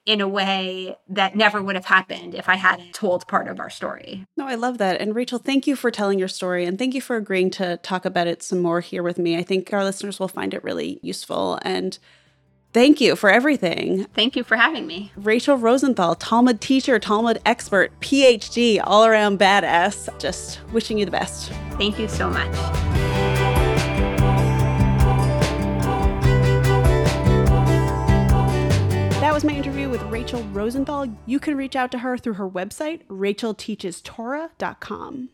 in 0.06 0.20
a 0.20 0.26
way 0.26 0.96
that 1.08 1.36
never 1.36 1.62
would 1.62 1.76
have 1.76 1.84
happened 1.84 2.34
if 2.34 2.48
I 2.48 2.56
hadn't 2.56 2.94
told 2.94 3.28
part 3.28 3.46
of 3.46 3.60
our 3.60 3.70
story. 3.70 4.26
No, 4.36 4.46
I 4.46 4.56
love 4.56 4.78
that. 4.78 5.00
And 5.00 5.14
Rachel, 5.14 5.38
thank 5.38 5.68
you 5.68 5.76
for 5.76 5.92
telling 5.92 6.18
your 6.18 6.26
story 6.26 6.64
and 6.64 6.78
thank 6.78 6.94
you 6.94 7.00
for 7.00 7.14
agreeing 7.14 7.50
to 7.52 7.76
talk 7.78 8.04
about 8.04 8.26
it 8.26 8.42
some 8.42 8.60
more 8.60 8.80
here 8.80 9.04
with 9.04 9.18
me. 9.18 9.36
I 9.36 9.42
think 9.42 9.72
our 9.72 9.84
listeners 9.84 10.18
will 10.18 10.26
find 10.26 10.52
it 10.52 10.64
really 10.64 10.98
useful 11.02 11.60
and 11.62 11.96
Thank 12.72 13.00
you 13.00 13.16
for 13.16 13.28
everything. 13.28 14.04
Thank 14.14 14.36
you 14.36 14.44
for 14.44 14.56
having 14.56 14.86
me. 14.86 15.10
Rachel 15.16 15.56
Rosenthal, 15.56 16.14
Talmud 16.14 16.60
teacher, 16.60 17.00
Talmud 17.00 17.40
expert, 17.44 17.90
PhD, 18.00 18.80
all 18.82 19.04
around 19.04 19.40
badass. 19.40 20.08
Just 20.20 20.60
wishing 20.72 20.96
you 20.96 21.04
the 21.04 21.10
best. 21.10 21.50
Thank 21.72 21.98
you 21.98 22.06
so 22.06 22.30
much. 22.30 22.52
That 29.20 29.34
was 29.34 29.42
my 29.42 29.52
interview 29.52 29.88
with 29.88 30.02
Rachel 30.04 30.44
Rosenthal. 30.52 31.08
You 31.26 31.40
can 31.40 31.56
reach 31.56 31.74
out 31.74 31.90
to 31.90 31.98
her 31.98 32.16
through 32.16 32.34
her 32.34 32.48
website, 32.48 33.04
rachelteachestorah.com. 33.06 35.30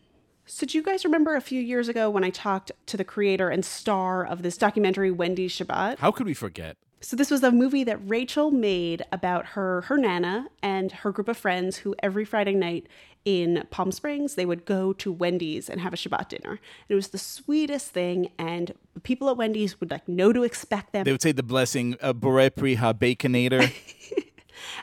So, 0.48 0.64
do 0.64 0.78
you 0.78 0.84
guys 0.84 1.04
remember 1.04 1.34
a 1.34 1.40
few 1.40 1.60
years 1.60 1.88
ago 1.88 2.08
when 2.08 2.22
I 2.22 2.30
talked 2.30 2.70
to 2.86 2.96
the 2.96 3.02
creator 3.02 3.50
and 3.50 3.64
star 3.64 4.24
of 4.24 4.42
this 4.42 4.56
documentary, 4.56 5.10
Wendy 5.10 5.48
Shabbat? 5.48 5.98
How 5.98 6.12
could 6.12 6.26
we 6.26 6.34
forget? 6.34 6.76
So 7.00 7.16
this 7.16 7.30
was 7.30 7.42
a 7.42 7.52
movie 7.52 7.84
that 7.84 7.98
Rachel 8.08 8.50
made 8.50 9.02
about 9.12 9.46
her 9.48 9.82
her 9.82 9.96
nana 9.96 10.48
and 10.62 10.90
her 10.92 11.12
group 11.12 11.28
of 11.28 11.36
friends 11.36 11.78
who 11.78 11.94
every 12.02 12.24
Friday 12.24 12.54
night 12.54 12.86
in 13.24 13.66
Palm 13.70 13.92
Springs 13.92 14.34
they 14.34 14.46
would 14.46 14.64
go 14.64 14.92
to 14.94 15.12
Wendy's 15.12 15.68
and 15.68 15.80
have 15.80 15.92
a 15.92 15.96
Shabbat 15.96 16.28
dinner. 16.28 16.50
And 16.50 16.58
it 16.88 16.94
was 16.94 17.08
the 17.08 17.18
sweetest 17.18 17.90
thing 17.90 18.30
and 18.38 18.72
people 19.02 19.28
at 19.28 19.36
Wendy's 19.36 19.78
would 19.80 19.90
like 19.90 20.08
know 20.08 20.32
to 20.32 20.42
expect 20.42 20.92
them. 20.92 21.04
They 21.04 21.12
would 21.12 21.22
say 21.22 21.32
the 21.32 21.42
blessing, 21.42 21.96
uh, 22.00 22.14
Pri 22.14 22.74
Ha 22.74 22.92
Baconator. 22.92 23.72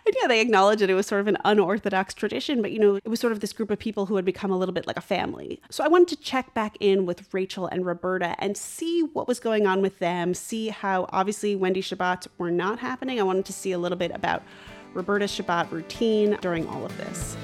And 0.06 0.16
yeah, 0.22 0.28
they 0.28 0.42
acknowledged 0.42 0.82
that 0.82 0.90
it 0.90 0.94
was 0.94 1.08
sort 1.08 1.22
of 1.22 1.28
an 1.28 1.38
unorthodox 1.46 2.14
tradition, 2.14 2.62
but 2.62 2.72
you 2.72 2.80
know, 2.80 2.96
it 2.96 3.08
was 3.08 3.20
sort 3.20 3.34
of 3.34 3.40
this 3.40 3.54
group 3.54 3.72
of 3.72 3.80
people 3.80 4.06
who 4.06 4.16
had 4.16 4.26
become 4.26 4.52
a 4.52 4.58
little 4.58 4.74
bit 4.74 4.88
like 4.88 4.98
a 4.98 5.02
family. 5.02 5.62
So 5.70 5.84
I 5.84 5.88
wanted 5.88 6.10
to 6.10 6.16
check 6.18 6.54
back 6.54 6.78
in 6.80 7.06
with 7.06 7.34
Rachel 7.34 7.68
and 7.68 7.86
Roberta 7.86 8.36
and 8.40 8.58
see 8.58 9.02
what 9.14 9.28
was 9.28 9.40
going 9.40 9.68
on 9.68 9.82
with 9.82 10.00
them, 10.00 10.34
see 10.34 10.70
how 10.70 11.08
obviously 11.10 11.56
Wendy 11.56 11.82
Shabbats 11.82 12.28
were 12.38 12.52
not 12.52 12.80
happening. 12.80 13.20
I 13.20 13.24
wanted 13.24 13.46
to 13.46 13.54
see 13.54 13.72
a 13.72 13.78
little 13.78 13.98
bit 13.98 14.12
about 14.14 14.44
Roberta's 14.94 15.32
Shabbat 15.32 15.72
routine 15.72 16.38
during 16.42 16.68
all 16.68 16.86
of 16.86 16.96
this. 16.98 17.36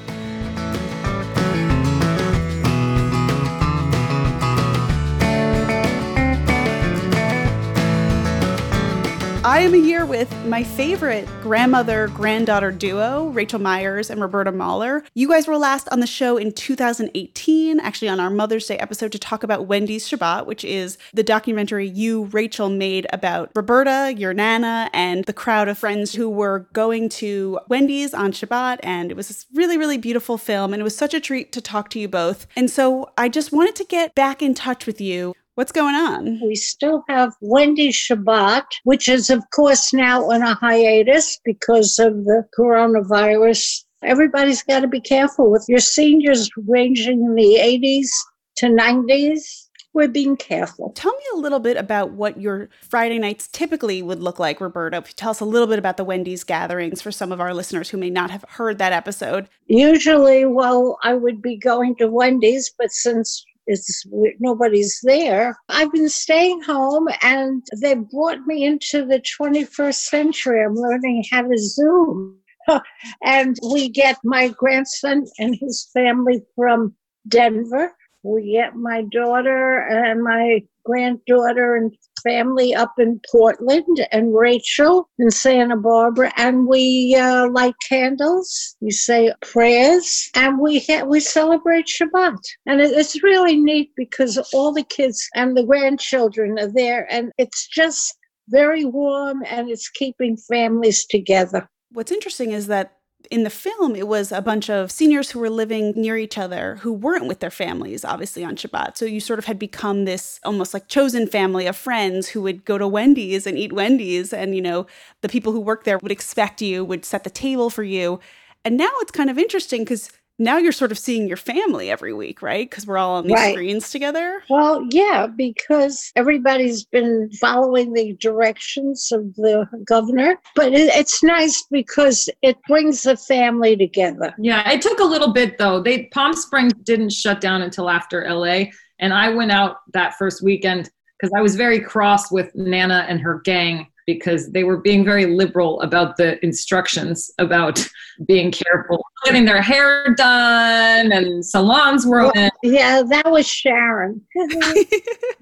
I 9.42 9.62
am 9.62 9.74
here 9.74 10.06
with 10.06 10.30
my 10.48 10.66
favorite 10.66 11.26
grandmother 11.42 12.10
granddaughter 12.10 12.74
duo, 12.74 13.28
Rachel 13.28 13.60
Myers 13.60 14.10
and 14.10 14.20
Roberta 14.20 14.52
Mahler. 14.52 15.06
You 15.14 15.30
guys 15.30 15.48
were 15.48 15.58
last 15.58 15.88
on 15.94 16.02
the 16.02 16.08
show 16.08 16.36
in 16.36 16.52
2018, 16.52 17.80
actually 17.80 18.10
on 18.10 18.20
our 18.20 18.30
Mother's 18.30 18.68
Day 18.68 18.78
episode, 18.80 19.14
to 19.14 19.18
talk 19.18 19.42
about 19.42 19.66
Wendy's 19.66 20.06
Shabbat, 20.06 20.46
which 20.46 20.66
is 20.66 20.98
the 21.14 21.24
documentary 21.24 21.88
you, 21.88 22.26
Rachel, 22.26 22.68
made 22.70 23.08
about 23.14 23.50
Roberta, 23.56 24.14
your 24.18 24.34
Nana, 24.34 24.90
and 24.92 25.24
the 25.24 25.32
crowd 25.32 25.70
of 25.70 25.78
friends 25.78 26.16
who 26.16 26.30
were 26.30 26.68
going 26.74 27.08
to 27.08 27.62
Wendy's 27.70 28.14
on 28.14 28.34
Shabbat. 28.34 28.80
And 28.84 29.10
it 29.10 29.16
was 29.16 29.30
this 29.30 29.46
really, 29.54 29.78
really 29.78 29.98
beautiful 29.98 30.38
film. 30.38 30.74
And 30.74 30.82
it 30.82 30.84
was 30.84 30.98
such 30.98 31.14
a 31.14 31.22
treat 31.22 31.54
to 31.54 31.62
talk 31.62 31.90
to 31.92 32.00
you 32.00 32.10
both. 32.10 32.46
And 32.58 32.70
so 32.70 33.10
I 33.18 33.30
just 33.30 33.54
wanted 33.54 33.78
to 33.78 33.86
get 33.86 34.16
back 34.16 34.42
in 34.42 34.54
touch 34.54 34.86
with 34.86 35.00
you 35.00 35.34
What's 35.60 35.74
going 35.74 35.96
on? 35.96 36.40
We 36.42 36.56
still 36.56 37.04
have 37.10 37.34
Wendy 37.42 37.90
Shabbat, 37.90 38.64
which 38.86 39.10
is, 39.10 39.30
of 39.30 39.44
course, 39.54 39.92
now 39.92 40.32
on 40.32 40.42
a 40.42 40.54
hiatus 40.54 41.38
because 41.44 42.00
of 42.00 42.24
the 42.24 42.46
coronavirus. 42.58 43.84
Everybody's 44.02 44.64
got 44.64 44.80
to 44.80 44.88
be 44.88 45.02
careful 45.02 45.52
with 45.52 45.66
your 45.68 45.82
seniors 45.82 46.50
ranging 46.66 47.26
in 47.26 47.36
the 47.36 47.58
80s 47.60 48.08
to 48.56 48.68
90s. 48.68 49.66
We're 49.94 50.08
being 50.08 50.38
careful. 50.38 50.94
Tell 50.96 51.12
me 51.12 51.24
a 51.34 51.38
little 51.38 51.60
bit 51.60 51.76
about 51.76 52.12
what 52.12 52.40
your 52.40 52.70
Friday 52.82 53.20
nights 53.20 53.50
typically 53.50 54.02
would 54.02 54.22
look 54.22 54.40
like, 54.40 54.62
Roberta. 54.62 55.04
Tell 55.18 55.32
us 55.32 55.42
a 55.42 55.46
little 55.46 55.68
bit 55.68 55.78
about 55.78 55.98
the 55.98 56.06
Wendy's 56.06 56.46
gatherings 56.46 57.02
for 57.02 57.12
some 57.12 57.34
of 57.34 57.42
our 57.42 57.54
listeners 57.54 57.90
who 57.90 57.98
may 57.98 58.10
not 58.10 58.32
have 58.32 58.46
heard 58.48 58.78
that 58.78 58.94
episode. 58.94 59.50
Usually, 59.68 60.46
well, 60.46 60.98
I 61.04 61.16
would 61.16 61.42
be 61.42 61.58
going 61.58 61.98
to 61.98 62.08
Wendy's, 62.08 62.72
but 62.80 62.92
since 62.94 63.44
it's 63.70 64.04
nobody's 64.40 65.00
there. 65.04 65.56
I've 65.70 65.92
been 65.92 66.10
staying 66.10 66.62
home 66.64 67.08
and 67.22 67.64
they 67.82 67.94
brought 67.94 68.40
me 68.48 68.66
into 68.66 69.06
the 69.06 69.22
21st 69.22 69.94
century. 69.94 70.64
I'm 70.64 70.74
learning 70.74 71.24
how 71.32 71.44
to 71.44 71.58
Zoom. 71.58 72.40
and 73.24 73.56
we 73.72 73.90
get 73.90 74.18
my 74.24 74.48
grandson 74.50 75.26
and 75.38 75.56
his 75.56 75.88
family 75.94 76.42
from 76.56 76.96
Denver. 77.28 77.94
We 78.24 78.52
get 78.52 78.76
my 78.76 79.04
daughter 79.12 79.80
and 79.80 80.24
my 80.24 80.62
granddaughter 80.84 81.76
and 81.76 81.96
family 82.24 82.76
up 82.76 82.94
in 82.98 83.22
Portland 83.32 84.06
and 84.12 84.36
Rachel 84.36 85.10
in 85.20 85.32
Santa 85.32 85.78
Barbara, 85.78 86.32
and 86.36 86.68
we 86.68 87.16
uh, 87.16 87.50
light 87.50 87.76
candles. 87.88 88.76
We 88.82 88.92
say 88.92 89.32
prayers, 89.42 90.30
and 90.36 90.60
we 90.60 90.80
ha- 90.80 91.06
we 91.06 91.20
celebrate 91.20 91.88
Shabbat. 91.88 92.38
And 92.66 92.82
it, 92.82 92.92
it's 92.92 93.24
really 93.24 93.58
neat 93.58 93.92
because 93.96 94.38
all 94.54 94.74
the 94.74 94.84
kids 94.84 95.30
and 95.36 95.56
the 95.56 95.64
grandchildren 95.64 96.60
are 96.60 96.72
there, 96.72 97.08
and 97.12 97.32
it's 97.38 97.68
just 97.68 98.18
very 98.50 98.84
warm, 98.84 99.44
and 99.46 99.70
it's 99.70 99.90
keeping 99.90 100.36
families 100.36 101.06
together. 101.06 101.70
What's 101.92 102.12
interesting 102.12 102.52
is 102.52 102.68
that 102.68 102.99
in 103.32 103.44
the 103.44 103.50
film, 103.50 103.96
it 103.96 104.08
was 104.08 104.32
a 104.32 104.42
bunch 104.42 104.70
of 104.70 104.92
seniors 104.92 105.30
who 105.30 105.40
were 105.40 105.50
living 105.50 105.94
near 105.96 106.18
each 106.18 106.38
other 106.38 106.78
who 106.78 106.92
weren't 106.92 107.28
with 107.28 107.40
their 107.40 107.52
families, 107.52 108.04
obviously, 108.04 108.44
on 108.44 108.56
Shabbat. 108.56 108.98
So 108.98 109.06
you 109.06 109.20
sort 109.20 109.38
of 109.38 109.46
had 109.46 109.60
become 109.60 110.06
this 110.06 110.40
almost 110.44 110.74
like 110.74 110.88
chosen 110.88 111.28
family 111.28 111.68
of 111.68 111.78
friends 111.78 112.30
who 112.30 112.42
would 112.42 112.66
go 112.66 112.78
to 112.80 112.88
Wendy's 112.88 113.46
and 113.46 113.58
eat 113.58 113.72
Wendy's. 113.72 114.34
And, 114.34 114.56
you 114.56 114.62
know, 114.62 114.88
the 115.22 115.30
people 115.30 115.52
who 115.52 115.60
work 115.60 115.84
there 115.84 116.00
would 116.00 116.12
expect 116.12 116.62
you, 116.62 116.84
would 116.84 117.06
set 117.06 117.24
the 117.24 117.30
table 117.30 117.70
for 117.70 117.84
you. 117.84 118.20
And 118.66 118.78
now 118.78 118.90
it's 118.96 119.12
kind 119.12 119.30
of 119.30 119.38
interesting 119.38 119.84
because 119.84 120.12
now 120.40 120.58
you're 120.58 120.72
sort 120.72 120.92
of 120.92 120.98
seeing 120.98 121.28
your 121.28 121.38
family 121.38 121.92
every 121.92 122.14
week, 122.14 122.42
right? 122.42 122.68
Because 122.70 122.88
we're 122.88 122.98
all 122.98 123.16
on 123.16 123.26
these 123.28 123.34
Right. 123.34 123.54
screens 123.54 123.92
together. 123.92 124.42
Well, 124.50 124.88
yeah, 124.90 125.28
because 125.28 126.12
everybody's 126.16 126.86
been 126.86 127.30
following 127.40 127.94
the 127.94 128.14
directions 128.20 129.12
of 129.12 129.36
the 129.36 129.68
governor. 129.86 130.38
But 130.56 130.74
it, 130.74 130.90
it's 130.96 131.22
nice 131.24 131.64
because 131.70 132.30
it 132.42 132.58
brings 132.68 133.04
the 133.04 133.18
family 133.18 133.76
together. 133.76 134.34
Yeah, 134.40 134.70
it 134.72 134.82
took 134.82 135.00
a 135.00 135.04
little 135.06 135.34
bit 135.34 135.58
though. 135.58 135.82
They 135.82 136.06
Palm 136.14 136.34
Springs 136.34 136.74
didn't 136.84 137.12
shut 137.12 137.42
down 137.42 137.62
until 137.62 137.90
after 137.90 138.26
LA, 138.28 138.66
and 139.00 139.14
I 139.14 139.30
went 139.30 139.52
out 139.52 139.78
that 139.94 140.16
first 140.16 140.42
weekend 140.42 140.90
because 141.20 141.34
I 141.38 141.42
was 141.42 141.56
very 141.56 141.82
cross 141.82 142.32
with 142.32 142.50
Nana 142.56 143.06
and 143.10 143.20
her 143.20 143.42
gang 143.44 143.88
because 144.14 144.52
they 144.52 144.64
were 144.64 144.78
being 144.78 145.04
very 145.06 145.26
liberal 145.26 145.82
about 145.82 146.18
the 146.18 146.44
instructions 146.46 147.32
about 147.40 147.86
being 148.28 148.52
careful, 148.52 149.04
getting 149.26 149.46
their 149.46 149.62
hair 149.62 150.14
done, 150.16 151.12
and 151.12 151.46
salons 151.46 152.06
were 152.06 152.22
open. 152.22 152.50
Yeah, 152.64 153.04
that 153.10 153.30
was 153.32 153.48
Sharon. 153.48 154.22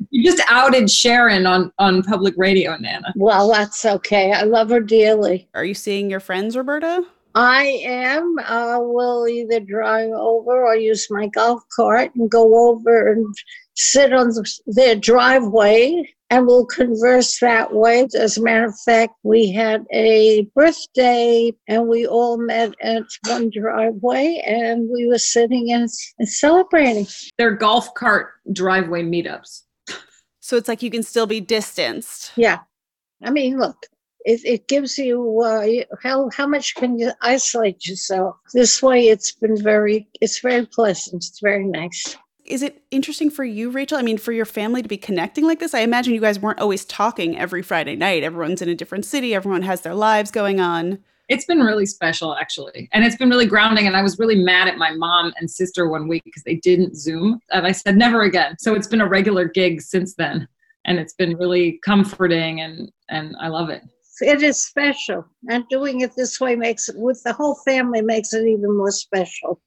You 0.09 0.23
just 0.31 0.41
outed 0.49 0.89
Sharon 0.89 1.45
on 1.45 1.71
on 1.79 2.01
public 2.01 2.33
radio, 2.37 2.75
Nana. 2.77 3.13
well, 3.17 3.51
that's 3.51 3.85
okay. 3.85 4.31
I 4.31 4.43
love 4.43 4.69
her 4.69 4.79
dearly. 4.79 5.47
Are 5.53 5.65
you 5.65 5.73
seeing 5.73 6.09
your 6.09 6.21
friends, 6.21 6.55
Roberta? 6.55 7.03
I 7.35 7.81
am. 7.85 8.39
Uh, 8.39 8.79
will 8.79 9.27
either 9.27 9.59
drive 9.59 10.09
over 10.11 10.65
or 10.65 10.75
use 10.75 11.07
my 11.11 11.27
golf 11.27 11.61
cart 11.75 12.15
and 12.15 12.31
go 12.31 12.69
over 12.69 13.11
and 13.11 13.27
sit 13.75 14.11
on 14.13 14.29
the- 14.29 14.59
their 14.67 14.95
driveway 14.95 16.09
and 16.29 16.45
we'll 16.45 16.65
converse 16.65 17.39
that 17.39 17.73
way. 17.73 18.07
As 18.17 18.37
a 18.37 18.41
matter 18.41 18.65
of 18.65 18.79
fact, 18.85 19.13
we 19.23 19.51
had 19.51 19.85
a 19.91 20.47
birthday 20.55 21.51
and 21.67 21.87
we 21.87 22.05
all 22.05 22.37
met 22.37 22.73
at 22.81 23.03
one 23.27 23.49
driveway 23.49 24.43
and 24.45 24.89
we 24.91 25.07
were 25.07 25.17
sitting 25.17 25.71
and, 25.71 25.89
and 26.19 26.29
celebrating. 26.29 27.07
They're 27.37 27.55
golf 27.55 27.93
cart 27.93 28.31
driveway 28.51 29.03
meetups. 29.03 29.63
So 30.39 30.55
it's 30.57 30.67
like 30.67 30.81
you 30.81 30.91
can 30.91 31.03
still 31.03 31.27
be 31.27 31.41
distanced. 31.41 32.31
Yeah. 32.35 32.59
I 33.23 33.31
mean, 33.31 33.57
look, 33.59 33.77
it, 34.25 34.41
it 34.45 34.67
gives 34.67 34.97
you 34.97 35.41
uh, 35.43 35.61
you- 35.61 35.85
how 36.03 36.29
how 36.35 36.47
much 36.47 36.75
can 36.75 36.97
you 36.99 37.11
isolate 37.21 37.87
yourself? 37.87 38.35
This 38.53 38.81
way, 38.83 39.07
it's 39.07 39.31
been 39.31 39.61
very 39.61 40.07
it's 40.21 40.39
very 40.39 40.65
pleasant. 40.65 41.23
It's 41.23 41.39
very 41.41 41.65
nice. 41.65 42.15
Is 42.47 42.61
it 42.61 42.83
interesting 42.91 43.29
for 43.29 43.43
you, 43.43 43.69
Rachel? 43.69 43.97
I 43.97 44.01
mean, 44.01 44.17
for 44.17 44.31
your 44.31 44.45
family 44.45 44.81
to 44.81 44.87
be 44.87 44.97
connecting 44.97 45.45
like 45.45 45.59
this? 45.59 45.73
I 45.73 45.81
imagine 45.81 46.13
you 46.13 46.21
guys 46.21 46.39
weren't 46.39 46.59
always 46.59 46.85
talking 46.85 47.37
every 47.37 47.61
Friday 47.61 47.95
night. 47.95 48.23
Everyone's 48.23 48.61
in 48.61 48.69
a 48.69 48.75
different 48.75 49.05
city, 49.05 49.35
everyone 49.35 49.63
has 49.63 49.81
their 49.81 49.95
lives 49.95 50.31
going 50.31 50.59
on. 50.59 50.99
It's 51.27 51.43
been 51.43 51.59
really 51.59 51.85
special, 51.85 52.35
actually. 52.35 52.87
And 52.93 53.03
it's 53.03 53.17
been 53.17 53.29
really 53.29 53.47
grounding. 53.47 53.85
And 53.85 53.97
I 53.97 54.01
was 54.01 54.17
really 54.17 54.41
mad 54.41 54.69
at 54.69 54.77
my 54.77 54.91
mom 54.91 55.33
and 55.37 55.51
sister 55.51 55.89
one 55.89 56.07
week 56.07 56.23
because 56.23 56.43
they 56.43 56.55
didn't 56.55 56.95
Zoom. 56.95 57.41
And 57.51 57.67
I 57.67 57.73
said, 57.73 57.97
never 57.97 58.21
again. 58.21 58.55
So 58.59 58.73
it's 58.73 58.87
been 58.87 59.01
a 59.01 59.07
regular 59.07 59.45
gig 59.45 59.81
since 59.81 60.15
then. 60.15 60.47
And 60.85 60.99
it's 60.99 61.13
been 61.13 61.35
really 61.35 61.81
comforting 61.83 62.61
and, 62.61 62.89
and 63.09 63.35
I 63.41 63.49
love 63.49 63.69
it. 63.69 63.83
It 64.21 64.41
is 64.41 64.59
special, 64.59 65.25
and 65.47 65.63
doing 65.69 66.01
it 66.01 66.15
this 66.15 66.39
way 66.39 66.55
makes 66.55 66.89
it 66.89 66.95
with 66.97 67.21
the 67.23 67.33
whole 67.33 67.53
family 67.53 68.01
makes 68.01 68.33
it 68.33 68.47
even 68.47 68.75
more 68.75 68.89
special. 68.89 69.61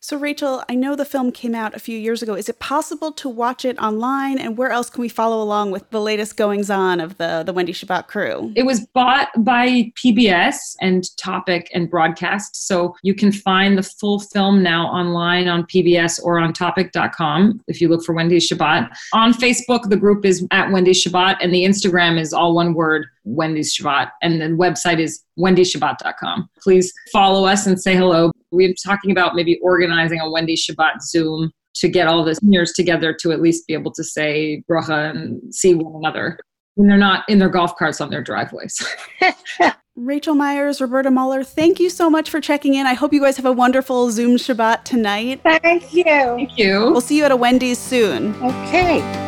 So, 0.00 0.16
Rachel, 0.16 0.62
I 0.68 0.76
know 0.76 0.94
the 0.94 1.04
film 1.04 1.32
came 1.32 1.56
out 1.56 1.74
a 1.74 1.80
few 1.80 1.98
years 1.98 2.22
ago. 2.22 2.34
Is 2.34 2.48
it 2.48 2.60
possible 2.60 3.10
to 3.12 3.28
watch 3.28 3.64
it 3.64 3.76
online? 3.80 4.38
And 4.38 4.56
where 4.56 4.70
else 4.70 4.88
can 4.90 5.00
we 5.00 5.08
follow 5.08 5.42
along 5.42 5.72
with 5.72 5.90
the 5.90 6.00
latest 6.00 6.36
goings 6.36 6.70
on 6.70 7.00
of 7.00 7.18
the, 7.18 7.42
the 7.44 7.52
Wendy 7.52 7.72
Shabbat 7.72 8.06
crew? 8.06 8.52
It 8.54 8.62
was 8.62 8.86
bought 8.86 9.28
by 9.38 9.92
PBS 9.96 10.76
and 10.80 11.04
Topic 11.16 11.68
and 11.74 11.90
Broadcast. 11.90 12.68
So 12.68 12.94
you 13.02 13.12
can 13.12 13.32
find 13.32 13.76
the 13.76 13.82
full 13.82 14.20
film 14.20 14.62
now 14.62 14.86
online 14.86 15.48
on 15.48 15.64
PBS 15.64 16.22
or 16.22 16.38
on 16.38 16.52
topic.com 16.52 17.60
if 17.66 17.80
you 17.80 17.88
look 17.88 18.04
for 18.04 18.14
Wendy 18.14 18.38
Shabbat. 18.38 18.88
On 19.14 19.32
Facebook, 19.32 19.90
the 19.90 19.96
group 19.96 20.24
is 20.24 20.46
at 20.52 20.70
Wendy 20.70 20.92
Shabbat, 20.92 21.38
and 21.40 21.52
the 21.52 21.64
Instagram 21.64 22.20
is 22.20 22.32
all 22.32 22.54
one 22.54 22.72
word, 22.72 23.06
Wendy's 23.28 23.76
Shabbat. 23.76 24.10
And 24.22 24.40
the 24.40 24.46
website 24.46 24.98
is 24.98 25.22
wendyshabbat.com. 25.38 26.48
Please 26.62 26.92
follow 27.12 27.46
us 27.46 27.66
and 27.66 27.80
say 27.80 27.94
hello. 27.94 28.30
We're 28.50 28.74
talking 28.84 29.10
about 29.10 29.34
maybe 29.34 29.58
organizing 29.62 30.20
a 30.20 30.30
Wendy's 30.30 30.66
Shabbat 30.66 31.02
Zoom 31.02 31.50
to 31.74 31.88
get 31.88 32.08
all 32.08 32.24
the 32.24 32.34
seniors 32.34 32.72
together 32.72 33.14
to 33.20 33.32
at 33.32 33.40
least 33.40 33.66
be 33.66 33.74
able 33.74 33.92
to 33.92 34.02
say 34.02 34.62
bracha 34.68 35.10
and 35.10 35.54
see 35.54 35.74
one 35.74 35.94
another 35.96 36.38
when 36.74 36.88
they're 36.88 36.96
not 36.96 37.28
in 37.28 37.38
their 37.38 37.48
golf 37.48 37.76
carts 37.76 38.00
on 38.00 38.10
their 38.10 38.22
driveways. 38.22 38.84
Rachel 39.96 40.36
Myers, 40.36 40.80
Roberta 40.80 41.10
Muller, 41.10 41.42
thank 41.42 41.80
you 41.80 41.90
so 41.90 42.08
much 42.08 42.30
for 42.30 42.40
checking 42.40 42.74
in. 42.74 42.86
I 42.86 42.94
hope 42.94 43.12
you 43.12 43.20
guys 43.20 43.36
have 43.36 43.46
a 43.46 43.52
wonderful 43.52 44.12
Zoom 44.12 44.36
Shabbat 44.36 44.84
tonight. 44.84 45.40
Thank 45.42 45.92
you. 45.92 46.04
Thank 46.04 46.56
you. 46.56 46.92
We'll 46.92 47.00
see 47.00 47.16
you 47.16 47.24
at 47.24 47.32
a 47.32 47.36
Wendy's 47.36 47.78
soon. 47.78 48.32
Okay. 48.36 49.27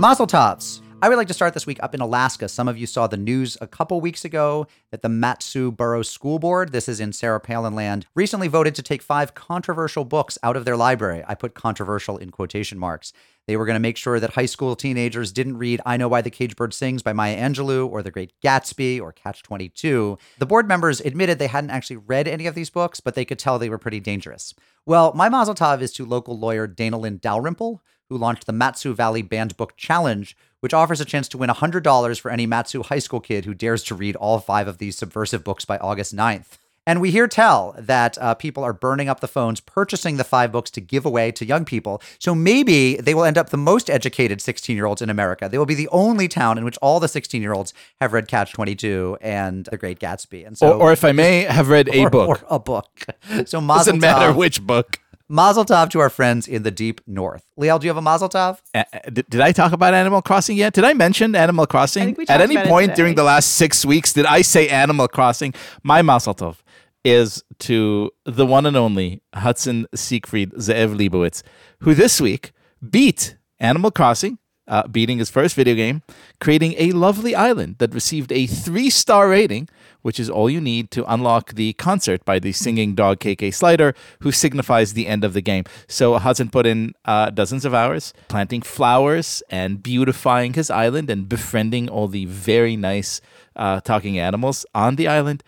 Mazel 0.00 0.26
tovs. 0.26 0.80
I 1.02 1.10
would 1.10 1.18
like 1.18 1.28
to 1.28 1.34
start 1.34 1.52
this 1.52 1.66
week 1.66 1.78
up 1.82 1.94
in 1.94 2.00
Alaska. 2.00 2.48
Some 2.48 2.68
of 2.68 2.78
you 2.78 2.86
saw 2.86 3.06
the 3.06 3.18
news 3.18 3.58
a 3.60 3.66
couple 3.66 4.00
weeks 4.00 4.24
ago 4.24 4.66
that 4.90 5.02
the 5.02 5.10
Mat-Su 5.10 5.72
Borough 5.72 6.00
School 6.00 6.38
Board, 6.38 6.72
this 6.72 6.88
is 6.88 7.00
in 7.00 7.12
Sarah 7.12 7.38
Palin 7.38 7.74
land, 7.74 8.06
recently 8.14 8.48
voted 8.48 8.74
to 8.76 8.82
take 8.82 9.02
five 9.02 9.34
controversial 9.34 10.06
books 10.06 10.38
out 10.42 10.56
of 10.56 10.64
their 10.64 10.76
library. 10.78 11.22
I 11.28 11.34
put 11.34 11.52
controversial 11.52 12.16
in 12.16 12.30
quotation 12.30 12.78
marks. 12.78 13.12
They 13.46 13.58
were 13.58 13.66
going 13.66 13.74
to 13.74 13.80
make 13.80 13.98
sure 13.98 14.18
that 14.18 14.32
high 14.32 14.46
school 14.46 14.74
teenagers 14.74 15.32
didn't 15.32 15.58
read 15.58 15.82
I 15.84 15.98
Know 15.98 16.08
Why 16.08 16.22
the 16.22 16.30
Cage 16.30 16.56
Bird 16.56 16.72
Sings 16.72 17.02
by 17.02 17.12
Maya 17.12 17.36
Angelou 17.36 17.86
or 17.86 18.02
The 18.02 18.10
Great 18.10 18.32
Gatsby 18.42 19.02
or 19.02 19.12
Catch 19.12 19.42
22. 19.42 20.16
The 20.38 20.46
board 20.46 20.66
members 20.66 21.02
admitted 21.02 21.38
they 21.38 21.46
hadn't 21.46 21.70
actually 21.70 21.98
read 21.98 22.26
any 22.26 22.46
of 22.46 22.54
these 22.54 22.70
books, 22.70 23.00
but 23.00 23.14
they 23.14 23.26
could 23.26 23.38
tell 23.38 23.58
they 23.58 23.68
were 23.68 23.76
pretty 23.76 24.00
dangerous. 24.00 24.54
Well, 24.86 25.12
my 25.14 25.28
mazel 25.28 25.54
tov 25.54 25.82
is 25.82 25.92
to 25.92 26.06
local 26.06 26.38
lawyer 26.38 26.66
Dana 26.66 26.96
Lynn 26.96 27.18
Dalrymple, 27.18 27.82
who 28.10 28.18
launched 28.18 28.44
the 28.44 28.52
Mat-Su 28.52 28.92
Valley 28.92 29.22
Banned 29.22 29.56
Book 29.56 29.76
Challenge, 29.78 30.36
which 30.60 30.74
offers 30.74 31.00
a 31.00 31.06
chance 31.06 31.28
to 31.28 31.38
win 31.38 31.48
$100 31.48 32.20
for 32.20 32.30
any 32.30 32.44
Mat-Su 32.44 32.82
high 32.82 32.98
school 32.98 33.20
kid 33.20 33.46
who 33.46 33.54
dares 33.54 33.82
to 33.84 33.94
read 33.94 34.16
all 34.16 34.38
five 34.40 34.68
of 34.68 34.76
these 34.78 34.98
subversive 34.98 35.42
books 35.44 35.64
by 35.64 35.78
August 35.78 36.14
9th. 36.14 36.58
And 36.86 37.00
we 37.00 37.10
hear 37.12 37.28
tell 37.28 37.74
that 37.78 38.18
uh, 38.18 38.34
people 38.34 38.64
are 38.64 38.72
burning 38.72 39.08
up 39.08 39.20
the 39.20 39.28
phones, 39.28 39.60
purchasing 39.60 40.16
the 40.16 40.24
five 40.24 40.50
books 40.50 40.70
to 40.72 40.80
give 40.80 41.06
away 41.06 41.30
to 41.32 41.44
young 41.44 41.64
people. 41.64 42.02
So 42.18 42.34
maybe 42.34 42.96
they 42.96 43.14
will 43.14 43.24
end 43.24 43.38
up 43.38 43.50
the 43.50 43.56
most 43.58 43.88
educated 43.88 44.40
16 44.40 44.74
year 44.74 44.86
olds 44.86 45.00
in 45.00 45.08
America. 45.08 45.48
They 45.48 45.58
will 45.58 45.66
be 45.66 45.74
the 45.76 45.88
only 45.88 46.26
town 46.26 46.58
in 46.58 46.64
which 46.64 46.78
all 46.78 46.98
the 46.98 47.06
16 47.06 47.40
year 47.40 47.52
olds 47.52 47.72
have 48.00 48.12
read 48.12 48.26
Catch 48.26 48.54
22 48.54 49.18
and 49.20 49.66
The 49.66 49.76
Great 49.76 50.00
Gatsby. 50.00 50.44
And 50.44 50.58
so, 50.58 50.72
or, 50.72 50.84
or 50.88 50.92
if 50.92 51.04
I 51.04 51.12
may, 51.12 51.42
have 51.42 51.68
read 51.68 51.88
a 51.92 52.00
or- 52.04 52.10
book. 52.10 52.28
or 52.28 52.40
a 52.48 52.58
book. 52.58 52.88
So 53.46 53.60
Mazel 53.60 53.92
Doesn't 53.92 54.00
matter 54.00 54.32
which 54.32 54.60
book. 54.60 54.98
Mazel 55.30 55.64
tov 55.64 55.90
to 55.90 56.00
our 56.00 56.10
friends 56.10 56.48
in 56.48 56.64
the 56.64 56.72
deep 56.72 57.00
north. 57.06 57.46
Liel, 57.56 57.78
do 57.78 57.86
you 57.86 57.90
have 57.90 57.96
a 57.96 58.02
mazel 58.02 58.28
tov? 58.28 58.58
Uh, 58.74 58.82
did, 59.12 59.30
did 59.30 59.40
I 59.40 59.52
talk 59.52 59.70
about 59.70 59.94
Animal 59.94 60.22
Crossing 60.22 60.56
yet? 60.56 60.72
Did 60.72 60.82
I 60.82 60.92
mention 60.92 61.36
Animal 61.36 61.66
Crossing? 61.66 62.16
At 62.28 62.40
any 62.40 62.56
point 62.56 62.96
during 62.96 63.14
the 63.14 63.22
last 63.22 63.52
six 63.54 63.84
weeks, 63.86 64.12
did 64.12 64.26
I 64.26 64.42
say 64.42 64.68
Animal 64.68 65.06
Crossing? 65.06 65.54
My 65.84 66.02
Mazel 66.02 66.34
Tov 66.34 66.56
is 67.04 67.44
to 67.60 68.10
the 68.24 68.44
one 68.44 68.66
and 68.66 68.76
only 68.76 69.22
Hudson 69.32 69.86
Siegfried 69.94 70.50
Zeev 70.54 70.96
Leibovitz, 70.96 71.44
who 71.78 71.94
this 71.94 72.20
week 72.20 72.50
beat 72.90 73.36
Animal 73.60 73.92
Crossing, 73.92 74.36
uh, 74.70 74.86
beating 74.86 75.18
his 75.18 75.28
first 75.28 75.56
video 75.56 75.74
game, 75.74 76.02
creating 76.40 76.74
a 76.78 76.92
lovely 76.92 77.34
island 77.34 77.76
that 77.78 77.92
received 77.92 78.30
a 78.32 78.46
three 78.46 78.88
star 78.88 79.28
rating, 79.28 79.68
which 80.02 80.18
is 80.20 80.30
all 80.30 80.48
you 80.48 80.60
need 80.60 80.90
to 80.92 81.04
unlock 81.12 81.54
the 81.54 81.72
concert 81.74 82.24
by 82.24 82.38
the 82.38 82.52
singing 82.52 82.94
dog 82.94 83.18
KK 83.18 83.52
Slider, 83.52 83.94
who 84.20 84.30
signifies 84.30 84.92
the 84.94 85.08
end 85.08 85.24
of 85.24 85.34
the 85.34 85.42
game. 85.42 85.64
So 85.88 86.16
Hudson 86.16 86.48
put 86.50 86.66
in 86.66 86.94
uh, 87.04 87.30
dozens 87.30 87.64
of 87.64 87.74
hours 87.74 88.14
planting 88.28 88.62
flowers 88.62 89.42
and 89.50 89.82
beautifying 89.82 90.54
his 90.54 90.70
island 90.70 91.10
and 91.10 91.28
befriending 91.28 91.88
all 91.88 92.06
the 92.06 92.26
very 92.26 92.76
nice 92.76 93.20
uh, 93.56 93.80
talking 93.80 94.18
animals 94.18 94.64
on 94.74 94.94
the 94.96 95.08
island. 95.08 95.42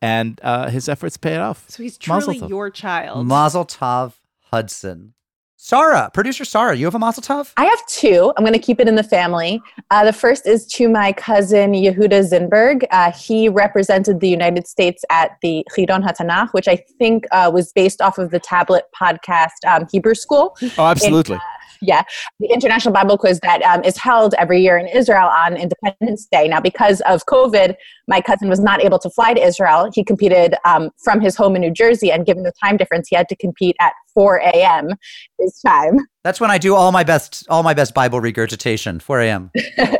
And 0.00 0.38
uh, 0.44 0.70
his 0.70 0.88
efforts 0.88 1.16
paid 1.16 1.38
off. 1.38 1.64
So 1.68 1.82
he's 1.82 1.98
truly 1.98 2.38
your 2.38 2.70
child. 2.70 3.26
Mazel 3.26 3.66
tov, 3.66 4.12
Hudson. 4.52 5.14
Sarah, 5.60 6.08
producer 6.14 6.44
Sarah, 6.44 6.76
you 6.76 6.84
have 6.84 6.94
a 6.94 7.00
mazel 7.00 7.20
tov? 7.20 7.52
I 7.56 7.64
have 7.64 7.84
two. 7.88 8.32
I'm 8.36 8.44
going 8.44 8.52
to 8.52 8.60
keep 8.60 8.78
it 8.78 8.86
in 8.86 8.94
the 8.94 9.02
family. 9.02 9.60
Uh, 9.90 10.04
the 10.04 10.12
first 10.12 10.46
is 10.46 10.64
to 10.66 10.88
my 10.88 11.12
cousin 11.12 11.72
Yehuda 11.72 12.30
Zinberg. 12.30 12.84
Uh, 12.92 13.10
he 13.10 13.48
represented 13.48 14.20
the 14.20 14.28
United 14.28 14.68
States 14.68 15.04
at 15.10 15.32
the 15.42 15.66
Chidon 15.76 16.04
HaTanach, 16.04 16.52
which 16.52 16.68
I 16.68 16.76
think 16.76 17.26
uh, 17.32 17.50
was 17.52 17.72
based 17.72 18.00
off 18.00 18.18
of 18.18 18.30
the 18.30 18.38
tablet 18.38 18.84
podcast 18.98 19.64
um, 19.66 19.88
Hebrew 19.90 20.14
School. 20.14 20.56
Oh, 20.78 20.86
absolutely. 20.86 21.34
In, 21.34 21.40
uh, 21.40 21.57
yeah, 21.82 22.02
the 22.40 22.48
International 22.48 22.92
Bible 22.92 23.18
Quiz 23.18 23.40
that 23.40 23.62
um, 23.62 23.82
is 23.84 23.96
held 23.96 24.34
every 24.38 24.60
year 24.60 24.78
in 24.78 24.86
Israel 24.86 25.28
on 25.28 25.56
Independence 25.56 26.26
Day. 26.30 26.48
Now, 26.48 26.60
because 26.60 27.00
of 27.02 27.24
COVID, 27.26 27.74
my 28.06 28.20
cousin 28.20 28.48
was 28.48 28.60
not 28.60 28.82
able 28.82 28.98
to 29.00 29.10
fly 29.10 29.34
to 29.34 29.40
Israel. 29.40 29.90
He 29.92 30.04
competed 30.04 30.54
um, 30.64 30.90
from 31.02 31.20
his 31.20 31.36
home 31.36 31.54
in 31.56 31.62
New 31.62 31.70
Jersey, 31.72 32.10
and 32.10 32.26
given 32.26 32.42
the 32.42 32.52
time 32.62 32.76
difference, 32.76 33.08
he 33.08 33.16
had 33.16 33.28
to 33.28 33.36
compete 33.36 33.76
at 33.80 33.92
4 34.14 34.38
a.m. 34.38 34.90
his 35.38 35.60
time. 35.60 35.98
That's 36.24 36.40
when 36.40 36.50
I 36.50 36.58
do 36.58 36.74
all 36.74 36.92
my 36.92 37.04
best 37.04 37.46
all 37.48 37.62
my 37.62 37.74
best 37.74 37.94
Bible 37.94 38.20
regurgitation, 38.20 39.00
4 39.00 39.20
a.m. 39.20 39.50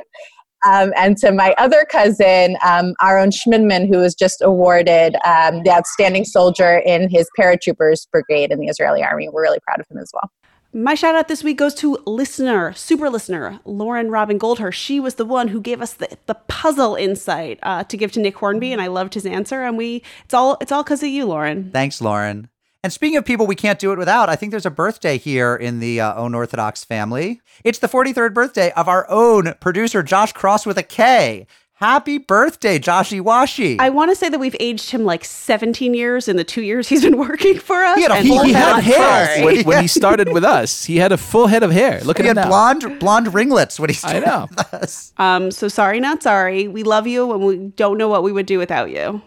Um, 0.66 0.92
and 0.96 1.16
to 1.18 1.30
my 1.30 1.54
other 1.56 1.86
cousin, 1.90 2.56
um, 2.66 2.94
Aaron 3.02 3.30
Schmidman, 3.30 3.88
who 3.88 3.98
was 3.98 4.14
just 4.14 4.42
awarded 4.42 5.14
um, 5.24 5.62
the 5.62 5.70
Outstanding 5.70 6.24
Soldier 6.24 6.78
in 6.78 7.08
his 7.08 7.28
Paratroopers 7.38 8.08
Brigade 8.10 8.50
in 8.50 8.58
the 8.58 8.66
Israeli 8.66 9.02
Army. 9.02 9.28
We're 9.28 9.42
really 9.42 9.60
proud 9.60 9.80
of 9.80 9.86
him 9.88 9.98
as 9.98 10.10
well. 10.12 10.30
My 10.72 10.94
shout 10.94 11.14
out 11.14 11.28
this 11.28 11.42
week 11.42 11.56
goes 11.56 11.74
to 11.76 11.96
listener, 12.04 12.74
super 12.74 13.08
listener, 13.08 13.58
Lauren 13.64 14.10
Robin 14.10 14.38
Goldhurst. 14.38 14.74
She 14.74 15.00
was 15.00 15.14
the 15.14 15.24
one 15.24 15.48
who 15.48 15.62
gave 15.62 15.80
us 15.80 15.94
the, 15.94 16.18
the 16.26 16.34
puzzle 16.34 16.94
insight 16.94 17.58
uh, 17.62 17.84
to 17.84 17.96
give 17.96 18.12
to 18.12 18.20
Nick 18.20 18.36
Hornby, 18.36 18.70
and 18.70 18.82
I 18.82 18.88
loved 18.88 19.14
his 19.14 19.24
answer. 19.24 19.62
And 19.62 19.78
we, 19.78 20.02
it's 20.26 20.34
all, 20.34 20.58
it's 20.60 20.70
all 20.70 20.82
because 20.82 21.02
of 21.02 21.08
you, 21.08 21.24
Lauren. 21.24 21.70
Thanks, 21.70 22.02
Lauren. 22.02 22.50
And 22.84 22.92
speaking 22.92 23.16
of 23.16 23.24
people 23.24 23.46
we 23.46 23.56
can't 23.56 23.78
do 23.78 23.92
it 23.92 23.98
without, 23.98 24.28
I 24.28 24.36
think 24.36 24.50
there's 24.50 24.66
a 24.66 24.70
birthday 24.70 25.16
here 25.16 25.56
in 25.56 25.80
the 25.80 26.02
uh, 26.02 26.22
Unorthodox 26.22 26.84
family. 26.84 27.40
It's 27.64 27.78
the 27.78 27.88
43rd 27.88 28.34
birthday 28.34 28.70
of 28.72 28.88
our 28.88 29.10
own 29.10 29.54
producer, 29.60 30.02
Josh 30.02 30.34
Kross 30.34 30.66
with 30.66 30.76
a 30.76 30.82
K. 30.82 31.46
Happy 31.80 32.18
birthday, 32.18 32.76
Joshy 32.80 33.20
Washi. 33.20 33.76
I 33.78 33.90
want 33.90 34.10
to 34.10 34.16
say 34.16 34.28
that 34.28 34.40
we've 34.40 34.56
aged 34.58 34.90
him 34.90 35.04
like 35.04 35.24
17 35.24 35.94
years 35.94 36.26
in 36.26 36.36
the 36.36 36.42
two 36.42 36.62
years 36.62 36.88
he's 36.88 37.02
been 37.04 37.16
working 37.28 37.56
for 37.56 37.76
us. 37.84 37.94
He 37.96 38.02
had 38.02 38.10
a 38.10 38.14
and 38.14 38.26
full 38.26 38.38
we're 38.38 38.46
head 38.46 38.52
not 38.54 38.78
of 38.80 38.84
hair. 38.84 39.26
sorry. 39.26 39.44
when, 39.44 39.64
when 39.64 39.82
he 39.82 39.86
started 40.00 40.32
with 40.32 40.42
us, 40.42 40.84
he 40.84 40.96
had 40.96 41.12
a 41.12 41.16
full 41.16 41.46
head 41.46 41.62
of 41.62 41.70
hair. 41.70 42.00
Look 42.02 42.18
at 42.18 42.24
he 42.24 42.30
him 42.30 42.36
had 42.36 42.42
now. 42.42 42.48
blonde 42.48 42.98
blonde 42.98 43.32
ringlets 43.32 43.78
when 43.78 43.90
he 43.90 43.94
I 43.94 43.96
started 43.96 44.26
know. 44.26 44.46
with 44.50 44.74
us. 44.74 45.12
Um, 45.18 45.52
so 45.52 45.68
sorry, 45.68 46.00
not 46.00 46.20
sorry. 46.20 46.66
We 46.66 46.82
love 46.82 47.06
you, 47.06 47.32
and 47.32 47.44
we 47.44 47.56
don't 47.76 47.96
know 47.96 48.08
what 48.08 48.24
we 48.24 48.32
would 48.32 48.46
do 48.46 48.58
without 48.58 48.90
you. 48.90 49.22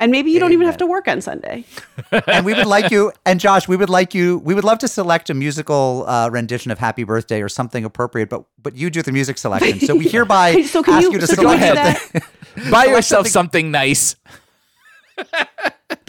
And 0.00 0.10
maybe 0.10 0.30
you 0.30 0.40
don't 0.40 0.52
even 0.52 0.64
have 0.66 0.78
to 0.78 0.86
work 0.86 1.06
on 1.08 1.20
Sunday. 1.20 1.64
and 2.26 2.44
we 2.46 2.54
would 2.54 2.66
like 2.66 2.90
you, 2.90 3.12
and 3.26 3.38
Josh, 3.38 3.68
we 3.68 3.76
would 3.76 3.90
like 3.90 4.14
you. 4.14 4.38
We 4.38 4.54
would 4.54 4.64
love 4.64 4.78
to 4.78 4.88
select 4.88 5.28
a 5.30 5.34
musical 5.34 6.04
uh, 6.08 6.30
rendition 6.30 6.70
of 6.72 6.78
"Happy 6.78 7.04
Birthday" 7.04 7.42
or 7.42 7.48
something 7.50 7.84
appropriate, 7.84 8.30
but 8.30 8.44
but 8.62 8.74
you 8.74 8.88
do 8.90 9.02
the 9.02 9.12
music 9.12 9.36
selection. 9.36 9.78
So 9.80 9.94
we 9.94 10.08
hereby 10.16 10.62
So 10.62 10.80
ask 10.86 11.02
you- 11.02 11.12
you 11.12 11.18
to 11.20 11.26
so 11.26 11.34
select 11.34 11.60
we 11.62 11.68
do 11.68 11.74
something. 11.74 12.22
Buy 12.70 12.84
Select 12.84 12.88
yourself 12.88 13.26
something- 13.28 13.30
something 13.30 13.70
nice. 13.70 14.16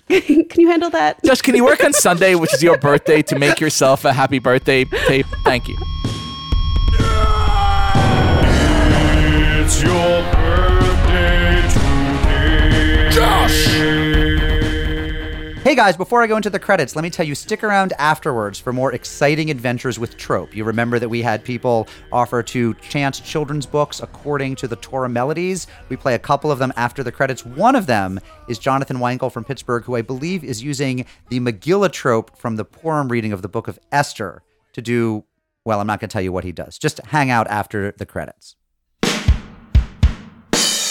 can 0.07 0.61
you 0.61 0.69
handle 0.69 0.89
that? 0.89 1.21
Josh, 1.25 1.41
can 1.41 1.53
you 1.55 1.65
work 1.65 1.83
on 1.83 1.91
Sunday, 1.91 2.35
which 2.35 2.53
is 2.53 2.63
your 2.63 2.77
birthday, 2.77 3.21
to 3.23 3.37
make 3.37 3.59
yourself 3.59 4.05
a 4.05 4.13
happy 4.13 4.39
birthday 4.39 4.85
tape? 4.85 5.25
Thank 5.43 5.67
you. 5.67 5.77
It's 9.63 9.83
your 9.83 10.23
Josh! 13.41 13.65
Hey 15.63 15.75
guys, 15.75 15.97
before 15.97 16.21
I 16.21 16.27
go 16.27 16.35
into 16.35 16.51
the 16.51 16.59
credits, 16.59 16.95
let 16.95 17.01
me 17.01 17.09
tell 17.09 17.25
you 17.25 17.33
stick 17.33 17.63
around 17.63 17.93
afterwards 17.97 18.59
for 18.59 18.71
more 18.71 18.93
exciting 18.93 19.49
adventures 19.49 19.97
with 19.97 20.15
Trope. 20.17 20.55
You 20.55 20.63
remember 20.63 20.99
that 20.99 21.09
we 21.09 21.23
had 21.23 21.43
people 21.43 21.87
offer 22.11 22.43
to 22.43 22.75
chant 22.75 23.23
children's 23.23 23.65
books 23.65 23.99
according 23.99 24.57
to 24.57 24.67
the 24.67 24.75
Torah 24.75 25.09
melodies. 25.09 25.65
We 25.89 25.97
play 25.97 26.13
a 26.13 26.19
couple 26.19 26.51
of 26.51 26.59
them 26.59 26.71
after 26.75 27.03
the 27.03 27.11
credits. 27.11 27.43
One 27.43 27.75
of 27.75 27.87
them 27.87 28.19
is 28.47 28.59
Jonathan 28.59 28.97
Weinkel 28.97 29.31
from 29.31 29.43
Pittsburgh, 29.43 29.83
who 29.85 29.95
I 29.95 30.03
believe 30.03 30.43
is 30.43 30.61
using 30.61 31.05
the 31.29 31.39
Megillah 31.39 31.91
trope 31.91 32.37
from 32.37 32.57
the 32.57 32.65
Purim 32.65 33.07
reading 33.07 33.33
of 33.33 33.41
the 33.41 33.49
book 33.49 33.67
of 33.67 33.79
Esther 33.91 34.43
to 34.73 34.83
do, 34.83 35.23
well, 35.65 35.79
I'm 35.79 35.87
not 35.87 35.99
going 35.99 36.09
to 36.09 36.13
tell 36.13 36.21
you 36.21 36.31
what 36.31 36.43
he 36.43 36.51
does. 36.51 36.77
Just 36.77 36.99
hang 37.05 37.31
out 37.31 37.47
after 37.47 37.91
the 37.91 38.05
credits. 38.05 38.55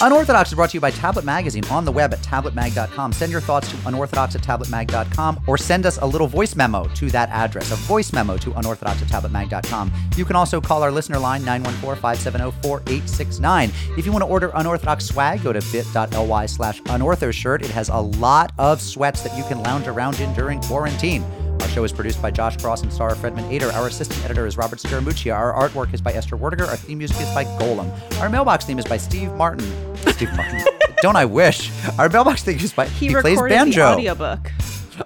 Unorthodox 0.03 0.49
is 0.49 0.55
brought 0.55 0.71
to 0.71 0.77
you 0.77 0.81
by 0.81 0.89
Tablet 0.89 1.23
Magazine 1.23 1.63
on 1.65 1.85
the 1.85 1.91
web 1.91 2.11
at 2.11 2.21
tabletmag.com. 2.21 3.13
Send 3.13 3.31
your 3.31 3.39
thoughts 3.39 3.69
to 3.69 3.77
unorthodox 3.85 4.35
at 4.35 4.41
tabletmag.com 4.41 5.43
or 5.45 5.59
send 5.59 5.85
us 5.85 5.99
a 5.99 6.05
little 6.05 6.25
voice 6.25 6.55
memo 6.55 6.85
to 6.95 7.11
that 7.11 7.29
address, 7.29 7.71
a 7.71 7.75
voice 7.75 8.11
memo 8.11 8.35
to 8.37 8.51
unorthodox 8.53 8.99
at 9.03 9.09
tabletmag.com. 9.09 9.93
You 10.17 10.25
can 10.25 10.35
also 10.35 10.59
call 10.59 10.81
our 10.81 10.91
listener 10.91 11.19
line 11.19 11.43
914-570-4869. 11.43 13.71
If 13.95 14.07
you 14.07 14.11
want 14.11 14.23
to 14.23 14.27
order 14.27 14.51
unorthodox 14.55 15.05
swag, 15.05 15.43
go 15.43 15.53
to 15.53 15.61
bit.ly 15.71 16.47
slash 16.47 16.81
unorthoshirt. 16.81 17.61
It 17.61 17.69
has 17.69 17.89
a 17.89 17.99
lot 17.99 18.53
of 18.57 18.81
sweats 18.81 19.21
that 19.21 19.37
you 19.37 19.43
can 19.43 19.61
lounge 19.61 19.85
around 19.85 20.19
in 20.19 20.33
during 20.33 20.61
quarantine. 20.61 21.23
Our 21.61 21.67
show 21.69 21.83
is 21.83 21.91
produced 21.91 22.21
by 22.21 22.31
Josh 22.31 22.57
Kross 22.57 22.81
and 22.83 22.91
Sarah 22.91 23.15
Fredman 23.15 23.49
Ader. 23.51 23.71
Our 23.73 23.87
assistant 23.87 24.23
editor 24.25 24.47
is 24.47 24.57
Robert 24.57 24.79
Scaramucci. 24.79 25.33
Our 25.33 25.53
artwork 25.53 25.93
is 25.93 26.01
by 26.01 26.11
Esther 26.13 26.35
Werdiger. 26.37 26.67
Our 26.67 26.75
theme 26.75 26.97
music 26.97 27.17
is 27.21 27.33
by 27.33 27.45
Golem. 27.45 27.89
Our 28.19 28.29
mailbox 28.29 28.65
theme 28.65 28.79
is 28.79 28.85
by 28.85 28.97
Steve 28.97 29.31
Martin. 29.33 29.65
Steve 30.13 30.33
Martin. 30.35 30.61
Don't 31.01 31.15
I 31.15 31.25
wish? 31.25 31.71
Our 31.99 32.09
mailbox 32.09 32.43
theme 32.43 32.57
is 32.59 32.73
by 32.73 32.87
He, 32.87 33.07
he, 33.09 33.15
plays 33.15 33.39
banjo. 33.41 33.81
the 33.81 34.09
audiobook. 34.09 34.51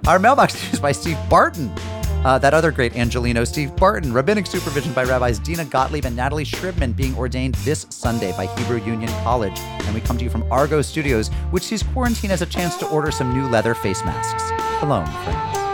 Our 0.08 0.18
mailbox 0.20 0.56
theme 0.56 0.74
is 0.74 0.80
by 0.80 0.92
Steve 0.94 1.18
Barton. 1.30 1.72
Uh, 2.26 2.40
that 2.40 2.56
other 2.56 2.72
great 2.72 2.94
Angeleno, 2.94 3.46
Steve 3.46 3.76
Barton. 3.76 4.12
Rabbinic 4.12 4.48
supervision 4.48 4.92
by 4.94 5.04
Rabbis 5.04 5.38
Dina 5.40 5.64
Gottlieb 5.66 6.06
and 6.06 6.16
Natalie 6.16 6.44
Shribman, 6.46 6.96
being 6.96 7.16
ordained 7.16 7.54
this 7.56 7.86
Sunday 7.90 8.32
by 8.32 8.48
Hebrew 8.58 8.84
Union 8.84 9.10
College. 9.24 9.60
And 9.60 9.94
we 9.94 10.02
come 10.02 10.18
to 10.18 10.24
you 10.24 10.30
from 10.32 10.50
Argo 10.52 10.82
Studios, 10.82 11.28
which 11.52 11.64
sees 11.64 11.84
quarantine 11.84 12.32
as 12.32 12.42
a 12.42 12.48
chance 12.48 12.78
to 12.78 12.88
order 12.88 13.12
some 13.12 13.32
new 13.32 13.48
leather 13.50 13.76
face 13.76 14.04
masks. 14.04 14.44
Shalom, 14.80 15.06
friends. 15.24 15.65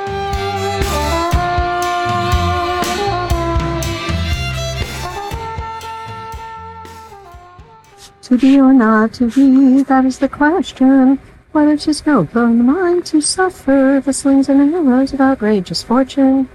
To 8.31 8.37
be 8.37 8.61
or 8.61 8.71
not 8.71 9.11
to 9.15 9.29
be, 9.29 9.83
that 9.83 10.05
is 10.05 10.19
the 10.19 10.29
question. 10.29 11.19
Whether 11.51 11.75
'tis 11.75 12.05
noble 12.05 12.45
in 12.45 12.59
the 12.59 12.63
mind 12.63 13.03
to 13.07 13.19
suffer 13.19 14.01
the 14.01 14.13
slings 14.13 14.47
and 14.47 14.73
arrows 14.73 15.11
of 15.11 15.19
outrageous 15.19 15.83
fortune, 15.83 16.47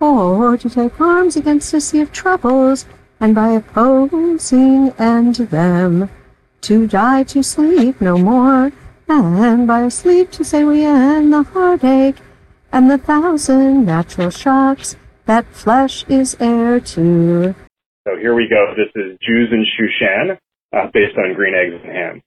or 0.00 0.56
to 0.56 0.68
take 0.68 1.00
arms 1.00 1.36
against 1.36 1.72
a 1.74 1.80
sea 1.80 2.00
of 2.00 2.10
troubles, 2.10 2.86
and 3.20 3.36
by 3.36 3.50
opposing 3.50 4.92
end 4.98 5.36
them, 5.36 6.10
to 6.62 6.88
die 6.88 7.22
to 7.22 7.44
sleep 7.44 8.00
no 8.00 8.18
more, 8.18 8.72
and 9.06 9.68
by 9.68 9.82
a 9.82 9.90
sleep 9.92 10.32
to 10.32 10.42
say 10.42 10.64
we 10.64 10.84
end 10.84 11.32
the 11.32 11.44
heartache, 11.44 12.16
and 12.72 12.90
the 12.90 12.98
thousand 12.98 13.86
natural 13.86 14.30
shocks 14.30 14.96
that 15.26 15.46
flesh 15.52 16.04
is 16.08 16.36
heir 16.40 16.80
to. 16.80 17.54
So 18.08 18.16
here 18.16 18.34
we 18.34 18.48
go. 18.48 18.74
This 18.76 18.90
is 18.96 19.16
Jews 19.22 19.52
in 19.52 19.64
Shushan, 19.78 20.36
uh, 20.74 20.90
based 20.92 21.16
on 21.16 21.34
green 21.34 21.54
eggs 21.54 21.80
and 21.82 21.94
ham. 21.94 22.22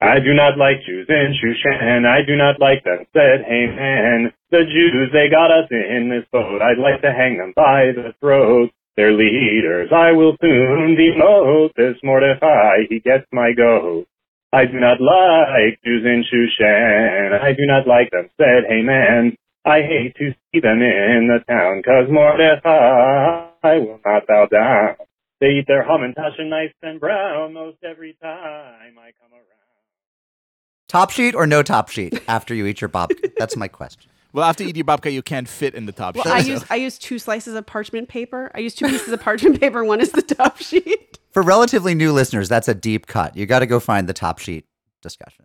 I 0.00 0.20
do 0.20 0.34
not 0.34 0.58
like 0.58 0.84
Jews 0.84 1.06
in 1.08 1.32
Shushan. 1.40 2.04
I 2.04 2.20
do 2.20 2.36
not 2.36 2.60
like 2.60 2.84
them, 2.84 3.06
said 3.16 3.48
Haman. 3.48 4.30
The 4.50 4.64
Jews, 4.68 5.08
they 5.12 5.30
got 5.30 5.50
us 5.50 5.68
in 5.70 6.10
this 6.12 6.28
boat. 6.30 6.60
I'd 6.60 6.76
like 6.76 7.00
to 7.00 7.12
hang 7.12 7.38
them 7.38 7.54
by 7.56 7.92
the 7.96 8.12
throat. 8.20 8.70
Their 8.96 9.12
leaders 9.12 9.90
I 9.92 10.12
will 10.12 10.36
soon 10.40 10.96
demote. 10.96 11.74
This 11.76 11.96
Mordecai, 12.02 12.84
he 12.88 13.00
gets 13.00 13.24
my 13.32 13.52
goat. 13.56 14.06
I 14.52 14.64
do 14.64 14.80
not 14.80 15.00
like 15.00 15.80
Jews 15.84 16.04
in 16.04 16.24
Shushan. 16.24 17.40
I 17.40 17.52
do 17.52 17.66
not 17.66 17.86
like 17.86 18.10
them, 18.10 18.28
said 18.38 18.64
Haman. 18.68 19.36
I 19.66 19.82
hate 19.82 20.14
to 20.16 20.32
see 20.32 20.60
them 20.60 20.80
in 20.80 21.28
the 21.28 21.44
town, 21.46 21.82
'cause 21.82 22.08
Mordecai 22.08 23.48
I 23.62 23.78
will 23.78 24.00
not 24.04 24.26
bow 24.26 24.46
down. 24.46 24.96
They 25.40 25.48
eat 25.48 25.66
their 25.68 25.84
hamantash 25.84 26.38
and 26.38 26.48
nice 26.50 26.72
and 26.82 26.98
brown 26.98 27.52
most 27.52 27.78
every 27.84 28.16
time 28.22 28.98
I 28.98 29.10
come 29.20 29.32
around. 29.32 29.42
Top 30.88 31.10
sheet 31.10 31.34
or 31.34 31.46
no 31.46 31.62
top 31.62 31.88
sheet 31.90 32.18
after 32.28 32.54
you 32.54 32.64
eat 32.66 32.80
your 32.80 32.88
babka? 32.88 33.32
That's 33.38 33.56
my 33.56 33.68
question. 33.68 34.10
Well, 34.32 34.44
after 34.44 34.62
you 34.62 34.70
eat 34.70 34.76
your 34.76 34.84
babka, 34.84 35.12
you 35.12 35.22
can't 35.22 35.48
fit 35.48 35.74
in 35.74 35.86
the 35.86 35.92
top 35.92 36.14
Well, 36.14 36.24
sheet. 36.24 36.32
I 36.32 36.42
so- 36.42 36.48
use 36.48 36.64
I 36.70 36.76
use 36.76 36.98
two 36.98 37.18
slices 37.18 37.54
of 37.54 37.66
parchment 37.66 38.08
paper. 38.08 38.50
I 38.54 38.60
use 38.60 38.74
two 38.74 38.86
pieces 38.86 39.12
of 39.12 39.20
parchment 39.20 39.60
paper. 39.60 39.84
One 39.84 40.00
is 40.00 40.12
the 40.12 40.22
top 40.22 40.58
sheet. 40.58 41.18
For 41.32 41.42
relatively 41.42 41.94
new 41.94 42.12
listeners, 42.12 42.48
that's 42.48 42.68
a 42.68 42.74
deep 42.74 43.06
cut. 43.06 43.36
You 43.36 43.44
got 43.46 43.58
to 43.58 43.66
go 43.66 43.78
find 43.80 44.08
the 44.08 44.14
top 44.14 44.38
sheet 44.38 44.64
discussion. 45.02 45.44